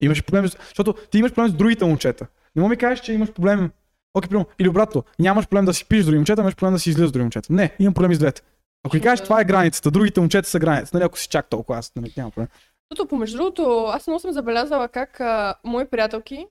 Имаш 0.01 0.23
проблем, 0.23 0.45
защото 0.45 0.93
ти 0.93 1.17
имаш 1.17 1.33
проблем 1.33 1.51
с 1.51 1.53
другите 1.53 1.85
момчета. 1.85 2.27
Не 2.55 2.61
мога 2.61 2.69
ми 2.69 2.77
кажеш, 2.77 3.05
че 3.05 3.13
имаш 3.13 3.33
проблем. 3.33 3.71
Окей, 4.13 4.29
примерно, 4.29 4.47
или 4.59 4.69
обратно, 4.69 5.03
нямаш 5.19 5.47
проблем 5.47 5.65
да 5.65 5.73
си 5.73 5.85
пишеш 5.85 6.03
с 6.03 6.05
други 6.05 6.17
момчета, 6.17 6.41
имаш 6.41 6.55
проблем 6.55 6.73
да 6.73 6.79
си 6.79 6.89
излизаш 6.89 7.09
с 7.09 7.11
други 7.11 7.23
момчета. 7.23 7.53
Не, 7.53 7.75
имам 7.79 7.93
проблем 7.93 8.11
и 8.11 8.15
с 8.15 8.19
двете. 8.19 8.41
Ако 8.83 8.95
ми 8.95 9.01
кажеш, 9.01 9.23
това 9.23 9.41
е 9.41 9.45
границата, 9.45 9.91
другите 9.91 10.19
момчета 10.19 10.49
са 10.49 10.59
границата, 10.59 10.97
нали, 10.97 11.05
ако 11.05 11.19
си 11.19 11.27
чак 11.29 11.49
толкова, 11.49 11.79
аз 11.79 11.95
нали, 11.95 12.13
нямам 12.17 12.31
проблем. 12.31 12.47
Защото, 12.91 13.09
помежду 13.09 13.37
другото, 13.37 13.85
аз 13.85 14.07
много 14.07 14.19
съм 14.19 14.31
забелязала 14.31 14.87
как 14.87 15.19
а, 15.19 15.55
мои 15.63 15.85
приятелки, 15.85 16.47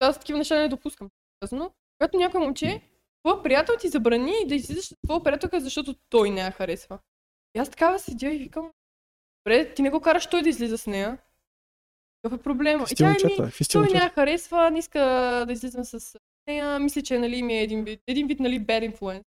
аз 0.00 0.18
такива 0.18 0.38
неща 0.38 0.58
не 0.58 0.68
допускам. 0.68 1.08
Казано, 1.40 1.70
когато 1.98 2.18
някой 2.18 2.40
момче, 2.40 2.80
твой 3.24 3.42
приятел 3.42 3.74
ти 3.80 3.88
забрани 3.88 4.32
да 4.46 4.54
излизаш 4.54 4.84
с 4.84 4.94
твоя 5.04 5.22
приятелка, 5.22 5.60
защото 5.60 5.94
той 6.08 6.30
не 6.30 6.40
я 6.40 6.50
харесва. 6.50 6.98
И 7.54 7.58
аз 7.58 7.70
такава 7.70 7.98
седя 7.98 8.26
и 8.26 8.38
викам, 8.38 8.70
добре, 9.44 9.74
ти 9.74 9.82
не 9.82 9.90
го 9.90 10.00
караш 10.00 10.26
той 10.26 10.42
да 10.42 10.48
излиза 10.48 10.78
с 10.78 10.86
нея. 10.86 11.18
Какъв 12.22 12.40
е 12.40 12.42
проблема? 12.42 12.82
И 12.82 12.86
Фисти 12.86 12.96
тя 12.96 13.10
ми, 13.10 13.18
той 13.72 13.86
не 13.86 13.98
я 13.98 14.10
харесва, 14.10 14.70
не 14.70 14.78
иска 14.78 15.00
да 15.46 15.52
излизам 15.52 15.84
с 15.84 16.18
нея, 16.46 16.78
мисля, 16.78 17.02
че 17.02 17.18
нали, 17.18 17.42
ми 17.42 17.54
е 17.54 17.62
един 17.62 17.84
вид, 17.84 18.00
един 18.06 18.26
вид 18.26 18.40
нали, 18.40 18.60
bad 18.60 18.92
influence. 18.92 19.24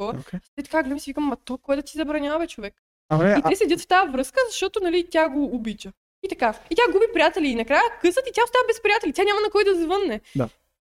Okay. 0.00 0.40
И 0.58 0.62
така 0.62 0.82
гледам 0.82 1.00
си 1.00 1.10
викам, 1.10 1.24
ма 1.24 1.36
то 1.36 1.58
кой 1.58 1.76
да 1.76 1.82
ти 1.82 1.98
забранява, 1.98 2.46
човек? 2.46 2.74
Не, 3.18 3.30
И 3.30 3.32
а, 3.32 3.42
те 3.48 3.56
седят 3.56 3.80
в 3.80 3.86
тази 3.86 4.12
връзка, 4.12 4.40
защото 4.48 4.80
нали, 4.82 5.06
тя 5.10 5.28
го 5.28 5.44
обича. 5.44 5.92
И 6.22 6.28
така. 6.28 6.60
И 6.70 6.74
тя 6.74 6.82
губи 6.92 7.06
приятели. 7.12 7.48
И 7.48 7.54
накрая 7.54 7.82
късат 8.00 8.28
и 8.28 8.32
тя 8.34 8.42
остава 8.44 8.64
без 8.68 8.82
приятели. 8.82 9.12
Тя 9.12 9.24
няма 9.24 9.40
на 9.40 9.50
кой 9.50 9.64
да 9.64 9.74
звънне. 9.74 10.20
Да. 10.36 10.48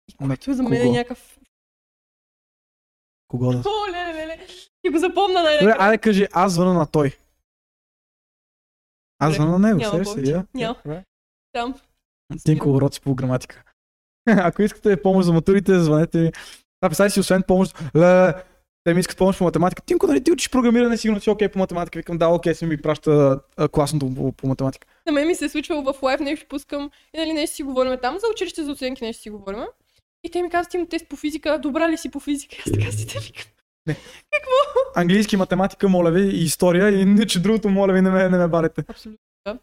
И 0.09 0.17
което 0.17 0.55
за 0.55 0.63
мен 0.63 0.87
е 0.87 0.91
някакъв... 0.91 1.39
кого 3.29 3.53
да... 3.53 3.63
О, 3.67 3.93
леле, 3.93 4.15
леле. 4.15 4.47
И 4.85 4.91
го 4.91 4.99
запомна 4.99 5.43
най 5.43 5.59
Добре, 5.59 5.77
айде 5.79 5.99
кажи, 5.99 6.27
аз 6.33 6.53
звъна 6.53 6.75
на 6.75 6.87
той. 6.87 7.17
Аз 9.19 9.35
звъна 9.35 9.59
на 9.59 9.69
него, 9.69 9.91
сеш 9.91 10.09
се, 10.09 10.31
я? 10.31 10.47
Няма. 10.55 10.77
Там. 11.53 11.75
Тинко 12.45 12.71
уроци 12.71 13.01
по 13.01 13.15
граматика. 13.15 13.63
Ако 14.29 14.63
искате 14.63 15.03
помощ 15.03 15.27
за 15.27 15.33
матурите, 15.33 15.81
звънете 15.81 16.19
ми. 16.19 16.33
А, 16.81 16.89
представи 16.89 17.11
си, 17.11 17.21
освен 17.21 17.43
помощ, 17.43 17.77
ле, 17.97 18.33
те 18.85 18.95
ми 18.95 19.01
искат 19.01 19.19
помощ 19.19 19.39
по 19.39 19.45
математика. 19.45 19.83
Тинко, 19.83 20.07
нали 20.07 20.25
ти 20.25 20.33
учиш 20.33 20.51
програмиране, 20.51 20.97
сигурно 20.97 21.21
си 21.21 21.31
окей 21.31 21.49
по 21.49 21.59
математика. 21.59 21.99
Викам, 21.99 22.19
да, 22.19 22.29
окей, 22.29 22.55
си 22.55 22.67
ми 22.67 22.83
праща 22.83 23.41
а, 23.57 23.69
класното 23.69 24.15
по, 24.15 24.33
по 24.33 24.47
математика. 24.47 24.87
На 25.07 25.13
мен 25.13 25.27
ми 25.27 25.35
се 25.35 25.45
е 25.45 25.49
случвало 25.49 25.93
в 25.93 26.03
лайв, 26.03 26.21
нещо 26.21 26.47
пускам 26.49 26.91
и 27.15 27.19
нали 27.19 27.33
нещо 27.33 27.57
си 27.57 27.63
говорим 27.63 27.99
там, 28.03 28.19
за 28.19 28.27
училище 28.33 28.65
за 28.65 28.73
оценки 28.73 29.05
нещо 29.05 29.23
си 29.23 29.31
говорим. 29.31 29.65
И 30.25 30.31
те 30.31 30.43
ми 30.43 30.51
казват, 30.51 30.71
ти 30.71 30.77
има 30.77 30.87
тест 30.87 31.09
по 31.09 31.17
физика, 31.17 31.59
добра 31.59 31.89
ли 31.89 31.97
си 31.97 32.11
по 32.11 32.21
физика? 32.21 32.57
Аз 32.67 32.73
така 32.73 32.93
си 32.93 33.07
те 33.07 33.19
викам. 33.19 33.47
Английски, 34.97 35.37
математика, 35.37 35.89
моля 35.89 36.11
ви, 36.11 36.23
и 36.23 36.45
история, 36.45 37.01
и 37.01 37.05
niче 37.05 37.43
другото, 37.43 37.69
моля 37.69 37.93
ви, 37.93 38.01
не 38.03 38.11
ме, 38.11 38.29
не 38.29 38.39
ме 38.39 38.49
барете. 38.49 38.85
Абсолютно, 38.89 39.19
да. 39.47 39.59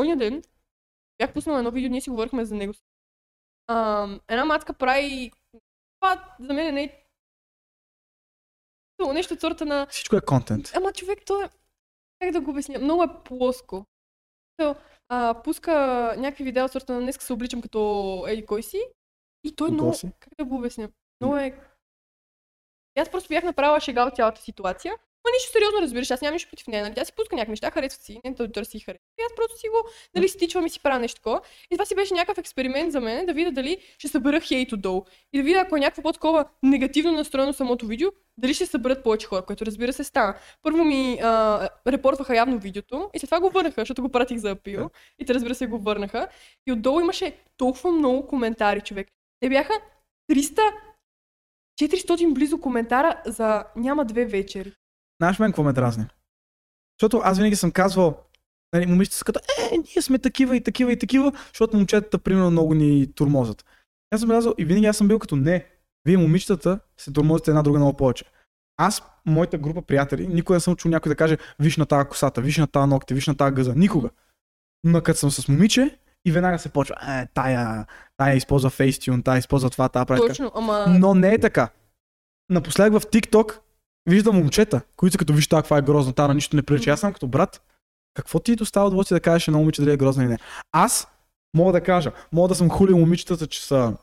Оня 0.00 0.16
ден 0.16 0.42
бях 1.18 1.32
пуснала 1.32 1.58
едно 1.58 1.70
видео, 1.70 1.90
ние 1.90 2.00
си 2.00 2.10
говорихме 2.10 2.44
за 2.44 2.54
него. 2.54 2.72
А, 3.66 4.08
една 4.28 4.44
матка 4.44 4.72
прави... 4.72 5.32
Това 6.00 6.24
за 6.40 6.54
мен 6.54 6.74
не 6.74 6.82
е... 6.82 6.99
Нещо 9.12 9.34
от 9.34 9.40
сорта 9.40 9.66
на... 9.66 9.86
Всичко 9.90 10.16
е 10.16 10.20
контент. 10.20 10.72
Ама 10.76 10.92
човек, 10.92 11.18
то 11.26 11.42
е... 11.42 11.48
Как 12.20 12.32
да 12.32 12.40
го 12.40 12.50
обясня? 12.50 12.78
Много 12.78 13.02
е 13.02 13.22
плоско. 13.24 13.84
То, 14.56 14.76
а, 15.08 15.42
пуска 15.42 15.72
някакви 16.18 16.44
видеа 16.44 16.64
от 16.64 16.72
сорта 16.72 16.92
на 16.92 17.00
днес 17.00 17.16
се 17.20 17.32
обличам 17.32 17.62
като 17.62 18.24
еди 18.28 18.46
кой 18.46 18.62
си. 18.62 18.82
И 19.44 19.56
той 19.56 19.70
много... 19.70 19.94
си? 19.94 20.12
Как 20.20 20.34
да 20.38 20.44
го 20.44 20.56
обясня? 20.56 20.88
Много 21.20 21.36
е... 21.36 21.60
Аз 22.98 23.10
просто 23.10 23.28
бях 23.28 23.44
направила 23.44 23.80
шега 23.80 24.06
от 24.06 24.16
цялата 24.16 24.40
ситуация. 24.40 24.94
Ма 25.24 25.30
нищо 25.34 25.52
сериозно, 25.52 25.82
разбираш, 25.82 26.10
аз 26.10 26.20
нямам 26.20 26.34
нищо 26.34 26.50
против 26.50 26.66
нея. 26.66 26.82
Нали? 26.82 26.94
Тя 26.94 27.04
си 27.04 27.12
пуска 27.12 27.36
някакви 27.36 27.50
неща, 27.50 27.70
харесват 27.70 28.02
си, 28.02 28.20
не 28.24 28.30
да 28.30 28.52
търси 28.52 28.76
и 28.76 28.80
харесва. 28.80 29.04
И 29.20 29.22
аз 29.22 29.34
просто 29.36 29.58
си 29.58 29.68
го, 29.68 29.88
нали, 30.14 30.28
стичвам 30.28 30.66
и 30.66 30.70
си 30.70 30.80
правя 30.80 30.98
нещо 30.98 31.20
такова. 31.20 31.40
И 31.70 31.76
това 31.76 31.84
си 31.84 31.94
беше 31.94 32.14
някакъв 32.14 32.38
експеримент 32.38 32.92
за 32.92 33.00
мен, 33.00 33.26
да 33.26 33.32
видя 33.32 33.52
дали 33.52 33.78
ще 33.98 34.08
събера 34.08 34.40
хейт 34.40 34.72
отдолу. 34.72 35.04
И 35.32 35.38
да 35.38 35.44
видя, 35.44 35.58
ако 35.58 35.76
е 35.76 35.80
някакво 35.80 36.02
по-такова 36.02 36.44
негативно 36.62 37.12
настроено 37.12 37.52
самото 37.52 37.86
видео, 37.86 38.10
дали 38.38 38.54
ще 38.54 38.66
съберат 38.66 39.02
повече 39.02 39.26
хора, 39.26 39.42
което 39.42 39.66
разбира 39.66 39.92
се 39.92 40.04
стана. 40.04 40.34
Първо 40.62 40.84
ми 40.84 41.18
а, 41.22 41.68
репортваха 41.86 42.36
явно 42.36 42.58
видеото 42.58 43.10
и 43.14 43.18
след 43.18 43.28
това 43.28 43.40
го 43.40 43.50
върнаха, 43.50 43.80
защото 43.80 44.02
го 44.02 44.08
пратих 44.08 44.38
за 44.38 44.50
апил. 44.50 44.90
И 45.18 45.24
те 45.24 45.34
разбира 45.34 45.54
се 45.54 45.66
го 45.66 45.78
върнаха. 45.78 46.28
И 46.66 46.72
отдолу 46.72 47.00
имаше 47.00 47.36
толкова 47.56 47.90
много 47.90 48.26
коментари, 48.26 48.80
човек. 48.80 49.08
Те 49.40 49.48
бяха 49.48 49.72
300 50.32 50.60
400 51.80 52.32
близо 52.34 52.60
коментара 52.60 53.22
за 53.26 53.64
няма 53.76 54.04
две 54.04 54.24
вечери. 54.24 54.72
Знаеш 55.20 55.38
мен 55.38 55.50
какво 55.50 55.62
ме 55.62 55.72
дразни? 55.72 56.06
Защото 57.00 57.20
аз 57.24 57.36
винаги 57.36 57.56
съм 57.56 57.70
казвал, 57.70 58.18
нали, 58.72 58.86
момичета 58.86 59.16
са 59.16 59.24
като, 59.24 59.40
е, 59.72 59.76
ние 59.76 60.02
сме 60.02 60.18
такива 60.18 60.56
и 60.56 60.62
такива 60.62 60.92
и 60.92 60.98
такива, 60.98 61.32
защото 61.48 61.76
момчетата, 61.76 62.18
примерно, 62.18 62.50
много 62.50 62.74
ни 62.74 63.12
турмозят. 63.14 63.64
Аз 64.10 64.20
съм 64.20 64.30
казал 64.30 64.54
и 64.58 64.64
винаги 64.64 64.86
аз 64.86 64.96
съм 64.96 65.08
бил 65.08 65.18
като, 65.18 65.36
не, 65.36 65.66
вие 66.04 66.16
момичетата 66.16 66.80
се 66.96 67.12
турмозите 67.12 67.50
една 67.50 67.62
друга 67.62 67.78
много 67.78 67.96
повече. 67.96 68.24
Аз, 68.76 69.02
моята 69.26 69.58
група 69.58 69.82
приятели, 69.82 70.26
никога 70.28 70.56
не 70.56 70.60
съм 70.60 70.76
чул 70.76 70.90
някой 70.90 71.10
да 71.10 71.16
каже, 71.16 71.38
виж 71.58 71.76
на 71.76 71.86
тази 71.86 72.08
косата, 72.08 72.40
виж 72.40 72.58
на 72.58 72.66
тази 72.66 72.88
ногти, 72.88 73.14
виж 73.14 73.26
на 73.26 73.36
тази 73.36 73.54
гъза. 73.54 73.72
Никога. 73.76 74.10
Но 74.84 75.02
като 75.02 75.18
съм 75.18 75.30
с 75.30 75.48
момиче 75.48 75.98
и 76.24 76.32
веднага 76.32 76.58
се 76.58 76.68
почва, 76.68 76.96
е, 77.08 77.26
тая, 77.34 77.86
тая 78.16 78.36
използва 78.36 78.70
Facetune, 78.70 79.24
тая 79.24 79.38
използва 79.38 79.70
това, 79.70 79.88
тая 79.88 80.06
прави. 80.06 80.20
Точно, 80.20 80.52
ама 80.54 80.86
Но 80.88 81.14
не 81.14 81.34
е 81.34 81.38
така. 81.38 81.68
Напоследък 82.50 83.02
в 83.02 83.06
TikTok 83.06 83.58
виждам 84.06 84.36
момчета, 84.36 84.80
които 84.96 85.12
са 85.12 85.18
като 85.18 85.32
виж 85.32 85.48
това, 85.48 85.78
е 85.78 85.82
грозна, 85.82 86.12
тара 86.12 86.34
нищо 86.34 86.56
не 86.56 86.62
прилича. 86.62 86.90
Аз 86.90 87.00
съм 87.00 87.12
като 87.12 87.26
брат. 87.26 87.62
Какво 88.14 88.38
ти 88.40 88.56
достава 88.56 88.86
удоволствие 88.86 89.16
да 89.16 89.20
кажеш 89.20 89.46
на 89.46 89.58
момиче 89.58 89.82
дали 89.82 89.92
е 89.92 89.96
грозна 89.96 90.24
или 90.24 90.30
не? 90.30 90.38
Аз 90.72 91.08
мога 91.54 91.72
да 91.72 91.80
кажа, 91.80 92.12
мога 92.32 92.48
да 92.48 92.54
съм 92.54 92.70
хулил 92.70 92.98
момичетата, 92.98 93.46
че 93.46 93.66
са 93.66 93.96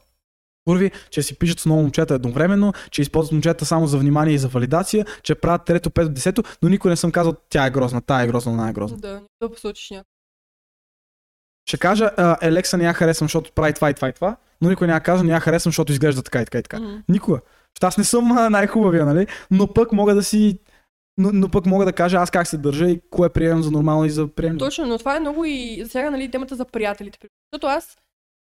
първи, 0.65 0.91
че 1.09 1.23
си 1.23 1.39
пишат 1.39 1.59
с 1.59 1.65
много 1.65 1.81
момчета 1.81 2.13
едновременно, 2.13 2.73
че 2.91 3.01
използват 3.01 3.31
момчета 3.31 3.65
само 3.65 3.87
за 3.87 3.97
внимание 3.97 4.33
и 4.33 4.37
за 4.37 4.47
валидация, 4.47 5.05
че 5.23 5.35
правят 5.35 5.65
трето, 5.65 5.89
пето, 5.89 6.09
десето, 6.09 6.43
но 6.61 6.69
никой 6.69 6.91
не 6.91 6.97
съм 6.97 7.11
казал 7.11 7.35
тя 7.49 7.65
е 7.65 7.71
грозна, 7.71 8.01
тая 8.01 8.23
е 8.23 8.27
грозна, 8.27 8.51
она 8.51 8.69
е 8.69 8.73
грозна. 8.73 8.97
да, 8.97 9.21
да 9.41 9.51
посочиш 9.51 9.89
някой. 9.89 10.11
Ще 11.67 11.77
кажа, 11.77 12.11
Елекса 12.41 12.77
не 12.77 12.83
я 12.83 12.93
харесвам, 12.93 13.25
защото 13.25 13.51
прави 13.51 13.73
това 13.73 13.89
и 13.89 13.93
това 13.93 14.09
и 14.09 14.13
това, 14.13 14.35
но 14.61 14.69
никой 14.69 14.87
не 14.87 14.93
я 14.93 14.99
казва, 14.99 15.25
не 15.25 15.33
я 15.33 15.39
харесвам, 15.39 15.71
защото 15.71 15.91
изглежда 15.91 16.23
така 16.23 16.41
и 16.41 16.45
така 16.45 16.57
и 16.57 16.63
така. 16.63 16.79
Мгм. 16.79 16.95
Никога. 17.09 17.41
Аз 17.81 17.97
не 17.97 18.03
съм 18.03 18.27
най-хубавия, 18.51 19.05
нали? 19.05 19.27
Но 19.51 19.73
пък 19.73 19.91
мога 19.91 20.15
да 20.15 20.23
си... 20.23 20.59
Но, 21.17 21.29
но 21.33 21.49
пък 21.49 21.65
мога 21.65 21.85
да 21.85 21.93
кажа 21.93 22.17
аз 22.17 22.31
как 22.31 22.47
се 22.47 22.57
държа 22.57 22.89
и 22.89 23.01
кое 23.09 23.29
приемам 23.29 23.63
за 23.63 23.71
нормално 23.71 24.05
и 24.05 24.09
за 24.09 24.27
приемливо. 24.27 24.59
Точно, 24.59 24.85
но 24.85 24.97
това 24.97 25.15
е 25.15 25.19
много 25.19 25.45
и 25.45 25.85
сега 25.87 26.09
нали, 26.09 26.31
темата 26.31 26.55
за 26.55 26.65
приятелите. 26.65 27.27
Защото 27.53 27.67
аз 27.67 27.97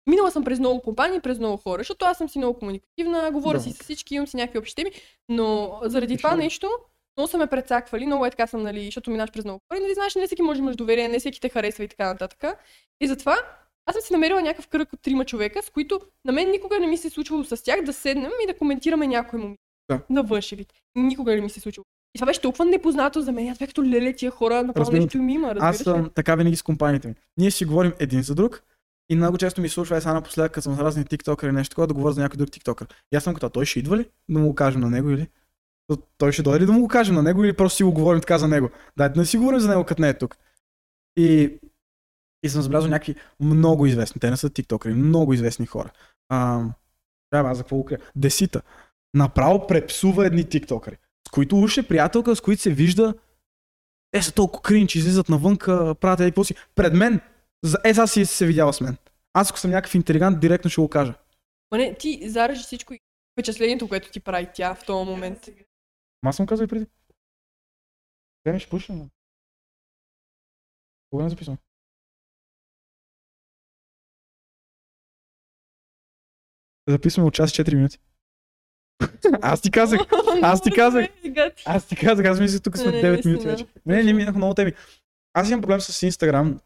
минала 0.10 0.32
съм 0.32 0.44
през 0.44 0.60
много 0.60 0.82
компании, 0.82 1.20
през 1.20 1.40
много 1.40 1.58
хора, 1.58 1.80
защото 1.80 2.06
аз 2.06 2.18
съм 2.18 2.30
си 2.30 2.38
много 2.38 2.60
комуникативна, 2.60 3.32
говоря 3.32 3.58
Да. 3.58 3.64
си 3.64 3.72
с 3.72 3.84
всички, 3.84 4.16
имам 4.16 4.28
си 4.28 4.38
някакви 4.38 4.60
общи 4.60 4.76
теми, 4.76 4.92
но 5.30 5.80
заради 5.84 6.14
И 6.14 6.18
това 6.18 6.36
нещо 6.36 6.70
много 7.18 7.28
са 7.28 7.38
ме 7.38 7.48
прецаквали, 7.48 8.06
много 8.06 8.26
е 8.26 8.30
така 8.30 8.48
съм, 8.48 8.64
нали, 8.64 8.86
защото 8.86 9.12
минаш 9.12 9.32
през 9.32 9.46
много 9.46 9.60
хора 9.68 9.80
и 9.80 9.82
нали, 9.84 9.94
знаеш, 9.94 10.16
не 10.16 10.26
всеки 10.26 10.42
може 10.42 10.60
да 10.60 10.64
имаш 10.64 10.76
доверие, 10.76 11.08
не 11.08 11.20
всеки 11.20 11.42
те 11.42 11.50
харесва 11.50 11.84
и 11.84 11.88
така 11.88 12.06
нататък. 12.06 12.44
И 13.02 13.08
затова 13.08 13.38
аз 13.90 13.94
съм 13.96 14.02
си 14.02 14.14
намерила 14.14 14.42
някакъв 14.42 14.68
кръг 14.68 14.94
от 14.94 15.02
трима 15.02 15.26
човека, 15.26 15.64
с 15.64 15.70
които 15.70 16.00
на 16.26 16.32
мен 16.34 16.52
никога 16.52 16.80
не 16.80 16.88
ми 16.88 16.98
се 16.98 17.08
е 17.08 17.12
случвало 17.12 17.44
с 17.44 17.64
тях 17.64 17.82
да 17.82 17.94
седнем 17.94 18.32
и 18.44 18.48
да 18.48 18.58
коментираме 18.58 19.08
някой 19.08 19.40
момент 19.40 19.60
Да. 19.90 20.00
на 20.10 20.24
външен 20.24 20.58
вид. 20.58 20.68
Никога 20.96 21.36
не 21.36 21.42
ми 21.42 21.50
се 21.50 21.60
е 21.60 21.62
случило. 21.62 21.84
И 22.16 22.20
това 22.20 22.26
беше 22.26 22.42
толкова 22.42 22.66
непознато 22.66 23.22
за 23.22 23.32
мен. 23.32 23.50
Аз 23.50 23.58
бях 23.58 23.70
като 23.70 23.84
леле 23.84 24.14
тия 24.14 24.32
хора, 24.32 24.64
направо 24.64 24.92
нещо 24.92 25.18
им 25.18 25.30
има, 25.30 25.56
Аз 25.60 25.78
съм 25.78 26.10
така 26.16 26.36
винаги 26.36 26.56
с 26.56 26.62
компаниите 26.64 27.08
ми. 27.08 27.14
Ние 27.38 27.52
си 27.52 27.66
говорим 27.66 27.94
един 28.00 28.22
за 28.22 28.36
друг 28.36 28.64
и 29.10 29.16
много 29.16 29.38
често 29.38 29.62
ми 29.62 29.70
случва, 29.70 29.98
е 29.98 30.02
сега 30.02 30.14
напоследък, 30.14 30.52
като 30.52 30.64
съм 30.64 30.76
с 30.76 30.80
разни 30.80 31.06
тиктокъри 31.06 31.50
или 31.50 31.56
нещо 31.56 31.70
такова, 31.72 31.88
да 31.88 31.94
говоря 31.94 32.14
за 32.14 32.22
някой 32.22 32.38
друг 32.38 32.52
тиктокър. 32.52 32.88
И 33.12 33.16
аз 33.16 33.24
съм 33.24 33.34
като, 33.34 33.46
«А 33.46 33.50
той 33.50 33.66
ще 33.66 33.80
идва 33.80 33.98
ли 33.98 34.06
да 34.30 34.40
му 34.40 34.48
го 34.48 34.56
кажем 34.56 34.82
на 34.82 34.90
него 34.90 35.10
или? 35.10 35.28
То- 35.88 35.98
Той 36.18 36.32
ще 36.32 36.42
дойде 36.42 36.62
ли 36.62 36.66
да 36.66 36.72
му 36.72 36.82
го 36.82 36.88
кажем 36.88 37.16
на 37.16 37.24
него 37.24 37.44
или 37.44 37.54
просто 37.54 37.78
си 37.78 37.84
го 37.84 37.92
говорим 37.94 38.22
така 38.22 38.38
за 38.38 38.48
него? 38.48 38.70
Дайте 38.98 39.14
да 39.14 39.20
не 39.20 39.26
си 39.26 39.38
говорим 39.38 39.60
за 39.60 39.70
него, 39.70 39.84
като 39.84 40.02
не 40.02 40.10
е 40.10 40.18
тук. 40.18 40.38
И, 41.18 41.58
и 42.44 42.50
съм 42.50 42.62
забелязал 42.62 42.90
някакви 42.90 43.16
много 43.40 43.86
известни, 43.86 44.20
те 44.22 44.30
не 44.30 44.38
са 44.38 44.50
тиктокъри, 44.50 44.94
много 44.94 45.34
известни 45.34 45.66
хора. 45.66 45.92
А, 46.30 46.64
трябва 47.30 47.52
аз 47.52 47.58
за 47.58 47.64
какво 47.64 47.76
го 47.76 47.86
крия? 47.86 48.00
Десита. 48.16 48.62
Направо 49.14 49.68
препсува 49.68 50.26
едни 50.26 50.50
тиктокъри, 50.50 50.98
с 51.28 51.32
които 51.32 51.60
уж 51.60 51.78
е 51.78 51.88
приятелка, 51.88 52.36
с 52.36 52.42
които 52.42 52.62
се 52.62 52.74
вижда 52.74 53.14
е 54.14 54.22
са 54.22 54.34
толкова 54.34 54.62
кринч, 54.62 54.96
излизат 54.96 55.30
навънка, 55.30 55.96
правят 55.96 56.20
еди 56.20 56.44
си. 56.44 56.56
Пред 56.76 56.94
мен, 56.94 57.22
за- 57.64 57.78
е, 57.86 57.94
сега 57.94 58.08
си 58.08 58.26
се 58.26 58.48
видяла 58.48 58.74
с 58.74 58.82
мен. 58.82 58.98
Аз 59.34 59.50
ако 59.50 59.60
съм 59.60 59.72
някакъв 59.72 59.96
интелигант, 59.96 60.40
директно 60.40 60.70
ще 60.70 60.82
го 60.82 60.90
кажа. 60.90 61.14
Ма 61.72 61.78
не, 61.78 61.96
ти 61.98 62.30
заражи 62.30 62.64
всичко 62.64 62.94
и 62.94 63.00
впечатлението, 63.34 63.88
което 63.88 64.12
ти 64.12 64.20
прави 64.20 64.48
тя 64.54 64.76
в 64.76 64.86
този 64.86 65.10
момент. 65.10 65.48
Ама 65.48 66.30
аз 66.30 66.36
съм 66.36 66.46
казал 66.48 66.66
и 66.66 66.68
преди. 66.68 66.88
Те 68.44 68.54
ми 68.54 68.60
ще 68.60 68.70
пуша, 68.70 68.94
но. 68.94 69.10
Кога 71.10 71.24
не 71.24 71.30
записвам? 71.30 71.58
Записваме 76.90 77.28
от 77.28 77.34
час 77.34 77.52
и 77.52 77.64
4 77.64 77.76
минути. 77.76 78.00
аз 79.42 79.62
ти 79.62 79.72
казах, 79.72 80.00
аз 80.42 80.62
ти 80.62 80.72
казах. 80.72 81.06
Аз 81.66 81.88
ти 81.88 81.96
казах, 81.96 82.26
аз 82.26 82.40
мисля, 82.40 82.60
тук 82.60 82.78
сме 82.78 82.92
Не, 82.92 83.02
не, 83.02 83.04
9 83.04 83.12
наистина. 83.12 83.32
минути 83.32 83.48
вече. 83.48 83.66
Не, 83.86 84.04
не 84.04 84.14
минах 84.14 84.36
много 84.36 84.54
теми. 84.54 84.74
Аз 85.34 85.50
имам 85.50 85.62
проблем 85.62 85.82
с 85.82 86.12
Instagram 86.12 86.60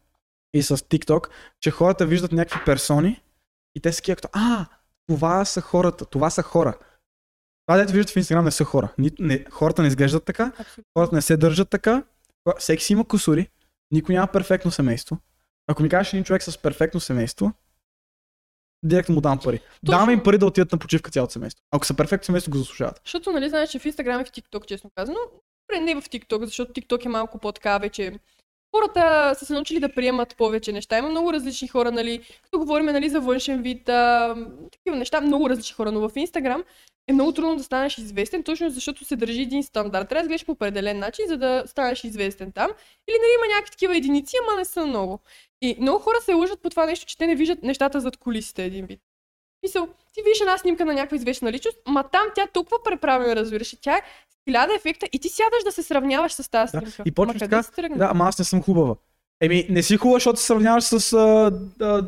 и 0.54 0.62
с 0.62 0.76
TikTok, 0.76 1.28
че 1.60 1.70
хората 1.70 2.06
виждат 2.06 2.32
някакви 2.32 2.60
персони 2.64 3.22
и 3.74 3.80
те 3.80 3.92
са 3.92 3.96
такива 3.98 4.16
като, 4.16 4.28
а, 4.32 4.66
това 5.06 5.44
са 5.44 5.60
хората, 5.60 6.04
това 6.06 6.30
са 6.30 6.42
хора. 6.42 6.78
Това, 7.66 7.76
дето 7.78 7.92
виждат 7.92 8.10
в 8.10 8.14
Instagram, 8.14 8.44
не 8.44 8.50
са 8.50 8.64
хора. 8.64 8.92
Ни, 8.98 9.10
не, 9.18 9.44
хората 9.50 9.82
не 9.82 9.88
изглеждат 9.88 10.24
така, 10.24 10.52
Абсолютно. 10.58 10.84
хората 10.98 11.14
не 11.14 11.22
се 11.22 11.36
държат 11.36 11.68
така, 11.70 12.02
всеки 12.58 12.84
си 12.84 12.92
има 12.92 13.04
косури, 13.08 13.48
никой 13.90 14.14
няма 14.14 14.26
перфектно 14.26 14.70
семейство. 14.70 15.18
Ако 15.66 15.82
ми 15.82 15.88
кажеш 15.88 16.12
един 16.12 16.24
човек 16.24 16.42
с 16.42 16.58
перфектно 16.58 17.00
семейство, 17.00 17.52
директно 18.84 19.14
му 19.14 19.20
дам 19.20 19.38
пари. 19.38 19.60
Давам 19.82 20.10
им 20.10 20.22
пари 20.22 20.38
да 20.38 20.46
отидат 20.46 20.72
на 20.72 20.78
почивка 20.78 21.10
цялото 21.10 21.32
семейство. 21.32 21.62
Ако 21.70 21.86
са 21.86 21.94
перфектно 21.94 22.24
семейство, 22.24 22.52
го 22.52 22.58
заслужават. 22.58 23.00
Защото, 23.04 23.32
нали, 23.32 23.48
знаеш, 23.48 23.70
че 23.70 23.78
в 23.78 23.84
Instagram 23.84 24.22
и 24.22 24.24
в 24.24 24.32
TikTok, 24.32 24.66
честно 24.66 24.90
казано, 24.94 25.18
не 25.82 25.94
в 25.94 26.02
TikTok, 26.02 26.44
защото 26.44 26.72
TikTok 26.72 27.06
е 27.06 27.08
малко 27.08 27.38
по-така 27.38 27.78
вече. 27.78 28.12
Хората 28.74 29.34
са 29.38 29.46
се 29.46 29.52
научили 29.52 29.80
да 29.80 29.94
приемат 29.94 30.36
повече 30.36 30.72
неща. 30.72 30.98
Има 30.98 31.08
много 31.08 31.32
различни 31.32 31.68
хора, 31.68 31.92
нали, 31.92 32.20
като 32.42 32.58
говорим 32.58 32.86
нали, 32.86 33.08
за 33.08 33.20
външен 33.20 33.62
вид, 33.62 33.88
а, 33.88 34.34
такива 34.72 34.96
неща, 34.96 35.20
много 35.20 35.50
различни 35.50 35.74
хора, 35.74 35.92
но 35.92 36.00
в 36.00 36.14
Instagram 36.14 36.64
е 37.08 37.12
много 37.12 37.32
трудно 37.32 37.56
да 37.56 37.62
станеш 37.62 37.98
известен, 37.98 38.42
точно 38.42 38.70
защото 38.70 39.04
се 39.04 39.16
държи 39.16 39.42
един 39.42 39.62
стандарт. 39.62 40.08
Трябва 40.08 40.22
да 40.22 40.28
гледаш 40.28 40.46
по 40.46 40.52
определен 40.52 40.98
начин, 40.98 41.24
за 41.28 41.36
да 41.36 41.62
станеш 41.66 42.04
известен 42.04 42.52
там. 42.52 42.70
Или 43.08 43.16
нали 43.20 43.32
има 43.38 43.54
някакви 43.54 43.70
такива 43.70 43.96
единици, 43.96 44.36
ама 44.42 44.58
не 44.58 44.64
са 44.64 44.86
много. 44.86 45.20
И 45.62 45.76
много 45.80 45.98
хора 45.98 46.16
се 46.20 46.34
лъжат 46.34 46.62
по 46.62 46.70
това 46.70 46.86
нещо, 46.86 47.06
че 47.06 47.18
те 47.18 47.26
не 47.26 47.34
виждат 47.34 47.62
нещата 47.62 48.00
зад 48.00 48.16
колисите 48.16 48.64
един 48.64 48.86
вид. 48.86 49.00
Мисъл, 49.64 49.88
ти 50.14 50.22
виждаш 50.24 50.40
една 50.40 50.58
снимка 50.58 50.84
на 50.84 50.94
някаква 50.94 51.16
известна 51.16 51.52
личност, 51.52 51.78
ма 51.88 52.02
там 52.12 52.26
тя 52.34 52.46
толкова 52.46 52.78
преправена, 52.84 53.36
разбираш, 53.36 53.72
и 53.72 53.80
тя 53.80 53.96
е 53.96 54.02
хиляда 54.48 54.74
ефекта 54.74 55.06
и 55.12 55.18
ти 55.18 55.28
сядаш 55.28 55.64
да 55.64 55.72
се 55.72 55.82
сравняваш 55.82 56.32
с 56.32 56.50
тази 56.50 56.72
Да, 56.72 56.80
снимка. 56.80 57.02
и 57.06 57.12
почваш 57.12 57.38
така? 57.38 57.62
Да, 57.96 58.08
ама 58.10 58.24
аз 58.24 58.38
не 58.38 58.44
съм 58.44 58.62
хубава. 58.62 58.94
Еми, 59.40 59.66
не 59.70 59.82
си 59.82 59.96
хубава, 59.96 60.16
защото 60.16 60.40
се 60.40 60.46
сравняваш 60.46 60.84
с 60.84 61.12
а, 61.12 61.52
а, 61.80 62.02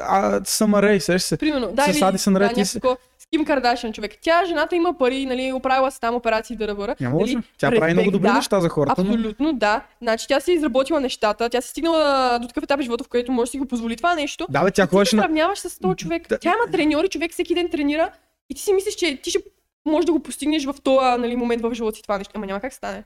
а, 0.00 0.40
Самарей, 0.44 1.00
сеш 1.00 1.22
се. 1.22 1.36
Примерно, 1.36 1.72
да, 1.72 1.92
с 1.92 2.02
Адисън 2.02 2.34
да, 2.34 2.40
Ред 2.40 2.56
и 2.56 2.60
някакво 2.60 2.96
с- 3.18 3.26
Ким 3.30 3.44
Кардашиан 3.44 3.92
човек. 3.92 4.12
Тя, 4.20 4.44
жената 4.46 4.76
има 4.76 4.98
пари, 4.98 5.26
нали, 5.26 5.52
оправила 5.52 5.90
се 5.90 6.00
там 6.00 6.14
операции 6.14 6.56
да 6.56 6.68
ръбъра. 6.68 6.96
Няма 7.00 7.20
Нали. 7.20 7.38
Тя 7.58 7.70
прави 7.70 7.92
много 7.92 7.98
респект, 7.98 8.12
добри 8.12 8.28
да, 8.28 8.34
неща 8.34 8.60
за 8.60 8.68
хората, 8.68 9.04
но 9.04 9.14
Абсолютно, 9.14 9.52
да. 9.52 9.84
Значи 10.02 10.28
тя 10.28 10.40
си 10.40 10.50
е 10.50 10.54
изработила 10.54 11.00
нещата, 11.00 11.48
тя 11.48 11.60
си 11.60 11.68
стигнала 11.68 12.38
до 12.42 12.48
такъв 12.48 12.64
етап 12.64 12.80
в 12.80 12.82
живота, 12.82 13.04
в 13.04 13.08
който 13.08 13.32
може 13.32 13.48
да 13.48 13.50
си 13.50 13.58
го 13.58 13.66
позволи 13.66 13.96
това 13.96 14.14
нещо. 14.14 14.46
да, 14.50 14.64
бе, 14.64 14.70
тя 14.70 14.86
ти 14.86 14.90
се 14.90 14.96
ходеше 14.96 15.16
на... 15.16 15.22
сравняваш 15.22 15.58
с 15.58 15.78
този 15.78 15.96
човек. 15.96 16.28
Да. 16.28 16.38
Тя 16.38 16.48
има 16.48 16.72
треньори, 16.72 17.08
човек 17.08 17.32
всеки 17.32 17.54
ден 17.54 17.70
тренира 17.70 18.10
и 18.50 18.54
ти 18.54 18.62
си 18.62 18.72
мислиш, 18.72 18.94
че 18.94 19.16
ти 19.22 19.30
ще 19.30 19.38
можеш 19.86 20.06
да 20.06 20.12
го 20.12 20.20
постигнеш 20.20 20.64
в 20.64 20.74
този 20.82 21.20
нали, 21.20 21.36
момент 21.36 21.62
в 21.62 21.74
живота 21.74 21.96
си 21.96 22.02
това 22.02 22.18
нещо. 22.18 22.32
Ама 22.34 22.46
няма 22.46 22.60
как 22.60 22.72
стане. 22.72 23.04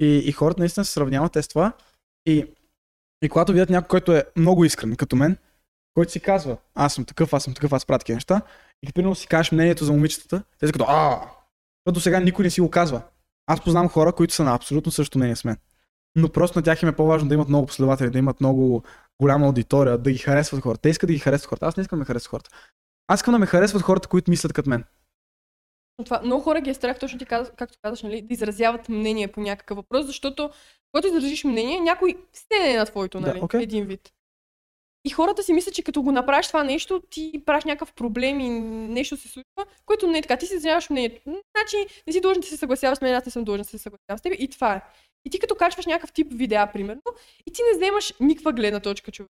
И, 0.00 0.16
и 0.18 0.32
хората 0.32 0.60
наистина 0.60 0.84
се 0.84 0.92
сравняват 0.92 1.32
те 1.32 1.42
с 1.42 1.48
това. 1.48 1.72
И, 2.26 2.46
и 3.22 3.28
когато 3.28 3.52
видят 3.52 3.70
някой, 3.70 3.88
който 3.88 4.12
е 4.12 4.24
много 4.36 4.64
искрен, 4.64 4.96
като 4.96 5.16
мен, 5.16 5.36
който 5.94 6.12
си 6.12 6.20
казва, 6.20 6.56
аз 6.74 6.94
съм 6.94 7.04
такъв, 7.04 7.32
аз 7.32 7.44
съм 7.44 7.54
такъв, 7.54 7.72
аз 7.72 7.86
правя 7.86 7.98
такива 7.98 8.16
неща, 8.16 8.40
и 8.82 8.92
примерно 8.92 9.14
си 9.14 9.26
кажеш 9.26 9.52
мнението 9.52 9.84
за 9.84 9.92
момичетата, 9.92 10.42
те 10.58 10.66
са 10.66 10.72
като, 10.72 10.84
а, 10.88 11.20
защото 11.86 12.00
сега 12.00 12.20
никой 12.20 12.44
не 12.44 12.50
си 12.50 12.60
го 12.60 12.70
казва. 12.70 13.02
Аз 13.46 13.64
познавам 13.64 13.88
хора, 13.88 14.12
които 14.12 14.34
са 14.34 14.44
на 14.44 14.54
абсолютно 14.54 14.92
същото 14.92 15.18
мнение 15.18 15.36
с 15.36 15.44
мен. 15.44 15.56
Но 16.16 16.28
просто 16.28 16.58
на 16.58 16.62
тях 16.62 16.82
им 16.82 16.88
е 16.88 16.96
по-важно 16.96 17.28
да 17.28 17.34
имат 17.34 17.48
много 17.48 17.66
последователи, 17.66 18.10
да 18.10 18.18
имат 18.18 18.40
много 18.40 18.82
голяма 19.22 19.46
аудитория, 19.46 19.98
да 19.98 20.12
ги 20.12 20.18
харесват 20.18 20.62
хората. 20.62 20.82
Те 20.82 20.88
искат 20.88 21.06
да 21.06 21.12
ги 21.12 21.18
харесват 21.18 21.48
хората. 21.48 21.66
Аз 21.66 21.76
не 21.76 21.80
искам 21.80 21.96
да 21.96 22.00
ме 22.00 22.06
харесват 22.06 22.30
хората. 22.30 22.50
Аз 23.06 23.18
искам 23.18 23.32
да 23.32 23.38
ме 23.38 23.46
харесват 23.46 23.82
хората, 23.82 24.08
които 24.08 24.30
мислят 24.30 24.52
като 24.52 24.70
мен. 24.70 24.84
това. 26.04 26.20
Много 26.24 26.42
хора 26.42 26.60
ги 26.60 26.70
е 26.70 26.74
страх, 26.74 26.98
точно 26.98 27.18
ти 27.18 27.26
каза, 27.26 27.50
както 27.50 27.78
казваш, 27.82 28.02
нали, 28.02 28.22
да 28.22 28.34
изразяват 28.34 28.88
мнение 28.88 29.32
по 29.32 29.40
някакъв 29.40 29.76
въпрос, 29.76 30.06
защото 30.06 30.50
когато 30.92 31.08
изразиш 31.08 31.44
мнение, 31.44 31.80
някой 31.80 32.16
все 32.32 32.72
е 32.72 32.76
на 32.76 32.86
твоето, 32.86 33.20
Да, 33.20 33.26
нали, 33.26 33.40
окей. 33.42 33.62
един 33.62 33.84
вид. 33.84 34.12
И 35.04 35.10
хората 35.10 35.42
си 35.42 35.52
мислят, 35.52 35.74
че 35.74 35.82
като 35.82 36.02
го 36.02 36.12
направиш 36.12 36.46
това 36.46 36.64
нещо, 36.64 37.02
ти 37.10 37.42
правиш 37.46 37.64
някакъв 37.64 37.92
проблем 37.92 38.40
и 38.40 38.48
нещо 38.88 39.16
се 39.16 39.28
случва, 39.28 39.66
което 39.86 40.06
не 40.06 40.18
е 40.18 40.22
така. 40.22 40.36
Ти 40.36 40.46
си 40.46 40.54
изразяваш 40.54 40.90
мнението. 40.90 41.22
Значи 41.24 42.02
не 42.06 42.12
си 42.12 42.20
длъжен 42.20 42.40
да 42.40 42.46
се 42.46 42.56
съгласяваш 42.56 42.98
с 42.98 43.00
мен, 43.00 43.14
аз 43.14 43.26
не 43.26 43.32
съм 43.32 43.44
длъжен 43.44 43.62
да 43.62 43.68
се 43.68 43.78
съгласявам 43.78 44.18
с 44.18 44.22
теб 44.22 44.32
и 44.38 44.48
това 44.48 44.74
е. 44.74 44.82
И 45.24 45.30
ти 45.30 45.38
като 45.38 45.54
качваш 45.54 45.86
някакъв 45.86 46.12
тип 46.12 46.26
видеа, 46.32 46.72
примерно, 46.72 47.02
и 47.46 47.52
ти 47.52 47.62
не 47.62 47.78
вземаш 47.78 48.14
никаква 48.20 48.52
гледна 48.52 48.80
точка, 48.80 49.12
човек. 49.12 49.30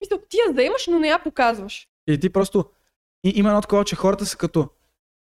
Мисля, 0.00 0.18
ти 0.28 0.36
я 0.46 0.52
вземаш, 0.52 0.86
но 0.86 0.98
не 0.98 1.08
я 1.08 1.22
показваш. 1.22 1.88
И 2.06 2.20
ти 2.20 2.30
просто... 2.30 2.64
И, 3.24 3.32
има 3.36 3.48
едно 3.48 3.60
такова, 3.60 3.84
че 3.84 3.96
хората 3.96 4.26
са 4.26 4.36
като... 4.36 4.68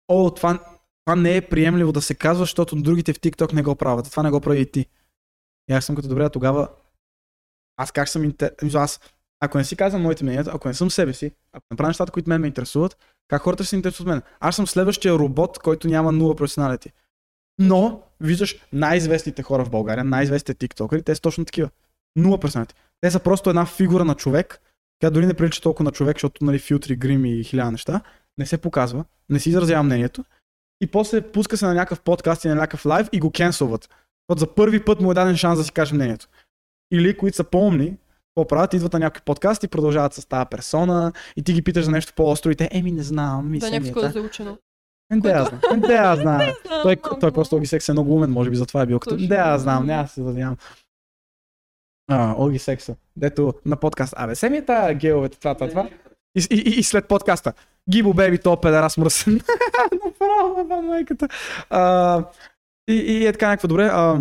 О, 0.07 0.33
това, 0.33 0.59
това 1.05 1.15
не 1.15 1.37
е 1.37 1.49
приемливо 1.49 1.91
да 1.91 2.01
се 2.01 2.15
казва, 2.15 2.43
защото 2.43 2.75
другите 2.75 3.13
в 3.13 3.19
TikTok 3.19 3.53
не 3.53 3.63
го 3.63 3.75
правят. 3.75 4.11
Това 4.11 4.23
не 4.23 4.31
го 4.31 4.41
прави 4.41 4.61
и 4.61 4.71
ти. 4.71 4.85
И 5.69 5.73
аз 5.73 5.85
съм 5.85 5.95
като 5.95 6.07
добре, 6.07 6.23
а 6.23 6.29
тогава... 6.29 6.69
Аз 7.77 7.91
как 7.91 8.09
съм... 8.09 8.23
Интер... 8.23 8.55
мисля, 8.63 8.79
Аз, 8.79 8.99
ако 9.39 9.57
не 9.57 9.63
си 9.63 9.75
казвам 9.75 10.01
моите 10.01 10.23
мнения, 10.23 10.45
ако 10.47 10.67
не 10.67 10.73
съм 10.73 10.91
себе 10.91 11.13
си, 11.13 11.31
ако 11.53 11.65
не 11.71 11.77
правя 11.77 11.89
нещата, 11.89 12.11
които 12.11 12.29
мен 12.29 12.41
ме 12.41 12.47
интересуват, 12.47 12.97
как 13.27 13.41
хората 13.41 13.63
ще 13.63 13.69
се 13.69 13.75
интересуват 13.75 14.07
от 14.07 14.13
мен? 14.13 14.21
Аз 14.39 14.55
съм 14.55 14.67
следващия 14.67 15.13
робот, 15.13 15.59
който 15.59 15.87
няма 15.87 16.11
нула 16.11 16.35
професионалити. 16.35 16.91
Но, 17.59 18.01
виждаш 18.19 18.55
най-известните 18.73 19.43
хора 19.43 19.65
в 19.65 19.69
България, 19.69 20.03
най-известните 20.03 20.59
тиктокери, 20.59 21.03
те 21.03 21.15
са 21.15 21.21
точно 21.21 21.45
такива. 21.45 21.69
Нула 22.15 22.39
професионалити. 22.39 22.75
Те 23.01 23.11
са 23.11 23.19
просто 23.19 23.49
една 23.49 23.65
фигура 23.65 24.05
на 24.05 24.15
човек, 24.15 24.61
тя 24.99 25.09
дори 25.09 25.25
не 25.25 25.33
прилича 25.33 25.61
толкова 25.61 25.83
на 25.83 25.91
човек, 25.91 26.15
защото 26.17 26.45
нали, 26.45 26.59
филтри, 26.59 26.95
грим 26.95 27.25
и 27.25 27.43
хиляда 27.43 27.71
неща. 27.71 28.01
Не 28.37 28.45
се 28.45 28.57
показва, 28.57 29.05
не 29.29 29.39
си 29.39 29.49
изразява 29.49 29.83
мнението. 29.83 30.23
И 30.81 30.87
после 30.87 31.31
пуска 31.31 31.57
се 31.57 31.65
на 31.65 31.73
някакъв 31.73 32.01
подкаст 32.01 32.45
и 32.45 32.47
на 32.47 32.55
някакъв 32.55 32.85
лайв 32.85 33.09
и 33.11 33.19
го 33.19 33.31
кенселват. 33.31 33.89
Защото 34.29 34.39
за 34.39 34.55
първи 34.55 34.85
път 34.85 35.01
му 35.01 35.11
е 35.11 35.13
даден 35.13 35.37
шанс 35.37 35.59
да 35.59 35.63
си 35.63 35.71
каже 35.71 35.95
мнението. 35.95 36.27
Или 36.91 37.17
които 37.17 37.37
са 37.37 37.43
по-умни, 37.43 37.97
какво 38.39 38.47
правят, 38.55 38.73
идват 38.73 38.93
на 38.93 38.99
някакъв 38.99 39.23
подкаст 39.23 39.63
и 39.63 39.67
продължават 39.67 40.13
с 40.13 40.25
тази 40.25 40.45
персона 40.51 41.13
и 41.35 41.43
ти 41.43 41.53
ги 41.53 41.61
питаш 41.61 41.85
за 41.85 41.91
нещо 41.91 42.13
по-остро 42.15 42.51
и 42.51 42.55
те, 42.55 42.69
еми 42.71 42.91
не 42.91 43.03
знам, 43.03 43.51
ми 43.51 43.59
Да, 43.59 43.71
някакво 43.71 43.99
е, 43.99 44.03
да 44.03 44.07
та». 44.07 44.19
заучено. 44.19 44.57
Е, 45.11 45.15
Да, 45.15 45.29
аз 45.29 45.47
знам. 45.49 45.61
Е, 45.73 45.87
Да, 45.87 45.93
аз 45.93 46.19
знам. 46.19 46.41
Той, 46.83 46.95
той 47.19 47.31
просто 47.31 47.55
Оги 47.55 47.65
Секс 47.65 47.89
е 47.89 47.91
много 47.91 48.15
умен, 48.15 48.31
може 48.31 48.49
би 48.49 48.55
затова 48.55 48.81
е 48.81 48.85
бил 48.85 48.99
като. 48.99 49.17
Да, 49.17 49.35
аз 49.35 49.61
знам, 49.61 49.85
няма 49.85 50.03
да 50.03 50.09
се 50.09 50.23
задявам. 50.23 50.57
А, 52.11 52.35
Оги 52.37 52.59
Секса. 52.59 52.95
Дето 53.15 53.53
на 53.65 53.75
подкаст. 53.75 54.13
Абе, 54.17 54.35
се 54.35 54.49
ми 54.49 54.57
е 54.57 54.95
геовете, 54.95 55.39
това, 55.39 55.53
това, 55.53 55.69
това. 55.69 55.89
И, 56.35 56.47
и, 56.51 56.79
и, 56.79 56.83
след 56.83 57.07
подкаста. 57.07 57.53
Гибо 57.89 58.13
Беби, 58.13 58.37
то 58.37 58.61
педерас 58.61 58.97
мръсен. 58.97 59.33
Направо, 60.05 60.63
на 60.69 60.81
майката. 60.81 61.27
А, 61.69 62.23
и, 62.89 62.93
и 62.93 63.27
е 63.27 63.31
така 63.31 63.47
някакво 63.47 63.67
добре. 63.67 63.89
А, 63.93 64.19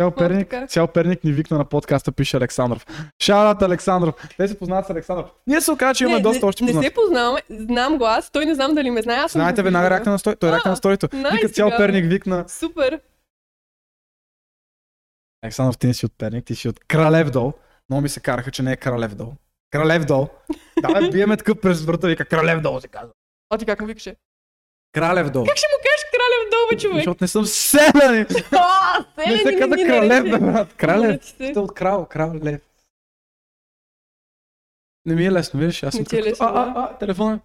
цял 0.00 0.10
Перник, 0.10 0.54
цял 0.68 0.88
Перник 0.88 1.24
ни 1.24 1.32
викна 1.32 1.58
на 1.58 1.64
подкаста, 1.64 2.12
пише 2.12 2.36
Александров. 2.36 2.86
Шарат 3.22 3.62
Александров. 3.62 4.14
Те 4.36 4.48
се 4.48 4.58
познават 4.58 4.86
с 4.86 4.90
Александров. 4.90 5.30
Ние 5.46 5.60
се 5.60 5.70
оказа, 5.72 5.94
че 5.94 6.04
имаме 6.04 6.16
не, 6.16 6.22
доста 6.22 6.46
не, 6.46 6.48
още 6.48 6.64
не 6.64 6.68
познати. 6.68 6.86
се 6.86 6.94
познаваме, 6.94 7.40
знам 7.50 7.98
го 7.98 8.04
аз, 8.04 8.30
той 8.30 8.46
не 8.46 8.54
знам 8.54 8.74
дали 8.74 8.90
ме 8.90 9.02
знае, 9.02 9.16
аз 9.16 9.32
Знаете 9.32 9.62
веднага 9.62 9.90
реакта 9.90 10.10
на 10.10 10.18
стой. 10.18 10.36
Той 10.36 10.50
реакта 10.50 10.68
А, 10.68 10.70
на 10.70 10.76
сторито. 10.76 11.08
най 11.12 11.30
Вика 11.32 11.48
цял. 11.48 11.70
Перник 11.76 12.06
викна. 12.06 12.44
Супер. 12.48 13.00
Александров, 15.42 15.78
ти 15.78 15.86
не 15.86 15.94
си 15.94 16.06
от 16.06 16.12
Перник, 16.18 16.44
ти 16.44 16.54
си 16.54 16.68
от 16.68 16.80
Кралев 16.80 17.30
дол. 17.30 17.52
Много 17.90 18.02
ми 18.02 18.08
се 18.08 18.20
караха, 18.20 18.50
че 18.50 18.62
не 18.62 18.72
е 18.72 18.76
Кралев 18.76 19.14
дол. 19.14 19.32
Кралев 19.70 20.04
дол. 20.04 20.28
да, 20.82 21.00
бе, 21.00 21.10
биеме 21.10 21.36
такъв 21.36 21.60
през 21.60 21.82
врата, 21.84 22.06
вика 22.06 22.24
Кралев 22.24 22.60
дол 22.60 22.80
се 22.80 22.88
казва. 22.88 23.12
А 23.50 23.58
ти 23.58 23.66
как 23.66 23.80
му 23.80 23.86
викаше? 23.86 24.16
Кралев 24.92 25.30
дол. 25.30 25.44
Как 25.44 25.56
ще 25.56 25.66
му 25.66 25.78
кажеш 25.78 26.04
кралев 26.10 26.50
долу, 26.50 26.68
бе, 26.70 26.76
човек? 26.78 26.96
Защото 26.96 27.24
не 27.24 27.28
съм 27.28 27.46
селен. 27.46 28.26
А, 28.52 29.04
Не 29.26 29.38
се 29.38 29.58
казва 29.58 29.76
ни 29.76 29.86
Кралев, 29.86 30.24
бе, 30.24 30.38
брат. 30.40 30.74
Кралев. 30.74 31.24
Сте 31.24 31.58
от 31.58 31.74
крал, 31.74 32.06
кралев. 32.06 32.60
Не 35.06 35.14
ми 35.14 35.26
е 35.26 35.32
лесно, 35.32 35.60
виж, 35.60 35.82
аз 35.82 35.94
съм 35.94 36.04
е 36.12 36.22
лесно, 36.22 36.46
А, 36.46 36.50
а, 36.52 36.72
а, 36.76 36.98
телефона. 36.98 37.40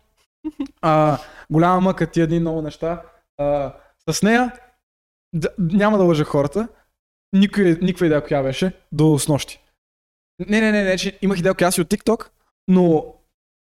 А, 0.81 1.17
голяма 1.51 1.81
мъка 1.81 2.07
ти 2.07 2.21
едни 2.21 2.39
много 2.39 2.61
неща. 2.61 3.01
А, 3.37 3.73
с 4.09 4.23
нея, 4.23 4.51
д- 5.33 5.49
няма 5.59 5.97
да 5.97 6.03
лъжа 6.03 6.23
хората, 6.23 6.67
никой, 7.33 7.77
никаква 7.81 8.05
идея 8.05 8.23
коя 8.23 8.43
беше, 8.43 8.71
до 8.91 9.19
снощи. 9.19 9.61
Не, 10.39 10.61
не, 10.61 10.71
не, 10.71 10.83
не, 10.83 10.97
че 10.97 11.19
имах 11.21 11.39
идея 11.39 11.53
коя 11.55 11.71
си 11.71 11.81
от 11.81 11.87
TikTok, 11.87 12.27
но 12.67 13.14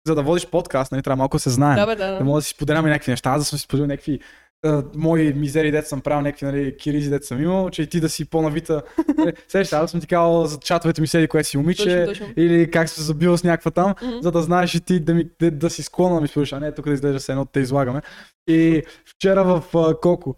за 0.06 0.14
да 0.14 0.22
водиш 0.22 0.46
подкаст, 0.46 0.92
нали, 0.92 1.02
трябва 1.02 1.16
малко 1.16 1.36
да 1.36 1.40
се 1.40 1.50
знаем. 1.50 1.76
Да, 1.76 1.86
бе, 1.86 1.96
да. 1.96 2.18
Да 2.18 2.24
мога 2.24 2.38
да 2.38 2.42
си 2.42 2.50
споделяме 2.50 2.88
някакви 2.90 3.10
неща. 3.10 3.30
Аз 3.30 3.40
да 3.40 3.44
съм 3.44 3.58
си 3.58 3.62
споделил 3.64 3.86
някакви 3.86 4.20
а, 4.64 4.82
мои 4.94 5.32
мизери, 5.32 5.70
дет 5.70 5.88
съм 5.88 6.00
правил, 6.00 6.20
някакви 6.20 6.46
нали, 6.46 6.76
киризи, 6.76 7.10
дет 7.10 7.24
съм 7.24 7.42
имал, 7.42 7.70
че 7.70 7.82
и 7.82 7.86
ти 7.86 8.00
да 8.00 8.08
си 8.08 8.24
по-навита. 8.24 8.82
Нали, 9.18 9.32
Сеща, 9.48 9.76
аз 9.76 9.90
съм 9.90 10.00
ти 10.00 10.06
казал 10.06 10.44
за 10.46 10.58
чатовете 10.58 11.00
ми 11.00 11.06
седи, 11.06 11.28
кое 11.28 11.44
си 11.44 11.56
момиче, 11.56 12.06
Точно, 12.06 12.24
точно. 12.26 12.42
или 12.44 12.70
как 12.70 12.88
се 12.88 13.02
забил 13.02 13.36
с 13.38 13.44
някаква 13.44 13.70
там, 13.70 13.94
Мгм. 14.02 14.18
за 14.22 14.32
да 14.32 14.42
знаеш 14.42 14.74
и 14.74 14.80
ти 14.80 15.00
да, 15.00 15.14
ми, 15.14 15.28
да, 15.40 15.50
да 15.50 15.70
си 15.70 15.82
склонна 15.82 16.14
да 16.14 16.20
ми 16.20 16.28
спориш, 16.28 16.52
а 16.52 16.60
не 16.60 16.74
тук 16.74 16.84
да 16.84 16.92
изглежда 16.92 17.20
се 17.20 17.32
едно, 17.32 17.44
те 17.44 17.60
излагаме. 17.60 18.02
И 18.48 18.82
вчера 19.06 19.44
в 19.44 19.64
а, 19.76 20.00
колко? 20.00 20.36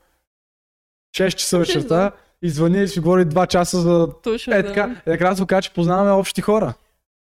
6 1.16 1.34
часа 1.34 1.58
вечерта, 1.58 1.96
да. 1.96 2.10
извъни 2.42 2.82
и 2.82 2.88
си 2.88 3.00
говори 3.00 3.26
2 3.26 3.46
часа 3.46 3.80
за... 3.80 4.08
Точно, 4.22 4.54
Е, 4.54 4.62
да. 4.62 4.68
така, 4.68 4.96
е, 5.06 5.10
така 5.10 5.30
да 5.30 5.36
се 5.36 5.42
окаже, 5.42 5.62
че 5.68 5.74
познаваме 5.74 6.10
общи 6.10 6.40
хора. 6.40 6.74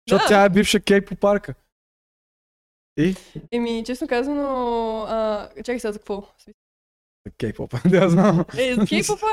Защото 0.10 0.24
Да. 0.24 0.28
тя 0.28 0.44
е 0.44 0.50
бивша 0.50 0.80
кейп 0.80 1.08
по 1.08 1.16
парка. 1.16 1.54
И? 2.98 3.16
Еми, 3.52 3.84
честно 3.86 4.08
казано, 4.08 4.46
а, 5.10 5.50
чакай 5.56 5.80
сега 5.80 5.92
за 5.92 6.00
какво? 6.00 6.24
Кейп-поп, 7.38 7.76
да 7.90 8.10
знам. 8.10 8.46
Е, 8.58 8.74
за 8.76 8.82
кей-попа, 8.82 9.28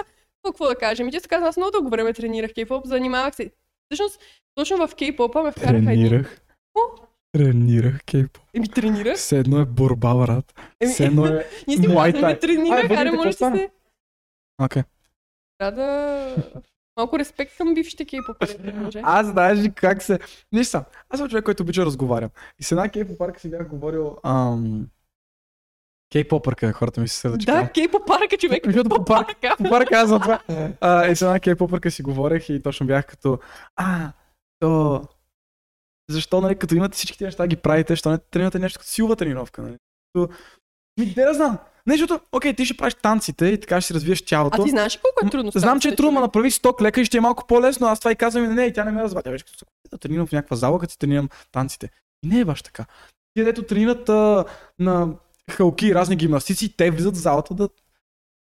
какво- 0.45 0.69
да 0.69 0.77
кажем? 0.77 1.05
Ами, 1.05 1.13
често 1.13 1.29
казвам, 1.29 1.49
аз 1.49 1.57
много 1.57 1.71
дълго 1.71 1.89
време 1.91 2.13
тренирах 2.13 2.51
кей-поп, 2.51 2.87
занимавах 2.87 3.35
се. 3.35 3.51
Всъщност, 3.91 4.21
точно 4.55 4.77
в 4.77 4.95
кей-попа 4.95 5.43
ме 5.43 5.53
вкараха. 5.53 5.73
Тренирах. 5.85 6.41
Тренирах 7.33 8.05
кейп. 8.05 8.39
Еми, 8.55 8.69
тренирах. 8.69 9.17
Все 9.17 9.39
едно 9.39 9.61
е 9.61 9.65
борба, 9.65 10.15
брат. 10.15 10.55
Еми, 10.81 10.93
Все 10.93 11.05
едно 11.05 11.27
е... 11.27 11.31
ние 11.69 11.77
си 11.77 11.83
Muay 11.83 12.21
Thai. 12.21 12.41
тренирах, 12.41 12.91
аре, 12.91 13.11
може 13.11 13.33
стана? 13.33 13.57
се... 13.57 13.71
Окей. 14.63 14.83
Трябва 15.59 15.83
да... 15.83 16.37
Малко 16.97 17.19
респект 17.19 17.57
към 17.57 17.75
бившите 17.75 18.05
кей-попари, 18.05 18.73
може. 18.85 19.01
Аз 19.05 19.27
знаеш 19.27 19.59
ли 19.59 19.73
как 19.73 20.03
се... 20.03 20.19
Виж 20.53 20.67
сам, 20.67 20.85
аз 21.09 21.21
съм 21.21 21.29
човек, 21.29 21.45
който 21.45 21.63
обича 21.63 21.81
да 21.81 21.87
разговарям. 21.87 22.31
И 22.59 22.65
с 22.65 22.73
една 22.73 22.89
кейп 22.89 23.19
парка 23.19 23.41
си 23.41 23.51
бях 23.51 23.69
говорил... 23.69 24.17
Ам... 24.23 24.87
Кей-попърка, 26.15 26.73
хората 26.73 27.01
ми 27.01 27.09
се 27.09 27.17
следват, 27.17 27.41
че 27.41 27.47
Да, 27.47 27.53
казвам. 27.53 27.69
кей-попарка, 27.69 28.39
човек. 28.39 28.63
Защото 28.65 28.89
по 28.89 29.05
парк, 29.05 29.27
Попарка. 29.29 29.57
по 29.65 29.71
парка 29.71 29.97
аз 29.97 30.09
за 30.09 30.21
това. 30.21 30.41
А, 30.81 31.07
и 31.07 31.17
с 31.17 31.23
една 31.23 31.41
кей-попърка 31.41 31.89
си 31.91 32.03
говорех 32.03 32.49
и 32.49 32.63
точно 32.63 32.87
бях 32.87 33.07
като... 33.07 33.39
А, 33.77 34.13
то... 34.61 35.03
Защо, 36.11 36.41
нали, 36.41 36.57
като 36.59 36.75
имате 36.75 36.97
всички 36.97 37.19
тези 37.19 37.27
неща, 37.27 37.47
ги 37.47 37.57
правите, 37.57 37.93
защо 37.93 38.11
не 38.11 38.19
тренирате 38.19 38.59
нещо 38.59 38.79
като 38.79 38.91
силова 38.91 39.17
тренировка, 39.17 39.63
нали? 39.63 39.77
Ми, 41.01 41.07
де 41.07 41.25
да 41.25 41.35
знам. 41.35 41.59
Не, 41.87 41.95
защото, 41.95 42.21
окей, 42.33 42.55
ти 42.55 42.65
ще 42.65 42.77
правиш 42.77 42.95
танците 42.95 43.47
и 43.47 43.61
така 43.61 43.81
ще 43.81 43.87
си 43.87 43.95
развиеш 43.95 44.23
тялото. 44.23 44.63
А 44.63 44.65
ти 44.65 44.71
знаеш 44.71 44.97
колко 45.03 45.27
е 45.27 45.31
трудно? 45.31 45.53
Знам, 45.55 45.81
че 45.81 45.89
е 45.89 45.97
трудно, 45.97 46.19
човек? 46.19 46.23
направи 46.23 46.51
100 46.51 46.79
клека 46.79 47.01
и 47.01 47.05
ще 47.05 47.17
е 47.17 47.21
малко 47.21 47.47
по-лесно. 47.47 47.87
Аз 47.87 47.99
това 47.99 48.13
и 48.13 48.17
казвам 48.17 48.45
и 48.45 48.49
нея 48.49 48.67
и 48.67 48.73
тя 48.73 48.85
не 48.85 48.91
ме 48.91 49.03
разбра. 49.03 49.23
Тя 49.23 49.31
беше 49.31 49.45
да 49.91 49.99
тренирам 49.99 50.27
в 50.27 50.33
някаква 50.33 50.57
зала, 50.57 50.79
като 50.79 50.91
си 50.91 50.99
тренирам 50.99 51.29
танците. 51.53 51.91
И 52.25 52.29
не 52.29 52.41
е 52.41 52.45
баш 52.45 52.63
така. 52.63 52.85
Те, 53.35 53.45
дето 53.45 53.63
тренират 53.63 54.09
а, 54.09 54.45
на 54.79 55.09
халки 55.51 55.87
и 55.87 55.95
разни 55.95 56.17
гимнастици, 56.17 56.77
те 56.77 56.91
влизат 56.91 57.15
в 57.15 57.19
залата 57.19 57.55
да, 57.55 57.69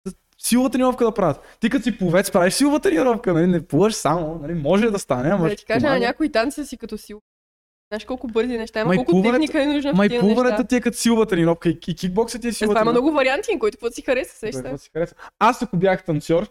да 0.07 0.13
силова 0.39 0.71
тренировка 0.71 1.05
да 1.05 1.15
правят. 1.15 1.41
Ти 1.61 1.71
като 1.71 1.83
си 1.83 1.99
пловец 1.99 2.31
правиш 2.31 2.55
силова 2.55 2.81
тренировка, 2.81 3.35
нали? 3.35 3.47
не 3.47 3.67
плуваш 3.67 3.95
само, 3.95 4.39
нали? 4.43 4.55
може 4.55 4.91
да 4.91 4.99
стане, 4.99 5.31
ама 5.31 5.49
Да 5.49 5.57
ти 5.57 5.65
кажа, 5.65 5.89
на 5.89 5.99
някои 5.99 6.33
танци 6.33 6.67
си 6.67 6.77
като 6.77 6.99
сил. 6.99 7.21
Знаеш 7.91 8.05
колко 8.05 8.27
бързи 8.27 8.59
неща 8.59 8.81
има, 8.81 8.97
колко 8.97 9.23
техника 9.23 9.63
е 9.63 9.67
нужна 9.67 9.93
в 9.93 9.97
Ма 9.97 10.07
и 10.07 10.09
тези 10.09 10.23
неща. 10.25 10.65
ти 10.65 10.77
е 10.77 10.81
като 10.81 10.97
силова 10.97 11.27
тренировка 11.27 11.69
и, 11.69 11.79
и 11.89 11.95
кикбоксът 11.95 12.41
ти 12.41 12.47
е 12.47 12.51
Е, 12.51 12.53
силова 12.53 12.75
това 12.75 12.81
има 12.81 12.85
тренировка. 12.85 13.03
много 13.03 13.17
варианти, 13.17 13.59
който 13.59 13.77
какво 13.77 13.91
си 13.91 14.03
хареса, 14.03 14.37
сеща. 14.37 14.63
какво 14.63 14.79
си 14.79 14.91
хареса. 14.93 15.15
Аз 15.39 15.63
ако 15.63 15.77
бях 15.77 16.05
танцор, 16.05 16.47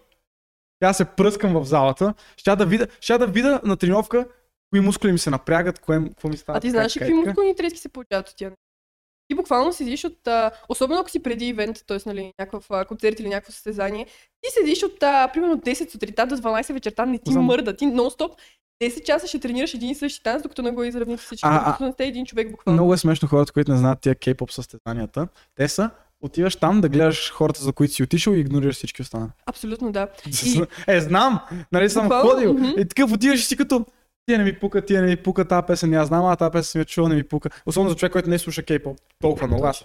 ще 0.84 0.94
се 0.94 1.06
пръскам 1.06 1.54
в 1.54 1.66
залата, 1.66 2.14
ще 2.38 2.56
да 2.56 2.66
видя, 2.66 2.88
ще 3.02 3.18
да 3.18 3.28
видя 3.28 3.62
на 3.64 3.78
тренировка 3.78 4.28
кои 4.72 4.80
мускули 4.80 5.12
ми 5.12 5.18
се 5.20 5.30
напрягат, 5.30 5.80
кое, 5.80 6.04
какво 6.04 6.30
ми 6.30 6.38
става. 6.38 6.58
А 6.58 6.62
ти 6.62 6.70
знаеш 6.70 6.94
какви 6.94 7.14
мускулни 7.14 7.56
трески 7.56 7.80
се 7.80 7.90
получават 7.90 8.30
от 8.30 8.36
тях? 8.36 8.54
Ти 9.28 9.36
буквално 9.36 9.74
седиш 9.74 10.04
от, 10.04 10.28
а, 10.28 10.52
особено 10.70 11.00
ако 11.00 11.10
си 11.10 11.24
преди 11.24 11.48
ивент, 11.48 11.78
т.е. 11.88 11.98
Нали, 12.06 12.34
някакъв 12.40 12.66
а, 12.70 12.86
концерт 12.86 13.20
или 13.20 13.30
някакво 13.30 13.52
състезание, 13.52 14.06
ти 14.42 14.50
седиш 14.52 14.84
от 14.84 15.04
а, 15.04 15.28
примерно 15.34 15.58
10 15.58 15.92
сутринта 15.92 16.26
до 16.26 16.36
12 16.38 16.74
вечерта, 16.74 17.06
не 17.06 17.18
ти 17.20 17.32
Знам. 17.32 17.46
мърда, 17.46 17.76
ти 17.76 17.86
нон-стоп 17.86 18.32
10 18.82 19.04
часа 19.04 19.28
ще 19.28 19.40
тренираш 19.40 19.74
един 19.74 19.90
и 19.90 19.96
същи 19.96 20.24
танц, 20.24 20.44
докато 20.44 20.62
не 20.62 20.72
го 20.72 20.84
изравните 20.84 21.24
всички, 21.24 21.48
А, 21.50 21.66
докато 21.66 21.84
не 21.86 21.92
сте 21.92 22.06
един 22.06 22.26
човек 22.26 22.52
буквално. 22.52 22.74
Много 22.76 22.94
е 22.94 22.98
смешно 22.98 23.28
хората, 23.28 23.54
които 23.54 23.72
не 23.72 23.78
знаят 23.78 24.00
тия 24.02 24.16
кей-поп 24.16 24.52
състезанията. 24.52 25.28
Те 25.56 25.68
са, 25.68 25.90
отиваш 26.22 26.56
там 26.56 26.82
да 26.82 26.90
гледаш 26.90 27.32
хората, 27.32 27.64
за 27.64 27.74
които 27.74 27.94
си 27.94 28.04
отишъл 28.04 28.34
и 28.34 28.40
игнорираш 28.40 28.76
всички 28.76 29.02
останали. 29.02 29.30
Абсолютно 29.46 29.92
да. 29.92 30.08
Е, 30.88 31.02
знам! 31.02 31.40
Нали 31.72 31.90
съм 31.90 32.04
Буквално, 32.04 32.32
ходил. 32.32 32.54
мгм. 32.54 32.72
И 32.78 32.88
такъв 32.88 33.12
отиваш 33.12 33.42
и 33.42 33.46
си 33.46 33.58
като... 33.58 33.86
Тия 34.26 34.38
не 34.38 34.44
ми 34.44 34.60
пука, 34.60 34.86
тия 34.86 35.02
не 35.02 35.08
ми 35.08 35.16
пука, 35.16 35.48
тази 35.48 35.66
песен 35.68 35.90
не 35.90 35.96
я 35.96 36.06
знам, 36.06 36.26
а 36.26 36.36
тази 36.36 36.52
песен 36.52 36.64
съм 36.64 36.82
я 36.82 36.86
чувал, 36.86 37.10
не 37.10 37.16
ми 37.16 37.24
пука. 37.24 37.50
Особено 37.66 37.90
за 37.90 37.96
човек, 37.96 38.12
който 38.12 38.30
не 38.30 38.40
слуша 38.40 38.64
кей-поп 38.64 38.98
толкова 39.22 39.48
много. 39.48 39.66
Аз 39.66 39.84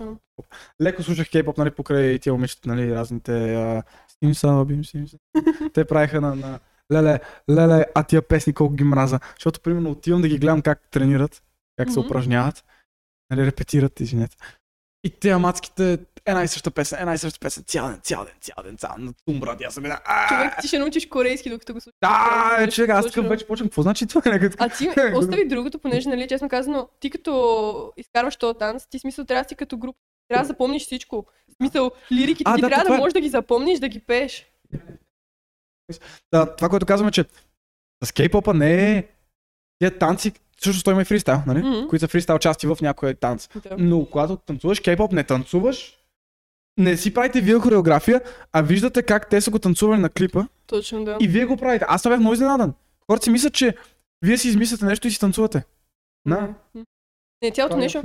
леко 0.83 1.03
слушах 1.03 1.27
кей-поп, 1.31 1.59
нали, 1.59 1.71
покрай 1.71 2.19
тия 2.19 2.33
момичета, 2.33 2.69
нали, 2.69 2.95
разните 2.95 3.55
а, 3.55 3.83
Симса, 4.25 4.65
Бим 4.69 4.85
Симса. 4.85 5.17
Те 5.75 5.85
правиха 5.85 6.21
на, 6.21 6.35
на 6.35 6.59
леле, 6.93 7.21
леле, 7.51 7.85
а 7.95 8.03
тия 8.03 8.23
песни 8.23 8.53
колко 8.55 8.75
ги 8.75 8.85
мраза. 8.85 9.21
Защото, 9.35 9.61
примерно, 9.61 9.91
отивам 9.91 10.23
да 10.23 10.29
ги 10.29 10.39
гледам 10.39 10.63
как 10.63 10.91
тренират, 10.91 11.43
как 11.77 11.91
се 11.91 11.99
Мгм. 11.99 12.07
упражняват, 12.07 12.65
нали, 13.31 13.47
репетират, 13.47 14.01
извинете. 14.01 14.37
И 15.05 15.11
те 15.11 15.31
амацките, 15.31 15.99
една 16.27 16.43
и 16.45 16.49
съща 16.49 16.71
песен, 16.71 16.99
една 17.01 17.15
и 17.15 17.19
съща 17.19 17.41
песен, 17.41 17.65
цял 17.67 17.89
ден, 17.89 18.01
цял 18.03 18.25
ден, 18.25 18.35
цял 18.41 18.65
ден, 18.65 18.77
цял 18.77 18.91
ден, 18.97 19.05
на 19.05 19.13
тумбра, 19.27 19.57
аз 19.67 19.75
съм 19.75 19.85
една. 19.85 20.01
Човек, 20.29 20.53
ти 20.61 20.69
ще 20.69 20.79
научиш 20.79 21.07
корейски, 21.07 21.51
докато 21.51 21.75
го 21.75 21.81
слушаш. 21.81 21.97
Да, 22.03 22.57
Нещо 22.61 22.75
човек, 22.75 22.91
аз 22.91 23.07
такъв 23.07 23.29
вече 23.29 23.47
почвам. 23.47 23.69
Какво 23.69 23.83
значи 23.83 24.07
това? 24.07 24.23
Нека 24.31 24.51
А 24.59 24.69
ти 24.69 24.89
остави 25.15 25.49
другото, 25.49 25.79
понеже, 25.79 26.09
нали, 26.09 26.29
честно 26.29 26.49
казано, 26.49 26.89
ти 27.01 27.11
като 27.11 27.93
изкарваш 27.97 28.37
този 28.37 28.59
танц, 28.59 28.87
ти 28.87 28.99
смисъл 28.99 29.25
трябва 29.25 29.43
да 29.43 29.49
си 29.49 29.55
като 29.55 29.79
група. 29.79 29.99
Трябва 30.29 30.43
да 30.43 30.49
запомниш 30.49 30.83
всичко. 30.83 31.27
Смисъл, 31.57 31.91
лириките 32.13 32.51
А, 32.51 32.55
ти 32.55 32.61
да, 32.61 32.69
трябва 32.69 32.85
да 32.85 32.95
е. 32.95 32.99
можеш 32.99 33.13
да 33.13 33.21
ги 33.21 33.29
запомниш, 33.29 33.79
да 33.79 33.89
ги 33.89 34.01
пееш. 34.01 34.47
Да, 36.33 36.57
това, 36.57 36.69
което 36.69 36.87
казваме, 36.87 37.13
че 37.13 37.25
с 38.05 38.13
кей-попа 38.13 38.55
не 38.55 38.97
е 38.97 39.05
тия 39.79 39.99
танци, 39.99 40.33
също 40.61 40.85
той 40.85 40.93
има 40.93 41.03
и 41.03 41.05
фристайл, 41.05 41.43
нали? 41.47 41.59
Мгм. 41.59 41.89
Които 41.89 42.01
са 42.01 42.09
фристайл 42.09 42.39
части 42.39 42.67
в 42.67 42.79
някой 42.83 43.15
танц. 43.15 43.49
Да. 43.49 43.77
Но 43.79 44.07
когато 44.07 44.37
танцуваш 44.37 44.81
кей-поп, 44.81 45.13
не 45.13 45.25
танцуваш, 45.25 45.99
не 46.79 46.97
си 46.97 47.15
правите 47.15 47.41
вие 47.41 47.59
хореография, 47.59 48.21
а 48.53 48.63
виждате 48.63 49.03
как 49.03 49.31
те 49.31 49.41
са 49.41 49.51
го 49.51 49.59
танцували 49.59 50.01
на 50.01 50.11
клипа 50.11 50.45
Точно, 50.67 51.05
да. 51.05 51.17
и 51.21 51.29
вие 51.29 51.45
го 51.45 51.57
правите. 51.57 51.85
Аз 51.89 52.03
съм 52.03 52.13
бях 52.13 52.21
много 52.21 52.35
изненадан. 52.35 52.75
Хората 53.07 53.25
си 53.25 53.31
мислят, 53.31 53.55
че 53.55 53.75
вие 54.23 54.39
си 54.39 54.49
измисляте 54.49 54.85
нещо 54.85 55.09
и 55.09 55.11
си 55.11 55.21
танцувате. 55.21 55.65
На. 56.27 56.55
Не, 57.43 57.51
цялото 57.51 57.77
нещо 57.77 58.03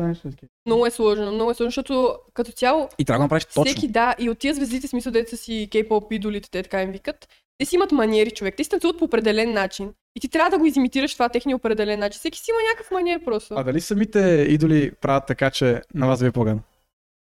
много 0.65 0.85
е 0.85 0.91
сложно. 0.91 1.31
Много 1.31 1.51
е 1.51 1.53
сложно, 1.53 1.67
защото 1.67 2.19
като 2.33 2.51
цяло 2.51 2.89
И 2.97 3.05
трябва 3.05 3.17
да 3.17 3.21
го 3.21 3.23
направиш 3.23 3.45
точно. 3.45 3.65
Всеки, 3.65 3.87
да, 3.87 4.15
и 4.19 4.29
от 4.29 4.37
тия 4.37 4.53
звездите, 4.53 4.87
смисъл, 4.87 5.11
деца 5.11 5.37
си 5.37 5.69
кей-поп 5.71 6.11
идолите, 6.11 6.49
те 6.49 6.63
така 6.63 6.81
им 6.81 6.91
викат, 6.91 7.29
те 7.57 7.65
си 7.65 7.75
имат 7.75 7.91
маниери, 7.91 8.31
човек. 8.31 8.55
Те 8.57 8.63
си 8.63 8.69
танцуват 8.69 8.99
по 8.99 9.05
определен 9.05 9.53
начин. 9.53 9.93
И 10.15 10.19
ти 10.19 10.29
трябва 10.29 10.49
да 10.49 10.57
го 10.57 10.65
изимитираш 10.65 11.13
това 11.13 11.29
техния 11.29 11.55
определен 11.55 11.99
начин. 11.99 12.19
Всеки 12.19 12.39
си 12.39 12.51
има 12.51 12.59
някакъв 12.69 12.91
маниер 12.91 13.23
просто. 13.25 13.53
А 13.57 13.63
дали 13.63 13.81
самите 13.81 14.19
идоли 14.49 14.91
правят 15.01 15.23
така, 15.27 15.51
че 15.51 15.81
на 15.93 16.07
вас 16.07 16.21
ви 16.21 16.27
е 16.27 16.31
по-гадно? 16.31 16.61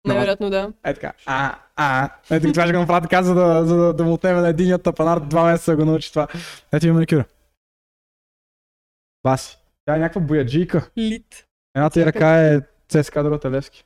Невероятно, 0.08 0.49
да. 0.49 0.72
Е 0.86 0.94
така. 0.94 1.14
А, 1.26 1.56
а. 1.76 2.10
Ето 2.32 2.52
това 2.52 2.64
ще 2.64 2.74
го 2.74 2.80
направя 2.80 3.02
така, 3.02 3.24
за 3.24 3.34
да, 3.36 3.66
за 3.66 3.78
да, 3.78 3.94
да 3.94 4.04
му 4.04 4.14
отнеме 4.14 4.41
на 4.41 4.49
единият 4.49 4.84
тапанар 4.84 5.20
два 5.20 5.44
месеца 5.44 5.76
го 5.76 5.86
научи 5.86 6.10
това. 6.10 6.28
Ето 6.72 6.86
ми 6.86 6.91
маникюра. 6.91 7.26
Баси. 9.24 9.58
Тя 9.86 9.95
е 9.95 9.99
някаква 9.99 10.22
бояджийка. 10.22 10.90
Лит. 10.98 11.45
Едната 11.76 11.99
Всяка- 11.99 12.06
ръка 12.06 12.44
е 12.44 12.62
ЦСКА, 12.90 13.24
другата 13.24 13.48
е 13.48 13.52
Левски. 13.52 13.86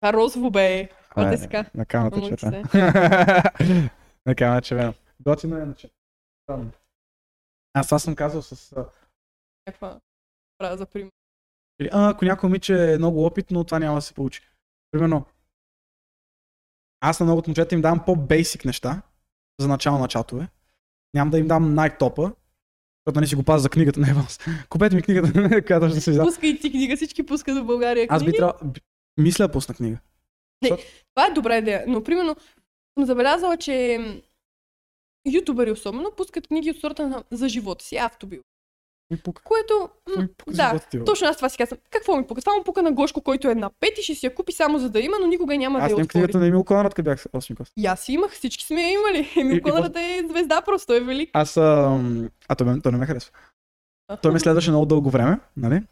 А 0.00 0.12
розово 0.12 0.50
бе. 0.50 0.88
А, 1.10 1.32
е, 1.32 1.36
СК. 1.36 1.54
На 1.74 1.86
камерата 1.86 2.16
Момче 2.18 2.36
чета. 2.36 2.62
на 4.26 4.34
камерата 4.34 4.66
червено. 4.66 4.94
Готино 5.24 5.58
е 5.58 5.62
иначе. 5.62 5.90
Аз 7.74 7.86
това 7.86 7.98
съм 7.98 8.16
казал 8.16 8.42
с... 8.42 8.76
Някаква 9.66 10.00
фраза, 10.62 10.86
пример. 10.86 11.10
Или, 11.80 11.88
а, 11.92 12.10
ако 12.10 12.24
някой 12.24 12.48
момиче 12.48 12.92
е 12.92 12.98
много 12.98 13.26
опитно, 13.26 13.64
това 13.64 13.78
няма 13.78 13.94
да 13.94 14.02
се 14.02 14.14
получи. 14.14 14.42
Примерно, 14.90 15.24
аз 17.00 17.20
на 17.20 17.24
много 17.24 17.38
от 17.38 17.46
момчета 17.46 17.74
им 17.74 17.82
давам 17.82 18.04
по-бейсик 18.04 18.64
неща 18.64 19.02
за 19.60 19.68
начало 19.68 19.98
на 19.98 20.08
чатове. 20.08 20.48
Няма 21.14 21.30
да 21.30 21.38
им 21.38 21.48
дам 21.48 21.74
най-топа, 21.74 22.32
защото 23.06 23.20
не 23.20 23.26
си 23.26 23.34
го 23.34 23.42
пазя 23.42 23.62
за 23.62 23.70
книгата 23.70 24.00
на 24.00 24.10
Еванс. 24.10 24.38
Купете 24.68 24.96
ми 24.96 25.02
книгата, 25.02 25.64
която 25.66 25.88
ще 25.88 26.00
се 26.00 26.10
издава. 26.10 26.28
Пускай 26.28 26.58
ти 26.58 26.70
книга, 26.70 26.96
всички 26.96 27.26
пускат 27.26 27.58
в 27.58 27.64
България 27.64 28.06
Аз 28.10 28.22
би 28.22 28.24
книги. 28.24 28.36
трябвало... 28.36 28.72
Мисля 29.16 29.46
да 29.46 29.52
пусна 29.52 29.74
книга. 29.74 29.98
Това 31.14 31.26
е 31.26 31.34
добра 31.34 31.58
идея, 31.58 31.84
но 31.88 32.04
примерно 32.04 32.36
съм 32.98 33.06
забелязала, 33.06 33.56
че 33.56 33.98
ютубъри 35.26 35.70
особено 35.70 36.10
пускат 36.16 36.48
книги 36.48 36.70
от 36.70 36.76
сорта 36.80 37.08
на 37.08 37.24
за 37.30 37.48
живота 37.48 37.84
си, 37.84 37.96
автобил. 37.96 38.40
Ми 39.10 39.18
пука. 39.18 39.42
Което, 39.44 39.88
м, 40.16 40.22
ми 40.22 40.28
пука 40.28 40.52
да, 40.52 40.68
живота 40.92 41.04
точно 41.04 41.28
аз 41.28 41.36
това 41.36 41.48
си 41.48 41.56
казвам. 41.58 41.78
Какво 41.90 42.16
ми 42.16 42.26
пука? 42.26 42.40
Това 42.40 42.54
му 42.54 42.64
пука 42.64 42.82
на 42.82 42.92
Гошко, 42.92 43.20
който 43.20 43.48
е 43.50 43.54
на 43.54 43.70
пет 43.80 43.98
и 43.98 44.02
ще 44.02 44.14
си 44.14 44.26
я 44.26 44.34
купи 44.34 44.52
само 44.52 44.78
за 44.78 44.90
да 44.90 45.00
има, 45.00 45.16
но 45.20 45.26
никога 45.26 45.56
няма 45.56 45.78
да 45.78 45.84
Аз 45.84 45.90
я 45.90 45.92
имам 45.92 46.02
отвори. 46.04 46.08
книгата 46.12 46.38
на 46.38 46.46
Емил 46.46 46.64
Конрад, 46.64 46.94
къде 46.94 47.10
бях 47.10 47.24
8 47.24 47.56
клас. 47.56 47.68
И 47.76 47.86
аз 47.86 48.08
имах, 48.08 48.32
всички 48.32 48.64
сме 48.64 48.82
я 48.82 48.92
имали. 48.92 49.28
Емил 49.36 49.62
Конрад 49.62 49.96
е 49.96 50.22
звезда 50.30 50.62
просто, 50.62 50.92
е 50.94 51.00
велик. 51.00 51.30
Аз... 51.32 51.56
ам, 51.56 52.30
А, 52.48 52.54
той, 52.54 52.80
той 52.80 52.92
не 52.92 52.98
ме 52.98 53.06
харесва. 53.06 53.32
Той 54.22 54.32
ме 54.32 54.40
следваше 54.40 54.70
много 54.70 54.86
дълго 54.86 55.10
време, 55.10 55.40
нали? 55.56 55.82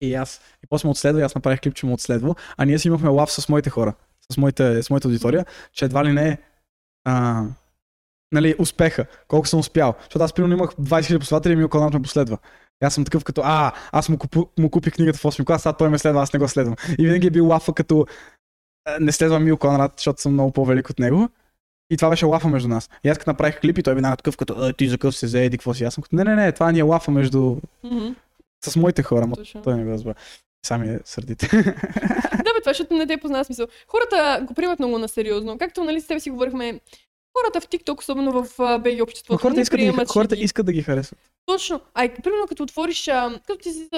И 0.00 0.14
аз, 0.14 0.40
и 0.64 0.66
после 0.68 0.86
ме 0.86 0.90
отследва, 0.90 1.20
и 1.20 1.24
аз 1.24 1.34
направих 1.34 1.60
клип, 1.60 1.74
че 1.74 1.86
му 1.86 1.94
отследва, 1.94 2.34
а 2.56 2.64
ние 2.64 2.78
си 2.78 2.88
имахме 2.88 3.08
лав 3.08 3.32
с 3.32 3.48
моите 3.48 3.70
хора, 3.70 3.94
с, 4.32 4.36
моите, 4.36 4.82
с 4.82 4.90
моята 4.90 5.08
аудитория, 5.08 5.46
че 5.72 5.84
едва 5.84 6.04
ли 6.04 6.12
не 6.12 6.38
а, 7.04 7.44
нали, 8.32 8.54
успеха, 8.58 9.06
колко 9.28 9.46
съм 9.46 9.60
успял. 9.60 9.94
Защото 10.00 10.24
аз 10.24 10.32
примерно 10.32 10.54
имах 10.54 10.70
20 10.70 10.82
000 10.82 11.18
последователи 11.18 11.52
и 11.52 11.56
ми 11.56 11.68
Конрад 11.68 11.94
ме 11.94 12.02
последва. 12.02 12.38
И 12.82 12.86
аз 12.86 12.94
съм 12.94 13.04
такъв 13.04 13.24
като, 13.24 13.40
а, 13.44 13.72
аз 13.92 14.08
му, 14.08 14.18
купу, 14.18 14.46
му 14.58 14.70
купих 14.70 14.94
книгата 14.94 15.18
в 15.18 15.22
8 15.22 15.44
клас, 15.44 15.66
а 15.66 15.72
той 15.72 15.88
ме 15.88 15.98
следва, 15.98 16.22
аз 16.22 16.32
не 16.32 16.38
го 16.38 16.48
следвам. 16.48 16.76
И 16.98 17.06
винаги 17.06 17.26
е 17.26 17.30
бил 17.30 17.48
лафа 17.48 17.72
като 17.72 18.06
не 19.00 19.12
следвам 19.12 19.44
Мил 19.44 19.56
Конрад, 19.56 19.92
защото 19.96 20.20
съм 20.20 20.32
много 20.32 20.52
по-велик 20.52 20.90
от 20.90 20.98
него. 20.98 21.28
И 21.90 21.96
това 21.96 22.10
беше 22.10 22.26
лафа 22.26 22.48
между 22.48 22.68
нас. 22.68 22.90
И 23.04 23.08
аз 23.08 23.18
като 23.18 23.30
направих 23.30 23.60
клип 23.60 23.78
и 23.78 23.82
той 23.82 23.94
веднага 23.94 24.16
такъв 24.16 24.36
като, 24.36 24.54
«А, 24.58 24.72
ти 24.72 24.88
за 24.88 24.98
къв 24.98 25.16
се 25.16 25.26
взе, 25.26 25.44
еди, 25.44 25.58
какво 25.58 25.74
си? 25.74 25.84
Аз 25.84 25.94
съм 25.94 26.02
като, 26.02 26.16
не, 26.16 26.24
не, 26.24 26.34
не, 26.34 26.52
това 26.52 26.72
ни 26.72 26.78
е 26.78 26.82
лафа 26.82 27.10
между 27.10 27.56
Мгм, 27.84 28.08
с 28.64 28.76
моите 28.76 29.02
хора, 29.02 29.26
но 29.26 29.62
той 29.62 29.76
не 29.76 29.84
го 29.84 29.90
разбра. 29.90 30.14
Сами 30.66 30.88
е 30.88 31.00
сърдите. 31.04 31.48
Да, 32.44 32.52
бе, 32.54 32.60
това, 32.60 32.70
защото 32.70 32.94
не 32.94 33.06
те 33.06 33.16
познава 33.16 33.44
смисъл. 33.44 33.66
Хората 33.88 34.44
го 34.46 34.54
приемат 34.54 34.78
много 34.78 34.98
на 34.98 35.08
сериозно. 35.08 35.58
Както 35.58 35.84
нали 35.84 36.00
с 36.00 36.06
теб 36.06 36.20
си 36.20 36.30
говорихме, 36.30 36.80
хората 37.38 37.60
в 37.60 37.68
TikTok, 37.68 37.98
особено 37.98 38.44
в 38.44 38.58
Но 38.58 39.02
обществото, 39.02 39.42
хората, 39.42 39.60
искат 39.60 39.80
да, 39.80 39.86
ги, 39.86 40.06
хората 40.08 40.36
искат 40.36 40.66
да 40.66 40.72
ги 40.72 40.82
харесват. 40.82 41.18
Точно. 41.46 41.80
А 41.94 42.04
и, 42.04 42.14
примерно 42.14 42.46
като 42.48 42.62
отвориш, 42.62 43.08
а, 43.08 43.40
като 43.46 43.62
ти 43.62 43.72
си 43.72 43.88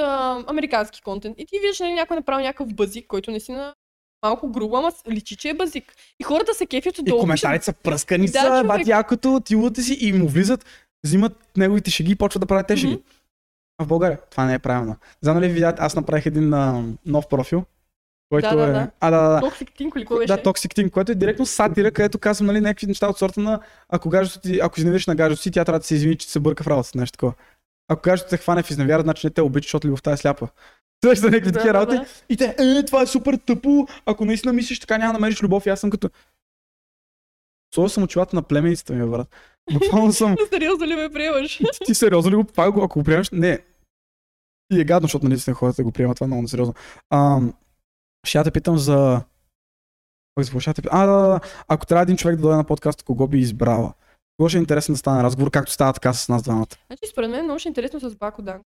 американски 0.47 1.03
контент 1.03 1.35
и 1.39 1.47
ти 1.47 1.59
виждаш 1.59 1.81
нали, 1.81 1.93
някой 1.93 2.17
направил 2.17 2.47
някакъв 2.47 2.75
базик, 2.75 3.07
който 3.07 3.31
не 3.31 3.41
си 3.41 3.53
на 3.53 3.75
малко 4.23 4.49
грубо, 4.49 4.77
ама 4.77 4.93
личи, 5.11 5.37
че 5.37 5.49
е 5.49 5.55
базик. 5.55 5.95
И 6.21 6.25
хората 6.25 6.55
се 6.55 6.67
кефят 6.67 6.99
И 6.99 7.01
отдолу. 7.01 7.21
коментарите 7.21 7.65
са 7.65 7.73
пръскани 7.73 8.27
Да, 8.27 8.41
са, 8.41 8.65
бати 8.67 8.91
якото, 8.91 9.41
тилата 9.45 9.83
си 9.83 9.99
и 10.01 10.13
му 10.13 10.29
влизат, 10.29 10.65
взимат 11.05 11.33
неговите 11.57 11.91
шеги 11.91 12.13
и 12.13 12.17
почват 12.17 12.41
да 12.41 12.47
правят 12.47 12.67
те 12.67 12.77
шеги. 12.77 12.93
Мгм. 12.93 13.03
А 13.79 13.85
в 13.85 13.89
България 13.89 14.19
това 14.31 14.45
не 14.45 14.55
е 14.55 14.59
правилно. 14.59 14.97
Знам 15.21 15.41
ли 15.41 15.49
видят, 15.49 15.81
аз 15.81 15.97
направих 15.97 16.27
един 16.27 16.55
а, 16.55 16.85
нов 17.07 17.29
профил, 17.29 17.65
който 18.35 18.49
Да, 18.49 18.57
да, 18.57 18.65
е... 18.65 18.73
да. 18.73 18.91
А, 19.01 19.11
да, 19.11 19.29
да. 19.29 19.41
Toxic 19.41 19.71
Tink 19.81 19.97
или 19.97 20.19
беше? 20.19 20.27
Да, 20.27 20.43
Toxic 20.43 20.75
Team, 20.79 20.91
което 20.91 21.13
е 21.13 21.15
директно 21.15 21.47
сатира, 21.47 21.91
където 21.91 22.19
казвам 22.19 22.47
нали, 22.47 22.61
някакви 22.61 22.87
неща 22.87 23.09
от 23.09 23.19
сорта 23.19 23.41
на 23.41 23.61
ако 23.89 24.09
гаджето 24.09 24.41
ти, 24.41 24.61
ако 24.63 24.81
изневиш 24.81 25.07
на 25.07 25.15
гаджето 25.15 25.43
си, 25.43 25.51
тя 25.51 25.65
трябва 25.65 25.79
да 25.79 25.87
се 25.87 25.95
извини, 25.95 26.17
че 26.17 26.31
се 26.31 26.41
бърка 26.41 26.65
в 26.65 26.67
работата, 26.67 26.99
нещо 26.99 27.17
такова. 27.17 27.33
Ако 27.89 28.03
гаджето 28.03 28.29
те 28.29 28.37
хване 28.37 28.63
в 28.63 28.71
изневяра, 28.71 29.03
значи 29.03 29.27
не 29.27 29.31
те 29.31 29.43
обича, 29.43 29.67
защото 29.67 29.87
любовта 29.87 30.13
е 30.13 30.17
сляпа. 30.17 30.49
Това 31.01 31.17
са 31.17 31.31
някакви 31.31 31.53
Да, 31.53 31.59
такива 31.59 31.73
да, 31.73 31.79
работи. 31.79 31.97
да. 31.97 32.07
И 32.29 32.37
те, 32.37 32.57
е, 32.59 32.85
това 32.85 33.03
е 33.03 33.07
супер 33.07 33.39
тъпо, 33.47 33.87
ако 34.07 34.25
наистина 34.25 34.53
мислиш 34.53 34.81
така, 34.81 34.99
няма 34.99 35.13
да 35.13 35.19
намериш 35.19 35.43
любов. 35.43 35.67
И 35.67 35.69
аз 35.69 35.81
съм 35.81 35.91
като... 35.91 36.11
Сложил 37.75 37.89
съм 37.89 38.03
очилата 38.03 38.37
на 38.37 38.43
племеницата 38.43 38.93
ми, 38.93 39.11
брат. 39.11 39.29
Буквално 39.73 40.13
съм... 40.13 40.37
Сериозно 40.53 40.87
ли 40.87 40.95
ме 40.95 41.09
приемаш? 41.11 41.57
ти, 41.59 41.65
ти 41.85 41.95
сериозно 41.95 42.31
ли 42.31 42.37
го 42.37 42.45
това 42.45 42.71
го, 42.71 42.83
ако 42.85 42.99
го 42.99 43.05
приемаш? 43.05 43.31
Не. 43.31 43.59
И 44.73 44.81
е 44.81 44.85
гадно, 44.85 45.05
защото 45.05 45.29
наистина 45.29 45.55
хората 45.55 45.85
го 45.85 45.93
приемат 45.93 46.17
това 46.17 46.27
много 46.27 46.43
несериозно. 46.43 46.75
Ам, 47.11 47.55
ще 48.25 48.39
я 48.39 48.45
те 48.45 48.51
питам 48.51 48.79
за... 48.79 49.23
Кой 50.35 50.45
за 50.45 50.75
те 50.75 50.83
питам? 50.83 51.01
А, 51.01 51.07
да, 51.07 51.13
да, 51.13 51.29
да. 51.29 51.41
Ако 51.69 51.87
трябва 51.87 52.03
един 52.03 52.17
човек 52.17 52.37
да 52.37 52.43
дойде 52.43 52.57
на 52.57 52.65
подкаст, 52.65 53.03
кого 53.03 53.29
би 53.29 53.39
избрала? 53.39 53.95
Кого 54.37 54.49
ще 54.49 54.59
е 54.59 54.61
интересно 54.61 54.93
да 54.93 54.99
стане 54.99 55.23
разговор, 55.23 55.51
както 55.51 55.73
става 55.73 55.93
така 55.93 56.13
с 56.13 56.29
нас 56.29 56.43
двамата? 56.43 56.67
Значи, 56.87 57.07
според 57.11 57.31
мен 57.31 57.41
е 57.41 57.43
много 57.43 57.59
ще 57.59 57.69
е 57.69 57.71
интересно 57.71 58.01
с 58.01 58.17
Бако 58.17 58.43
Дан. 58.43 58.61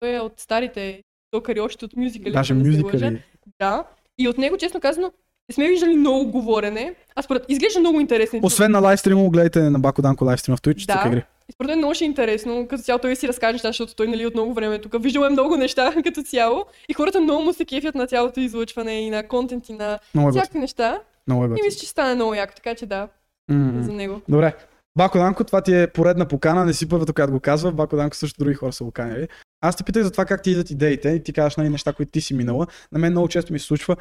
Той 0.00 0.14
е 0.14 0.20
от 0.20 0.40
старите 0.40 1.02
токари, 1.30 1.60
още 1.60 1.84
от 1.84 1.96
мюзикали. 1.96 2.32
Даже 2.32 2.54
лъжа. 2.54 2.68
мюзикали. 2.68 3.22
Да. 3.60 3.84
И 4.18 4.28
от 4.28 4.38
него, 4.38 4.56
честно 4.56 4.80
казано, 4.80 5.12
не 5.48 5.54
сме 5.54 5.68
виждали 5.68 5.96
много 5.96 6.30
говорене. 6.30 6.94
А 7.16 7.22
според 7.22 7.44
изглежда 7.48 7.80
много 7.80 8.00
интересен. 8.00 8.40
Освен 8.42 8.70
на 8.70 8.78
лайвстрима, 8.78 9.22
го 9.22 9.30
гледайте 9.30 9.60
на 9.60 9.78
Бако 9.78 10.02
Данко 10.02 10.24
лайвстрима 10.24 10.56
в 10.56 10.60
Twitch, 10.60 10.86
Да. 10.86 11.08
игри. 11.08 11.24
И 11.48 11.52
според 11.52 11.68
мен 11.68 11.78
много 11.78 11.94
ще 11.94 12.04
е 12.04 12.06
интересно. 12.06 12.66
Като 12.68 12.82
цяло 12.82 12.98
той 12.98 13.16
си 13.16 13.28
разкаже 13.28 13.52
неща, 13.52 13.68
защото 13.68 13.94
той 13.94 14.06
нали, 14.08 14.26
от 14.26 14.34
много 14.34 14.54
време 14.54 14.74
е 14.74 14.80
тук. 14.80 15.02
Виждал 15.02 15.22
е 15.22 15.28
много 15.28 15.56
неща 15.56 15.94
като 16.04 16.22
цяло. 16.22 16.64
И 16.88 16.94
хората 16.94 17.20
много 17.20 17.42
му 17.42 17.52
се 17.52 17.64
кефят 17.64 17.94
на 17.94 18.06
цялото 18.06 18.40
излъчване 18.40 19.00
и 19.00 19.10
на 19.10 19.28
контент 19.28 19.68
и 19.68 19.72
на 19.72 19.98
Много 20.14 20.28
е 20.28 20.32
всякакви 20.32 20.58
неща. 20.58 21.00
Много 21.26 21.44
е 21.44 21.46
И 21.46 21.62
мисля, 21.64 21.80
че 21.80 21.86
стане 21.86 22.14
много 22.14 22.34
яко, 22.34 22.52
така 22.56 22.74
че 22.74 22.86
да, 22.86 23.08
М, 23.50 23.82
за 23.82 23.92
него. 23.92 24.20
Добре. 24.28 24.54
Бако 24.98 25.18
Данко, 25.18 25.44
това 25.44 25.60
ти 25.60 25.74
е 25.74 25.86
поредна 25.86 26.28
покана, 26.28 26.64
не 26.64 26.72
си 26.72 26.88
първата, 26.88 27.12
която 27.12 27.32
го 27.32 27.40
казва. 27.40 27.72
Бако 27.72 27.96
Данко 27.96 28.16
също 28.16 28.38
други 28.44 28.54
хора 28.54 28.72
са 28.72 28.84
го 28.84 28.90
каняли. 28.90 29.28
Аз 29.60 29.76
те 29.76 29.84
питах 29.84 30.02
за 30.02 30.10
това 30.10 30.24
как 30.24 30.42
ти 30.42 30.50
идват 30.50 30.70
идеите 30.70 31.08
и 31.08 31.22
ти 31.22 31.32
казваш 31.32 31.56
нали, 31.56 31.68
неща, 31.68 31.92
които 31.92 32.12
ти 32.12 32.20
си 32.20 32.34
минала. 32.34 32.66
На 32.92 32.98
мен 32.98 33.12
много 33.12 33.28
често 33.28 33.52
ми 33.52 33.58
се 33.58 33.66
случва. 33.66 33.96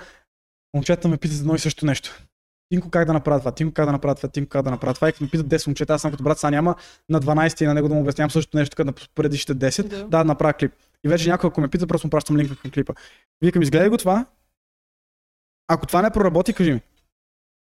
Момчета 0.74 1.08
ме 1.08 1.18
питат 1.18 1.40
едно 1.40 1.56
и 1.56 1.60
също 1.60 1.86
нещо. 1.86 2.24
Тинко 2.70 2.90
как 2.90 3.06
да 3.08 3.14
направя 3.14 3.40
това, 3.40 3.52
Тинко 3.52 3.74
как 3.74 3.86
да 3.86 3.92
направя 3.92 4.16
това, 4.16 4.30
Тинко 4.30 4.50
как 4.50 4.62
да 4.62 4.72
направя 4.72 4.94
това. 4.94 5.10
И 5.10 5.12
като 5.12 5.24
ме 5.24 5.30
питат 5.30 5.48
10 5.48 5.68
момчета, 5.68 5.94
аз 5.94 6.02
съм 6.02 6.12
като 6.12 6.24
брат, 6.24 6.40
сега 6.40 6.52
няма 6.52 6.76
на 7.10 7.22
12 7.22 7.62
и 7.64 7.68
на 7.68 7.74
него 7.74 7.88
да 7.88 7.96
му 7.96 8.02
обяснявам 8.02 8.32
също 8.32 8.58
нещо, 8.58 8.76
като 8.76 8.88
на 8.88 8.94
предишните 9.16 9.56
10, 9.72 9.88
Да. 9.88 10.08
да, 10.08 10.24
направя 10.24 10.54
клип. 10.54 10.74
И 11.06 11.10
вече 11.10 11.30
някой, 11.30 11.48
ако 11.48 11.62
ме 11.62 11.68
пита, 11.68 11.88
просто 11.88 12.08
му 12.08 12.12
пращам 12.12 12.38
линка 12.38 12.56
към 12.56 12.72
клипа. 12.72 12.94
Викам, 13.42 13.62
изгледай 13.62 13.90
го 13.90 13.98
това. 13.98 14.26
Ако 15.68 15.86
това 15.86 16.02
не 16.02 16.12
проработи, 16.12 16.54
кажи 16.54 16.74
ми. 16.74 16.82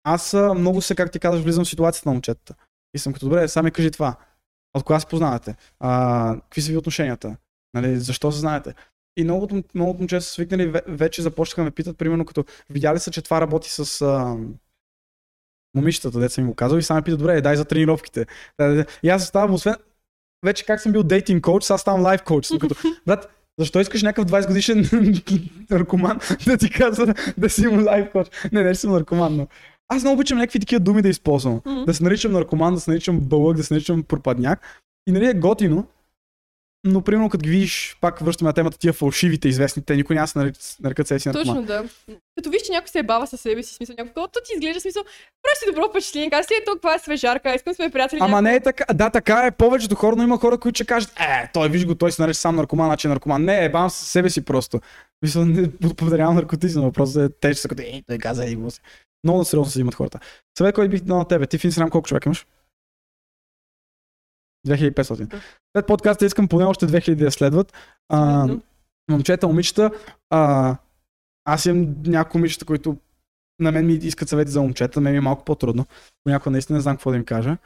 Аз 0.03 0.33
много 0.33 0.81
се, 0.81 0.95
как 0.95 1.11
ти 1.11 1.19
казваш, 1.19 1.43
влизам 1.43 1.65
в 1.65 1.69
ситуацията 1.69 2.09
на 2.09 2.13
момчетата. 2.13 2.55
И 2.93 2.99
съм 2.99 3.13
като, 3.13 3.25
добре, 3.25 3.47
сега 3.47 3.63
ми 3.63 3.71
кажи 3.71 3.91
това. 3.91 4.15
От 4.73 4.83
кога 4.83 4.99
се 4.99 5.05
познавате? 5.05 5.55
А, 5.79 6.35
какви 6.41 6.61
са 6.61 6.71
ви 6.71 6.77
отношенията? 6.77 7.37
Нали, 7.73 7.99
защо 7.99 8.31
се 8.31 8.39
знаете? 8.39 8.73
И 9.17 9.23
много, 9.23 9.43
от- 9.43 9.75
много 9.75 9.91
от 9.91 9.99
момчета 9.99 10.21
са 10.21 10.31
свикнали, 10.31 10.71
ве- 10.71 10.83
вече 10.87 11.21
започнаха 11.21 11.61
да 11.61 11.65
ме 11.65 11.71
питат, 11.71 11.97
примерно 11.97 12.25
като 12.25 12.45
видяли 12.69 12.99
са, 12.99 13.11
че 13.11 13.21
това 13.21 13.41
работи 13.41 13.69
с 13.71 14.01
а, 14.01 14.37
момичетата, 15.75 16.19
деца 16.19 16.41
ми 16.41 16.47
го 16.47 16.55
казал 16.55 16.77
и 16.77 16.83
сега 16.83 16.95
ме 16.95 17.01
питат, 17.01 17.19
добре, 17.19 17.41
дай 17.41 17.55
за 17.55 17.65
тренировките. 17.65 18.25
И 19.03 19.09
аз 19.09 19.25
ставам, 19.27 19.53
освен, 19.53 19.75
вече 20.45 20.65
как 20.65 20.81
съм 20.81 20.91
бил 20.91 21.03
дейтинг 21.03 21.43
коуч, 21.43 21.63
сега 21.63 21.77
ставам 21.77 22.01
лайф 22.01 22.23
коуч. 22.23 22.45
Съм 22.45 22.59
като, 22.59 22.75
брат, 23.05 23.29
защо 23.59 23.79
искаш 23.79 24.03
някакъв 24.03 24.31
20 24.31 24.47
годишен 24.47 24.89
наркоман 25.69 26.19
да 26.45 26.57
ти 26.57 26.69
казва 26.69 27.13
да 27.37 27.49
си 27.49 27.67
му 27.67 27.85
лайф 27.85 28.11
коуч? 28.11 28.27
Не, 28.51 28.63
не, 28.63 28.75
съм 28.75 28.91
наркоман, 28.91 29.35
но 29.35 29.47
аз 29.87 30.03
много 30.03 30.13
обичам 30.13 30.37
някакви 30.37 30.59
такива 30.59 30.79
думи 30.79 31.01
да 31.01 31.09
използвам. 31.09 31.61
Мгм. 31.65 31.83
Да 31.85 31.93
се 31.93 32.03
наричам 32.03 32.31
наркоман, 32.31 32.73
да 32.73 32.79
се 32.79 32.91
наричам 32.91 33.19
бълък, 33.19 33.57
да 33.57 33.63
се 33.63 33.73
наричам 33.73 34.03
пропадняк. 34.03 34.59
И 35.07 35.11
нали 35.11 35.25
е 35.29 35.33
готино, 35.33 35.87
но 36.83 37.01
примерно 37.01 37.29
като 37.29 37.43
ги 37.43 37.49
видиш, 37.49 37.97
пак 38.01 38.19
връщаме 38.19 38.49
на 38.49 38.53
темата 38.53 38.77
тия 38.77 38.93
фалшивите 38.93 39.47
известни, 39.47 39.83
те 39.85 39.95
никой 39.95 40.15
няма 40.15 40.27
се 40.27 40.53
нарекат 40.83 41.07
себе 41.07 41.19
си 41.19 41.29
наркоман. 41.29 41.55
Точно, 41.55 41.65
да. 41.65 41.83
Като 42.35 42.49
виж, 42.49 42.61
че 42.61 42.71
някой 42.71 42.87
се 42.87 42.99
е 42.99 43.03
бава 43.03 43.27
със 43.27 43.41
себе 43.41 43.63
си, 43.63 43.73
смисъл, 43.73 43.95
някой, 43.99 44.13
то 44.13 44.39
ти 44.45 44.51
изглежда 44.55 44.81
смисъл, 44.81 45.03
просто 45.43 45.75
добро 45.75 45.89
впечатление, 45.89 46.29
казваш 46.29 46.45
си, 46.45 46.53
ето, 46.61 46.71
каква 46.73 46.95
е 46.95 46.99
свежарка, 46.99 47.55
искам 47.55 47.73
сме 47.73 47.89
приятели. 47.89 48.19
Ама 48.23 48.41
не 48.41 48.55
е 48.55 48.59
така. 48.59 48.93
Да, 48.93 49.09
така 49.09 49.45
е. 49.45 49.51
Повечето 49.51 49.95
хора, 49.95 50.15
но 50.15 50.23
има 50.23 50.37
хора, 50.37 50.57
които 50.57 50.77
ще 50.77 50.85
кажат, 50.85 51.11
е, 51.19 51.49
той 51.53 51.69
виж 51.69 51.85
го, 51.85 51.95
той 51.95 52.11
се 52.11 52.21
нарича 52.21 52.39
сам 52.39 52.55
наркоман, 52.55 52.87
значи 52.87 53.07
е 53.07 53.09
наркоман. 53.09 53.43
Не, 53.43 53.65
е 53.65 53.69
бам 53.69 53.89
със 53.89 54.07
себе 54.07 54.29
си 54.29 54.45
просто. 54.45 54.81
Мисля, 55.21 55.45
не 55.45 55.71
подарявам 55.97 56.35
наркотици, 56.35 56.77
но 56.77 56.83
въпросът 56.83 57.31
е, 57.31 57.35
те 57.41 57.53
ще 57.53 57.61
са 57.61 57.67
като, 57.67 57.81
ей, 57.81 58.03
той 58.07 58.17
каза, 58.17 58.43
си. 58.43 58.81
Много 59.23 59.45
сериозно 59.45 59.71
се 59.71 59.79
взимат 59.79 59.95
хората. 59.95 60.19
Съвет, 60.57 60.75
който 60.75 60.91
бих 60.91 61.01
дал 61.01 61.17
на 61.17 61.27
тебе. 61.27 61.47
Ти 61.47 61.57
в 61.57 61.63
Instagram 61.63 61.89
колко 61.89 62.07
човека 62.07 62.29
имаш? 62.29 62.45
2500. 64.67 65.41
След 65.77 65.87
подкаста 65.87 66.25
искам 66.25 66.47
поне 66.47 66.65
още 66.65 66.87
2000 66.87 67.15
да 67.15 67.25
я 67.25 67.31
следват. 67.31 67.73
А, 68.09 68.47
момчета, 69.11 69.47
момичета, 69.47 69.91
а, 70.29 70.75
аз 71.45 71.65
имам 71.65 71.95
някои 72.05 72.39
момичета, 72.39 72.65
които 72.65 72.97
на 73.59 73.71
мен 73.71 73.85
ми 73.85 73.93
искат 73.93 74.29
съвети 74.29 74.51
за 74.51 74.61
момчета, 74.61 75.01
мен 75.01 75.11
ми 75.11 75.17
е 75.17 75.21
малко 75.21 75.45
по-трудно. 75.45 75.85
Понякога 76.23 76.51
наистина 76.51 76.77
не 76.77 76.81
знам 76.81 76.95
какво 76.95 77.11
да 77.11 77.17
им 77.17 77.25
кажа. 77.25 77.57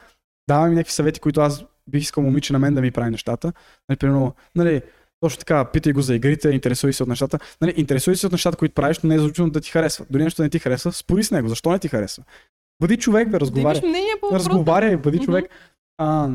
Давам 0.48 0.68
им 0.68 0.74
някакви 0.74 0.92
съвети, 0.92 1.20
които 1.20 1.40
аз 1.40 1.64
бих 1.90 2.02
искал 2.02 2.22
момиче 2.24 2.52
на 2.52 2.58
мен 2.58 2.74
да 2.74 2.80
ми 2.80 2.90
прави 2.90 3.10
нещата. 3.10 3.52
Нали, 3.88 3.98
примерно, 3.98 4.34
нали, 4.54 4.82
точно 5.20 5.38
така, 5.38 5.64
питай 5.64 5.92
го 5.92 6.00
за 6.00 6.14
игрите, 6.14 6.48
интересуй 6.48 6.92
се 6.92 7.02
от 7.02 7.08
нещата. 7.08 7.38
Нали, 7.60 7.74
интересуй 7.76 8.16
се 8.16 8.26
от 8.26 8.32
нещата, 8.32 8.56
които 8.56 8.74
правиш, 8.74 8.98
но 8.98 9.08
не 9.08 9.14
е 9.14 9.18
задължително 9.18 9.50
да 9.50 9.60
ти 9.60 9.70
харесва. 9.70 10.06
Дори 10.10 10.22
нещо 10.24 10.42
не 10.42 10.48
ти 10.48 10.58
харесва, 10.58 10.92
спори 10.92 11.24
с 11.24 11.30
него. 11.30 11.48
Защо 11.48 11.70
не 11.70 11.78
ти 11.78 11.88
харесва? 11.88 12.24
Бъди 12.80 12.96
човек, 12.96 13.28
бе, 13.28 13.38
Да 13.38 13.46
разговаряй. 14.32 14.96
бъди 14.96 15.18
човек. 15.18 15.44
А, 15.98 16.30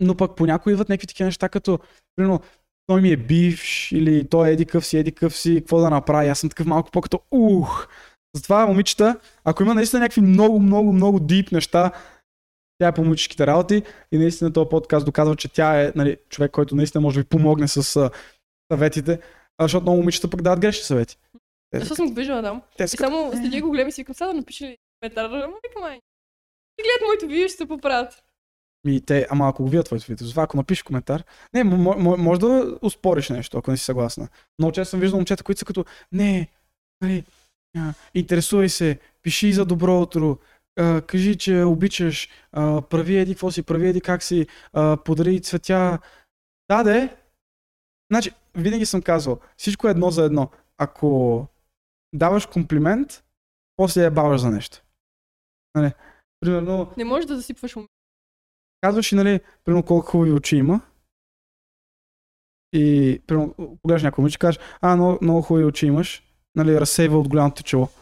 но 0.00 0.14
пък 0.14 0.36
понякога 0.36 0.72
идват 0.72 0.88
някакви 0.88 1.06
такива 1.06 1.26
неща, 1.26 1.48
като, 1.48 1.78
примерно, 2.16 2.40
той 2.86 3.00
ми 3.00 3.10
е 3.10 3.16
бивш, 3.16 3.92
или 3.92 4.28
той 4.28 4.48
е 4.48 4.52
еди 4.52 4.64
къв 4.66 4.86
си, 4.86 4.98
еди 4.98 5.12
къв 5.12 5.36
си, 5.36 5.56
какво 5.58 5.78
да 5.78 5.90
направи. 5.90 6.28
Аз 6.28 6.38
съм 6.38 6.50
такъв 6.50 6.66
малко 6.66 6.90
по-като 6.90 7.20
ух. 7.30 7.86
Затова, 8.34 8.66
момичета, 8.66 9.20
ако 9.44 9.62
има 9.62 9.74
наистина 9.74 10.00
някакви 10.00 10.20
много, 10.20 10.60
много, 10.60 10.92
много 10.92 11.20
дип 11.20 11.52
неща, 11.52 11.92
тя 12.78 12.88
е 12.88 12.94
по 12.94 13.04
момичешките 13.04 13.46
работи 13.46 13.82
и 14.12 14.18
наистина 14.18 14.52
този 14.52 14.68
подкаст 14.68 15.06
доказва, 15.06 15.36
че 15.36 15.48
тя 15.48 15.82
е 15.82 15.92
нали, 15.96 16.16
човек, 16.28 16.50
който 16.50 16.76
наистина 16.76 17.02
може 17.02 17.14
да 17.14 17.20
ви 17.20 17.28
помогне 17.28 17.68
с 17.68 17.96
а, 17.96 18.10
съветите, 18.72 19.20
защото 19.60 19.82
много 19.82 19.98
момичета 19.98 20.30
пък 20.30 20.42
дават 20.42 20.60
грешни 20.60 20.82
съвети. 20.82 21.18
Те, 21.70 21.78
Защо 21.78 21.94
съм 21.94 22.08
го 22.08 22.14
виждала 22.14 22.42
там? 22.42 22.62
те 22.76 22.84
И 22.84 22.88
са 22.88 22.96
само 22.96 23.32
следя 23.32 23.60
го 23.60 23.70
гледам 23.70 23.88
и 23.88 23.92
си 23.92 24.00
викам, 24.00 24.14
сега 24.14 24.26
да 24.28 24.34
напиша 24.34 24.66
ли 24.66 24.76
коментар, 25.00 25.24
ама 25.24 25.56
викам, 25.68 25.84
ай. 25.84 26.00
Гледат 26.80 27.06
моето 27.06 27.26
видео, 27.26 27.48
ще 27.48 27.56
се 27.56 27.68
поправят. 27.68 28.22
Ми, 28.86 29.00
те, 29.00 29.26
ама 29.30 29.48
ако 29.48 29.62
го 29.62 29.68
видят 29.68 29.86
твоето 29.86 30.06
видео, 30.06 30.26
затова 30.26 30.42
ако 30.42 30.56
напишеш 30.56 30.82
коментар, 30.82 31.24
не, 31.54 31.64
може 31.64 32.40
да 32.40 32.78
успориш 32.82 33.28
нещо, 33.28 33.58
ако 33.58 33.70
не 33.70 33.76
си 33.76 33.84
съгласна. 33.84 34.28
Много 34.58 34.72
често 34.72 34.90
съм 34.90 35.00
виждал 35.00 35.18
момчета, 35.18 35.44
които 35.44 35.58
са 35.58 35.64
като, 35.64 35.84
не, 36.12 36.48
нали, 37.00 37.24
интересувай 38.14 38.68
се, 38.68 38.98
пиши 39.22 39.52
за 39.52 39.64
добро 39.64 40.00
утро, 40.00 40.38
а, 40.78 41.00
кажи, 41.00 41.38
че 41.38 41.62
обичаш, 41.62 42.28
а, 42.52 42.82
прави 42.82 43.18
еди 43.18 43.34
какво 43.34 43.50
си, 43.50 43.62
прави 43.62 43.88
еди 43.88 44.00
как 44.00 44.22
си, 44.22 44.46
а, 44.72 44.96
подари 44.96 45.40
цветя. 45.40 45.98
Да, 46.68 46.82
де. 46.82 47.16
Значи, 48.10 48.30
винаги 48.54 48.86
съм 48.86 49.02
казвал, 49.02 49.40
всичко 49.56 49.88
е 49.88 49.90
едно 49.90 50.10
за 50.10 50.24
едно. 50.24 50.50
Ако 50.78 51.46
даваш 52.14 52.46
комплимент, 52.46 53.24
после 53.76 54.02
я 54.02 54.10
баваш 54.10 54.40
за 54.40 54.50
нещо. 54.50 54.82
Нали, 55.74 55.92
примерно, 56.40 56.92
Не 56.96 57.04
можеш 57.04 57.26
да 57.26 57.36
засипваш 57.36 57.76
ум. 57.76 57.88
Казваш 58.86 59.12
и, 59.12 59.14
нали, 59.14 59.40
примерно 59.64 59.82
колко 59.82 60.06
хубави 60.06 60.32
очи 60.32 60.56
има. 60.56 60.80
И, 62.72 63.18
примерно, 63.26 63.54
погледаш 63.82 64.02
някой 64.02 64.22
момиче 64.22 64.36
и 64.36 64.38
кажеш, 64.38 64.60
а, 64.80 64.96
много, 64.96 65.18
много 65.22 65.42
хубави 65.42 65.64
очи 65.64 65.86
имаш. 65.86 66.22
Нали, 66.56 66.80
разсейва 66.80 67.18
от 67.18 67.28
голямото 67.28 67.62
чело. 67.62 67.88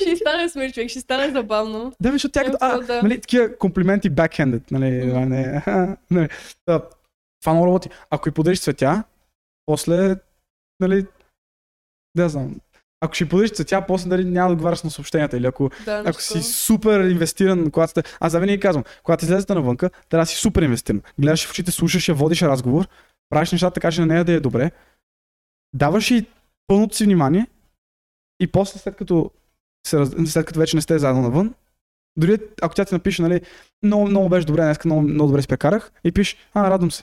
ще 0.00 0.16
стане 0.16 0.48
смеш, 0.48 0.72
човек, 0.72 0.90
ще 0.90 1.00
стане 1.00 1.32
забавно. 1.32 1.92
Да, 2.00 2.12
защото 2.12 2.32
тя 2.32 2.44
като, 2.44 2.56
а, 2.60 2.80
Да. 2.80 3.02
нали, 3.02 3.20
такива 3.20 3.58
комплименти 3.58 4.10
backhanded, 4.10 4.72
нали, 4.72 5.10
а 5.10 5.26
не, 5.26 5.62
нали, 6.10 6.28
да, 6.68 6.88
това 7.40 7.52
много 7.52 7.66
работи. 7.66 7.90
Ако 8.10 8.28
и 8.28 8.32
подариш 8.32 8.60
цветя, 8.60 9.04
после, 9.66 10.16
нали, 10.80 11.06
да 12.16 12.28
знам, 12.28 12.60
ако 13.04 13.14
ще 13.14 13.28
подариш 13.28 13.50
цветя, 13.50 13.84
после 13.86 14.08
нали, 14.08 14.24
няма 14.24 14.48
да 14.48 14.52
отговаряш 14.52 14.82
на 14.82 14.90
съобщенията. 14.90 15.36
Или 15.36 15.46
ако 15.46 15.70
Да, 15.84 16.02
Ако 16.06 16.22
си 16.22 16.42
супер 16.42 17.00
инвестиран, 17.00 17.70
когато 17.70 17.90
сте... 17.90 18.02
Аз 18.20 18.32
за 18.32 18.40
винаги 18.40 18.60
казвам, 18.60 18.84
когато 19.02 19.24
излезете 19.24 19.54
навънка, 19.54 19.90
трябва 20.08 20.22
да 20.22 20.26
си 20.26 20.36
супер 20.36 20.62
инвестиран. 20.62 21.02
Гледаш 21.18 21.46
в 21.46 21.50
очите, 21.50 21.70
слушаш 21.70 22.08
я, 22.08 22.14
водиш 22.14 22.42
разговор, 22.42 22.88
правиш 23.30 23.52
нещата 23.52 23.74
така, 23.74 23.92
че 23.92 24.00
на 24.00 24.06
нея 24.06 24.24
да 24.24 24.32
е 24.32 24.40
добре, 24.40 24.70
даваш 25.74 26.10
и 26.10 26.26
пълното 26.66 26.96
си 26.96 27.04
внимание 27.04 27.46
и 28.40 28.46
после 28.46 28.78
след 28.78 28.96
като, 28.96 29.30
се, 29.86 29.96
раз- 29.96 30.26
след 30.26 30.46
като 30.46 30.60
вече 30.60 30.76
не 30.76 30.82
сте 30.82 30.98
заедно 30.98 31.22
навън, 31.22 31.54
дори 32.16 32.38
ако 32.62 32.74
тя 32.74 32.84
ти 32.84 32.94
напише, 32.94 33.22
нали, 33.22 33.40
много, 33.82 34.06
много 34.06 34.28
беше 34.28 34.46
добре, 34.46 34.62
днес 34.62 34.84
много, 34.84 35.02
много 35.02 35.28
добре 35.28 35.42
си 35.42 35.48
прекарах, 35.48 35.92
и 36.04 36.12
пиш, 36.12 36.36
а, 36.54 36.70
радвам 36.70 36.90
се. 36.90 37.02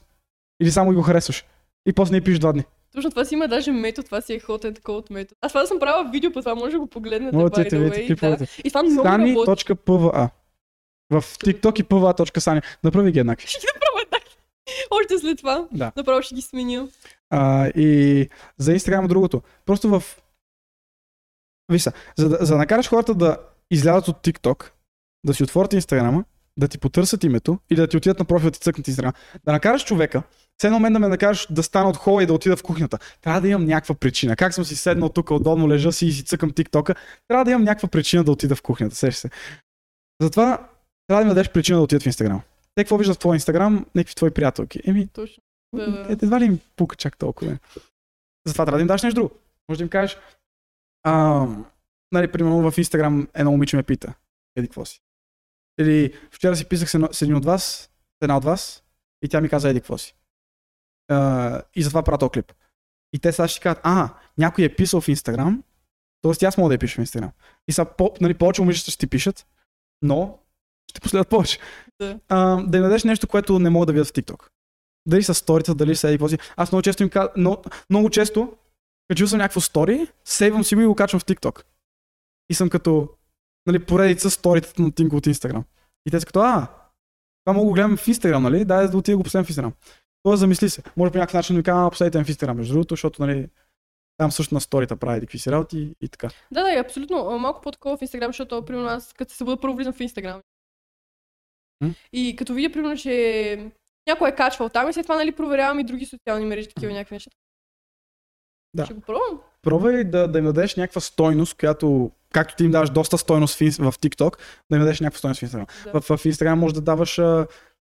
Или 0.62 0.72
само 0.72 0.92
и 0.92 0.96
го 0.96 1.02
харесваш. 1.02 1.46
И 1.86 1.94
после 1.94 2.16
не 2.16 2.22
пишеш 2.22 2.40
два 2.40 2.54
дни. 2.54 2.64
Точно 2.96 3.10
това 3.10 3.26
си 3.26 3.34
има 3.34 3.48
даже 3.48 3.72
метод, 3.72 4.06
това 4.06 4.22
си 4.22 4.34
е 4.34 4.40
hot 4.40 4.72
and 4.72 4.80
cold 4.80 5.12
метод. 5.12 5.38
Аз 5.42 5.52
това 5.52 5.62
да 5.62 5.68
съм 5.68 5.80
правила 5.80 6.10
видео, 6.12 6.32
по 6.32 6.40
това 6.40 6.56
може 6.56 6.72
да 6.72 6.80
го 6.80 6.88
погледнете. 6.88 7.38
Ти, 7.38 7.76
the 7.76 7.90
видите 7.90 8.38
да. 8.38 8.48
И 8.64 8.70
това 8.70 8.84
много 8.84 9.06
работи. 9.06 9.66
Sani.pva 9.66 10.30
В 11.10 11.22
TikTok 11.22 11.82
и 11.82 11.84
pva.sani. 11.84 12.64
Направи 12.84 13.12
ги 13.12 13.20
еднакви. 13.20 13.48
Ще 13.48 13.60
ги 13.60 13.68
направя 13.76 14.10
така. 14.12 14.26
Още 14.92 15.20
след 15.20 15.38
това. 15.38 15.68
Да. 15.72 15.92
Направо 15.96 16.22
ще 16.22 16.36
ги 16.36 16.42
сменя. 16.42 16.88
А, 17.30 17.68
и 17.68 18.30
за 18.58 18.74
Инстаграм 18.74 19.08
другото. 19.08 19.42
Просто 19.66 19.90
в... 19.90 20.04
Виж 21.72 21.82
са, 21.82 21.92
за 22.18 22.30
да, 22.30 22.38
за 22.42 22.54
да 22.54 22.58
накараш 22.58 22.90
хората 22.90 23.16
да 23.16 23.38
излязат 23.72 24.08
от 24.08 24.18
TikTok, 24.18 24.72
да 25.24 25.34
си 25.34 25.44
отворят 25.44 25.74
Инстаграма, 25.74 26.24
да 26.58 26.68
ти 26.68 26.78
потърсят 26.78 27.24
името 27.24 27.60
или 27.70 27.80
да 27.80 27.88
ти 27.88 27.98
отидат 27.98 28.20
на 28.20 28.26
профила 28.26 28.52
да 28.52 28.54
ти 28.54 28.60
цъкнат 28.60 28.88
Инстаграм, 28.88 29.14
да 29.46 29.52
накараш 29.52 29.86
човека, 29.86 30.24
все 30.58 30.68
едно 30.68 30.80
мен 30.80 30.94
да 30.94 31.00
ме 31.00 31.08
накараш 31.08 31.48
да 31.50 31.64
стана 31.64 31.90
от 31.90 31.98
хола 31.98 32.24
и 32.24 32.26
да 32.26 32.34
отида 32.34 32.56
в 32.58 32.64
кухнята. 32.64 33.00
Трябва 33.22 33.42
да 33.42 33.48
имам 33.48 33.66
някаква 33.66 33.96
причина. 33.96 34.36
Как 34.36 34.54
съм 34.54 34.66
си 34.66 34.76
седнал 34.76 35.10
тук, 35.10 35.32
удобно 35.32 35.70
лежа 35.70 35.92
си 35.92 36.06
и 36.06 36.12
си 36.12 36.24
цъкам 36.24 36.52
TikTok, 36.52 36.96
трябва 37.28 37.46
да 37.46 37.52
имам 37.52 37.64
някаква 37.64 37.90
причина 37.90 38.24
да 38.24 38.32
отида 38.32 38.56
в 38.56 38.62
кухнята. 38.62 38.96
Сеш 38.96 39.16
се. 39.16 39.30
Затова 40.22 40.68
трябва 41.08 41.24
да 41.24 41.26
ми 41.26 41.36
дадеш 41.36 41.52
причина 41.52 41.78
да 41.78 41.84
отидат 41.84 42.04
в 42.04 42.06
Инстаграм. 42.06 42.42
Те 42.76 42.84
какво 42.84 42.98
виждат 42.98 43.18
в 43.18 43.20
твоя 43.20 43.36
Инстаграм? 43.36 43.86
Някакви 43.96 44.16
твои 44.16 44.32
приятелки. 44.32 44.82
Еми, 44.86 45.08
Точно. 45.08 45.44
Да, 45.76 45.92
да. 45.92 46.06
е, 46.10 46.12
едва 46.12 46.40
ли 46.40 46.46
им 46.46 46.60
пука 46.76 46.96
чак 46.96 47.18
толкова. 47.18 47.58
Затова 48.48 48.66
трябва 48.66 48.78
да 48.78 48.82
им 48.82 48.88
даш 48.88 49.04
нещо 49.04 49.16
друго. 49.16 49.32
Може 49.70 49.78
да 49.78 49.84
им 49.84 49.90
кажеш, 49.90 50.18
а, 51.04 51.48
нали, 52.12 52.32
примерно 52.32 52.72
в 52.72 52.78
Инстаграм 52.78 53.28
едно 53.34 53.52
момиче 53.52 53.76
ме 53.76 53.84
пита, 53.84 54.14
еди 54.56 54.68
какво 54.68 54.86
си. 54.86 55.02
Или 55.80 56.14
вчера 56.32 56.56
си 56.56 56.66
писах 56.66 56.90
с, 56.90 56.94
едно, 56.94 57.10
с 57.12 57.22
един 57.22 57.36
от 57.36 57.46
вас, 57.46 57.64
с 57.64 57.90
една 58.22 58.38
от 58.38 58.44
вас, 58.44 58.84
и 59.22 59.30
тя 59.30 59.42
ми 59.42 59.50
каза 59.50 59.70
еди 59.70 59.80
какво 59.80 59.98
си. 59.98 60.16
А, 61.08 61.62
и 61.76 61.84
затова 61.84 62.04
правя 62.04 62.18
този 62.18 62.30
клип. 62.30 62.54
И 63.14 63.20
те 63.20 63.32
сега 63.32 63.48
ще 63.48 63.60
кажат, 63.60 63.80
а, 63.84 64.10
някой 64.38 64.64
е 64.64 64.76
писал 64.76 65.02
в 65.02 65.08
Инстаграм, 65.08 65.64
т.е. 66.22 66.46
аз 66.46 66.58
мога 66.58 66.70
да 66.70 66.74
я 66.74 66.80
пиша 66.80 66.96
в 66.96 67.00
Инстаграм. 67.00 67.32
И 67.68 67.72
сега 67.72 67.86
по, 67.86 68.14
нали, 68.22 68.34
повече 68.34 68.62
момичета 68.62 68.92
ще 68.92 69.00
ти 69.00 69.08
пишат, 69.08 69.48
но 70.02 70.40
ще 70.90 71.02
последват 71.02 71.30
повече. 71.30 71.60
Да. 72.02 72.20
А, 72.30 72.64
да 72.64 72.78
им 72.78 72.84
дадеш 72.84 73.04
нещо, 73.04 73.28
което 73.28 73.60
не 73.60 73.70
могат 73.70 73.88
да 73.88 73.94
видят 73.94 74.08
в 74.08 74.14
TikTok 74.14 74.52
дали 75.06 75.24
са 75.24 75.34
сторита, 75.34 75.76
дали 75.76 75.96
са 75.96 76.10
еди. 76.10 76.38
Аз 76.56 76.72
много 76.72 76.82
често 76.82 77.04
им 77.04 77.10
казвам, 77.10 77.34
много, 77.38 77.64
много 77.90 78.10
често, 78.10 78.54
качил 79.10 79.28
съм 79.28 79.38
някакво 79.38 79.62
стори, 79.62 80.08
сейвам 80.26 80.64
си 80.64 80.76
го 80.76 80.82
и 80.82 80.86
го 80.86 80.96
качвам 80.96 81.20
в 81.20 81.26
TikTok. 81.26 81.64
и 82.50 82.54
съм 82.54 82.70
като 82.70 83.10
нали, 83.68 83.86
поредица 83.86 84.30
сторитата 84.30 84.82
на 84.82 84.92
Тинко 84.92 85.16
от 85.16 85.26
Инстаграм. 85.26 85.64
И 86.06 86.12
те 86.12 86.20
са 86.20 86.26
като, 86.26 86.40
а, 86.40 86.68
това 87.46 87.54
мога 87.54 87.66
да 87.66 87.68
го 87.68 87.74
гледам 87.74 87.98
в 87.98 88.08
Инстаграм, 88.08 88.44
нали? 88.44 88.66
Дай 88.66 88.88
да 88.88 88.98
отида 88.98 89.18
го 89.18 89.24
последвам 89.24 89.46
в 89.46 89.50
Инстаграм. 89.50 89.74
Тоест, 90.24 90.40
замисли 90.40 90.70
се. 90.70 90.84
Може 90.98 91.12
по 91.12 91.18
някакъв 91.18 91.34
начин 91.34 91.54
да 91.54 91.58
ми 91.58 91.64
кажа, 91.64 92.24
в 92.24 92.30
Инстаграм, 92.30 92.58
между 92.58 92.74
другото, 92.74 92.96
защото, 92.96 93.26
нали, 93.26 93.48
там 94.18 94.32
също 94.32 94.54
на 94.54 94.62
сторита 94.62 94.96
прави 94.96 95.20
какви 95.20 95.40
си 95.40 95.52
работи 95.52 95.96
и 96.02 96.08
така. 96.08 96.30
Да, 96.52 96.64
да, 96.64 96.80
абсолютно. 96.80 97.40
Малко 97.40 97.62
по-такова 97.62 97.98
в 97.98 98.02
Инстаграм, 98.02 98.30
защото, 98.30 98.66
примерно, 98.66 98.88
аз 98.88 99.14
като 99.14 99.34
се 99.34 99.44
бъда 99.44 99.62
първо 99.62 99.76
влизам 99.76 99.94
в 99.94 100.00
Инстаграм. 100.00 100.42
И 102.14 102.36
като 102.36 102.54
видя, 102.54 102.74
примерно, 102.74 102.98
че 102.98 103.72
някой 104.08 104.30
е 104.30 104.36
качвал 104.36 104.70
там 104.70 104.90
и 104.90 104.94
след 104.94 105.06
това, 105.06 105.16
нали, 105.16 105.32
проверявам 105.32 105.80
и 105.80 105.84
други 105.84 106.06
социални 106.06 106.46
мрежи, 106.46 106.68
такива 106.68 106.94
някакви 106.94 107.16
неща. 107.16 107.32
Да. 108.74 108.86
Ще 108.86 108.94
го 108.94 109.02
пробвам. 109.02 109.42
Пробвай 109.62 110.04
да, 110.04 110.28
да 110.28 110.40
им 110.40 110.46
дадеш 110.46 110.76
някаква 110.76 111.02
стойност, 111.02 111.58
която, 111.58 112.12
както 112.34 112.56
ти 112.56 112.64
им 112.64 112.72
даваш 112.72 112.90
доста 112.90 113.18
стойност 113.18 113.60
в, 113.60 113.92
в 113.92 114.00
TikTok, 114.00 114.38
да 114.70 114.76
им 114.76 114.82
дадеш 114.82 115.00
някаква 115.00 115.18
стойност 115.18 115.42
в 115.42 115.46
Instagram. 115.46 115.92
Да. 115.92 116.02
В, 116.02 116.18
в 116.18 116.24
Instagram 116.24 116.54
може 116.54 116.74
да 116.74 116.82
даваш, 116.82 117.20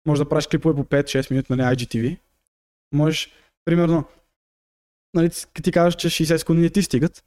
може 0.07 0.23
да 0.23 0.29
правиш 0.29 0.47
клипове 0.47 0.75
по 0.75 0.85
5-6 0.85 1.31
минути, 1.31 1.53
нали, 1.53 1.77
IGTV. 1.77 2.17
Можеш, 2.95 3.33
примерно, 3.65 4.05
нали, 5.15 5.31
ти- 5.63 5.73
казваш, 5.73 5.97
че 5.97 6.09
60 6.09 6.37
секунди 6.37 6.63
не 6.63 6.71
ти 6.71 6.83
стигат. 6.83 7.25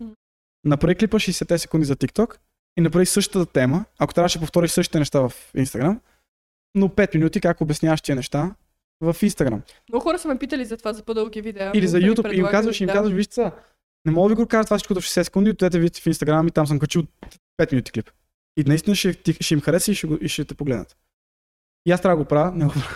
Направи 0.66 0.96
клипа 0.96 1.20
60 1.20 1.58
секунди 1.58 1.86
за 1.86 1.96
TikTok 1.96 2.38
и 2.78 2.82
направи 2.82 3.06
същата 3.06 3.46
тема, 3.46 3.86
ако 4.00 4.14
трябваше 4.14 4.38
да 4.38 4.42
повториш 4.42 4.72
същите 4.72 5.00
неща 5.00 5.20
в 5.20 5.34
Instagram, 5.56 6.00
но 6.76 6.90
5 6.90 7.16
минути 7.16 7.42
как 7.42 7.62
обясняваш 7.62 8.02
тия 8.02 8.16
неща 8.16 8.56
в 9.02 9.14
Instagram. 9.14 9.62
Много 9.90 10.04
хора 10.04 10.20
са 10.20 10.28
ме 10.28 10.40
питали 10.40 10.66
за 10.66 10.78
това, 10.78 10.94
за 10.94 11.04
по-дълги 11.04 11.42
видеа. 11.42 11.72
Или 11.74 11.88
за 11.88 11.98
YouTube 11.98 12.34
и 12.34 12.40
им 12.40 12.46
казваш, 12.52 12.82
им 12.82 12.88
да. 12.88 12.94
казваш, 12.94 13.14
вижте 13.14 13.34
са, 13.34 13.52
не 14.06 14.12
мога 14.12 14.30
да 14.30 14.36
ви 14.36 14.42
го 14.42 14.48
кажа 14.48 14.66
това 14.66 14.78
всичко 14.78 14.94
в 14.94 14.98
60 14.98 15.24
секунди, 15.24 15.50
отидете 15.50 15.80
видите 15.80 16.02
в 16.02 16.06
Instagram 16.06 16.48
и 16.48 16.52
там 16.52 16.68
съм 16.68 16.80
качил 16.80 17.04
5 17.62 17.72
минути 17.72 17.92
клип. 17.92 18.12
И 18.58 18.64
наистина 18.64 18.96
ще, 18.96 19.14
ще 19.42 19.54
им 19.54 19.62
хареса 19.62 19.92
и 19.92 19.96
ще, 19.96 20.08
го, 20.08 20.18
и 20.22 20.30
ще 20.30 20.46
те 20.46 20.56
погледнат. 20.56 20.98
И 21.86 21.92
аз 21.92 22.02
трябва 22.02 22.18
да 22.18 22.24
го 22.24 22.28
правя. 22.28 22.52
Не 22.52 22.66
го 22.66 22.72
правя. 22.72 22.88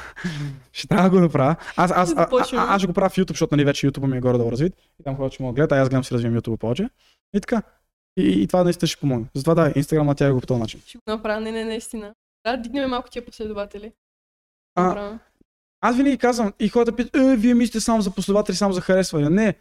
ще 0.71 0.87
трябва 0.87 1.09
да 1.09 1.15
го 1.15 1.21
направя. 1.21 1.55
Аз, 1.75 1.91
аз, 1.91 2.13
а, 2.17 2.27
а, 2.31 2.75
аз 2.75 2.81
ще 2.81 2.87
го 2.87 2.93
правя 2.93 3.09
в 3.09 3.15
YouTube, 3.15 3.29
защото 3.29 3.55
нали, 3.55 3.65
вече 3.65 3.87
YouTube 3.87 4.07
ми 4.07 4.17
е 4.17 4.21
горе-долу 4.21 4.51
развит. 4.51 4.73
И 4.99 5.03
там 5.03 5.15
хората 5.15 5.33
ще 5.33 5.43
могат 5.43 5.55
да 5.55 5.59
гледат, 5.59 5.71
а 5.71 5.81
аз 5.81 5.89
гледам 5.89 6.03
си 6.03 6.13
развивам 6.13 6.41
YouTube 6.41 6.57
повече. 6.57 6.89
И 7.33 7.41
така. 7.41 7.61
И, 8.17 8.41
и 8.41 8.47
това 8.47 8.63
наистина 8.63 8.87
ще 8.87 8.99
помогне. 8.99 9.25
Затова 9.33 9.55
да, 9.55 9.73
Instagram 9.73 10.01
на 10.01 10.15
тя 10.15 10.33
го 10.33 10.39
по 10.39 10.47
този 10.47 10.59
начин. 10.59 10.81
Ще 10.85 10.97
го 10.97 11.01
направя, 11.07 11.41
не, 11.41 11.51
не, 11.51 11.65
наистина. 11.65 12.13
Да, 12.45 12.57
дигнем 12.57 12.89
малко 12.89 13.09
тия 13.09 13.25
последователи. 13.25 13.91
А. 14.75 15.19
Аз 15.81 15.97
винаги 15.97 16.17
казвам, 16.17 16.53
и 16.59 16.69
хората 16.69 16.95
питат, 16.95 17.15
е, 17.15 17.35
вие 17.35 17.53
мислите 17.53 17.79
само 17.79 18.01
за 18.01 18.11
последователи, 18.11 18.55
само 18.55 18.73
за 18.73 18.81
харесване. 18.81 19.29
Не. 19.29 19.55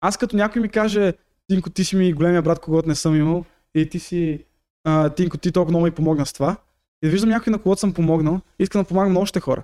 Аз 0.00 0.16
като 0.16 0.36
някой 0.36 0.62
ми 0.62 0.68
каже, 0.68 1.14
Тинко, 1.48 1.70
ти 1.70 1.84
си 1.84 1.96
ми 1.96 2.12
големия 2.12 2.42
брат, 2.42 2.58
когото 2.58 2.88
не 2.88 2.94
съм 2.94 3.16
имал, 3.16 3.44
и 3.74 3.88
ти 3.88 3.98
си, 3.98 4.44
а, 4.84 5.10
Тинко, 5.10 5.38
ти 5.38 5.52
толкова 5.52 5.70
много 5.70 5.84
ми 5.84 5.90
помогна 5.90 6.26
с 6.26 6.32
това. 6.32 6.56
И 7.02 7.06
да 7.06 7.10
виждам 7.10 7.30
някой, 7.30 7.50
на 7.50 7.58
когото 7.58 7.80
съм 7.80 7.94
помогнал, 7.94 8.40
искам 8.58 8.82
да 8.82 8.88
помагам 8.88 9.12
на 9.12 9.20
още 9.20 9.40
хора. 9.40 9.62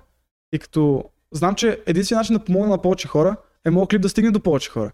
И 0.51 0.59
като 0.59 1.03
знам, 1.31 1.55
че 1.55 1.83
единственият 1.85 2.19
начин 2.19 2.37
да 2.37 2.45
помогна 2.45 2.69
на 2.69 2.81
повече 2.81 3.07
хора 3.07 3.35
е 3.65 3.69
моят 3.69 3.89
клип 3.89 4.01
да 4.01 4.09
стигне 4.09 4.31
до 4.31 4.39
повече 4.39 4.69
хора. 4.69 4.91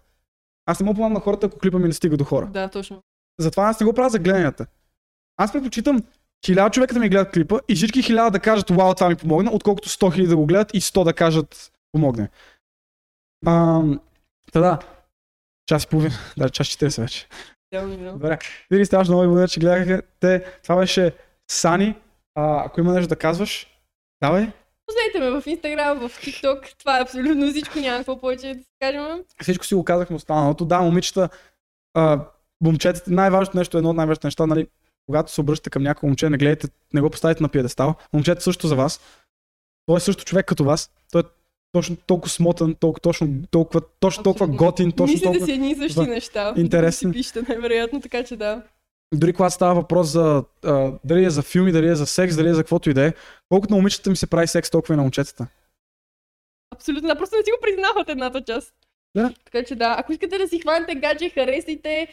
Аз 0.66 0.80
не 0.80 0.84
мога 0.84 0.94
помагам 0.94 1.12
на 1.12 1.20
хората, 1.20 1.46
ако 1.46 1.58
клипа 1.58 1.78
ми 1.78 1.88
не 1.88 1.92
стига 1.92 2.16
до 2.16 2.24
хора. 2.24 2.46
Да, 2.46 2.68
точно. 2.68 3.02
Затова 3.40 3.68
аз 3.68 3.80
не 3.80 3.86
го 3.86 3.92
правя 3.92 4.10
за 4.10 4.18
гледанията. 4.18 4.66
Аз 5.36 5.52
предпочитам 5.52 6.02
хиляда 6.46 6.70
човека 6.70 6.94
да 6.94 7.00
ми 7.00 7.08
гледат 7.08 7.32
клипа 7.32 7.58
и 7.68 7.74
всички 7.74 8.02
хиляда 8.02 8.30
да 8.30 8.40
кажат, 8.40 8.70
вау, 8.70 8.94
това 8.94 9.08
ми 9.08 9.16
помогна, 9.16 9.50
отколкото 9.52 9.88
100 9.88 10.14
хиляди 10.14 10.28
да 10.28 10.36
го 10.36 10.46
гледат 10.46 10.74
и 10.74 10.80
100 10.80 11.04
да 11.04 11.12
кажат, 11.12 11.72
помогне. 11.92 12.28
Та 14.52 14.60
да, 14.60 14.78
час 15.66 15.84
и 15.84 15.86
половина, 15.86 16.14
да, 16.36 16.50
час 16.50 16.66
40 16.66 17.00
вече. 17.00 17.28
Видео. 17.72 18.12
Добре, 18.12 18.38
винаги 18.70 18.86
страшно 18.86 19.14
много 19.14 19.26
благодаря, 19.26 19.48
че 19.48 19.60
гледаха 19.60 20.02
те. 20.20 20.44
Това 20.62 20.76
беше 20.76 21.12
Сани. 21.50 21.94
А, 22.34 22.64
ако 22.66 22.80
има 22.80 22.92
нещо 22.92 23.08
да 23.08 23.16
казваш, 23.16 23.66
давай. 24.22 24.52
Познайте 24.86 25.20
ме 25.20 25.40
в 25.40 25.46
Инстаграм, 25.46 26.08
в 26.08 26.20
TikTok. 26.20 26.78
Това 26.78 26.98
е 26.98 27.02
абсолютно 27.02 27.50
всичко, 27.50 27.78
няма 27.78 27.98
какво 27.98 28.20
повече 28.20 28.54
да 28.54 28.60
си 28.60 28.70
кажем. 28.80 29.24
Всичко 29.42 29.64
си 29.64 29.74
го 29.74 29.84
казахме 29.84 30.16
останалото. 30.16 30.64
Да, 30.64 30.80
момичета, 30.80 31.28
а, 31.94 32.20
момчетата, 32.60 33.10
най-важното 33.10 33.58
нещо, 33.58 33.78
едно 33.78 33.90
от 33.90 33.96
най-важните 33.96 34.26
неща, 34.26 34.46
нали, 34.46 34.66
когато 35.06 35.32
се 35.32 35.40
обръщате 35.40 35.70
към 35.70 35.82
някой 35.82 36.06
момче, 36.06 36.30
не 36.30 36.38
гледайте, 36.38 36.68
не 36.94 37.00
го 37.00 37.10
поставите 37.10 37.42
на 37.42 37.48
пиедестал. 37.48 37.94
Момчето 38.12 38.42
също 38.42 38.66
за 38.66 38.76
вас. 38.76 39.00
Той 39.86 39.96
е 39.96 40.00
също 40.00 40.24
човек 40.24 40.46
като 40.46 40.64
вас. 40.64 40.90
Той 41.12 41.20
е 41.20 41.24
точно 41.72 41.96
толкова 41.96 42.30
смотан, 42.30 42.74
толкова, 42.74 43.00
точно, 43.00 43.28
толкова, 43.50 43.80
точно 44.00 44.22
толкова 44.22 44.46
готин, 44.46 44.92
точно 44.92 45.12
Мислите 45.12 45.24
толкова... 45.24 45.46
си 45.46 45.52
едни 45.52 45.70
и 45.70 45.74
същи 45.74 46.00
неща. 46.00 46.54
Интересен. 46.56 47.10
Да 47.10 47.14
си 47.14 47.18
пишете 47.18 47.42
най-вероятно, 47.48 48.00
така 48.00 48.24
че 48.24 48.36
да. 48.36 48.62
Дори 49.14 49.32
когато 49.32 49.54
става 49.54 49.74
въпрос 49.74 50.08
за 50.08 50.44
а, 50.64 50.92
дали 51.04 51.24
е 51.24 51.30
за 51.30 51.42
филми, 51.42 51.72
дали 51.72 51.88
е 51.88 51.94
за 51.94 52.06
секс, 52.06 52.36
дали 52.36 52.48
е 52.48 52.54
за 52.54 52.62
каквото 52.62 52.90
и 52.90 52.94
да 52.94 53.06
е, 53.06 53.12
колкото 53.48 53.74
на 53.74 53.76
момичетата 53.76 54.10
ми 54.10 54.16
се 54.16 54.26
прави 54.26 54.46
секс, 54.46 54.70
толкова 54.70 54.94
и 54.94 54.96
на 54.96 55.02
момчетата. 55.02 55.46
Абсолютно, 56.74 57.08
да, 57.08 57.16
просто 57.16 57.36
не 57.36 57.42
си 57.44 57.50
го 57.50 57.58
признават 57.62 58.08
едната 58.08 58.44
част. 58.44 58.74
Да. 59.16 59.34
Така 59.44 59.64
че 59.64 59.74
да, 59.74 59.96
ако 59.98 60.12
искате 60.12 60.38
да 60.38 60.48
си 60.48 60.60
хванете 60.60 60.94
гадже, 60.94 61.28
харесайте, 61.30 62.08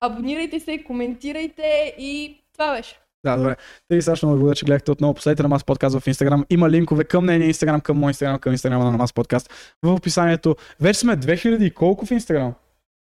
абонирайте 0.00 0.60
се, 0.60 0.84
коментирайте 0.84 1.94
и 1.98 2.42
това 2.52 2.76
беше. 2.76 2.98
Да, 3.24 3.36
добре. 3.36 3.56
Те 3.88 3.96
ви 3.96 4.02
страшно 4.02 4.28
много 4.28 4.38
благодаря, 4.38 4.56
че 4.56 4.64
гледахте 4.64 4.90
отново. 4.90 5.14
Последете 5.14 5.42
на 5.42 5.48
Мас 5.48 5.64
подкаст 5.64 5.98
в 5.98 6.04
Instagram. 6.06 6.44
Има 6.50 6.70
линкове 6.70 7.04
към 7.04 7.26
нейния 7.26 7.52
Instagram, 7.52 7.82
към 7.82 7.98
мой 7.98 8.12
Instagram, 8.12 8.38
към 8.38 8.56
Instagram 8.56 8.90
на 8.90 8.90
Мас 8.90 9.12
подкаст. 9.12 9.76
В 9.82 9.94
описанието. 9.94 10.56
Вече 10.80 10.98
сме 10.98 11.16
2000 11.16 11.62
и 11.62 11.70
колко 11.70 12.06
в 12.06 12.10
Instagram? 12.10 12.52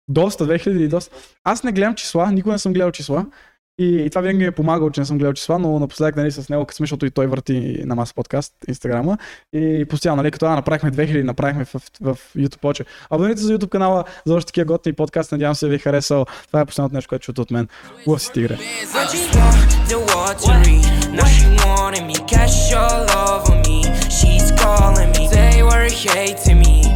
Доста, 0.09 0.47
2000 0.47 0.79
и 0.79 0.87
доста. 0.87 1.17
Аз 1.43 1.63
не 1.63 1.71
гледам 1.71 1.95
числа, 1.95 2.31
никога 2.31 2.53
не 2.53 2.59
съм 2.59 2.73
гледал 2.73 2.91
числа. 2.91 3.25
И, 3.79 4.05
и 4.05 4.09
това 4.09 4.21
винаги 4.21 4.37
ми 4.37 4.45
е 4.45 4.51
помагало, 4.51 4.89
че 4.89 5.01
не 5.01 5.05
съм 5.05 5.17
гледал 5.17 5.33
числа, 5.33 5.59
но 5.59 5.79
напоследък 5.79 6.15
нали, 6.15 6.31
с 6.31 6.49
него, 6.49 6.65
късме, 6.65 6.83
защото 6.83 7.05
и 7.05 7.11
той 7.11 7.27
върти 7.27 7.83
на 7.85 7.95
Мас 7.95 8.13
подкаст, 8.13 8.53
Инстаграма. 8.67 9.17
И 9.53 9.85
постоянно, 9.89 10.21
нали, 10.21 10.31
като 10.31 10.45
а, 10.45 10.55
направихме 10.55 10.91
2000, 10.91 11.23
направихме 11.23 11.65
в, 11.65 11.73
в, 11.73 11.81
в 12.01 12.17
YouTube 12.37 12.59
повече. 12.59 12.85
Абонирайте 13.09 13.41
се 13.41 13.47
за 13.47 13.57
YouTube 13.57 13.69
канала 13.69 14.03
за 14.25 14.35
още 14.35 14.47
такива 14.47 14.65
готини 14.65 14.95
подкасти. 14.95 15.33
Надявам 15.33 15.55
се 15.55 15.67
ви 15.67 15.75
е 15.75 15.79
харесал. 15.79 16.25
Това 16.47 16.61
е 16.61 16.65
последното 16.65 16.95
нещо, 16.95 17.09
което 17.09 17.23
чуете 17.25 17.41
от 17.41 17.51
мен. 17.51 17.67
Лъв 18.07 18.21
си 18.21 18.31
тигре. 18.31 18.57
Me, 18.57 18.61
me. 23.63 23.79
She's 24.17 24.51
calling 24.61 25.11
me. 25.15 25.25
They 25.29 25.63
were 25.63 25.89
hating. 25.89 26.88